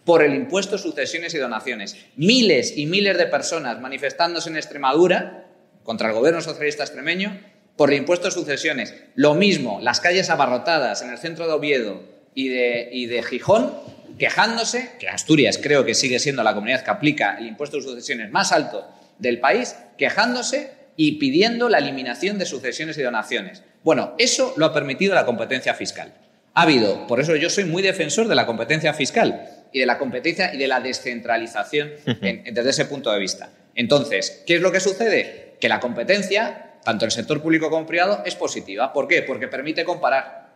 por 0.04 0.22
el 0.22 0.34
impuesto 0.34 0.76
de 0.76 0.82
sucesiones 0.82 1.34
y 1.34 1.38
donaciones. 1.38 1.96
Miles 2.16 2.74
y 2.76 2.86
miles 2.86 3.18
de 3.18 3.26
personas 3.26 3.80
manifestándose 3.80 4.50
en 4.50 4.56
Extremadura 4.56 5.46
contra 5.82 6.08
el 6.08 6.14
gobierno 6.14 6.40
socialista 6.42 6.84
extremeño 6.84 7.40
por 7.76 7.90
el 7.90 7.96
impuesto 7.98 8.26
de 8.26 8.32
sucesiones. 8.32 8.94
Lo 9.16 9.34
mismo, 9.34 9.80
las 9.82 10.00
calles 10.00 10.30
abarrotadas 10.30 11.02
en 11.02 11.10
el 11.10 11.18
centro 11.18 11.46
de 11.48 11.54
Oviedo 11.54 12.17
y 12.38 12.48
de, 12.50 12.88
y 12.92 13.06
de 13.06 13.22
Gijón, 13.24 13.72
quejándose, 14.18 14.90
que 15.00 15.08
Asturias 15.08 15.58
creo 15.60 15.84
que 15.84 15.94
sigue 15.94 16.18
siendo 16.20 16.42
la 16.44 16.54
comunidad 16.54 16.84
que 16.84 16.90
aplica 16.90 17.36
el 17.38 17.46
impuesto 17.46 17.76
de 17.78 17.82
sucesiones 17.82 18.30
más 18.30 18.52
alto 18.52 18.86
del 19.18 19.40
país, 19.40 19.74
quejándose 19.96 20.70
y 20.96 21.18
pidiendo 21.18 21.68
la 21.68 21.78
eliminación 21.78 22.38
de 22.38 22.46
sucesiones 22.46 22.96
y 22.98 23.02
donaciones. 23.02 23.62
Bueno, 23.82 24.14
eso 24.18 24.54
lo 24.56 24.66
ha 24.66 24.72
permitido 24.72 25.14
la 25.14 25.24
competencia 25.26 25.74
fiscal. 25.74 26.12
Ha 26.54 26.62
habido, 26.62 27.06
por 27.06 27.20
eso 27.20 27.34
yo 27.36 27.50
soy 27.50 27.64
muy 27.64 27.82
defensor 27.82 28.28
de 28.28 28.34
la 28.34 28.46
competencia 28.46 28.92
fiscal 28.94 29.48
y 29.72 29.80
de 29.80 29.86
la 29.86 29.98
competencia 29.98 30.52
y 30.54 30.58
de 30.58 30.66
la 30.68 30.80
descentralización 30.80 31.90
en- 32.22 32.54
desde 32.54 32.70
ese 32.70 32.84
punto 32.84 33.12
de 33.12 33.18
vista. 33.18 33.50
Entonces, 33.74 34.42
¿qué 34.46 34.56
es 34.56 34.60
lo 34.60 34.70
que 34.72 34.80
sucede? 34.80 35.54
Que 35.60 35.68
la 35.68 35.78
competencia, 35.80 36.72
tanto 36.84 37.04
en 37.04 37.08
el 37.08 37.12
sector 37.12 37.40
público 37.42 37.70
como 37.70 37.86
privado, 37.86 38.22
es 38.24 38.34
positiva. 38.34 38.92
¿Por 38.92 39.06
qué? 39.08 39.22
Porque 39.22 39.46
permite 39.48 39.84
comparar. 39.84 40.47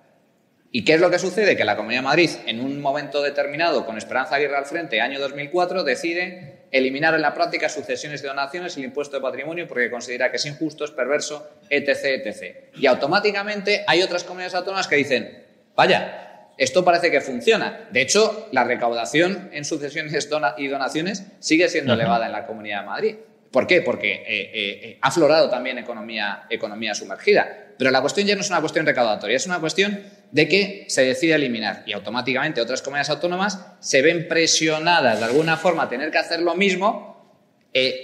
¿Y 0.75 0.85
qué 0.85 0.95
es 0.95 1.01
lo 1.01 1.11
que 1.11 1.19
sucede? 1.19 1.55
Que 1.55 1.67
la 1.67 1.77
Comunidad 1.77 2.01
de 2.01 2.07
Madrid, 2.07 2.31
en 2.47 2.61
un 2.61 2.81
momento 2.81 3.21
determinado, 3.21 3.85
con 3.85 3.99
Esperanza 3.99 4.37
Aguirre 4.37 4.57
al 4.57 4.65
frente, 4.65 5.03
año 5.03 5.21
2004, 5.21 5.85
decide 5.85 6.63
eliminar 6.71 7.15
en 7.15 7.21
la 7.21 7.35
práctica 7.35 7.69
sucesiones 7.69 8.23
y 8.23 8.27
donaciones 8.27 8.75
y 8.77 8.81
el 8.81 8.87
impuesto 8.87 9.17
de 9.17 9.23
patrimonio 9.23 9.69
porque 9.69 9.91
considera 9.91 10.31
que 10.31 10.39
es 10.39 10.47
injusto, 10.47 10.87
es 10.87 10.91
perverso, 10.91 11.47
etc, 11.69 12.25
etc. 12.25 12.57
Y 12.75 12.87
automáticamente 12.87 13.85
hay 13.87 14.03
otras 14.03 14.25
comunidades 14.25 14.55
autónomas 14.55 14.89
que 14.89 14.97
dicen, 14.97 15.45
vaya, 15.77 16.49
esto 16.57 16.83
parece 16.83 17.11
que 17.11 17.21
funciona. 17.21 17.89
De 17.91 18.01
hecho, 18.01 18.49
la 18.53 18.65
recaudación 18.65 19.51
en 19.53 19.67
sucesiones 19.67 20.27
y 20.57 20.69
donaciones 20.69 21.25
sigue 21.39 21.69
siendo 21.69 21.93
elevada 21.93 22.25
en 22.25 22.33
la 22.33 22.47
Comunidad 22.47 22.81
de 22.81 22.87
Madrid. 22.87 23.17
¿Por 23.53 23.67
qué? 23.67 23.83
Porque 23.83 24.13
eh, 24.13 24.25
eh, 24.27 24.51
eh, 24.55 24.99
ha 25.03 25.09
aflorado 25.09 25.51
también 25.51 25.77
economía, 25.77 26.45
economía 26.49 26.95
sumergida. 26.95 27.75
Pero 27.77 27.91
la 27.91 28.01
cuestión 28.01 28.27
ya 28.27 28.35
no 28.35 28.41
es 28.41 28.49
una 28.49 28.61
cuestión 28.61 28.87
recaudatoria, 28.87 29.37
es 29.37 29.47
una 29.47 29.61
cuestión 29.61 30.01
de 30.31 30.49
que 30.49 30.87
se 30.89 31.05
decide 31.05 31.35
eliminar 31.35 31.83
y 31.85 31.93
automáticamente 31.93 32.63
otras 32.63 32.81
comunidades 32.81 33.11
autónomas 33.11 33.61
se 33.81 34.01
ven 34.01 34.27
presionadas 34.27 35.19
de 35.19 35.27
alguna 35.27 35.59
forma 35.59 35.83
a 35.83 35.89
tener 35.91 36.11
que 36.11 36.19
hacer 36.19 36.41
lo 36.41 36.55
mismo, 36.55 37.13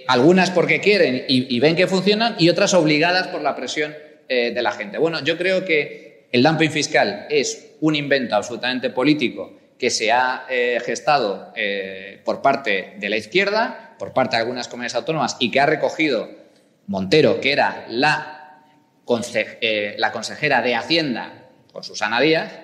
algunas 0.07 0.51
porque 0.51 0.81
quieren 0.81 1.25
y, 1.29 1.55
y 1.55 1.61
ven 1.61 1.77
que 1.77 1.87
funcionan 1.87 2.37
y 2.39 2.49
otras 2.49 2.75
obligadas 2.75 3.29
por 3.29 3.43
la 3.43 3.55
presión 3.55 3.95
de 4.29 4.63
la 4.63 4.73
gente. 4.73 4.99
Bueno, 4.99 5.23
yo 5.23 5.39
creo 5.39 5.65
que 5.65 6.29
el 6.33 6.43
dumping 6.43 6.71
fiscal 6.71 7.27
es 7.31 7.77
un 7.81 7.95
invento 7.95 8.35
absolutamente 8.35 8.91
político 8.91 9.59
que 9.79 9.91
se 9.91 10.11
ha 10.11 10.47
gestado 10.85 11.53
por 12.25 12.43
parte 12.43 12.95
de 12.99 13.09
la 13.11 13.17
izquierda, 13.19 13.88
por 13.99 14.13
parte 14.13 14.37
de 14.37 14.43
algunas 14.43 14.69
comunidades 14.69 14.95
autónomas 14.95 15.37
y 15.39 15.51
que 15.51 15.61
ha 15.61 15.67
recogido 15.67 16.29
Montero, 16.87 17.41
que 17.41 17.53
era 17.53 17.87
la, 17.89 18.65
eh, 19.61 19.95
la 19.99 20.13
consejera 20.13 20.63
de 20.63 20.75
Hacienda 20.75 21.49
con 21.73 21.85
Susana 21.85 22.21
Díaz, 22.21 22.61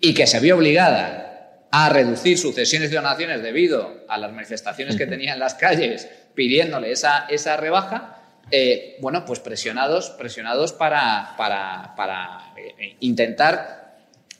y 0.00 0.14
que 0.14 0.26
se 0.26 0.40
vio 0.40 0.56
obligada 0.56 1.66
a 1.70 1.88
reducir 1.88 2.38
sucesiones 2.38 2.90
y 2.90 2.94
donaciones 2.94 3.42
debido 3.42 4.04
a 4.08 4.18
las 4.18 4.32
manifestaciones 4.32 4.96
que 4.96 5.06
tenía 5.06 5.34
en 5.34 5.40
las 5.40 5.54
calles 5.54 6.08
pidiéndole 6.34 6.92
esa, 6.92 7.26
esa 7.28 7.56
rebaja, 7.56 8.22
eh, 8.50 8.96
bueno, 9.00 9.24
pues 9.26 9.40
presionados, 9.40 10.10
presionados 10.10 10.72
para, 10.72 11.34
para, 11.36 11.94
para, 11.96 12.54
eh, 12.56 12.96
intentar 13.00 13.96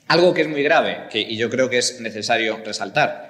algo 0.07 0.33
que 0.33 0.41
es 0.41 0.47
muy 0.47 0.63
grave 0.63 1.07
que, 1.11 1.19
y 1.19 1.37
yo 1.37 1.49
creo 1.49 1.69
que 1.69 1.77
es 1.77 1.99
necesario 2.01 2.59
resaltar. 2.65 3.28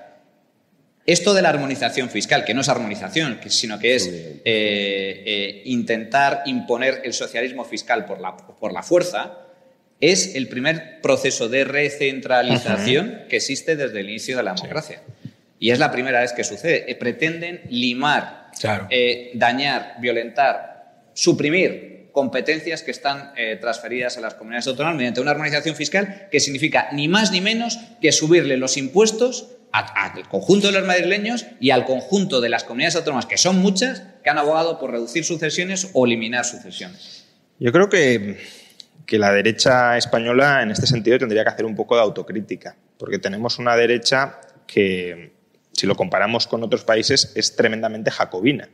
Esto 1.10 1.34
de 1.34 1.42
la 1.42 1.50
armonización 1.50 2.08
fiscal, 2.12 2.46
que 2.46 2.54
no 2.54 2.62
es 2.62 2.70
armonización, 2.70 3.40
sino 3.48 3.80
que 3.80 3.96
es 3.96 4.08
eh, 4.08 4.42
eh, 4.46 5.62
intentar 5.66 6.44
imponer 6.46 7.02
el 7.04 7.14
socialismo 7.14 7.66
fiscal 7.66 8.06
por 8.06 8.20
la, 8.22 8.38
por 8.38 8.72
la 8.72 8.84
fuerza, 8.84 9.40
es 10.00 10.36
el 10.36 10.48
primer 10.48 11.02
proceso 11.02 11.50
de 11.50 11.64
recentralización 11.64 13.24
que 13.28 13.38
existe 13.38 13.76
desde 13.76 14.02
el 14.02 14.10
inicio 14.12 14.38
de 14.38 14.44
la 14.44 14.54
democracia. 14.54 15.02
Y 15.58 15.72
es 15.72 15.80
la 15.80 15.92
primera 15.92 16.22
vez 16.22 16.32
que 16.34 16.44
sucede. 16.44 16.86
Eh, 16.92 16.94
pretenden 16.94 17.62
limar, 17.72 18.52
Claro. 18.60 18.86
eh, 18.92 19.32
dañar, 19.34 19.96
violentar, 20.00 21.08
suprimir 21.16 22.10
competencias 22.12 22.84
que 22.84 22.92
están 22.92 23.34
eh, 23.36 23.58
transferidas 23.60 24.16
a 24.18 24.22
las 24.22 24.36
comunidades 24.36 24.68
autónomas 24.68 24.98
mediante 24.98 25.22
una 25.22 25.32
armonización 25.32 25.76
fiscal 25.76 26.28
que 26.32 26.40
significa 26.40 26.90
ni 26.92 27.08
más 27.08 27.32
ni 27.32 27.42
menos 27.42 27.80
que 28.00 28.12
subirle 28.12 28.58
los 28.58 28.78
impuestos 28.78 29.56
al 29.72 30.28
conjunto 30.28 30.68
de 30.68 30.74
los 30.74 30.88
madrileños 30.88 31.46
y 31.60 31.72
al 31.72 31.86
conjunto 31.86 32.42
de 32.42 32.50
las 32.50 32.64
comunidades 32.64 32.96
autónomas, 32.96 33.26
que 33.26 33.38
son 33.38 33.60
muchas, 33.60 34.04
que 34.24 34.30
han 34.30 34.38
abogado 34.38 34.80
por 34.80 34.92
reducir 34.92 35.24
sucesiones 35.24 35.92
o 35.94 36.06
eliminar 36.06 36.46
sucesiones. 36.46 37.26
Yo 37.60 37.72
creo 37.72 37.90
que, 37.90 38.38
que 39.06 39.20
la 39.20 39.32
derecha 39.32 39.98
española 39.98 40.64
en 40.64 40.72
este 40.72 40.88
sentido 40.88 41.18
tendría 41.18 41.44
que 41.44 41.50
hacer 41.50 41.66
un 41.66 41.76
poco 41.76 41.96
de 41.96 42.02
autocrítica, 42.02 42.76
porque 42.98 43.20
tenemos 43.20 43.60
una 43.60 43.76
derecha 43.76 44.40
que, 44.66 45.34
si 45.74 45.88
lo 45.88 45.96
comparamos 45.96 46.48
con 46.48 46.64
otros 46.64 46.84
países, 46.84 47.32
es 47.36 47.56
tremendamente 47.56 48.12
jacobina. 48.12 48.70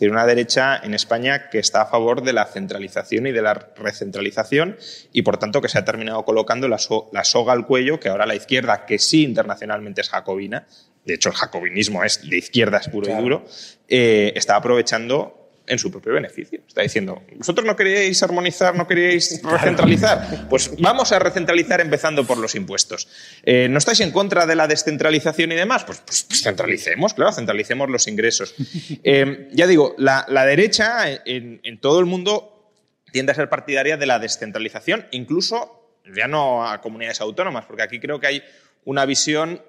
Es 0.00 0.04
decir, 0.04 0.12
una 0.12 0.24
derecha 0.24 0.78
en 0.82 0.94
España 0.94 1.50
que 1.50 1.58
está 1.58 1.82
a 1.82 1.86
favor 1.86 2.22
de 2.22 2.32
la 2.32 2.46
centralización 2.46 3.26
y 3.26 3.32
de 3.32 3.42
la 3.42 3.52
recentralización 3.76 4.78
y, 5.12 5.20
por 5.20 5.36
tanto, 5.36 5.60
que 5.60 5.68
se 5.68 5.76
ha 5.78 5.84
terminado 5.84 6.24
colocando 6.24 6.68
la, 6.68 6.78
so- 6.78 7.10
la 7.12 7.22
soga 7.22 7.52
al 7.52 7.66
cuello 7.66 8.00
que 8.00 8.08
ahora 8.08 8.24
la 8.24 8.34
izquierda, 8.34 8.86
que 8.86 8.98
sí 8.98 9.24
internacionalmente 9.24 10.00
es 10.00 10.08
jacobina, 10.08 10.66
de 11.04 11.12
hecho 11.14 11.28
el 11.28 11.34
jacobinismo 11.34 12.02
es 12.02 12.26
de 12.30 12.38
izquierdas 12.38 12.88
puro 12.88 13.08
Claro. 13.08 13.20
y 13.20 13.22
duro, 13.24 13.44
eh, 13.88 14.32
está 14.36 14.56
aprovechando 14.56 15.39
en 15.70 15.78
su 15.78 15.90
propio 15.90 16.12
beneficio. 16.12 16.60
Está 16.66 16.82
diciendo, 16.82 17.22
vosotros 17.36 17.66
no 17.66 17.76
queríais 17.76 18.22
armonizar, 18.22 18.74
no 18.76 18.86
queríais 18.86 19.40
recentralizar. 19.44 20.48
Pues 20.50 20.72
vamos 20.78 21.12
a 21.12 21.18
recentralizar 21.18 21.80
empezando 21.80 22.26
por 22.26 22.38
los 22.38 22.54
impuestos. 22.54 23.08
Eh, 23.44 23.68
¿No 23.70 23.78
estáis 23.78 24.00
en 24.00 24.10
contra 24.10 24.46
de 24.46 24.54
la 24.56 24.66
descentralización 24.66 25.52
y 25.52 25.54
demás? 25.54 25.84
Pues, 25.84 26.02
pues- 26.04 26.24
pues 26.24 26.42
centralicemos, 26.42 27.14
claro, 27.14 27.32
centralicemos 27.32 27.88
los 27.88 28.06
ingresos. 28.08 28.54
Eh, 29.02 29.48
ya 29.52 29.66
digo, 29.66 29.94
la, 29.98 30.26
la 30.28 30.44
derecha 30.44 31.10
en, 31.24 31.60
en 31.62 31.80
todo 31.80 32.00
el 32.00 32.06
mundo 32.06 32.72
tiende 33.12 33.32
a 33.32 33.34
ser 33.34 33.48
partidaria 33.48 33.96
de 33.96 34.06
la 34.06 34.18
descentralización, 34.18 35.06
incluso 35.12 35.98
ya 36.14 36.28
no 36.28 36.66
a 36.68 36.80
comunidades 36.80 37.20
autónomas, 37.20 37.64
porque 37.66 37.82
aquí 37.82 37.98
creo 38.00 38.20
que 38.20 38.26
hay 38.26 38.42
una 38.84 39.04
visión 39.06 39.62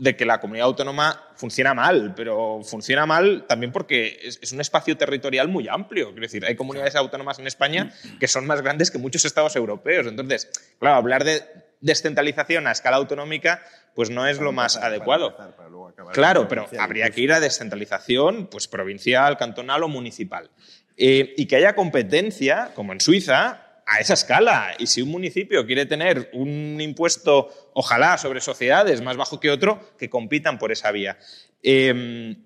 de 0.00 0.16
que 0.16 0.24
la 0.24 0.40
comunidad 0.40 0.66
autónoma 0.66 1.22
funciona 1.34 1.74
mal, 1.74 2.14
pero 2.16 2.62
funciona 2.64 3.04
mal 3.04 3.44
también 3.46 3.70
porque 3.70 4.18
es, 4.22 4.38
es 4.40 4.50
un 4.50 4.62
espacio 4.62 4.96
territorial 4.96 5.48
muy 5.48 5.68
amplio. 5.68 6.06
Quiero 6.06 6.22
decir, 6.22 6.42
hay 6.46 6.56
comunidades 6.56 6.96
autónomas 6.96 7.38
en 7.38 7.46
España 7.46 7.92
que 8.18 8.26
son 8.26 8.46
más 8.46 8.62
grandes 8.62 8.90
que 8.90 8.96
muchos 8.96 9.26
estados 9.26 9.54
europeos. 9.56 10.06
Entonces, 10.06 10.50
claro, 10.78 10.96
hablar 10.96 11.24
de 11.24 11.42
descentralización 11.82 12.66
a 12.66 12.72
escala 12.72 12.96
autonómica 12.96 13.62
pues 13.94 14.08
no 14.08 14.26
es 14.26 14.40
lo 14.40 14.52
más 14.52 14.78
adecuado. 14.78 15.36
Claro, 16.14 16.48
pero 16.48 16.66
habría 16.78 17.10
que 17.10 17.20
ir 17.20 17.32
a 17.32 17.40
descentralización 17.40 18.46
pues 18.46 18.68
provincial, 18.68 19.36
cantonal 19.36 19.82
o 19.82 19.88
municipal. 19.88 20.48
Eh, 20.96 21.34
y 21.36 21.44
que 21.44 21.56
haya 21.56 21.74
competencia, 21.74 22.72
como 22.74 22.94
en 22.94 23.00
Suiza, 23.00 23.69
a 23.90 24.00
esa 24.00 24.14
escala. 24.14 24.74
Y 24.78 24.86
si 24.86 25.02
un 25.02 25.10
municipio 25.10 25.66
quiere 25.66 25.84
tener 25.86 26.30
un 26.32 26.80
impuesto, 26.80 27.48
ojalá, 27.74 28.16
sobre 28.18 28.40
sociedades 28.40 29.02
más 29.02 29.16
bajo 29.16 29.40
que 29.40 29.50
otro, 29.50 29.80
que 29.98 30.08
compitan 30.08 30.58
por 30.58 30.70
esa 30.72 30.92
vía. 30.92 31.18
Eh, 31.62 32.36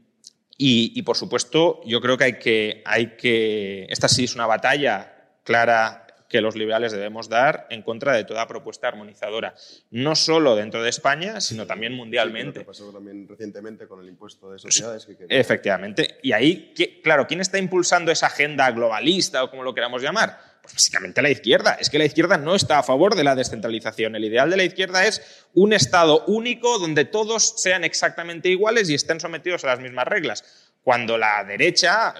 Y, 0.56 0.92
y, 0.94 1.02
por 1.02 1.16
supuesto, 1.16 1.80
yo 1.84 2.00
creo 2.00 2.16
que 2.16 2.24
hay, 2.24 2.38
que 2.38 2.82
hay 2.86 3.16
que. 3.16 3.86
Esta 3.90 4.06
sí 4.06 4.22
es 4.22 4.36
una 4.36 4.46
batalla 4.46 5.12
clara 5.42 6.06
que 6.28 6.40
los 6.40 6.54
liberales 6.54 6.92
debemos 6.92 7.28
dar 7.28 7.66
en 7.70 7.82
contra 7.82 8.12
de 8.12 8.24
toda 8.24 8.46
propuesta 8.46 8.86
armonizadora, 8.86 9.54
no 9.90 10.14
solo 10.14 10.54
dentro 10.54 10.80
de 10.82 10.90
España, 10.90 11.40
sino 11.40 11.66
también 11.66 11.92
mundialmente. 11.92 12.60
Sí, 12.60 12.66
pasó 12.66 12.92
también 12.92 13.26
recientemente 13.28 13.88
con 13.88 14.00
el 14.00 14.08
impuesto 14.08 14.50
de 14.52 14.58
sociedades. 14.58 15.06
Que 15.06 15.26
Efectivamente. 15.28 16.18
Y 16.22 16.32
ahí, 16.32 16.72
claro, 17.02 17.26
¿quién 17.26 17.40
está 17.40 17.58
impulsando 17.58 18.12
esa 18.12 18.26
agenda 18.26 18.70
globalista 18.70 19.42
o 19.42 19.50
como 19.50 19.64
lo 19.64 19.74
queramos 19.74 20.02
llamar? 20.02 20.53
Pues 20.64 20.76
básicamente 20.76 21.20
la 21.20 21.28
izquierda. 21.28 21.76
Es 21.78 21.90
que 21.90 21.98
la 21.98 22.06
izquierda 22.06 22.38
no 22.38 22.54
está 22.54 22.78
a 22.78 22.82
favor 22.82 23.16
de 23.16 23.22
la 23.22 23.34
descentralización. 23.34 24.16
El 24.16 24.24
ideal 24.24 24.48
de 24.48 24.56
la 24.56 24.64
izquierda 24.64 25.06
es 25.06 25.20
un 25.52 25.74
Estado 25.74 26.24
único 26.24 26.78
donde 26.78 27.04
todos 27.04 27.60
sean 27.60 27.84
exactamente 27.84 28.48
iguales 28.48 28.88
y 28.88 28.94
estén 28.94 29.20
sometidos 29.20 29.62
a 29.64 29.66
las 29.66 29.80
mismas 29.80 30.08
reglas. 30.08 30.72
Cuando 30.82 31.18
la 31.18 31.44
derecha, 31.44 32.14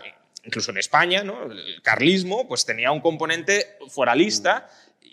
incluso 0.44 0.72
en 0.72 0.76
España, 0.76 1.20
el 1.22 1.80
carlismo 1.82 2.46
pues 2.46 2.66
tenía 2.66 2.92
un 2.92 3.00
componente 3.00 3.78
foralista. 3.88 4.68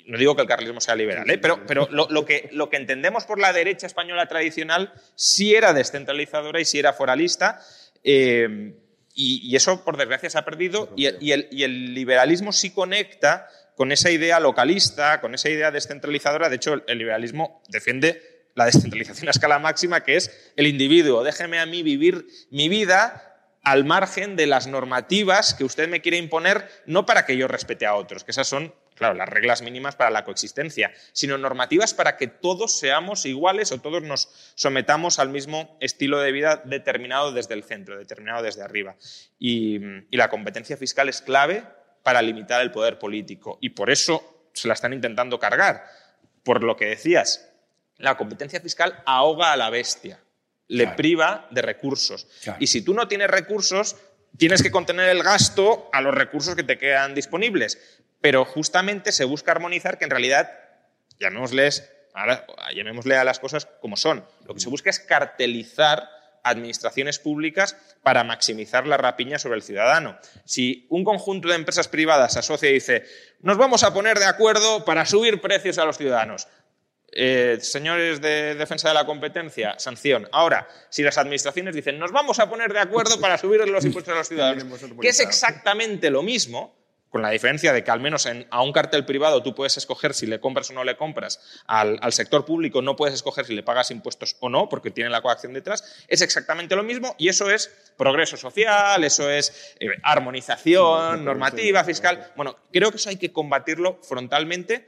No 0.07 0.17
digo 0.17 0.35
que 0.35 0.41
el 0.41 0.47
carlismo 0.49 0.81
sea 0.81 0.95
liberal, 0.95 1.29
¿eh? 1.29 1.37
pero, 1.37 1.65
pero 1.65 1.87
lo, 1.89 2.25
que, 2.25 2.49
lo 2.51 2.69
que 2.69 2.75
entendemos 2.75 3.23
por 3.23 3.39
la 3.39 3.53
derecha 3.53 3.87
española 3.87 4.25
tradicional 4.25 4.91
sí 5.15 5.55
era 5.55 5.71
descentralizadora 5.71 6.59
y 6.59 6.65
sí 6.65 6.79
era 6.79 6.91
foralista. 6.91 7.61
Eh, 8.03 8.73
y, 9.15 9.55
eso, 9.55 9.83
por 9.83 9.97
desgracia, 9.97 10.29
se 10.29 10.37
ha 10.37 10.45
perdido. 10.45 10.91
Y, 10.95 11.05
el, 11.05 11.47
y 11.51 11.63
el 11.63 11.93
liberalismo 11.93 12.51
sí 12.51 12.71
conecta 12.71 13.47
con 13.75 13.91
esa 13.91 14.11
idea 14.11 14.39
localista, 14.39 15.21
con 15.21 15.33
esa 15.33 15.49
idea 15.49 15.71
descentralizadora. 15.71 16.49
De 16.49 16.57
hecho, 16.57 16.81
el 16.87 16.97
liberalismo 16.97 17.61
defiende 17.69 18.21
la 18.55 18.65
descentralización 18.65 19.27
a 19.27 19.31
escala 19.31 19.59
máxima, 19.59 20.03
que 20.03 20.17
es 20.17 20.51
el 20.55 20.67
individuo. 20.67 21.23
Déjeme 21.23 21.59
a 21.59 21.65
mí 21.65 21.83
vivir 21.83 22.27
mi 22.49 22.69
vida 22.69 23.31
al 23.63 23.85
margen 23.85 24.35
de 24.35 24.47
las 24.47 24.67
normativas 24.67 25.53
que 25.53 25.63
usted 25.63 25.87
me 25.87 26.01
quiere 26.01 26.17
imponer, 26.17 26.67
no 26.85 27.05
para 27.05 27.25
que 27.25 27.37
yo 27.37 27.47
respete 27.47 27.85
a 27.85 27.95
otros, 27.95 28.23
que 28.23 28.31
esas 28.31 28.47
son, 28.47 28.73
claro, 28.95 29.13
las 29.15 29.29
reglas 29.29 29.61
mínimas 29.61 29.95
para 29.95 30.09
la 30.09 30.23
coexistencia, 30.23 30.91
sino 31.13 31.37
normativas 31.37 31.93
para 31.93 32.17
que 32.17 32.27
todos 32.27 32.77
seamos 32.77 33.25
iguales 33.25 33.71
o 33.71 33.79
todos 33.79 34.03
nos 34.03 34.29
sometamos 34.55 35.19
al 35.19 35.29
mismo 35.29 35.77
estilo 35.79 36.19
de 36.19 36.31
vida 36.31 36.61
determinado 36.65 37.31
desde 37.31 37.53
el 37.53 37.63
centro, 37.63 37.97
determinado 37.97 38.43
desde 38.43 38.63
arriba. 38.63 38.95
Y, 39.39 39.77
y 40.09 40.17
la 40.17 40.29
competencia 40.29 40.77
fiscal 40.77 41.09
es 41.09 41.21
clave 41.21 41.63
para 42.03 42.21
limitar 42.21 42.61
el 42.61 42.71
poder 42.71 42.99
político 42.99 43.57
y 43.61 43.69
por 43.69 43.89
eso 43.89 44.49
se 44.53 44.67
la 44.67 44.73
están 44.73 44.93
intentando 44.93 45.39
cargar. 45.39 45.85
Por 46.43 46.63
lo 46.63 46.75
que 46.75 46.85
decías, 46.85 47.49
la 47.97 48.17
competencia 48.17 48.59
fiscal 48.59 49.01
ahoga 49.05 49.53
a 49.53 49.57
la 49.57 49.69
bestia 49.69 50.19
le 50.71 50.87
priva 50.87 51.47
de 51.51 51.61
recursos. 51.61 52.27
Y 52.59 52.67
si 52.67 52.81
tú 52.81 52.93
no 52.93 53.07
tienes 53.07 53.29
recursos, 53.29 53.97
tienes 54.37 54.63
que 54.63 54.71
contener 54.71 55.09
el 55.09 55.21
gasto 55.21 55.89
a 55.91 56.01
los 56.01 56.15
recursos 56.15 56.55
que 56.55 56.63
te 56.63 56.77
quedan 56.77 57.13
disponibles. 57.13 57.77
Pero 58.21 58.45
justamente 58.45 59.11
se 59.11 59.25
busca 59.25 59.51
armonizar 59.51 59.97
que 59.97 60.05
en 60.05 60.11
realidad, 60.11 60.51
llamémosles, 61.19 61.91
llamémosle 62.75 63.17
a 63.17 63.23
las 63.23 63.39
cosas 63.39 63.67
como 63.81 63.97
son. 63.97 64.25
Lo 64.45 64.53
que 64.53 64.59
se 64.59 64.69
busca 64.69 64.89
es 64.89 64.99
cartelizar 64.99 66.07
administraciones 66.43 67.19
públicas 67.19 67.77
para 68.03 68.23
maximizar 68.23 68.87
la 68.87 68.97
rapiña 68.97 69.39
sobre 69.39 69.55
el 69.55 69.61
ciudadano. 69.61 70.17
Si 70.45 70.87
un 70.89 71.03
conjunto 71.03 71.47
de 71.49 71.55
empresas 71.55 71.87
privadas 71.87 72.33
se 72.33 72.39
asocia 72.39 72.69
y 72.69 72.73
dice, 72.73 73.03
nos 73.41 73.57
vamos 73.57 73.83
a 73.83 73.93
poner 73.93 74.17
de 74.19 74.25
acuerdo 74.25 74.85
para 74.85 75.05
subir 75.05 75.39
precios 75.41 75.77
a 75.77 75.85
los 75.85 75.97
ciudadanos, 75.97 76.47
eh, 77.13 77.57
señores 77.61 78.21
de 78.21 78.55
defensa 78.55 78.87
de 78.87 78.93
la 78.93 79.05
competencia, 79.05 79.77
sanción. 79.77 80.27
Ahora, 80.31 80.67
si 80.89 81.03
las 81.03 81.17
administraciones 81.17 81.75
dicen, 81.75 81.99
nos 81.99 82.11
vamos 82.11 82.39
a 82.39 82.49
poner 82.49 82.71
de 82.71 82.79
acuerdo 82.79 83.19
para 83.19 83.37
subir 83.37 83.67
los 83.67 83.83
impuestos 83.85 84.13
a 84.13 84.17
los 84.17 84.29
ciudadanos, 84.29 84.65
que 85.01 85.09
es 85.09 85.19
exactamente 85.19 86.09
lo 86.09 86.23
mismo, 86.23 86.80
con 87.11 87.21
la 87.21 87.29
diferencia 87.29 87.73
de 87.73 87.83
que 87.83 87.91
al 87.91 87.99
menos 87.99 88.25
a 88.49 88.61
un 88.63 88.71
cartel 88.71 89.05
privado 89.05 89.43
tú 89.43 89.53
puedes 89.53 89.75
escoger 89.75 90.13
si 90.13 90.25
le 90.25 90.39
compras 90.39 90.69
o 90.69 90.73
no 90.73 90.83
le 90.85 90.95
compras, 90.95 91.61
al, 91.67 91.99
sector 92.13 92.45
público 92.45 92.81
no 92.81 92.95
puedes 92.95 93.13
escoger 93.13 93.45
si 93.45 93.53
le 93.53 93.63
pagas 93.63 93.91
impuestos 93.91 94.37
o 94.39 94.49
no, 94.49 94.69
porque 94.69 94.91
tiene 94.91 95.09
la 95.09 95.21
coacción 95.21 95.53
detrás, 95.53 95.83
es 96.07 96.21
exactamente 96.21 96.75
lo 96.75 96.83
mismo 96.83 97.13
y 97.19 97.27
eso 97.27 97.51
es 97.51 97.69
progreso 97.97 98.37
social, 98.37 99.03
eso 99.03 99.29
es 99.29 99.75
eh, 99.79 99.89
armonización, 100.03 101.25
normativa, 101.25 101.83
fiscal. 101.83 102.31
Bueno, 102.37 102.57
creo 102.71 102.91
que 102.91 102.97
eso 102.97 103.09
hay 103.09 103.17
que 103.17 103.33
combatirlo 103.33 103.99
frontalmente 104.01 104.87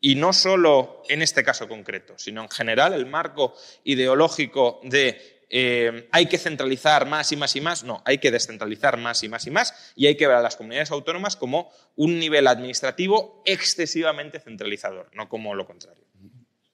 y 0.00 0.14
no 0.14 0.32
solo 0.32 1.02
en 1.08 1.20
este 1.20 1.44
caso 1.44 1.68
concreto, 1.68 2.14
sino 2.16 2.42
en 2.42 2.48
general 2.48 2.94
el 2.94 3.04
marco 3.04 3.54
ideológico 3.84 4.80
de 4.84 5.37
eh, 5.50 6.08
hay 6.12 6.26
que 6.26 6.38
centralizar 6.38 7.06
más 7.06 7.32
y 7.32 7.36
más 7.36 7.56
y 7.56 7.60
más, 7.60 7.84
no, 7.84 8.02
hay 8.04 8.18
que 8.18 8.30
descentralizar 8.30 8.98
más 8.98 9.22
y 9.22 9.28
más 9.28 9.46
y 9.46 9.50
más 9.50 9.92
y 9.96 10.06
hay 10.06 10.16
que 10.16 10.26
ver 10.26 10.36
a 10.36 10.42
las 10.42 10.56
comunidades 10.56 10.90
autónomas 10.90 11.36
como 11.36 11.70
un 11.96 12.18
nivel 12.18 12.46
administrativo 12.46 13.42
excesivamente 13.46 14.40
centralizador, 14.40 15.10
no 15.14 15.28
como 15.28 15.54
lo 15.54 15.66
contrario. 15.66 16.04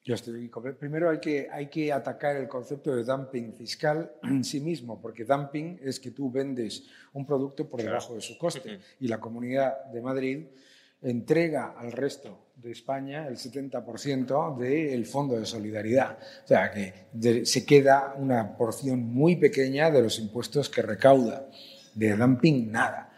Yo 0.06 0.14
estoy, 0.14 0.50
primero 0.78 1.08
hay 1.08 1.18
que, 1.18 1.48
hay 1.50 1.68
que 1.68 1.90
atacar 1.90 2.36
el 2.36 2.46
concepto 2.46 2.94
de 2.94 3.04
dumping 3.04 3.54
fiscal 3.54 4.12
en 4.22 4.44
sí 4.44 4.60
mismo, 4.60 5.00
porque 5.00 5.24
dumping 5.24 5.80
es 5.82 5.98
que 5.98 6.10
tú 6.10 6.30
vendes 6.30 6.84
un 7.14 7.24
producto 7.24 7.70
por 7.70 7.82
debajo 7.82 8.14
de 8.14 8.20
su 8.20 8.36
coste 8.36 8.80
y 9.00 9.08
la 9.08 9.18
Comunidad 9.18 9.84
de 9.86 10.02
Madrid 10.02 10.46
entrega 11.00 11.74
al 11.78 11.92
resto 11.92 12.43
de 12.56 12.70
España 12.70 13.26
el 13.26 13.36
70% 13.36 14.56
del 14.56 15.06
Fondo 15.06 15.38
de 15.38 15.44
Solidaridad. 15.44 16.18
O 16.44 16.46
sea, 16.46 16.70
que 16.70 17.44
se 17.44 17.66
queda 17.66 18.14
una 18.16 18.56
porción 18.56 19.00
muy 19.00 19.36
pequeña 19.36 19.90
de 19.90 20.02
los 20.02 20.18
impuestos 20.18 20.68
que 20.68 20.82
recauda. 20.82 21.48
De 21.94 22.16
dumping, 22.16 22.72
nada. 22.72 23.12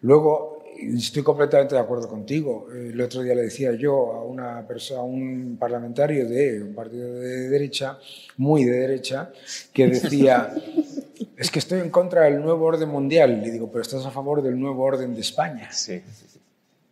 Luego, 0.00 0.64
estoy 0.76 1.22
completamente 1.22 1.74
de 1.74 1.80
acuerdo 1.80 2.08
contigo. 2.08 2.68
El 2.72 3.00
otro 3.00 3.22
día 3.22 3.34
le 3.34 3.42
decía 3.42 3.72
yo 3.72 4.12
a 4.12 4.24
una 4.24 4.66
persona, 4.66 5.00
a 5.00 5.04
un 5.04 5.56
parlamentario 5.58 6.28
de 6.28 6.62
un 6.62 6.74
partido 6.74 7.14
de 7.14 7.48
derecha, 7.48 7.98
muy 8.36 8.64
de 8.64 8.72
derecha, 8.72 9.32
que 9.72 9.88
decía, 9.88 10.52
es 11.36 11.50
que 11.50 11.58
estoy 11.58 11.80
en 11.80 11.90
contra 11.90 12.24
del 12.24 12.40
nuevo 12.40 12.64
orden 12.64 12.88
mundial. 12.88 13.40
Le 13.40 13.50
digo, 13.50 13.70
pero 13.70 13.82
estás 13.82 14.04
a 14.06 14.10
favor 14.10 14.42
del 14.42 14.58
nuevo 14.58 14.82
orden 14.82 15.14
de 15.14 15.20
España. 15.20 15.70
Sí. 15.72 16.00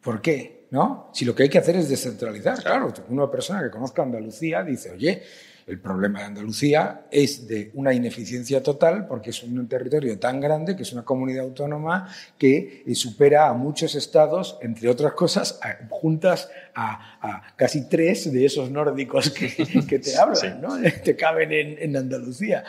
¿Por 0.02 0.20
qué? 0.20 0.55
¿No? 0.70 1.10
Si 1.12 1.24
lo 1.24 1.34
que 1.34 1.44
hay 1.44 1.48
que 1.48 1.58
hacer 1.58 1.76
es 1.76 1.88
descentralizar, 1.88 2.60
claro. 2.62 2.92
Una 3.08 3.30
persona 3.30 3.62
que 3.62 3.70
conozca 3.70 4.02
Andalucía 4.02 4.64
dice, 4.64 4.90
oye, 4.90 5.22
el 5.66 5.80
problema 5.80 6.20
de 6.20 6.26
Andalucía 6.26 7.06
es 7.10 7.48
de 7.48 7.72
una 7.74 7.92
ineficiencia 7.92 8.62
total 8.62 9.08
porque 9.08 9.30
es 9.30 9.42
un 9.42 9.66
territorio 9.68 10.16
tan 10.16 10.40
grande 10.40 10.76
que 10.76 10.84
es 10.84 10.92
una 10.92 11.04
comunidad 11.04 11.44
autónoma 11.44 12.08
que 12.38 12.84
eh, 12.86 12.94
supera 12.94 13.48
a 13.48 13.52
muchos 13.52 13.96
estados, 13.96 14.58
entre 14.60 14.88
otras 14.88 15.12
cosas, 15.14 15.58
juntas 15.90 16.48
a, 16.74 17.54
casi 17.56 17.88
tres 17.88 18.32
de 18.32 18.44
esos 18.44 18.70
nórdicos 18.70 19.30
que, 19.30 19.48
te 19.98 20.16
hablan, 20.16 20.60
¿no? 20.60 20.76
Te 21.04 21.16
caben 21.16 21.52
en, 21.52 21.78
en 21.80 21.96
Andalucía. 21.96 22.62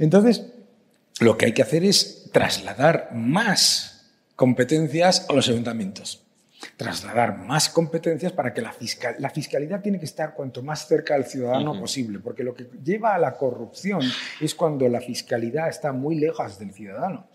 Entonces, 0.00 0.44
lo 1.20 1.38
que 1.38 1.46
hay 1.46 1.52
que 1.52 1.62
hacer 1.62 1.84
es 1.84 2.30
trasladar 2.32 3.10
más 3.14 4.10
competencias 4.34 5.26
a 5.28 5.34
los 5.34 5.48
ayuntamientos 5.48 6.21
trasladar 6.82 7.38
más 7.38 7.68
competencias 7.68 8.32
para 8.32 8.52
que 8.52 8.60
la, 8.60 8.72
fiscal, 8.72 9.14
la 9.18 9.30
fiscalidad 9.30 9.80
tiene 9.80 9.98
que 9.98 10.04
estar 10.04 10.34
cuanto 10.34 10.62
más 10.62 10.86
cerca 10.86 11.14
al 11.14 11.24
ciudadano 11.24 11.78
posible, 11.78 12.18
porque 12.18 12.42
lo 12.42 12.54
que 12.54 12.68
lleva 12.82 13.14
a 13.14 13.18
la 13.18 13.36
corrupción 13.36 14.00
es 14.40 14.54
cuando 14.54 14.88
la 14.88 15.00
fiscalidad 15.00 15.68
está 15.68 15.92
muy 15.92 16.16
lejos 16.16 16.58
del 16.58 16.72
ciudadano. 16.72 17.26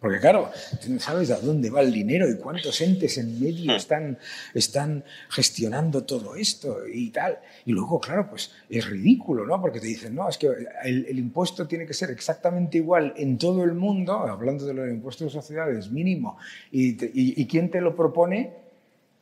Porque 0.00 0.20
claro, 0.20 0.50
tú 0.80 0.92
no 0.92 1.00
sabes 1.00 1.30
a 1.32 1.40
dónde 1.40 1.70
va 1.70 1.80
el 1.80 1.92
dinero 1.92 2.30
y 2.30 2.36
cuántos 2.36 2.80
entes 2.80 3.18
en 3.18 3.40
medio 3.40 3.74
están, 3.74 4.16
están 4.54 5.04
gestionando 5.28 6.04
todo 6.04 6.36
esto 6.36 6.86
y 6.86 7.10
tal. 7.10 7.40
Y 7.64 7.72
luego, 7.72 7.98
claro, 7.98 8.30
pues 8.30 8.52
es 8.70 8.88
ridículo, 8.88 9.44
¿no? 9.44 9.60
Porque 9.60 9.80
te 9.80 9.88
dicen, 9.88 10.14
no, 10.14 10.28
es 10.28 10.38
que 10.38 10.50
el, 10.84 11.18
impuesto 11.18 11.66
tiene 11.66 11.84
que 11.84 11.94
ser 11.94 12.10
exactamente 12.10 12.78
igual 12.78 13.12
en 13.16 13.38
todo 13.38 13.64
el 13.64 13.74
mundo, 13.74 14.18
hablando 14.18 14.66
de 14.66 14.74
los 14.74 14.88
impuestos 14.88 15.32
de 15.32 15.40
sociedades, 15.40 15.90
mínimo. 15.90 16.38
¿Y, 16.70 16.90
y, 16.90 17.42
y 17.42 17.46
quién 17.46 17.68
te 17.68 17.80
lo 17.80 17.96
propone? 17.96 18.67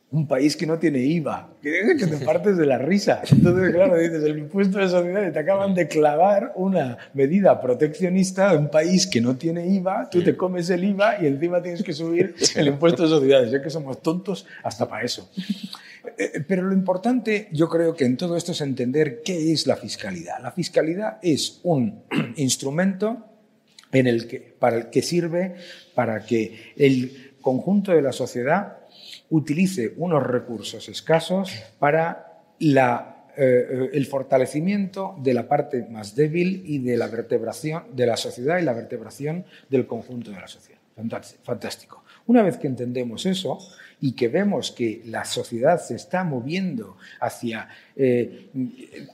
Un 0.09 0.25
país 0.25 0.55
que 0.55 0.65
no 0.65 0.79
tiene 0.79 0.99
IVA, 0.99 1.49
que, 1.61 1.95
te 1.97 2.25
partes 2.25 2.55
de 2.55 2.65
la 2.65 2.77
risa. 2.77 3.21
Entonces, 3.29 3.73
claro, 3.73 3.97
dices, 3.97 4.23
el 4.23 4.37
impuesto 4.37 4.77
de 4.77 4.87
sociedades, 4.87 5.33
te 5.33 5.39
acaban 5.39 5.73
de 5.73 5.87
clavar 5.87 6.53
una 6.55 6.97
medida 7.13 7.59
proteccionista 7.59 8.51
de 8.51 8.57
un 8.57 8.69
país 8.69 9.05
que 9.05 9.19
no 9.19 9.35
tiene 9.35 9.67
IVA, 9.67 10.09
tú 10.09 10.23
te 10.23 10.37
comes 10.37 10.69
el 10.69 10.85
IVA 10.85 11.21
y 11.21 11.27
encima 11.27 11.61
tienes 11.61 11.83
que 11.83 11.91
subir 11.91 12.35
el 12.55 12.67
impuesto 12.67 13.03
de 13.03 13.09
sociedades. 13.09 13.51
Ya 13.51 13.61
que 13.61 13.69
somos 13.69 14.01
tontos 14.01 14.45
hasta 14.63 14.87
para 14.87 15.03
eso. 15.03 15.29
Eh, 16.17 16.31
eh, 16.35 16.43
pero 16.47 16.63
lo 16.63 16.73
importante, 16.73 17.49
yo 17.51 17.67
creo 17.67 17.93
que 17.93 18.05
en 18.05 18.15
todo 18.15 18.37
esto 18.37 18.53
es 18.53 18.61
entender 18.61 19.21
qué 19.23 19.51
es 19.51 19.67
la 19.67 19.75
fiscalidad. 19.75 20.39
La 20.41 20.51
fiscalidad 20.51 21.17
es 21.21 21.59
un 21.63 22.03
instrumento 22.37 23.25
en 23.91 24.07
el 24.07 24.27
que, 24.27 24.39
para 24.39 24.77
el 24.77 24.89
que 24.89 25.01
sirve 25.01 25.55
para 25.95 26.25
que 26.25 26.73
el 26.77 27.33
conjunto 27.41 27.91
de 27.91 28.01
la 28.01 28.11
sociedad 28.11 28.76
utilice 29.29 29.93
unos 29.97 30.23
recursos 30.23 30.87
escasos 30.89 31.51
para 31.79 32.43
la 32.59 33.17
eh, 33.39 33.91
el 33.93 34.07
fortalecimiento 34.07 35.15
de 35.19 35.35
la 35.35 35.47
parte 35.47 35.85
más 35.91 36.15
débil 36.15 36.63
y 36.65 36.79
de 36.79 36.97
la 36.97 37.05
vertebración 37.05 37.83
de 37.93 38.07
la 38.07 38.17
sociedad 38.17 38.57
y 38.57 38.63
la 38.63 38.73
vertebración 38.73 39.45
del 39.69 39.85
conjunto 39.85 40.31
de 40.31 40.39
la 40.39 40.47
sociedad. 40.47 40.79
Fantástico. 41.43 42.03
Una 42.25 42.41
vez 42.41 42.57
que 42.57 42.65
entendemos 42.65 43.27
eso 43.27 43.59
y 44.01 44.13
que 44.13 44.27
vemos 44.27 44.71
que 44.71 45.03
la 45.05 45.23
sociedad 45.23 45.79
se 45.79 45.93
está 45.93 46.23
moviendo 46.23 46.97
hacia, 47.19 47.69
eh, 47.95 48.49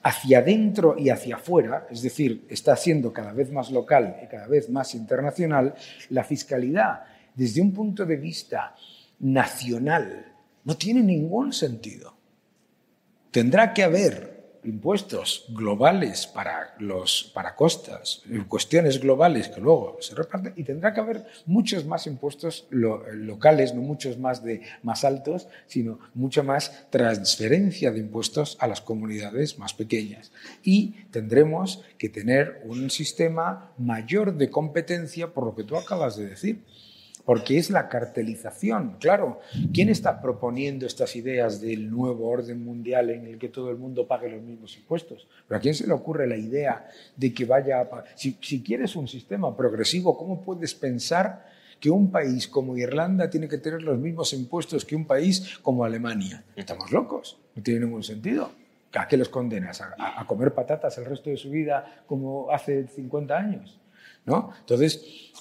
hacia 0.03 0.39
adentro 0.39 0.95
y 0.97 1.09
hacia 1.09 1.35
afuera, 1.35 1.85
es 1.91 2.01
decir, 2.01 2.45
está 2.47 2.77
siendo 2.77 3.11
cada 3.11 3.33
vez 3.33 3.51
más 3.51 3.71
local 3.71 4.15
y 4.23 4.27
cada 4.27 4.47
vez 4.47 4.69
más 4.69 4.95
internacional, 4.95 5.75
la 6.09 6.23
fiscalidad 6.23 7.03
desde 7.35 7.61
un 7.61 7.73
punto 7.73 8.05
de 8.05 8.15
vista 8.15 8.73
nacional 9.19 10.33
no 10.63 10.77
tiene 10.77 11.01
ningún 11.01 11.53
sentido. 11.53 12.15
Tendrá 13.31 13.73
que 13.73 13.83
haber 13.83 14.33
impuestos 14.63 15.45
globales 15.49 16.27
para, 16.27 16.75
los, 16.79 17.31
para 17.33 17.55
costas, 17.55 18.23
cuestiones 18.47 18.99
globales 18.99 19.49
que 19.49 19.59
luego 19.59 19.97
se 19.99 20.15
reparten, 20.15 20.53
y 20.55 20.63
tendrá 20.63 20.93
que 20.93 21.01
haber 21.01 21.25
muchos 21.45 21.85
más 21.85 22.07
impuestos 22.07 22.67
locales, 22.69 23.73
no 23.73 23.81
muchos 23.81 24.17
más, 24.17 24.43
de, 24.43 24.61
más 24.81 25.03
altos, 25.03 25.47
sino 25.67 25.99
mucha 26.13 26.43
más 26.43 26.87
transferencia 26.89 27.91
de 27.91 27.99
impuestos 27.99 28.57
a 28.59 28.67
las 28.67 28.81
comunidades 28.81 29.59
más 29.59 29.73
pequeñas. 29.73 30.31
Y 30.63 30.91
tendremos 31.11 31.83
que 31.97 32.09
tener 32.09 32.61
un 32.65 32.89
sistema 32.89 33.71
mayor 33.77 34.35
de 34.37 34.49
competencia 34.49 35.33
por 35.33 35.45
lo 35.45 35.55
que 35.55 35.63
tú 35.63 35.75
acabas 35.75 36.15
de 36.15 36.27
decir 36.27 36.63
porque 37.25 37.57
es 37.57 37.69
la 37.69 37.87
cartelización. 37.87 38.97
Claro, 38.99 39.39
¿quién 39.73 39.89
está 39.89 40.21
proponiendo 40.21 40.85
estas 40.85 41.15
ideas 41.15 41.61
del 41.61 41.89
nuevo 41.89 42.27
orden 42.27 42.63
mundial 42.63 43.09
en 43.09 43.25
el 43.27 43.37
que 43.37 43.49
todo 43.49 43.69
el 43.69 43.77
mundo 43.77 44.07
pague 44.07 44.29
los 44.29 44.41
mismos 44.41 44.75
impuestos? 44.77 45.27
¿Pero 45.47 45.57
a 45.57 45.61
quién 45.61 45.73
se 45.73 45.87
le 45.87 45.93
ocurre 45.93 46.27
la 46.27 46.37
idea 46.37 46.87
de 47.15 47.33
que 47.33 47.45
vaya 47.45 47.81
a... 47.81 48.03
Si, 48.15 48.37
si 48.41 48.61
quieres 48.61 48.95
un 48.95 49.07
sistema 49.07 49.55
progresivo, 49.55 50.17
¿cómo 50.17 50.41
puedes 50.41 50.75
pensar 50.75 51.45
que 51.79 51.89
un 51.89 52.11
país 52.11 52.47
como 52.47 52.77
Irlanda 52.77 53.29
tiene 53.29 53.47
que 53.47 53.57
tener 53.57 53.81
los 53.81 53.97
mismos 53.97 54.33
impuestos 54.33 54.85
que 54.85 54.95
un 54.95 55.05
país 55.05 55.57
como 55.61 55.85
Alemania? 55.85 56.43
Estamos 56.55 56.91
locos, 56.91 57.39
no 57.55 57.63
tiene 57.63 57.81
ningún 57.81 58.03
sentido. 58.03 58.51
¿A 58.95 59.07
qué 59.07 59.17
los 59.17 59.29
condenas? 59.29 59.81
¿A, 59.81 60.19
a 60.19 60.27
comer 60.27 60.53
patatas 60.53 60.97
el 60.97 61.05
resto 61.05 61.29
de 61.29 61.37
su 61.37 61.49
vida 61.49 62.03
como 62.05 62.51
hace 62.51 62.87
50 62.87 63.35
años? 63.35 63.79
¿No? 64.25 64.51
Entonces, 64.59 65.33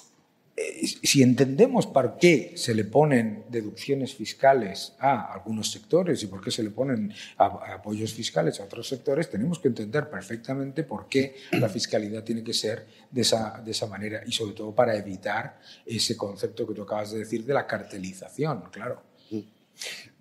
si 0.55 1.23
entendemos 1.23 1.87
por 1.87 2.17
qué 2.17 2.53
se 2.55 2.75
le 2.75 2.85
ponen 2.85 3.45
deducciones 3.49 4.13
fiscales 4.13 4.93
a 4.99 5.33
algunos 5.33 5.71
sectores 5.71 6.21
y 6.21 6.27
por 6.27 6.43
qué 6.43 6.51
se 6.51 6.61
le 6.61 6.69
ponen 6.69 7.11
apoyos 7.37 8.13
fiscales 8.13 8.59
a 8.59 8.65
otros 8.65 8.87
sectores, 8.87 9.29
tenemos 9.29 9.59
que 9.59 9.69
entender 9.69 10.09
perfectamente 10.09 10.83
por 10.83 11.07
qué 11.07 11.35
la 11.53 11.69
fiscalidad 11.69 12.23
tiene 12.23 12.43
que 12.43 12.53
ser 12.53 12.85
de 13.09 13.21
esa, 13.21 13.61
de 13.63 13.71
esa 13.71 13.87
manera 13.87 14.21
y 14.25 14.31
sobre 14.31 14.53
todo 14.53 14.73
para 14.75 14.95
evitar 14.95 15.59
ese 15.85 16.15
concepto 16.15 16.67
que 16.67 16.73
tú 16.73 16.83
acabas 16.83 17.11
de 17.11 17.19
decir 17.19 17.43
de 17.45 17.53
la 17.53 17.65
cartelización, 17.65 18.63
claro. 18.71 19.01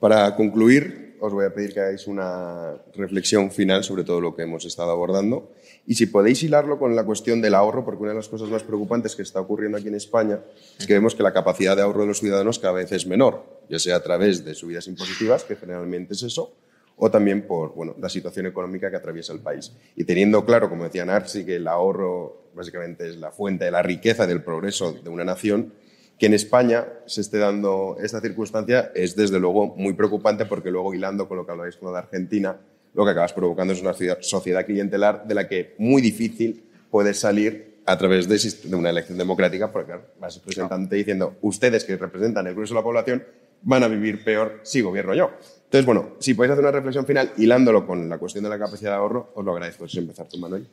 Para 0.00 0.34
concluir, 0.34 1.16
os 1.20 1.32
voy 1.32 1.44
a 1.44 1.52
pedir 1.52 1.74
que 1.74 1.80
hagáis 1.80 2.06
una 2.06 2.74
reflexión 2.94 3.50
final 3.50 3.84
sobre 3.84 4.02
todo 4.02 4.20
lo 4.20 4.34
que 4.34 4.42
hemos 4.42 4.64
estado 4.64 4.90
abordando 4.90 5.52
y 5.86 5.94
si 5.94 6.06
podéis 6.06 6.42
hilarlo 6.42 6.78
con 6.78 6.94
la 6.94 7.04
cuestión 7.04 7.40
del 7.40 7.54
ahorro, 7.54 7.84
porque 7.84 8.02
una 8.02 8.12
de 8.12 8.18
las 8.18 8.28
cosas 8.28 8.48
más 8.48 8.62
preocupantes 8.62 9.16
que 9.16 9.22
está 9.22 9.40
ocurriendo 9.40 9.78
aquí 9.78 9.88
en 9.88 9.96
España 9.96 10.40
es 10.78 10.86
que 10.86 10.92
vemos 10.94 11.14
que 11.14 11.22
la 11.22 11.32
capacidad 11.32 11.76
de 11.76 11.82
ahorro 11.82 12.02
de 12.02 12.06
los 12.06 12.20
ciudadanos 12.20 12.59
cada 12.59 12.74
vez 12.74 12.92
es 12.92 13.06
menor, 13.06 13.44
ya 13.68 13.78
sea 13.78 13.96
a 13.96 14.02
través 14.02 14.44
de 14.44 14.54
subidas 14.54 14.86
impositivas, 14.86 15.42
que 15.44 15.56
generalmente 15.56 16.14
es 16.14 16.22
eso, 16.22 16.54
o 16.96 17.10
también 17.10 17.46
por 17.46 17.74
bueno, 17.74 17.96
la 17.98 18.09
situación 18.09 18.46
económica 18.46 18.90
que 18.90 18.96
atraviesa 18.96 19.32
el 19.32 19.40
país. 19.40 19.72
Y 19.96 20.04
teniendo 20.04 20.44
claro, 20.44 20.68
como 20.68 20.84
decía 20.84 21.04
Narci, 21.04 21.44
que 21.44 21.56
el 21.56 21.66
ahorro 21.66 22.50
básicamente 22.54 23.09
es 23.09 23.16
la 23.16 23.32
fuente 23.32 23.64
de 23.64 23.70
la 23.70 23.82
riqueza, 23.82 24.26
del 24.26 24.42
progreso 24.42 24.92
de 24.92 25.10
una 25.10 25.24
nación, 25.24 25.72
que 26.18 26.26
en 26.26 26.34
España 26.34 26.86
se 27.06 27.22
esté 27.22 27.38
dando 27.38 27.96
esta 28.00 28.20
circunstancia 28.20 28.92
es 28.94 29.16
desde 29.16 29.40
luego 29.40 29.74
muy 29.76 29.94
preocupante 29.94 30.46
porque 30.46 30.70
luego 30.70 30.94
hilando 30.94 31.26
con 31.26 31.38
lo 31.38 31.44
que 31.44 31.50
habláis 31.50 31.76
con 31.76 31.88
lo 31.88 31.92
de 31.94 31.98
Argentina, 31.98 32.60
lo 32.94 33.05
que 33.05 33.10
acabas 33.10 33.32
provocando 33.32 33.73
es 33.73 33.81
una 33.81 33.94
sociedad 34.20 34.66
clientelar 34.66 35.27
de 35.27 35.35
la 35.35 35.48
que 35.48 35.74
muy 35.78 36.02
difícil 36.02 36.64
puedes 36.90 37.19
salir 37.19 37.73
a 37.86 37.98
través 37.98 38.28
de, 38.28 38.77
una 38.77 38.90
elección 38.90 39.19
democrática, 39.19 39.70
porque 39.73 39.94
vas 40.19 40.36
representante 40.36 40.97
diciendo, 40.97 41.36
ustedes 41.43 41.85
que 41.85 41.97
representan 41.97 42.47
el 42.47 42.55
grueso 42.55 42.74
de 42.74 42.81
la 42.81 42.85
población 42.85 43.24
van 43.62 43.82
a 43.82 43.89
vivir 43.89 44.23
peor 44.23 44.60
si 44.62 44.81
gobierno 44.81 45.14
yo. 45.14 45.31
Entonces, 45.64 45.86
bueno, 45.86 46.16
si 46.20 46.35
podéis 46.35 46.52
hacer 46.52 46.64
una 46.64 46.73
reflexión 46.73 47.06
final 47.06 47.32
hilándolo 47.36 47.86
con 47.86 48.09
la 48.09 48.19
cuestión 48.19 48.44
de 48.44 48.51
la 48.51 48.59
capacidad 48.59 48.90
de 48.90 48.97
ahorro, 48.97 49.32
os 49.35 49.44
lo 49.44 49.52
agradezco. 49.52 49.89
Si 49.89 49.98
empezar 49.98 50.28
tú, 50.28 50.39
Manuel. 50.39 50.66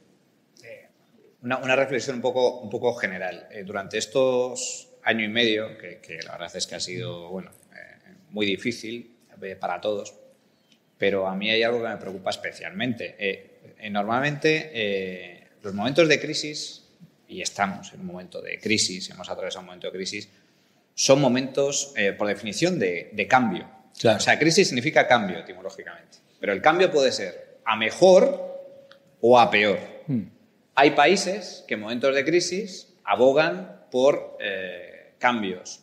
Eh, 0.63 0.87
una, 1.43 1.75
reflexión 1.75 2.17
un 2.17 2.21
poco, 2.21 2.59
un 2.59 2.69
poco 2.69 2.93
general. 2.95 3.47
Eh, 3.51 3.63
durante 3.63 3.97
estos 3.97 4.89
año 5.03 5.23
y 5.23 5.29
medio, 5.29 5.77
que, 5.77 6.19
la 6.25 6.33
verdad 6.33 6.55
es 6.55 6.67
que 6.67 6.75
ha 6.75 6.79
sido 6.79 7.29
bueno, 7.29 7.51
eh, 7.73 8.13
muy 8.29 8.45
difícil 8.45 9.15
para 9.59 9.79
todos, 9.79 10.18
pero 10.99 11.27
a 11.27 11.33
mí 11.33 11.49
hay 11.49 11.63
algo 11.63 11.81
que 11.81 11.87
me 11.87 11.97
preocupa 11.97 12.29
especialmente. 12.29 13.15
Eh, 13.17 13.59
eh, 13.79 13.89
normalmente 13.89 14.69
eh, 14.73 15.47
los 15.63 15.73
momentos 15.73 16.07
de 16.09 16.19
crisis, 16.19 16.83
y 17.29 17.41
estamos 17.41 17.93
en 17.93 18.01
un 18.01 18.07
momento 18.07 18.41
de 18.41 18.59
crisis, 18.59 19.09
hemos 19.09 19.29
atravesado 19.29 19.61
un 19.61 19.67
momento 19.67 19.87
de 19.87 19.93
crisis, 19.93 20.27
son 20.93 21.21
momentos, 21.21 21.93
por 22.17 22.27
definición, 22.27 22.77
de, 22.77 23.27
cambio. 23.29 23.65
O 24.03 24.19
sea, 24.19 24.37
crisis 24.37 24.67
significa 24.67 25.07
cambio 25.07 25.39
etimológicamente, 25.39 26.17
pero 26.41 26.51
el 26.51 26.61
cambio 26.61 26.91
puede 26.91 27.13
ser 27.13 27.59
a 27.63 27.77
mejor 27.77 28.59
o 29.21 29.39
a 29.39 29.49
peor. 29.49 29.79
Hmm. 30.07 30.23
Hay 30.75 30.91
países 30.91 31.63
que 31.69 31.75
en 31.75 31.79
momentos 31.79 32.13
de 32.13 32.25
crisis 32.25 32.89
abogan 33.05 33.85
por 33.89 34.37
cambios 35.19 35.79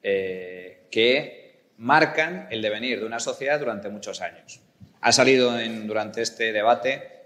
que 0.00 1.39
marcan 1.80 2.46
el 2.50 2.60
devenir 2.60 3.00
de 3.00 3.06
una 3.06 3.20
sociedad 3.20 3.58
durante 3.58 3.88
muchos 3.88 4.20
años. 4.20 4.60
Ha 5.00 5.12
salido 5.12 5.50
durante 5.86 6.20
este 6.20 6.52
debate 6.52 7.22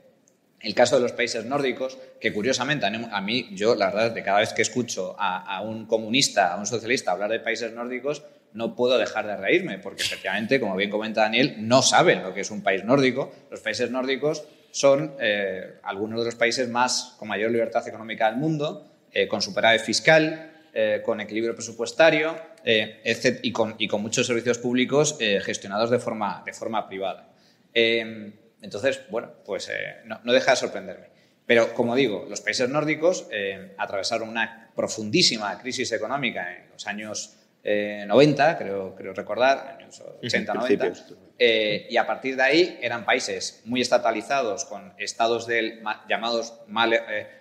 el 0.61 0.77
caso 0.77 0.95
de 0.95 1.03
los 1.03 1.13
países 1.13 1.45
nórdicos, 1.45 1.99
que 2.21 2.33
curiosamente 2.33 2.87
a 2.87 3.21
mí, 3.21 3.49
yo 3.53 3.75
la 3.75 3.87
verdad, 3.87 4.13
de 4.13 4.23
cada 4.23 4.39
vez 4.39 4.53
que 4.53 4.63
escucho 4.63 5.17
a, 5.19 5.61
un 5.61 5.87
comunista, 5.87 6.55
a 6.55 6.57
un 6.57 6.67
socialista 6.67 7.11
hablar 7.11 7.31
de 7.31 7.41
países 7.41 7.73
nórdicos, 7.73 8.23
no 8.53 8.77
puedo 8.77 8.97
dejar 8.97 9.27
de 9.27 9.37
reírme, 9.37 9.79
porque 9.79 10.03
efectivamente, 10.03 10.61
como 10.61 10.77
bien 10.77 10.89
comenta 10.89 11.23
Daniel, 11.23 11.57
no 11.59 11.83
saben 11.83 12.23
lo 12.23 12.33
que 12.33 12.43
es 12.43 12.51
un 12.53 12.63
país 12.63 12.85
nórdico. 12.85 13.33
Los 13.51 13.59
países 13.59 13.91
nórdicos 13.91 14.45
son 14.71 15.17
eh, 15.19 15.81
algunos 15.83 16.21
de 16.21 16.27
los 16.27 16.37
países 16.37 16.69
más 16.69 17.17
con 17.19 17.27
mayor 17.27 17.51
libertad 17.51 17.87
económica 17.89 18.31
del 18.31 18.39
mundo, 18.39 18.87
eh, 19.13 19.27
con 19.27 19.43
superávit 19.43 19.81
fiscal, 19.81 20.53
eh, 20.73 21.03
con 21.05 21.21
equilibrio 21.21 21.55
presupuestario 21.57 22.54
eh, 22.65 23.03
y, 23.43 23.53
con, 23.53 23.77
muchos 24.01 24.27
servicios 24.27 24.59
públicos 24.59 25.17
eh, 25.21 25.41
gestionados 25.43 25.91
de 25.91 25.99
forma, 25.99 26.43
de 26.47 26.55
forma 26.55 26.89
privada. 26.89 27.29
Em, 27.75 28.33
entonces, 28.63 29.01
bueno, 29.11 29.31
pues 29.45 29.71
no, 30.05 30.33
deja 30.33 30.53
de 30.53 30.57
sorprenderme. 30.57 31.09
Pero, 31.47 31.75
como 31.75 31.95
digo, 31.95 32.27
los 32.29 32.41
países 32.41 32.71
nórdicos 32.71 33.29
atravesaron 33.77 34.31
una 34.31 34.71
profundísima 34.75 35.59
crisis 35.59 35.93
económica 35.93 36.57
en 36.57 36.71
los 36.71 36.87
años 36.87 37.37
90, 37.63 38.57
creo, 38.57 38.95
creo 38.95 39.13
recordar, 39.13 39.77
años 39.79 40.03
80-90, 40.23 41.87
y 41.91 41.97
a 41.99 42.07
partir 42.07 42.37
de 42.37 42.43
ahí 42.43 42.79
eran 42.81 43.05
países 43.05 43.61
muy 43.67 43.83
estatalizados, 43.83 44.65
con 44.65 44.95
estados 44.97 45.47
del, 45.47 45.83
llamados, 46.09 46.55
mal, 46.67 46.99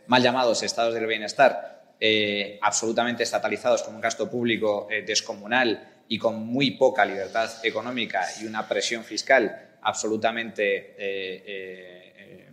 mal 0.08 0.22
llamados 0.22 0.64
estados 0.64 0.94
del 0.94 1.08
bienestar, 1.08 1.73
eh, 2.05 2.59
absolutamente 2.61 3.23
estatalizados 3.23 3.81
con 3.81 3.95
un 3.95 4.01
gasto 4.01 4.30
público 4.30 4.89
eh, 4.91 5.03
descomunal 5.03 6.01
y 6.09 6.17
con 6.17 6.45
muy 6.45 6.71
poca 6.71 7.05
libertad 7.05 7.49
económica 7.63 8.25
y 8.41 8.45
una 8.45 8.67
presión 8.67 9.05
fiscal 9.05 9.77
absolutamente 9.81 10.95
eh, 10.97 12.49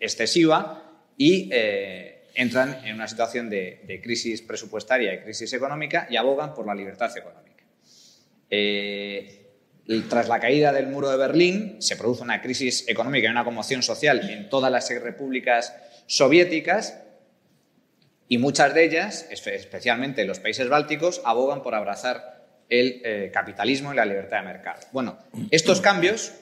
excesiva 0.00 1.04
y 1.16 1.52
entran 2.34 2.84
en 2.84 2.96
una 2.96 3.06
situación 3.06 3.48
de, 3.48 4.00
crisis 4.02 4.42
presupuestaria 4.42 5.14
y 5.14 5.20
crisis 5.20 5.52
económica 5.52 6.08
y 6.10 6.16
abogan 6.16 6.52
por 6.52 6.66
la 6.66 6.74
libertad 6.74 7.16
económica. 7.16 7.62
tras 10.08 10.28
la 10.28 10.40
caída 10.40 10.72
del 10.72 10.88
muro 10.88 11.10
de 11.10 11.16
Berlín 11.16 11.76
se 11.80 11.94
produce 11.94 12.24
una 12.24 12.42
crisis 12.42 12.88
económica 12.88 13.28
y 13.28 13.30
una 13.30 13.44
conmoción 13.44 13.84
social 13.84 14.28
en 14.28 14.48
todas 14.48 14.72
las 14.72 14.90
repúblicas 15.00 15.72
soviéticas 16.06 17.00
y 18.28 18.38
muchas 18.38 18.74
de 18.74 18.84
ellas, 18.84 19.28
especialmente 19.30 20.24
los 20.24 20.40
países 20.40 20.68
bálticos, 20.68 21.20
abogan 21.24 21.62
por 21.62 21.74
abrazar 21.74 22.44
el 22.68 23.02
eh, 23.04 23.30
capitalismo 23.32 23.92
y 23.92 23.96
la 23.96 24.06
libertad 24.06 24.38
de 24.38 24.46
mercado. 24.46 24.80
Bueno, 24.92 25.18
estos 25.50 25.80
cambios, 25.80 26.32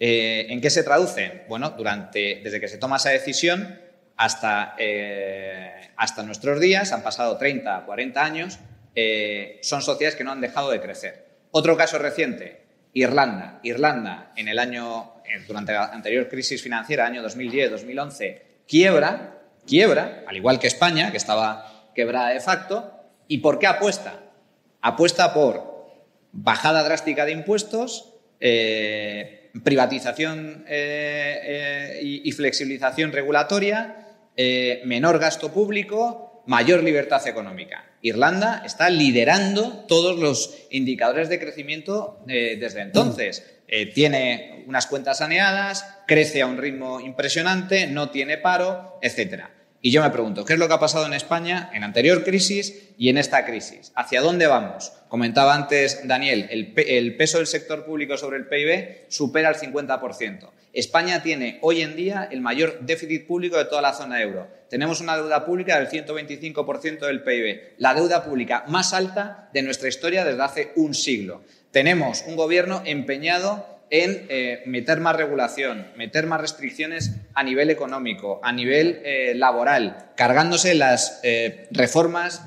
eh, 0.00 0.46
¿en 0.48 0.60
qué 0.60 0.70
se 0.70 0.82
traducen? 0.82 1.42
Bueno, 1.48 1.70
durante, 1.70 2.40
desde 2.42 2.60
que 2.60 2.68
se 2.68 2.78
toma 2.78 2.96
esa 2.96 3.10
decisión 3.10 3.78
hasta, 4.16 4.74
eh, 4.78 5.90
hasta 5.96 6.22
nuestros 6.22 6.60
días, 6.60 6.92
han 6.92 7.02
pasado 7.02 7.36
30, 7.36 7.84
40 7.84 8.24
años, 8.24 8.58
son 9.62 9.80
sociedades 9.80 10.16
que 10.16 10.24
no 10.24 10.32
han 10.32 10.40
dejado 10.40 10.70
de 10.70 10.80
crecer. 10.80 11.26
Otro 11.50 11.76
caso 11.76 11.98
reciente, 11.98 12.62
Irlanda. 12.92 13.60
Irlanda, 13.62 14.32
en 14.36 14.48
el 14.48 14.58
año, 14.58 15.14
durante 15.46 15.72
la 15.72 15.86
anterior 15.86 16.28
crisis 16.28 16.62
financiera, 16.62 17.06
año 17.06 17.22
2010-2011, 17.22 18.51
quiebra, 18.72 19.38
quiebra, 19.66 20.24
al 20.26 20.34
igual 20.34 20.58
que 20.58 20.66
España, 20.66 21.10
que 21.10 21.18
estaba 21.18 21.90
quebrada 21.94 22.30
de 22.30 22.40
facto. 22.40 22.90
¿Y 23.28 23.38
por 23.38 23.58
qué 23.58 23.66
apuesta? 23.66 24.18
Apuesta 24.80 25.34
por 25.34 25.90
bajada 26.32 26.82
drástica 26.82 27.26
de 27.26 27.32
impuestos, 27.32 28.14
eh, 28.40 29.50
privatización 29.62 30.64
eh, 30.66 31.40
eh, 31.42 32.00
y, 32.02 32.26
y, 32.26 32.32
flexibilización 32.32 33.12
regulatoria, 33.12 34.08
menor 34.86 35.18
gasto 35.18 35.52
público, 35.52 36.42
mayor 36.46 36.82
libertad 36.82 37.28
económica. 37.28 37.84
Irlanda 38.00 38.62
está 38.64 38.88
liderando 38.88 39.84
todos 39.86 40.18
los 40.18 40.56
indicadores 40.70 41.28
de 41.28 41.38
crecimiento 41.38 42.22
desde 42.24 42.80
entonces. 42.80 43.51
Tiene 43.94 44.64
unas 44.66 44.86
cuentas 44.86 45.18
saneadas, 45.18 45.86
crece 46.06 46.42
a 46.42 46.46
un 46.46 46.58
ritmo 46.58 47.00
impresionante, 47.00 47.86
no 47.86 48.10
tiene 48.10 48.38
paro, 48.38 48.98
etcétera. 49.00 49.50
Y 49.84 49.90
yo 49.90 50.00
me 50.00 50.10
pregunto, 50.10 50.44
¿qué 50.44 50.52
es 50.52 50.60
lo 50.60 50.68
que 50.68 50.74
ha 50.74 50.78
pasado 50.78 51.06
en 51.06 51.12
España 51.12 51.68
en 51.74 51.82
anterior 51.82 52.22
crisis 52.22 52.90
y 52.96 53.08
en 53.08 53.18
esta 53.18 53.44
crisis? 53.44 53.90
¿Hacia 53.96 54.20
dónde 54.20 54.46
vamos? 54.46 54.92
Comentaba 55.08 55.56
antes 55.56 56.06
Daniel, 56.06 56.46
el, 56.50 57.16
peso 57.16 57.38
del 57.38 57.48
sector 57.48 57.84
público 57.84 58.16
sobre 58.16 58.36
el 58.36 58.46
PIB 58.46 59.06
supera 59.08 59.48
el 59.48 59.56
50%. 59.56 60.50
España 60.72 61.22
tiene 61.24 61.58
hoy 61.62 61.82
en 61.82 61.96
día 61.96 62.28
el 62.30 62.40
mayor 62.40 62.78
déficit 62.82 63.26
público 63.26 63.58
de 63.58 63.64
toda 63.64 63.82
la 63.82 63.92
zona 63.92 64.22
euro. 64.22 64.46
Tenemos 64.70 65.00
una 65.00 65.16
deuda 65.16 65.44
pública 65.44 65.80
del 65.80 65.88
125% 65.88 67.00
del 67.00 67.24
PIB, 67.24 67.74
la 67.78 67.92
deuda 67.92 68.24
pública 68.24 68.64
más 68.68 68.94
alta 68.94 69.50
de 69.52 69.62
nuestra 69.62 69.88
historia 69.88 70.24
desde 70.24 70.42
hace 70.42 70.72
un 70.76 70.94
siglo. 70.94 71.42
Tenemos 71.72 72.22
un 72.26 72.36
gobierno 72.36 72.82
empeñado 72.84 73.66
en 73.88 74.26
eh, 74.28 74.62
meter 74.66 75.00
más 75.00 75.16
regulación, 75.16 75.86
meter 75.96 76.26
más 76.26 76.40
restricciones 76.40 77.16
a 77.34 77.42
nivel 77.42 77.70
económico, 77.70 78.40
a 78.42 78.52
nivel 78.52 79.00
eh, 79.04 79.32
laboral, 79.34 80.12
cargándose 80.14 80.74
las 80.74 81.20
eh, 81.22 81.68
reformas 81.70 82.46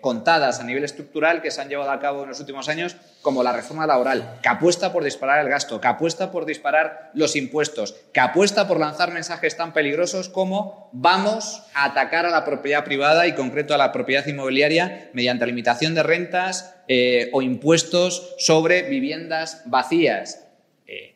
contadas 0.00 0.60
a 0.60 0.64
nivel 0.64 0.84
estructural 0.84 1.40
que 1.40 1.50
se 1.50 1.60
han 1.60 1.68
llevado 1.68 1.90
a 1.90 2.00
cabo 2.00 2.22
en 2.22 2.28
los 2.28 2.40
últimos 2.40 2.68
años, 2.68 2.96
como 3.22 3.42
la 3.42 3.52
reforma 3.52 3.86
laboral, 3.86 4.38
que 4.42 4.48
apuesta 4.48 4.92
por 4.92 5.02
disparar 5.02 5.40
el 5.44 5.48
gasto, 5.48 5.80
que 5.80 5.88
apuesta 5.88 6.30
por 6.30 6.44
disparar 6.44 7.10
los 7.14 7.34
impuestos, 7.36 7.94
que 8.12 8.20
apuesta 8.20 8.68
por 8.68 8.78
lanzar 8.78 9.12
mensajes 9.12 9.56
tan 9.56 9.72
peligrosos 9.72 10.28
como 10.28 10.90
vamos 10.92 11.62
a 11.74 11.86
atacar 11.86 12.26
a 12.26 12.30
la 12.30 12.44
propiedad 12.44 12.84
privada 12.84 13.26
y 13.26 13.34
concreto 13.34 13.74
a 13.74 13.78
la 13.78 13.92
propiedad 13.92 14.26
inmobiliaria 14.26 15.10
mediante 15.14 15.46
limitación 15.46 15.94
de 15.94 16.02
rentas, 16.02 16.74
eh, 16.90 17.28
o 17.32 17.42
impuestos 17.42 18.34
sobre 18.38 18.88
viviendas 18.88 19.60
vacías. 19.66 20.46
Eh, 20.86 21.14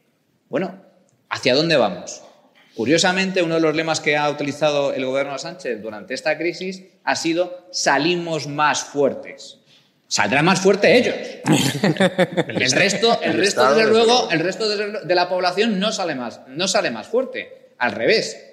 bueno, 0.50 0.84
¿hacia 1.30 1.54
dónde 1.54 1.76
vamos? 1.76 2.22
Curiosamente, 2.74 3.42
uno 3.42 3.56
de 3.56 3.60
los 3.60 3.74
lemas 3.74 4.00
que 4.00 4.16
ha 4.16 4.30
utilizado 4.30 4.94
el 4.94 5.04
gobierno 5.04 5.34
de 5.34 5.38
Sánchez 5.38 5.82
durante 5.82 6.14
esta 6.14 6.38
crisis 6.38 6.82
ha 7.04 7.16
sido 7.16 7.68
salimos 7.70 8.46
más 8.46 8.82
fuertes. 8.82 9.58
Saldrán 10.08 10.44
más 10.44 10.60
fuerte 10.60 10.96
ellos. 10.96 11.14
el 12.48 12.72
resto, 12.72 13.20
el 13.22 13.34
resto 13.34 13.74
desde 13.74 13.90
luego, 13.90 14.30
el 14.30 14.40
resto 14.40 14.68
de 14.68 15.14
la 15.14 15.28
población 15.28 15.78
no 15.78 15.92
sale 15.92 16.14
más, 16.14 16.40
no 16.48 16.68
sale 16.68 16.90
más 16.90 17.06
fuerte. 17.06 17.72
Al 17.78 17.92
revés. 17.92 18.48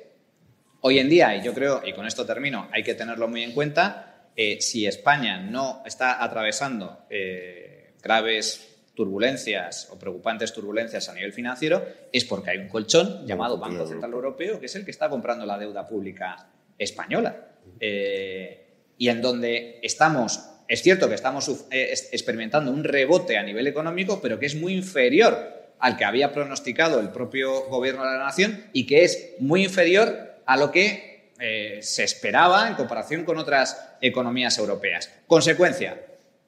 Hoy 0.81 0.99
en 0.99 1.09
día, 1.09 1.35
y 1.35 1.43
yo 1.43 1.53
creo, 1.53 1.81
y 1.85 1.91
con 1.91 2.05
esto 2.05 2.25
termino, 2.25 2.69
hay 2.71 2.83
que 2.83 2.93
tenerlo 2.93 3.27
muy 3.27 3.43
en 3.43 3.51
cuenta, 3.51 4.09
eh, 4.35 4.61
si 4.61 4.87
España 4.87 5.37
no 5.37 5.83
está 5.85 6.23
atravesando 6.23 7.05
eh, 7.09 7.91
graves 8.01 8.68
turbulencias 8.99 9.87
o 9.91 9.95
preocupantes 9.95 10.51
turbulencias 10.51 11.07
a 11.07 11.13
nivel 11.13 11.31
financiero, 11.31 11.87
es 12.11 12.25
porque 12.25 12.51
hay 12.51 12.57
un 12.57 12.67
colchón 12.67 13.25
llamado 13.25 13.57
Banco 13.57 13.87
Central 13.87 14.11
Europeo, 14.11 14.59
que 14.59 14.65
es 14.65 14.75
el 14.75 14.83
que 14.83 14.91
está 14.91 15.07
comprando 15.07 15.45
la 15.45 15.57
deuda 15.57 15.87
pública 15.87 16.49
española. 16.77 17.47
Eh, 17.79 18.67
y 18.97 19.07
en 19.07 19.21
donde 19.21 19.79
estamos, 19.83 20.43
es 20.67 20.81
cierto 20.81 21.07
que 21.07 21.15
estamos 21.15 21.49
experimentando 21.71 22.71
un 22.71 22.83
rebote 22.83 23.37
a 23.37 23.43
nivel 23.43 23.67
económico, 23.67 24.19
pero 24.21 24.37
que 24.37 24.47
es 24.47 24.55
muy 24.55 24.73
inferior 24.73 25.37
al 25.79 25.95
que 25.95 26.03
había 26.03 26.33
pronosticado 26.33 26.99
el 26.99 27.07
propio 27.07 27.69
gobierno 27.69 28.03
de 28.03 28.17
la 28.17 28.25
nación 28.25 28.65
y 28.73 28.85
que 28.85 29.05
es 29.05 29.35
muy 29.39 29.63
inferior 29.63 30.41
a 30.45 30.57
lo 30.57 30.71
que 30.73 31.31
eh, 31.39 31.79
se 31.81 32.03
esperaba 32.03 32.67
en 32.67 32.75
comparación 32.75 33.23
con 33.23 33.37
otras 33.37 33.95
economías 34.01 34.57
europeas. 34.57 35.09
Consecuencia, 35.25 36.01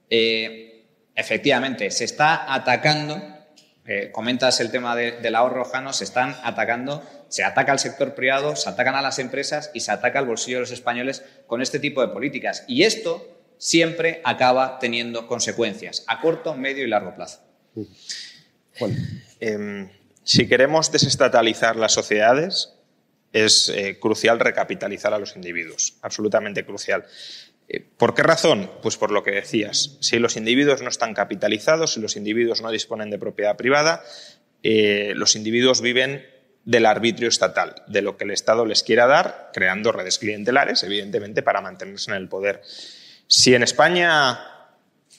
eh, 0.09 0.70
efectivamente, 1.15 1.91
se 1.91 2.05
está 2.05 2.53
atacando, 2.53 3.21
eh, 3.85 4.11
comentas 4.11 4.59
el 4.59 4.71
tema 4.71 4.95
del 4.95 5.35
ahorro, 5.35 5.65
Jano, 5.65 5.93
se 5.93 6.03
están 6.03 6.35
atacando, 6.43 7.03
se 7.29 7.43
ataca 7.43 7.71
al 7.71 7.79
sector 7.79 8.13
privado, 8.13 8.55
se 8.55 8.69
atacan 8.69 8.95
a 8.95 9.01
las 9.01 9.19
empresas 9.19 9.71
y 9.73 9.79
se 9.79 9.91
ataca 9.91 10.19
al 10.19 10.25
bolsillo 10.25 10.57
de 10.57 10.61
los 10.61 10.71
españoles 10.71 11.23
con 11.47 11.61
este 11.61 11.79
tipo 11.79 12.01
de 12.01 12.09
políticas. 12.09 12.63
Y 12.67 12.83
esto 12.83 13.27
siempre 13.57 14.21
acaba 14.23 14.79
teniendo 14.79 15.27
consecuencias 15.27 16.03
a 16.07 16.19
corto, 16.19 16.55
medio 16.55 16.83
y 16.83 16.87
largo 16.87 17.15
plazo. 17.15 17.41
Em, 19.39 19.89
si 20.23 20.47
queremos 20.47 20.91
desestatalizar 20.91 21.75
las 21.75 21.93
sociedades, 21.93 22.73
es 23.33 23.69
eh, 23.69 23.97
crucial 23.99 24.39
recapitalizar 24.39 25.13
a 25.13 25.19
los 25.19 25.35
individuos, 25.35 25.95
absolutamente 26.01 26.65
crucial. 26.65 27.05
¿Por 27.97 28.13
qué 28.13 28.23
razón? 28.23 28.69
Pues 28.81 28.97
por 28.97 29.11
lo 29.11 29.23
que 29.23 29.31
decías. 29.31 29.97
Si 30.01 30.19
los 30.19 30.35
individuos 30.35 30.81
no 30.81 30.89
están 30.89 31.13
capitalizados, 31.13 31.93
si 31.93 32.01
los 32.01 32.15
individuos 32.15 32.61
no 32.61 32.71
disponen 32.71 33.09
de 33.09 33.19
propiedad 33.19 33.55
privada, 33.55 34.03
eh, 34.63 35.13
los 35.15 35.35
individuos 35.35 35.81
viven 35.81 36.25
del 36.65 36.85
arbitrio 36.85 37.27
estatal, 37.27 37.83
de 37.87 38.01
lo 38.01 38.17
que 38.17 38.23
el 38.25 38.31
Estado 38.31 38.65
les 38.65 38.83
quiera 38.83 39.07
dar, 39.07 39.49
creando 39.53 39.91
redes 39.91 40.19
clientelares, 40.19 40.83
evidentemente, 40.83 41.41
para 41.41 41.61
mantenerse 41.61 42.11
en 42.11 42.17
el 42.17 42.27
poder. 42.27 42.61
Si 43.27 43.55
en 43.55 43.63
España 43.63 44.39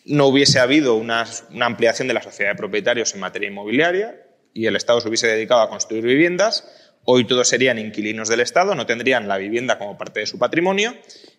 no 0.05 0.27
hubiese 0.27 0.61
habido 0.61 0.95
una 0.97 1.27
ampliación 1.61 2.09
de 2.09 2.15
la 2.15 2.23
sociedad 2.23 2.53
de 2.53 2.57
propietarios 2.57 3.15
en 3.15 3.20
materia 3.20 3.49
inmobiliaria 3.49 4.20
y 4.53 4.66
el 4.66 4.77
Estado 4.77 5.01
se 5.01 5.09
hubiese 5.09 5.27
dedicado 5.27 5.62
a 5.62 5.69
construir 5.69 6.05
viviendas, 6.05 6.91
Hoy 7.05 7.27
todos 7.27 7.49
serían 7.49 7.79
inquilinos 7.79 8.29
del 8.29 8.41
Estado, 8.41 8.77
no 8.77 8.87
tendrían 8.87 9.27
la 9.27 9.37
vivienda 9.37 9.77
como 9.77 9.99
parte 9.99 10.20
de 10.20 10.27
su 10.27 10.39
patrimonio 10.39 10.95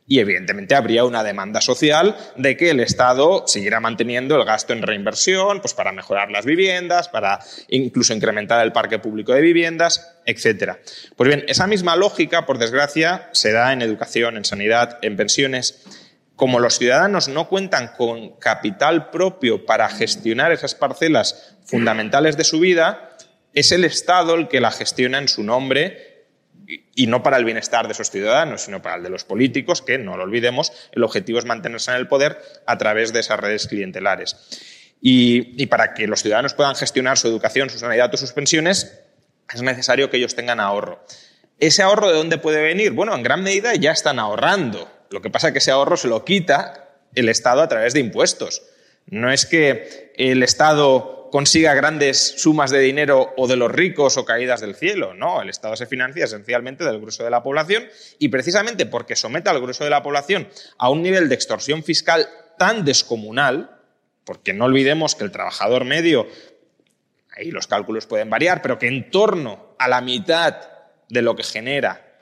y 0.06 0.19
evidentemente 0.19 0.76
habría 0.76 1.06
una 1.06 1.23
demanda 1.23 1.61
social 1.61 2.18
de 2.35 2.57
que 2.57 2.69
el 2.72 2.81
Estado 2.81 3.45
siguiera 3.48 3.80
manteniendo 3.80 4.35
el 4.35 4.44
gasto 4.44 4.73
en 4.73 4.81
reinversión, 4.81 5.61
pues 5.61 5.73
para 5.73 5.94
mejorar 5.94 6.31
las 6.31 6.45
viviendas, 6.45 7.07
para 7.07 7.40
incluso 7.69 8.14
incrementar 8.14 8.61
el 8.65 8.73
parque 8.73 8.99
público 8.99 9.34
de 9.34 9.40
viviendas, 9.40 10.18
etcétera. 10.26 10.80
Pues 11.15 11.30
bien, 11.30 11.45
esa 11.48 11.65
misma 11.68 11.95
lógica, 11.95 12.45
por 12.45 12.57
desgracia, 12.57 13.30
se 13.31 13.53
da 13.53 13.72
en 13.72 13.81
educación, 13.81 14.35
en 14.35 14.44
sanidad, 14.44 14.99
en 15.02 15.15
pensiones. 15.15 15.81
Como 16.35 16.60
los 16.60 16.77
ciudadanos 16.77 17.30
no 17.30 17.48
cuentan 17.48 17.91
con 17.95 18.38
capital 18.38 19.11
propio 19.11 19.65
para 19.65 19.88
gestionar 19.88 20.52
esas 20.52 20.76
parcelas 20.76 21.56
fundamentales 21.64 22.35
de 22.35 22.44
su 22.44 22.60
vida, 22.60 23.12
es 23.53 23.71
el 23.71 23.85
Estado 23.85 24.35
el 24.35 24.47
que 24.47 24.59
la 24.59 24.71
gestiona 24.71 25.17
en 25.17 25.27
su 25.27 25.43
nombre 25.43 26.13
y 26.95 27.07
no 27.07 27.23
para 27.23 27.38
el 27.38 27.45
bienestar 27.45 27.88
de 27.88 27.93
esos 27.93 28.09
ciudadanos, 28.09 28.63
sino 28.63 28.81
para 28.81 28.95
el 28.95 29.03
de 29.03 29.09
los 29.09 29.23
políticos, 29.25 29.81
que 29.81 29.97
no 29.97 30.17
lo 30.17 30.23
olvidemos, 30.23 30.71
el 30.91 31.03
objetivo 31.03 31.39
es 31.39 31.45
mantenerse 31.45 31.91
en 31.91 31.97
el 31.97 32.07
poder 32.07 32.39
a 32.65 32.77
través 32.77 33.13
de 33.13 33.19
esas 33.19 33.39
redes 33.39 33.67
clientelares. 33.67 34.38
Y, 35.01 35.65
para 35.67 35.93
que 35.93 36.07
los 36.07 36.21
ciudadanos 36.21 36.53
puedan 36.53 36.75
gestionar 36.75 37.17
su 37.17 37.27
educación, 37.27 37.69
su 37.69 37.77
sanidad 37.77 38.13
o 38.13 38.17
sus 38.17 38.31
pensiones, 38.31 39.01
es 39.53 39.61
necesario 39.61 40.09
que 40.09 40.17
ellos 40.17 40.35
tengan 40.35 40.61
ahorro. 40.61 41.03
¿Ese 41.59 41.84
ahorro 41.84 42.07
de 42.07 42.13
dónde 42.13 42.38
puede 42.38 42.61
venir? 42.61 42.91
Bueno, 42.91 43.13
en 43.13 43.21
gran 43.21 43.43
medida 43.43 43.75
ya 43.75 43.91
están 43.91 44.17
ahorrando. 44.17 44.89
Lo 45.09 45.21
que 45.21 45.30
pasa 45.30 45.47
es 45.47 45.53
que 45.53 45.59
ese 45.59 45.71
ahorro 45.71 45.97
se 45.97 46.07
lo 46.07 46.23
quita 46.23 46.89
el 47.15 47.27
Estado 47.27 47.61
a 47.61 47.67
través 47.67 47.93
de 47.93 47.99
impuestos. 47.99 48.63
No 49.05 49.31
es 49.31 49.45
que 49.45 50.13
el 50.15 50.41
Estado 50.41 51.23
consiga 51.34 51.73
grandes 51.73 52.35
sumas 52.38 52.69
de 52.69 52.77
dinero 52.77 53.34
o 53.38 53.47
de 53.47 53.55
los 53.55 53.72
ricos 53.72 54.18
o 54.18 54.23
caídas 54.23 54.61
del 54.61 54.76
cielo. 54.76 55.15
No, 55.15 55.41
el 55.41 55.49
Estado 55.49 55.76
se 55.76 55.88
financia 55.88 56.26
esencialmente 56.26 56.84
del 56.84 56.99
grueso 56.99 57.23
de 57.23 57.31
la 57.31 57.41
población 57.41 57.88
y 58.19 58.30
precisamente 58.30 58.85
porque 58.85 59.15
somete 59.15 59.49
al 59.49 59.60
grueso 59.60 59.84
de 59.84 59.89
la 59.89 60.03
población 60.03 60.47
a 60.77 60.91
un 60.91 61.01
nivel 61.01 61.30
de 61.30 61.34
extorsión 61.34 61.84
fiscal 61.84 62.30
tan 62.60 62.85
descomunal, 62.85 63.80
porque 64.26 64.53
no 64.53 64.65
olvidemos 64.65 65.15
que 65.15 65.23
el 65.23 65.31
trabajador 65.31 65.85
medio, 65.85 66.27
ahí 67.35 67.49
los 67.49 67.65
cálculos 67.65 68.05
pueden 68.05 68.30
variar, 68.30 68.61
pero 68.61 68.77
que 68.77 68.85
en 68.85 69.10
torno 69.10 69.76
a 69.80 69.88
la 69.88 70.01
mitad 70.01 70.57
de 71.10 71.23
lo 71.23 71.35
que 71.35 71.41
genera, 71.41 72.15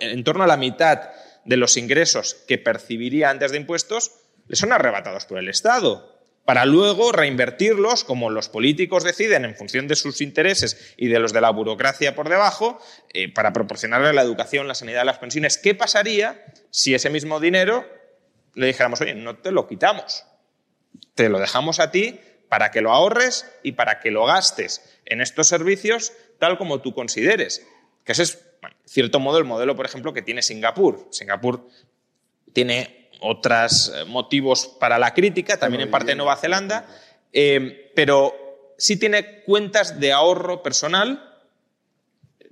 en 0.00 0.24
torno 0.24 0.42
a 0.42 0.48
la 0.48 0.56
mitad 0.56 1.10
de 1.44 1.56
los 1.56 1.76
ingresos 1.76 2.34
que 2.48 2.58
percibiría 2.58 3.30
antes 3.30 3.52
de 3.52 3.58
impuestos, 3.58 4.10
le 4.48 4.56
son 4.56 4.72
arrebatados 4.72 5.26
por 5.26 5.38
el 5.38 5.48
Estado 5.48 6.11
para 6.44 6.64
luego 6.64 7.12
reinvertirlos, 7.12 8.04
como 8.04 8.30
los 8.30 8.48
políticos 8.48 9.04
deciden 9.04 9.44
en 9.44 9.54
función 9.54 9.86
de 9.86 9.96
sus 9.96 10.20
intereses 10.20 10.94
y 10.96 11.08
de 11.08 11.18
los 11.18 11.32
de 11.32 11.40
la 11.40 11.50
burocracia 11.50 12.14
por 12.14 12.28
debajo, 12.28 12.80
eh, 13.12 13.32
para 13.32 13.52
proporcionarle 13.52 14.12
la 14.12 14.22
educación, 14.22 14.66
la 14.66 14.74
sanidad, 14.74 15.04
las 15.04 15.18
pensiones. 15.18 15.58
¿Qué 15.58 15.74
pasaría 15.74 16.44
si 16.70 16.94
ese 16.94 17.10
mismo 17.10 17.38
dinero 17.38 17.86
le 18.54 18.66
dijéramos, 18.66 19.00
oye, 19.00 19.14
no 19.14 19.36
te 19.36 19.52
lo 19.52 19.68
quitamos, 19.68 20.24
te 21.14 21.28
lo 21.28 21.38
dejamos 21.38 21.78
a 21.80 21.90
ti 21.90 22.18
para 22.48 22.70
que 22.70 22.80
lo 22.80 22.92
ahorres 22.92 23.50
y 23.62 23.72
para 23.72 24.00
que 24.00 24.10
lo 24.10 24.26
gastes 24.26 24.82
en 25.06 25.20
estos 25.20 25.48
servicios 25.48 26.12
tal 26.38 26.58
como 26.58 26.82
tú 26.82 26.92
consideres. 26.92 27.66
Que 28.04 28.12
ese 28.12 28.24
es, 28.24 28.44
cierto 28.84 29.20
modo, 29.20 29.38
el 29.38 29.44
modelo, 29.44 29.76
por 29.76 29.86
ejemplo, 29.86 30.12
que 30.12 30.22
tiene 30.22 30.42
Singapur. 30.42 31.08
Singapur 31.12 31.68
tiene 32.52 33.01
otros 33.22 33.92
eh, 33.94 34.04
motivos 34.04 34.66
para 34.66 34.98
la 34.98 35.14
crítica, 35.14 35.58
también 35.58 35.82
en 35.82 35.90
parte 35.90 36.10
de 36.12 36.16
Nueva 36.16 36.36
Zelanda, 36.36 36.86
eh, 37.32 37.90
pero 37.94 38.34
sí 38.76 38.98
tiene 38.98 39.42
cuentas 39.42 40.00
de 40.00 40.12
ahorro 40.12 40.62
personal, 40.62 41.36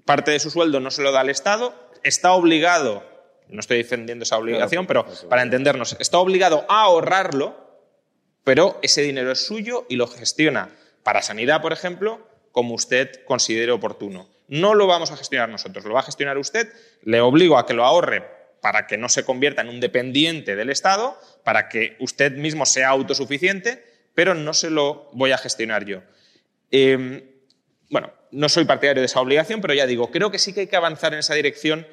parte 0.05 0.31
de 0.31 0.39
su 0.41 0.51
sueldo 0.51 0.81
no 0.81 0.91
se 0.91 1.03
lo 1.03 1.13
da 1.13 1.21
al 1.21 1.31
Estado, 1.31 1.75
está 2.03 2.33
obligado, 2.33 3.05
no 3.49 3.61
estoy 3.61 3.79
defendiendo 3.79 4.23
esa 4.23 4.39
obligación, 4.39 4.87
pero 4.87 5.07
para 5.29 5.43
entendernos, 5.43 5.97
está 5.99 6.19
obligado 6.19 6.65
a 6.69 6.83
ahorrarlo, 6.83 7.57
pero 8.45 8.79
ese 8.83 9.03
dinero 9.03 9.33
es 9.33 9.45
suyo 9.45 9.87
y 9.89 9.97
lo 9.97 10.07
gestiona. 10.07 10.71
Para 11.03 11.23
sanidad, 11.23 11.61
por 11.61 11.73
ejemplo, 11.73 12.21
como 12.53 12.75
usted 12.75 13.25
considere 13.25 13.73
oportuno. 13.73 14.29
No 14.49 14.75
lo 14.75 14.87
vamos 14.87 15.11
a 15.11 15.17
gestionar 15.17 15.49
nosotros, 15.49 15.85
lo 15.85 15.95
va 15.95 16.01
a 16.01 16.05
gestionar 16.05 16.39
usted, 16.39 16.73
le 17.03 17.21
obligo 17.21 17.59
a 17.59 17.67
que 17.67 17.75
lo 17.75 17.85
ahorre 17.85 18.40
para 18.61 18.87
que 18.87 18.99
no 18.99 19.09
se 19.09 19.25
convierta 19.25 19.63
en 19.63 19.69
un 19.69 19.81
dependiente 19.81 20.57
del 20.57 20.71
Estado, 20.71 21.19
para 21.45 21.69
que 21.69 21.97
usted 22.01 22.33
mismo 22.33 22.67
sea 22.67 22.89
autosuficiente, 22.89 23.85
pero 24.15 24.35
no 24.35 24.55
se 24.55 24.71
lo 24.71 25.11
voy 25.13 25.33
a 25.33 25.39
gestionar 25.39 25.85
yo. 25.85 26.03
Em, 26.71 27.23
bueno, 27.89 28.13
no 28.31 28.49
soy 28.49 28.65
partidario 28.65 29.01
de 29.01 29.07
esa 29.07 29.21
obligación, 29.21 29.61
pero 29.61 29.75
ya 29.75 29.87
digo, 29.87 30.11
creo 30.11 30.31
que 30.31 30.39
sí 30.39 30.53
que 30.53 30.61
hay 30.61 30.67
que 30.67 30.77
avanzar 30.77 31.13
en 31.13 31.21
esa 31.21 31.35
dirección 31.35 31.87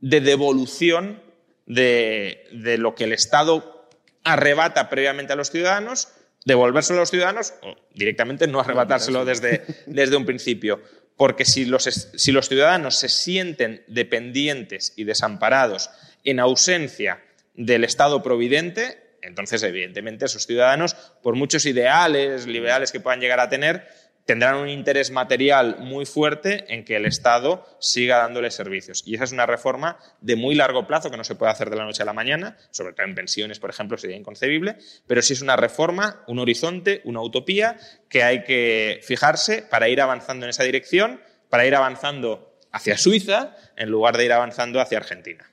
de 0.00 0.20
devolución 0.20 1.22
de, 1.66 2.44
de 2.52 2.78
lo 2.78 2.94
que 2.94 3.04
el 3.04 3.12
Estado 3.12 3.88
arrebata 4.24 4.88
previamente 4.88 5.32
a 5.32 5.36
los 5.36 5.50
ciudadanos 5.50 6.08
devolvérselo 6.44 6.98
a 6.98 7.02
los 7.02 7.10
ciudadanos 7.10 7.54
o 7.62 7.76
directamente 7.94 8.46
no 8.46 8.60
arrebatárselo 8.60 9.24
desde, 9.24 9.64
desde 9.86 10.16
un 10.16 10.26
principio. 10.26 10.82
Porque 11.16 11.44
si 11.44 11.66
los, 11.66 11.84
si 11.84 12.32
los 12.32 12.48
ciudadanos 12.48 12.96
se 12.96 13.08
sienten 13.08 13.84
dependientes 13.86 14.92
y 14.96 15.04
desamparados 15.04 15.90
en 16.24 16.40
ausencia 16.40 17.22
del 17.54 17.84
Estado 17.84 18.22
providente, 18.22 19.16
entonces 19.22 19.62
evidentemente 19.62 20.24
esos 20.24 20.46
ciudadanos, 20.46 20.94
por 21.22 21.36
muchos 21.36 21.66
ideales 21.66 22.46
liberales 22.46 22.92
que 22.92 23.00
puedan 23.00 23.20
llegar 23.20 23.40
a 23.40 23.48
tener, 23.48 23.86
tendrán 24.24 24.56
un 24.56 24.68
interés 24.68 25.10
material 25.10 25.78
muy 25.80 26.06
fuerte 26.06 26.72
en 26.72 26.84
que 26.84 26.96
el 26.96 27.06
Estado 27.06 27.66
siga 27.80 28.18
dándole 28.18 28.50
servicios. 28.50 29.02
Y 29.06 29.14
esa 29.14 29.24
es 29.24 29.32
una 29.32 29.46
reforma 29.46 29.98
de 30.20 30.36
muy 30.36 30.54
largo 30.54 30.86
plazo 30.86 31.10
que 31.10 31.16
no 31.16 31.24
se 31.24 31.34
puede 31.34 31.52
hacer 31.52 31.70
de 31.70 31.76
la 31.76 31.84
noche 31.84 32.02
a 32.02 32.06
la 32.06 32.12
mañana, 32.12 32.56
sobre 32.70 32.92
todo 32.92 33.06
en 33.06 33.14
pensiones, 33.14 33.58
por 33.58 33.70
ejemplo, 33.70 33.98
sería 33.98 34.16
inconcebible, 34.16 34.76
pero 35.06 35.22
sí 35.22 35.32
es 35.32 35.42
una 35.42 35.56
reforma, 35.56 36.22
un 36.28 36.38
horizonte, 36.38 37.00
una 37.04 37.20
utopía 37.20 37.76
que 38.08 38.22
hay 38.22 38.44
que 38.44 39.00
fijarse 39.02 39.62
para 39.62 39.88
ir 39.88 40.00
avanzando 40.00 40.46
en 40.46 40.50
esa 40.50 40.64
dirección, 40.64 41.20
para 41.48 41.66
ir 41.66 41.74
avanzando 41.74 42.58
hacia 42.70 42.96
Suiza 42.96 43.56
en 43.76 43.90
lugar 43.90 44.16
de 44.16 44.24
ir 44.24 44.32
avanzando 44.32 44.80
hacia 44.80 44.98
Argentina. 44.98 45.51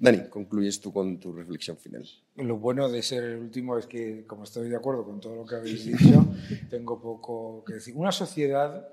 Dani, 0.00 0.30
concluyes 0.30 0.80
tú 0.80 0.92
con 0.92 1.20
tu 1.20 1.30
reflexión 1.32 1.76
final. 1.76 2.08
Lo 2.36 2.56
bueno 2.56 2.88
de 2.88 3.02
ser 3.02 3.22
el 3.22 3.38
último 3.38 3.76
es 3.76 3.86
que, 3.86 4.24
como 4.26 4.44
estoy 4.44 4.70
de 4.70 4.76
acuerdo 4.76 5.04
con 5.04 5.20
todo 5.20 5.36
lo 5.36 5.44
que 5.44 5.56
habéis 5.56 5.84
dicho, 5.84 6.26
tengo 6.70 6.98
poco 6.98 7.62
que 7.64 7.74
decir. 7.74 7.94
Una 7.94 8.10
sociedad, 8.10 8.88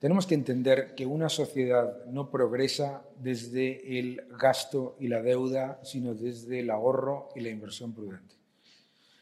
tenemos 0.00 0.26
que 0.26 0.34
entender 0.34 0.96
que 0.96 1.06
una 1.06 1.28
sociedad 1.28 2.04
no 2.06 2.30
progresa 2.30 3.04
desde 3.20 4.00
el 4.00 4.22
gasto 4.36 4.96
y 4.98 5.06
la 5.06 5.22
deuda, 5.22 5.78
sino 5.84 6.14
desde 6.14 6.60
el 6.60 6.70
ahorro 6.70 7.28
y 7.36 7.40
la 7.40 7.50
inversión 7.50 7.92
prudente. 7.92 8.34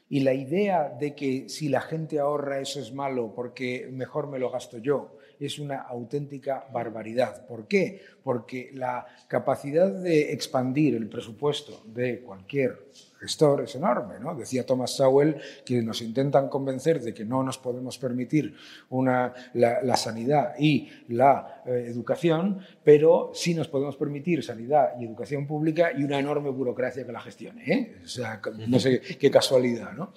Y 0.08 0.20
la 0.20 0.32
idea 0.32 0.88
de 0.88 1.14
que 1.14 1.50
si 1.50 1.68
la 1.68 1.82
gente 1.82 2.20
ahorra 2.20 2.60
eso 2.60 2.80
es 2.80 2.92
malo 2.92 3.34
porque 3.34 3.88
mejor 3.92 4.28
me 4.28 4.38
lo 4.38 4.50
gasto 4.50 4.78
yo, 4.78 5.18
es 5.46 5.58
una 5.58 5.82
auténtica 5.82 6.66
barbaridad. 6.72 7.46
¿Por 7.46 7.66
qué? 7.66 8.00
Porque 8.22 8.70
la 8.74 9.06
capacidad 9.26 9.90
de 9.90 10.32
expandir 10.32 10.94
el 10.94 11.08
presupuesto 11.08 11.82
de 11.86 12.20
cualquier 12.20 12.86
gestor 13.18 13.62
es 13.62 13.74
enorme. 13.74 14.20
¿no? 14.20 14.34
Decía 14.34 14.64
Thomas 14.64 14.92
Sowell 14.92 15.36
que 15.64 15.82
nos 15.82 16.02
intentan 16.02 16.48
convencer 16.48 17.00
de 17.00 17.12
que 17.12 17.24
no 17.24 17.42
nos 17.42 17.58
podemos 17.58 17.98
permitir 17.98 18.54
una, 18.90 19.32
la, 19.54 19.96
sanidad 19.96 20.54
y 20.58 20.88
la 21.08 21.62
eh, 21.66 21.86
educación, 21.88 22.60
pero 22.84 23.30
sí 23.34 23.54
nos 23.54 23.68
podemos 23.68 23.96
permitir 23.96 24.42
sanidad 24.44 24.90
y 25.00 25.04
educación 25.04 25.46
pública 25.46 25.92
y 25.96 26.04
una 26.04 26.18
enorme 26.18 26.50
burocracia 26.50 27.04
que 27.04 27.12
la 27.12 27.20
gestione. 27.20 27.64
¿eh? 27.66 27.96
O 28.04 28.08
sea, 28.08 28.40
no 28.68 28.78
sé 28.78 29.00
qué 29.00 29.30
casualidad. 29.30 29.92
¿no? 29.92 30.12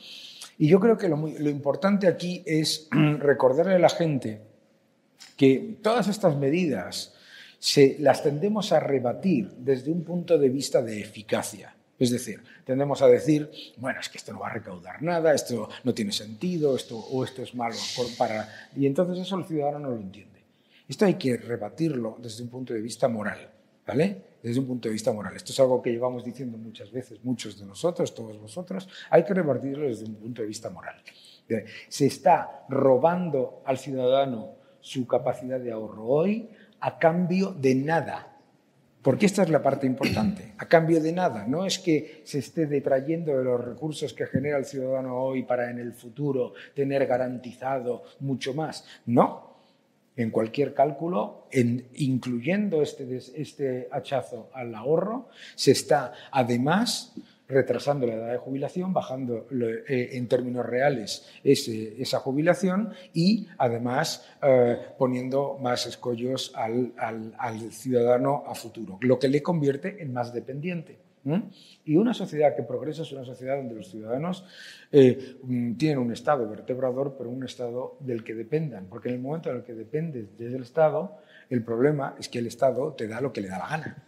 Y 0.57 0.67
yo 0.67 0.79
creo 0.79 0.97
que 0.97 1.09
lo, 1.09 1.17
lo 1.17 1.49
importante 1.49 2.07
aquí 2.07 2.43
es 2.45 2.87
recordarle 3.19 3.75
a 3.75 3.79
la 3.79 3.89
gente 3.89 4.54
que 5.35 5.77
todas 5.81 6.07
estas 6.07 6.35
medidas 6.37 7.13
se, 7.59 7.97
las 7.99 8.23
tendemos 8.23 8.71
a 8.71 8.79
rebatir 8.79 9.51
desde 9.57 9.91
un 9.91 10.03
punto 10.03 10.37
de 10.37 10.49
vista 10.49 10.81
de 10.81 11.01
eficacia. 11.01 11.75
Es 11.97 12.11
decir, 12.11 12.43
tendemos 12.65 13.01
a 13.01 13.07
decir, 13.07 13.49
bueno, 13.77 13.99
es 13.99 14.09
que 14.09 14.17
esto 14.17 14.33
no 14.33 14.39
va 14.39 14.47
a 14.47 14.53
recaudar 14.53 15.01
nada, 15.01 15.33
esto 15.33 15.69
no 15.83 15.93
tiene 15.93 16.11
sentido, 16.11 16.75
esto, 16.75 16.97
o 16.97 17.23
esto 17.23 17.41
es 17.41 17.55
malo 17.55 17.77
para... 18.17 18.69
Y 18.75 18.85
entonces 18.85 19.25
eso 19.25 19.37
el 19.37 19.45
ciudadano 19.45 19.79
no 19.79 19.89
lo 19.91 20.01
entiende. 20.01 20.43
Esto 20.87 21.05
hay 21.05 21.15
que 21.15 21.37
rebatirlo 21.37 22.17
desde 22.21 22.43
un 22.43 22.49
punto 22.49 22.73
de 22.73 22.81
vista 22.81 23.07
moral, 23.07 23.49
¿vale? 23.87 24.21
Desde 24.43 24.59
un 24.59 24.67
punto 24.67 24.89
de 24.89 24.93
vista 24.93 25.11
moral. 25.13 25.35
Esto 25.35 25.51
es 25.51 25.59
algo 25.59 25.81
que 25.81 25.91
llevamos 25.91 26.23
diciendo 26.23 26.57
muchas 26.57 26.91
veces, 26.91 27.23
muchos 27.23 27.57
de 27.57 27.65
nosotros, 27.65 28.13
todos 28.13 28.39
vosotros. 28.39 28.87
Hay 29.09 29.23
que 29.23 29.33
rebatirlo 29.33 29.87
desde 29.87 30.05
un 30.05 30.15
punto 30.15 30.41
de 30.41 30.47
vista 30.49 30.69
moral. 30.69 31.01
Se 31.87 32.05
está 32.05 32.65
robando 32.69 33.61
al 33.65 33.77
ciudadano 33.77 34.64
su 34.85 35.07
capacidad 35.07 35.59
de 35.59 35.71
ahorro 35.71 36.05
hoy 36.05 36.47
a 36.79 36.99
cambio 36.99 37.51
de 37.51 37.73
nada. 37.73 38.37
Porque 39.01 39.25
esta 39.25 39.41
es 39.41 39.49
la 39.49 39.63
parte 39.63 39.87
importante, 39.87 40.53
a 40.59 40.67
cambio 40.67 41.01
de 41.01 41.11
nada. 41.11 41.47
No 41.47 41.65
es 41.65 41.79
que 41.79 42.21
se 42.23 42.37
esté 42.37 42.67
detrayendo 42.67 43.35
de 43.35 43.43
los 43.43 43.65
recursos 43.65 44.13
que 44.13 44.27
genera 44.27 44.59
el 44.59 44.65
ciudadano 44.65 45.17
hoy 45.17 45.41
para 45.41 45.71
en 45.71 45.79
el 45.79 45.93
futuro 45.93 46.53
tener 46.75 47.07
garantizado 47.07 48.03
mucho 48.19 48.53
más. 48.53 48.85
No. 49.07 49.55
En 50.15 50.29
cualquier 50.29 50.75
cálculo, 50.75 51.47
incluyendo 51.95 52.83
este, 52.83 53.17
este 53.17 53.89
hachazo 53.91 54.49
al 54.53 54.73
ahorro, 54.75 55.29
se 55.55 55.71
está 55.71 56.13
además 56.31 57.15
retrasando 57.47 58.07
la 58.07 58.13
edad 58.13 58.31
de 58.31 58.37
jubilación, 58.37 58.93
bajando 58.93 59.47
eh, 59.51 60.09
en 60.13 60.27
términos 60.27 60.65
reales 60.65 61.27
esa 61.43 62.19
jubilación 62.19 62.93
y 63.13 63.47
además 63.57 64.27
eh, 64.41 64.77
poniendo 64.97 65.57
más 65.61 65.85
escollos 65.85 66.53
al, 66.55 66.93
ciudadano 67.71 68.43
a 68.47 68.55
futuro, 68.55 68.97
lo 69.01 69.19
que 69.19 69.27
le 69.27 69.43
convierte 69.43 70.01
en 70.01 70.13
más 70.13 70.33
dependiente. 70.33 71.05
Y 71.85 71.95
una 71.95 72.13
sociedad 72.13 72.55
que 72.55 72.61
progresa 72.61 73.01
es 73.01 73.11
una 73.11 73.25
sociedad 73.25 73.57
donde 73.57 73.73
los 73.73 73.89
ciudadanos 73.89 74.45
eh, 74.91 75.37
mm, 75.41 75.73
tienen 75.73 75.97
un 75.97 76.11
Estado 76.11 76.47
vertebrador, 76.47 77.15
pero 77.17 77.31
un 77.31 77.43
Estado 77.43 77.97
del 77.99 78.23
que 78.23 78.35
dependan, 78.35 78.85
porque 78.85 79.09
en 79.09 79.15
el 79.15 79.21
momento 79.21 79.49
en 79.49 79.57
el 79.57 79.63
que 79.63 79.73
dependes 79.73 80.37
del 80.37 80.61
Estado, 80.61 81.17
el 81.49 81.63
problema 81.63 82.15
es 82.19 82.29
que 82.29 82.37
el 82.37 82.45
Estado 82.45 82.93
te 82.93 83.07
da 83.07 83.21
lo 83.21 83.33
que 83.33 83.41
le 83.41 83.47
da 83.47 83.57
la 83.57 83.67
gana. 83.67 84.03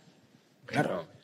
Claro. 0.68 1.17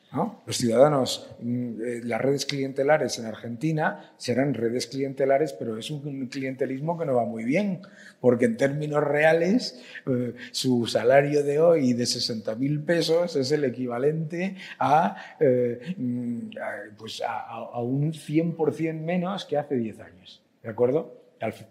Los 0.46 0.56
ciudadanos, 0.58 1.28
mm, 1.40 1.82
eh, 1.82 2.00
las 2.04 2.20
redes 2.20 2.46
clientelares 2.46 3.18
en 3.18 3.26
Argentina 3.26 4.12
serán 4.16 4.54
redes 4.54 4.86
clientelares, 4.86 5.52
pero 5.52 5.76
es 5.76 5.90
un 5.90 6.28
clientelismo 6.28 6.96
que 6.96 7.04
no 7.04 7.14
va 7.14 7.24
muy 7.24 7.44
bien, 7.44 7.80
porque 8.20 8.44
en 8.44 8.56
términos 8.56 9.02
reales 9.02 9.82
eh, 10.06 10.34
su 10.52 10.86
salario 10.86 11.42
de 11.42 11.58
hoy 11.58 11.94
de 11.94 12.06
60 12.06 12.54
mil 12.54 12.82
pesos 12.82 13.34
es 13.34 13.50
el 13.50 13.64
equivalente 13.64 14.56
a, 14.78 15.16
eh, 15.40 15.94
mm, 15.96 16.50
pues 16.96 17.22
a, 17.26 17.80
un 17.80 18.12
100% 18.12 19.00
menos 19.00 19.44
que 19.44 19.56
hace 19.56 19.74
10 19.76 20.00
años. 20.00 20.42
¿De 20.62 20.70
acuerdo? 20.70 21.24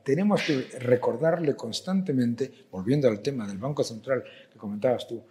Tenemos 0.03 0.43
que 0.43 0.67
recordarle 0.79 1.55
constantemente, 1.55 2.51
volviendo 2.69 3.07
al 3.07 3.21
tema 3.21 3.47
del 3.47 3.57
Banco 3.57 3.83
Central 3.83 4.23
que 4.51 4.57
comentabas 4.59 5.07
tú, 5.07 5.23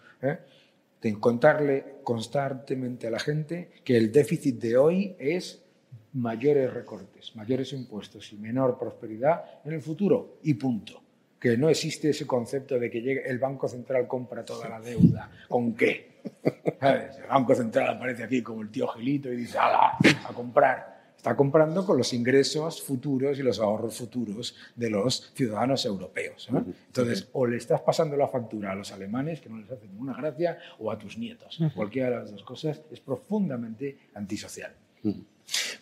de 1.02 1.18
contarle 1.18 1.96
constantemente 2.04 3.08
a 3.08 3.10
la 3.10 3.18
gente 3.18 3.72
que 3.84 3.96
el 3.96 4.12
déficit 4.12 4.60
de 4.60 4.76
hoy 4.76 5.16
es 5.18 5.62
mayores 6.12 6.72
recortes, 6.72 7.34
mayores 7.34 7.72
impuestos 7.72 8.32
y 8.32 8.36
menor 8.36 8.78
prosperidad 8.78 9.44
en 9.64 9.72
el 9.72 9.82
futuro 9.82 10.38
y 10.44 10.54
punto. 10.54 11.02
Que 11.40 11.56
no 11.56 11.68
existe 11.68 12.10
ese 12.10 12.24
concepto 12.24 12.78
de 12.78 12.88
que 12.88 13.00
llegue, 13.00 13.28
el 13.28 13.40
Banco 13.40 13.66
Central 13.66 14.06
compra 14.06 14.44
toda 14.44 14.68
la 14.68 14.80
deuda. 14.80 15.28
¿Con 15.48 15.74
qué? 15.74 16.12
El 16.80 17.26
Banco 17.28 17.52
Central 17.52 17.96
aparece 17.96 18.22
aquí 18.22 18.42
como 18.42 18.62
el 18.62 18.70
tío 18.70 18.86
Gilito 18.88 19.32
y 19.32 19.36
dice, 19.36 19.58
¡Hala! 19.58 19.98
A 20.24 20.32
comprar 20.32 20.91
está 21.22 21.36
comprando 21.36 21.86
con 21.86 21.96
los 21.96 22.12
ingresos 22.14 22.82
futuros 22.82 23.38
y 23.38 23.44
los 23.44 23.60
ahorros 23.60 23.96
futuros 23.96 24.56
de 24.74 24.90
los 24.90 25.30
ciudadanos 25.36 25.86
europeos. 25.86 26.48
Entonces, 26.88 27.28
o 27.30 27.46
le 27.46 27.58
estás 27.58 27.80
pasando 27.80 28.16
la 28.16 28.26
factura 28.26 28.72
a 28.72 28.74
los 28.74 28.90
alemanes, 28.90 29.40
que 29.40 29.48
no 29.48 29.58
les 29.58 29.70
hace 29.70 29.86
ninguna 29.86 30.14
gracia, 30.14 30.58
o 30.80 30.90
a 30.90 30.98
tus 30.98 31.16
nietos. 31.16 31.60
Cualquiera 31.76 32.10
de 32.10 32.16
las 32.16 32.32
dos 32.32 32.42
cosas 32.42 32.80
es 32.90 32.98
profundamente 32.98 33.98
antisocial. 34.14 34.74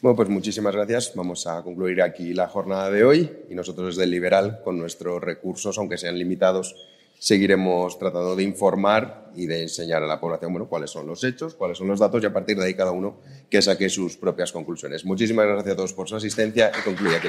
Bueno, 0.02 0.14
pues 0.14 0.28
muchísimas 0.28 0.74
gracias. 0.74 1.14
Vamos 1.14 1.46
a 1.46 1.62
concluir 1.62 2.02
aquí 2.02 2.34
la 2.34 2.46
jornada 2.46 2.90
de 2.90 3.02
hoy 3.02 3.30
y 3.48 3.54
nosotros 3.54 3.96
desde 3.96 4.04
el 4.04 4.10
Liberal, 4.10 4.60
con 4.62 4.78
nuestros 4.78 5.22
recursos, 5.22 5.78
aunque 5.78 5.96
sean 5.96 6.18
limitados, 6.18 6.76
seguiremos 7.20 7.98
tratando 7.98 8.34
de 8.34 8.42
informar 8.42 9.30
y 9.36 9.46
de 9.46 9.62
enseñar 9.62 10.02
a 10.02 10.06
la 10.06 10.18
población 10.18 10.52
bueno, 10.52 10.68
cuáles 10.68 10.90
son 10.90 11.06
los 11.06 11.22
hechos, 11.22 11.54
cuáles 11.54 11.76
son 11.76 11.86
los 11.86 12.00
datos 12.00 12.22
y 12.22 12.26
a 12.26 12.32
partir 12.32 12.56
de 12.56 12.64
ahí 12.64 12.74
cada 12.74 12.92
uno 12.92 13.18
que 13.50 13.60
saque 13.60 13.90
sus 13.90 14.16
propias 14.16 14.50
conclusiones. 14.50 15.04
Muchísimas 15.04 15.46
gracias 15.46 15.74
a 15.74 15.76
todos 15.76 15.92
por 15.92 16.08
su 16.08 16.16
asistencia 16.16 16.72
y 16.76 16.82
concluye 16.82 17.16
aquí 17.16 17.28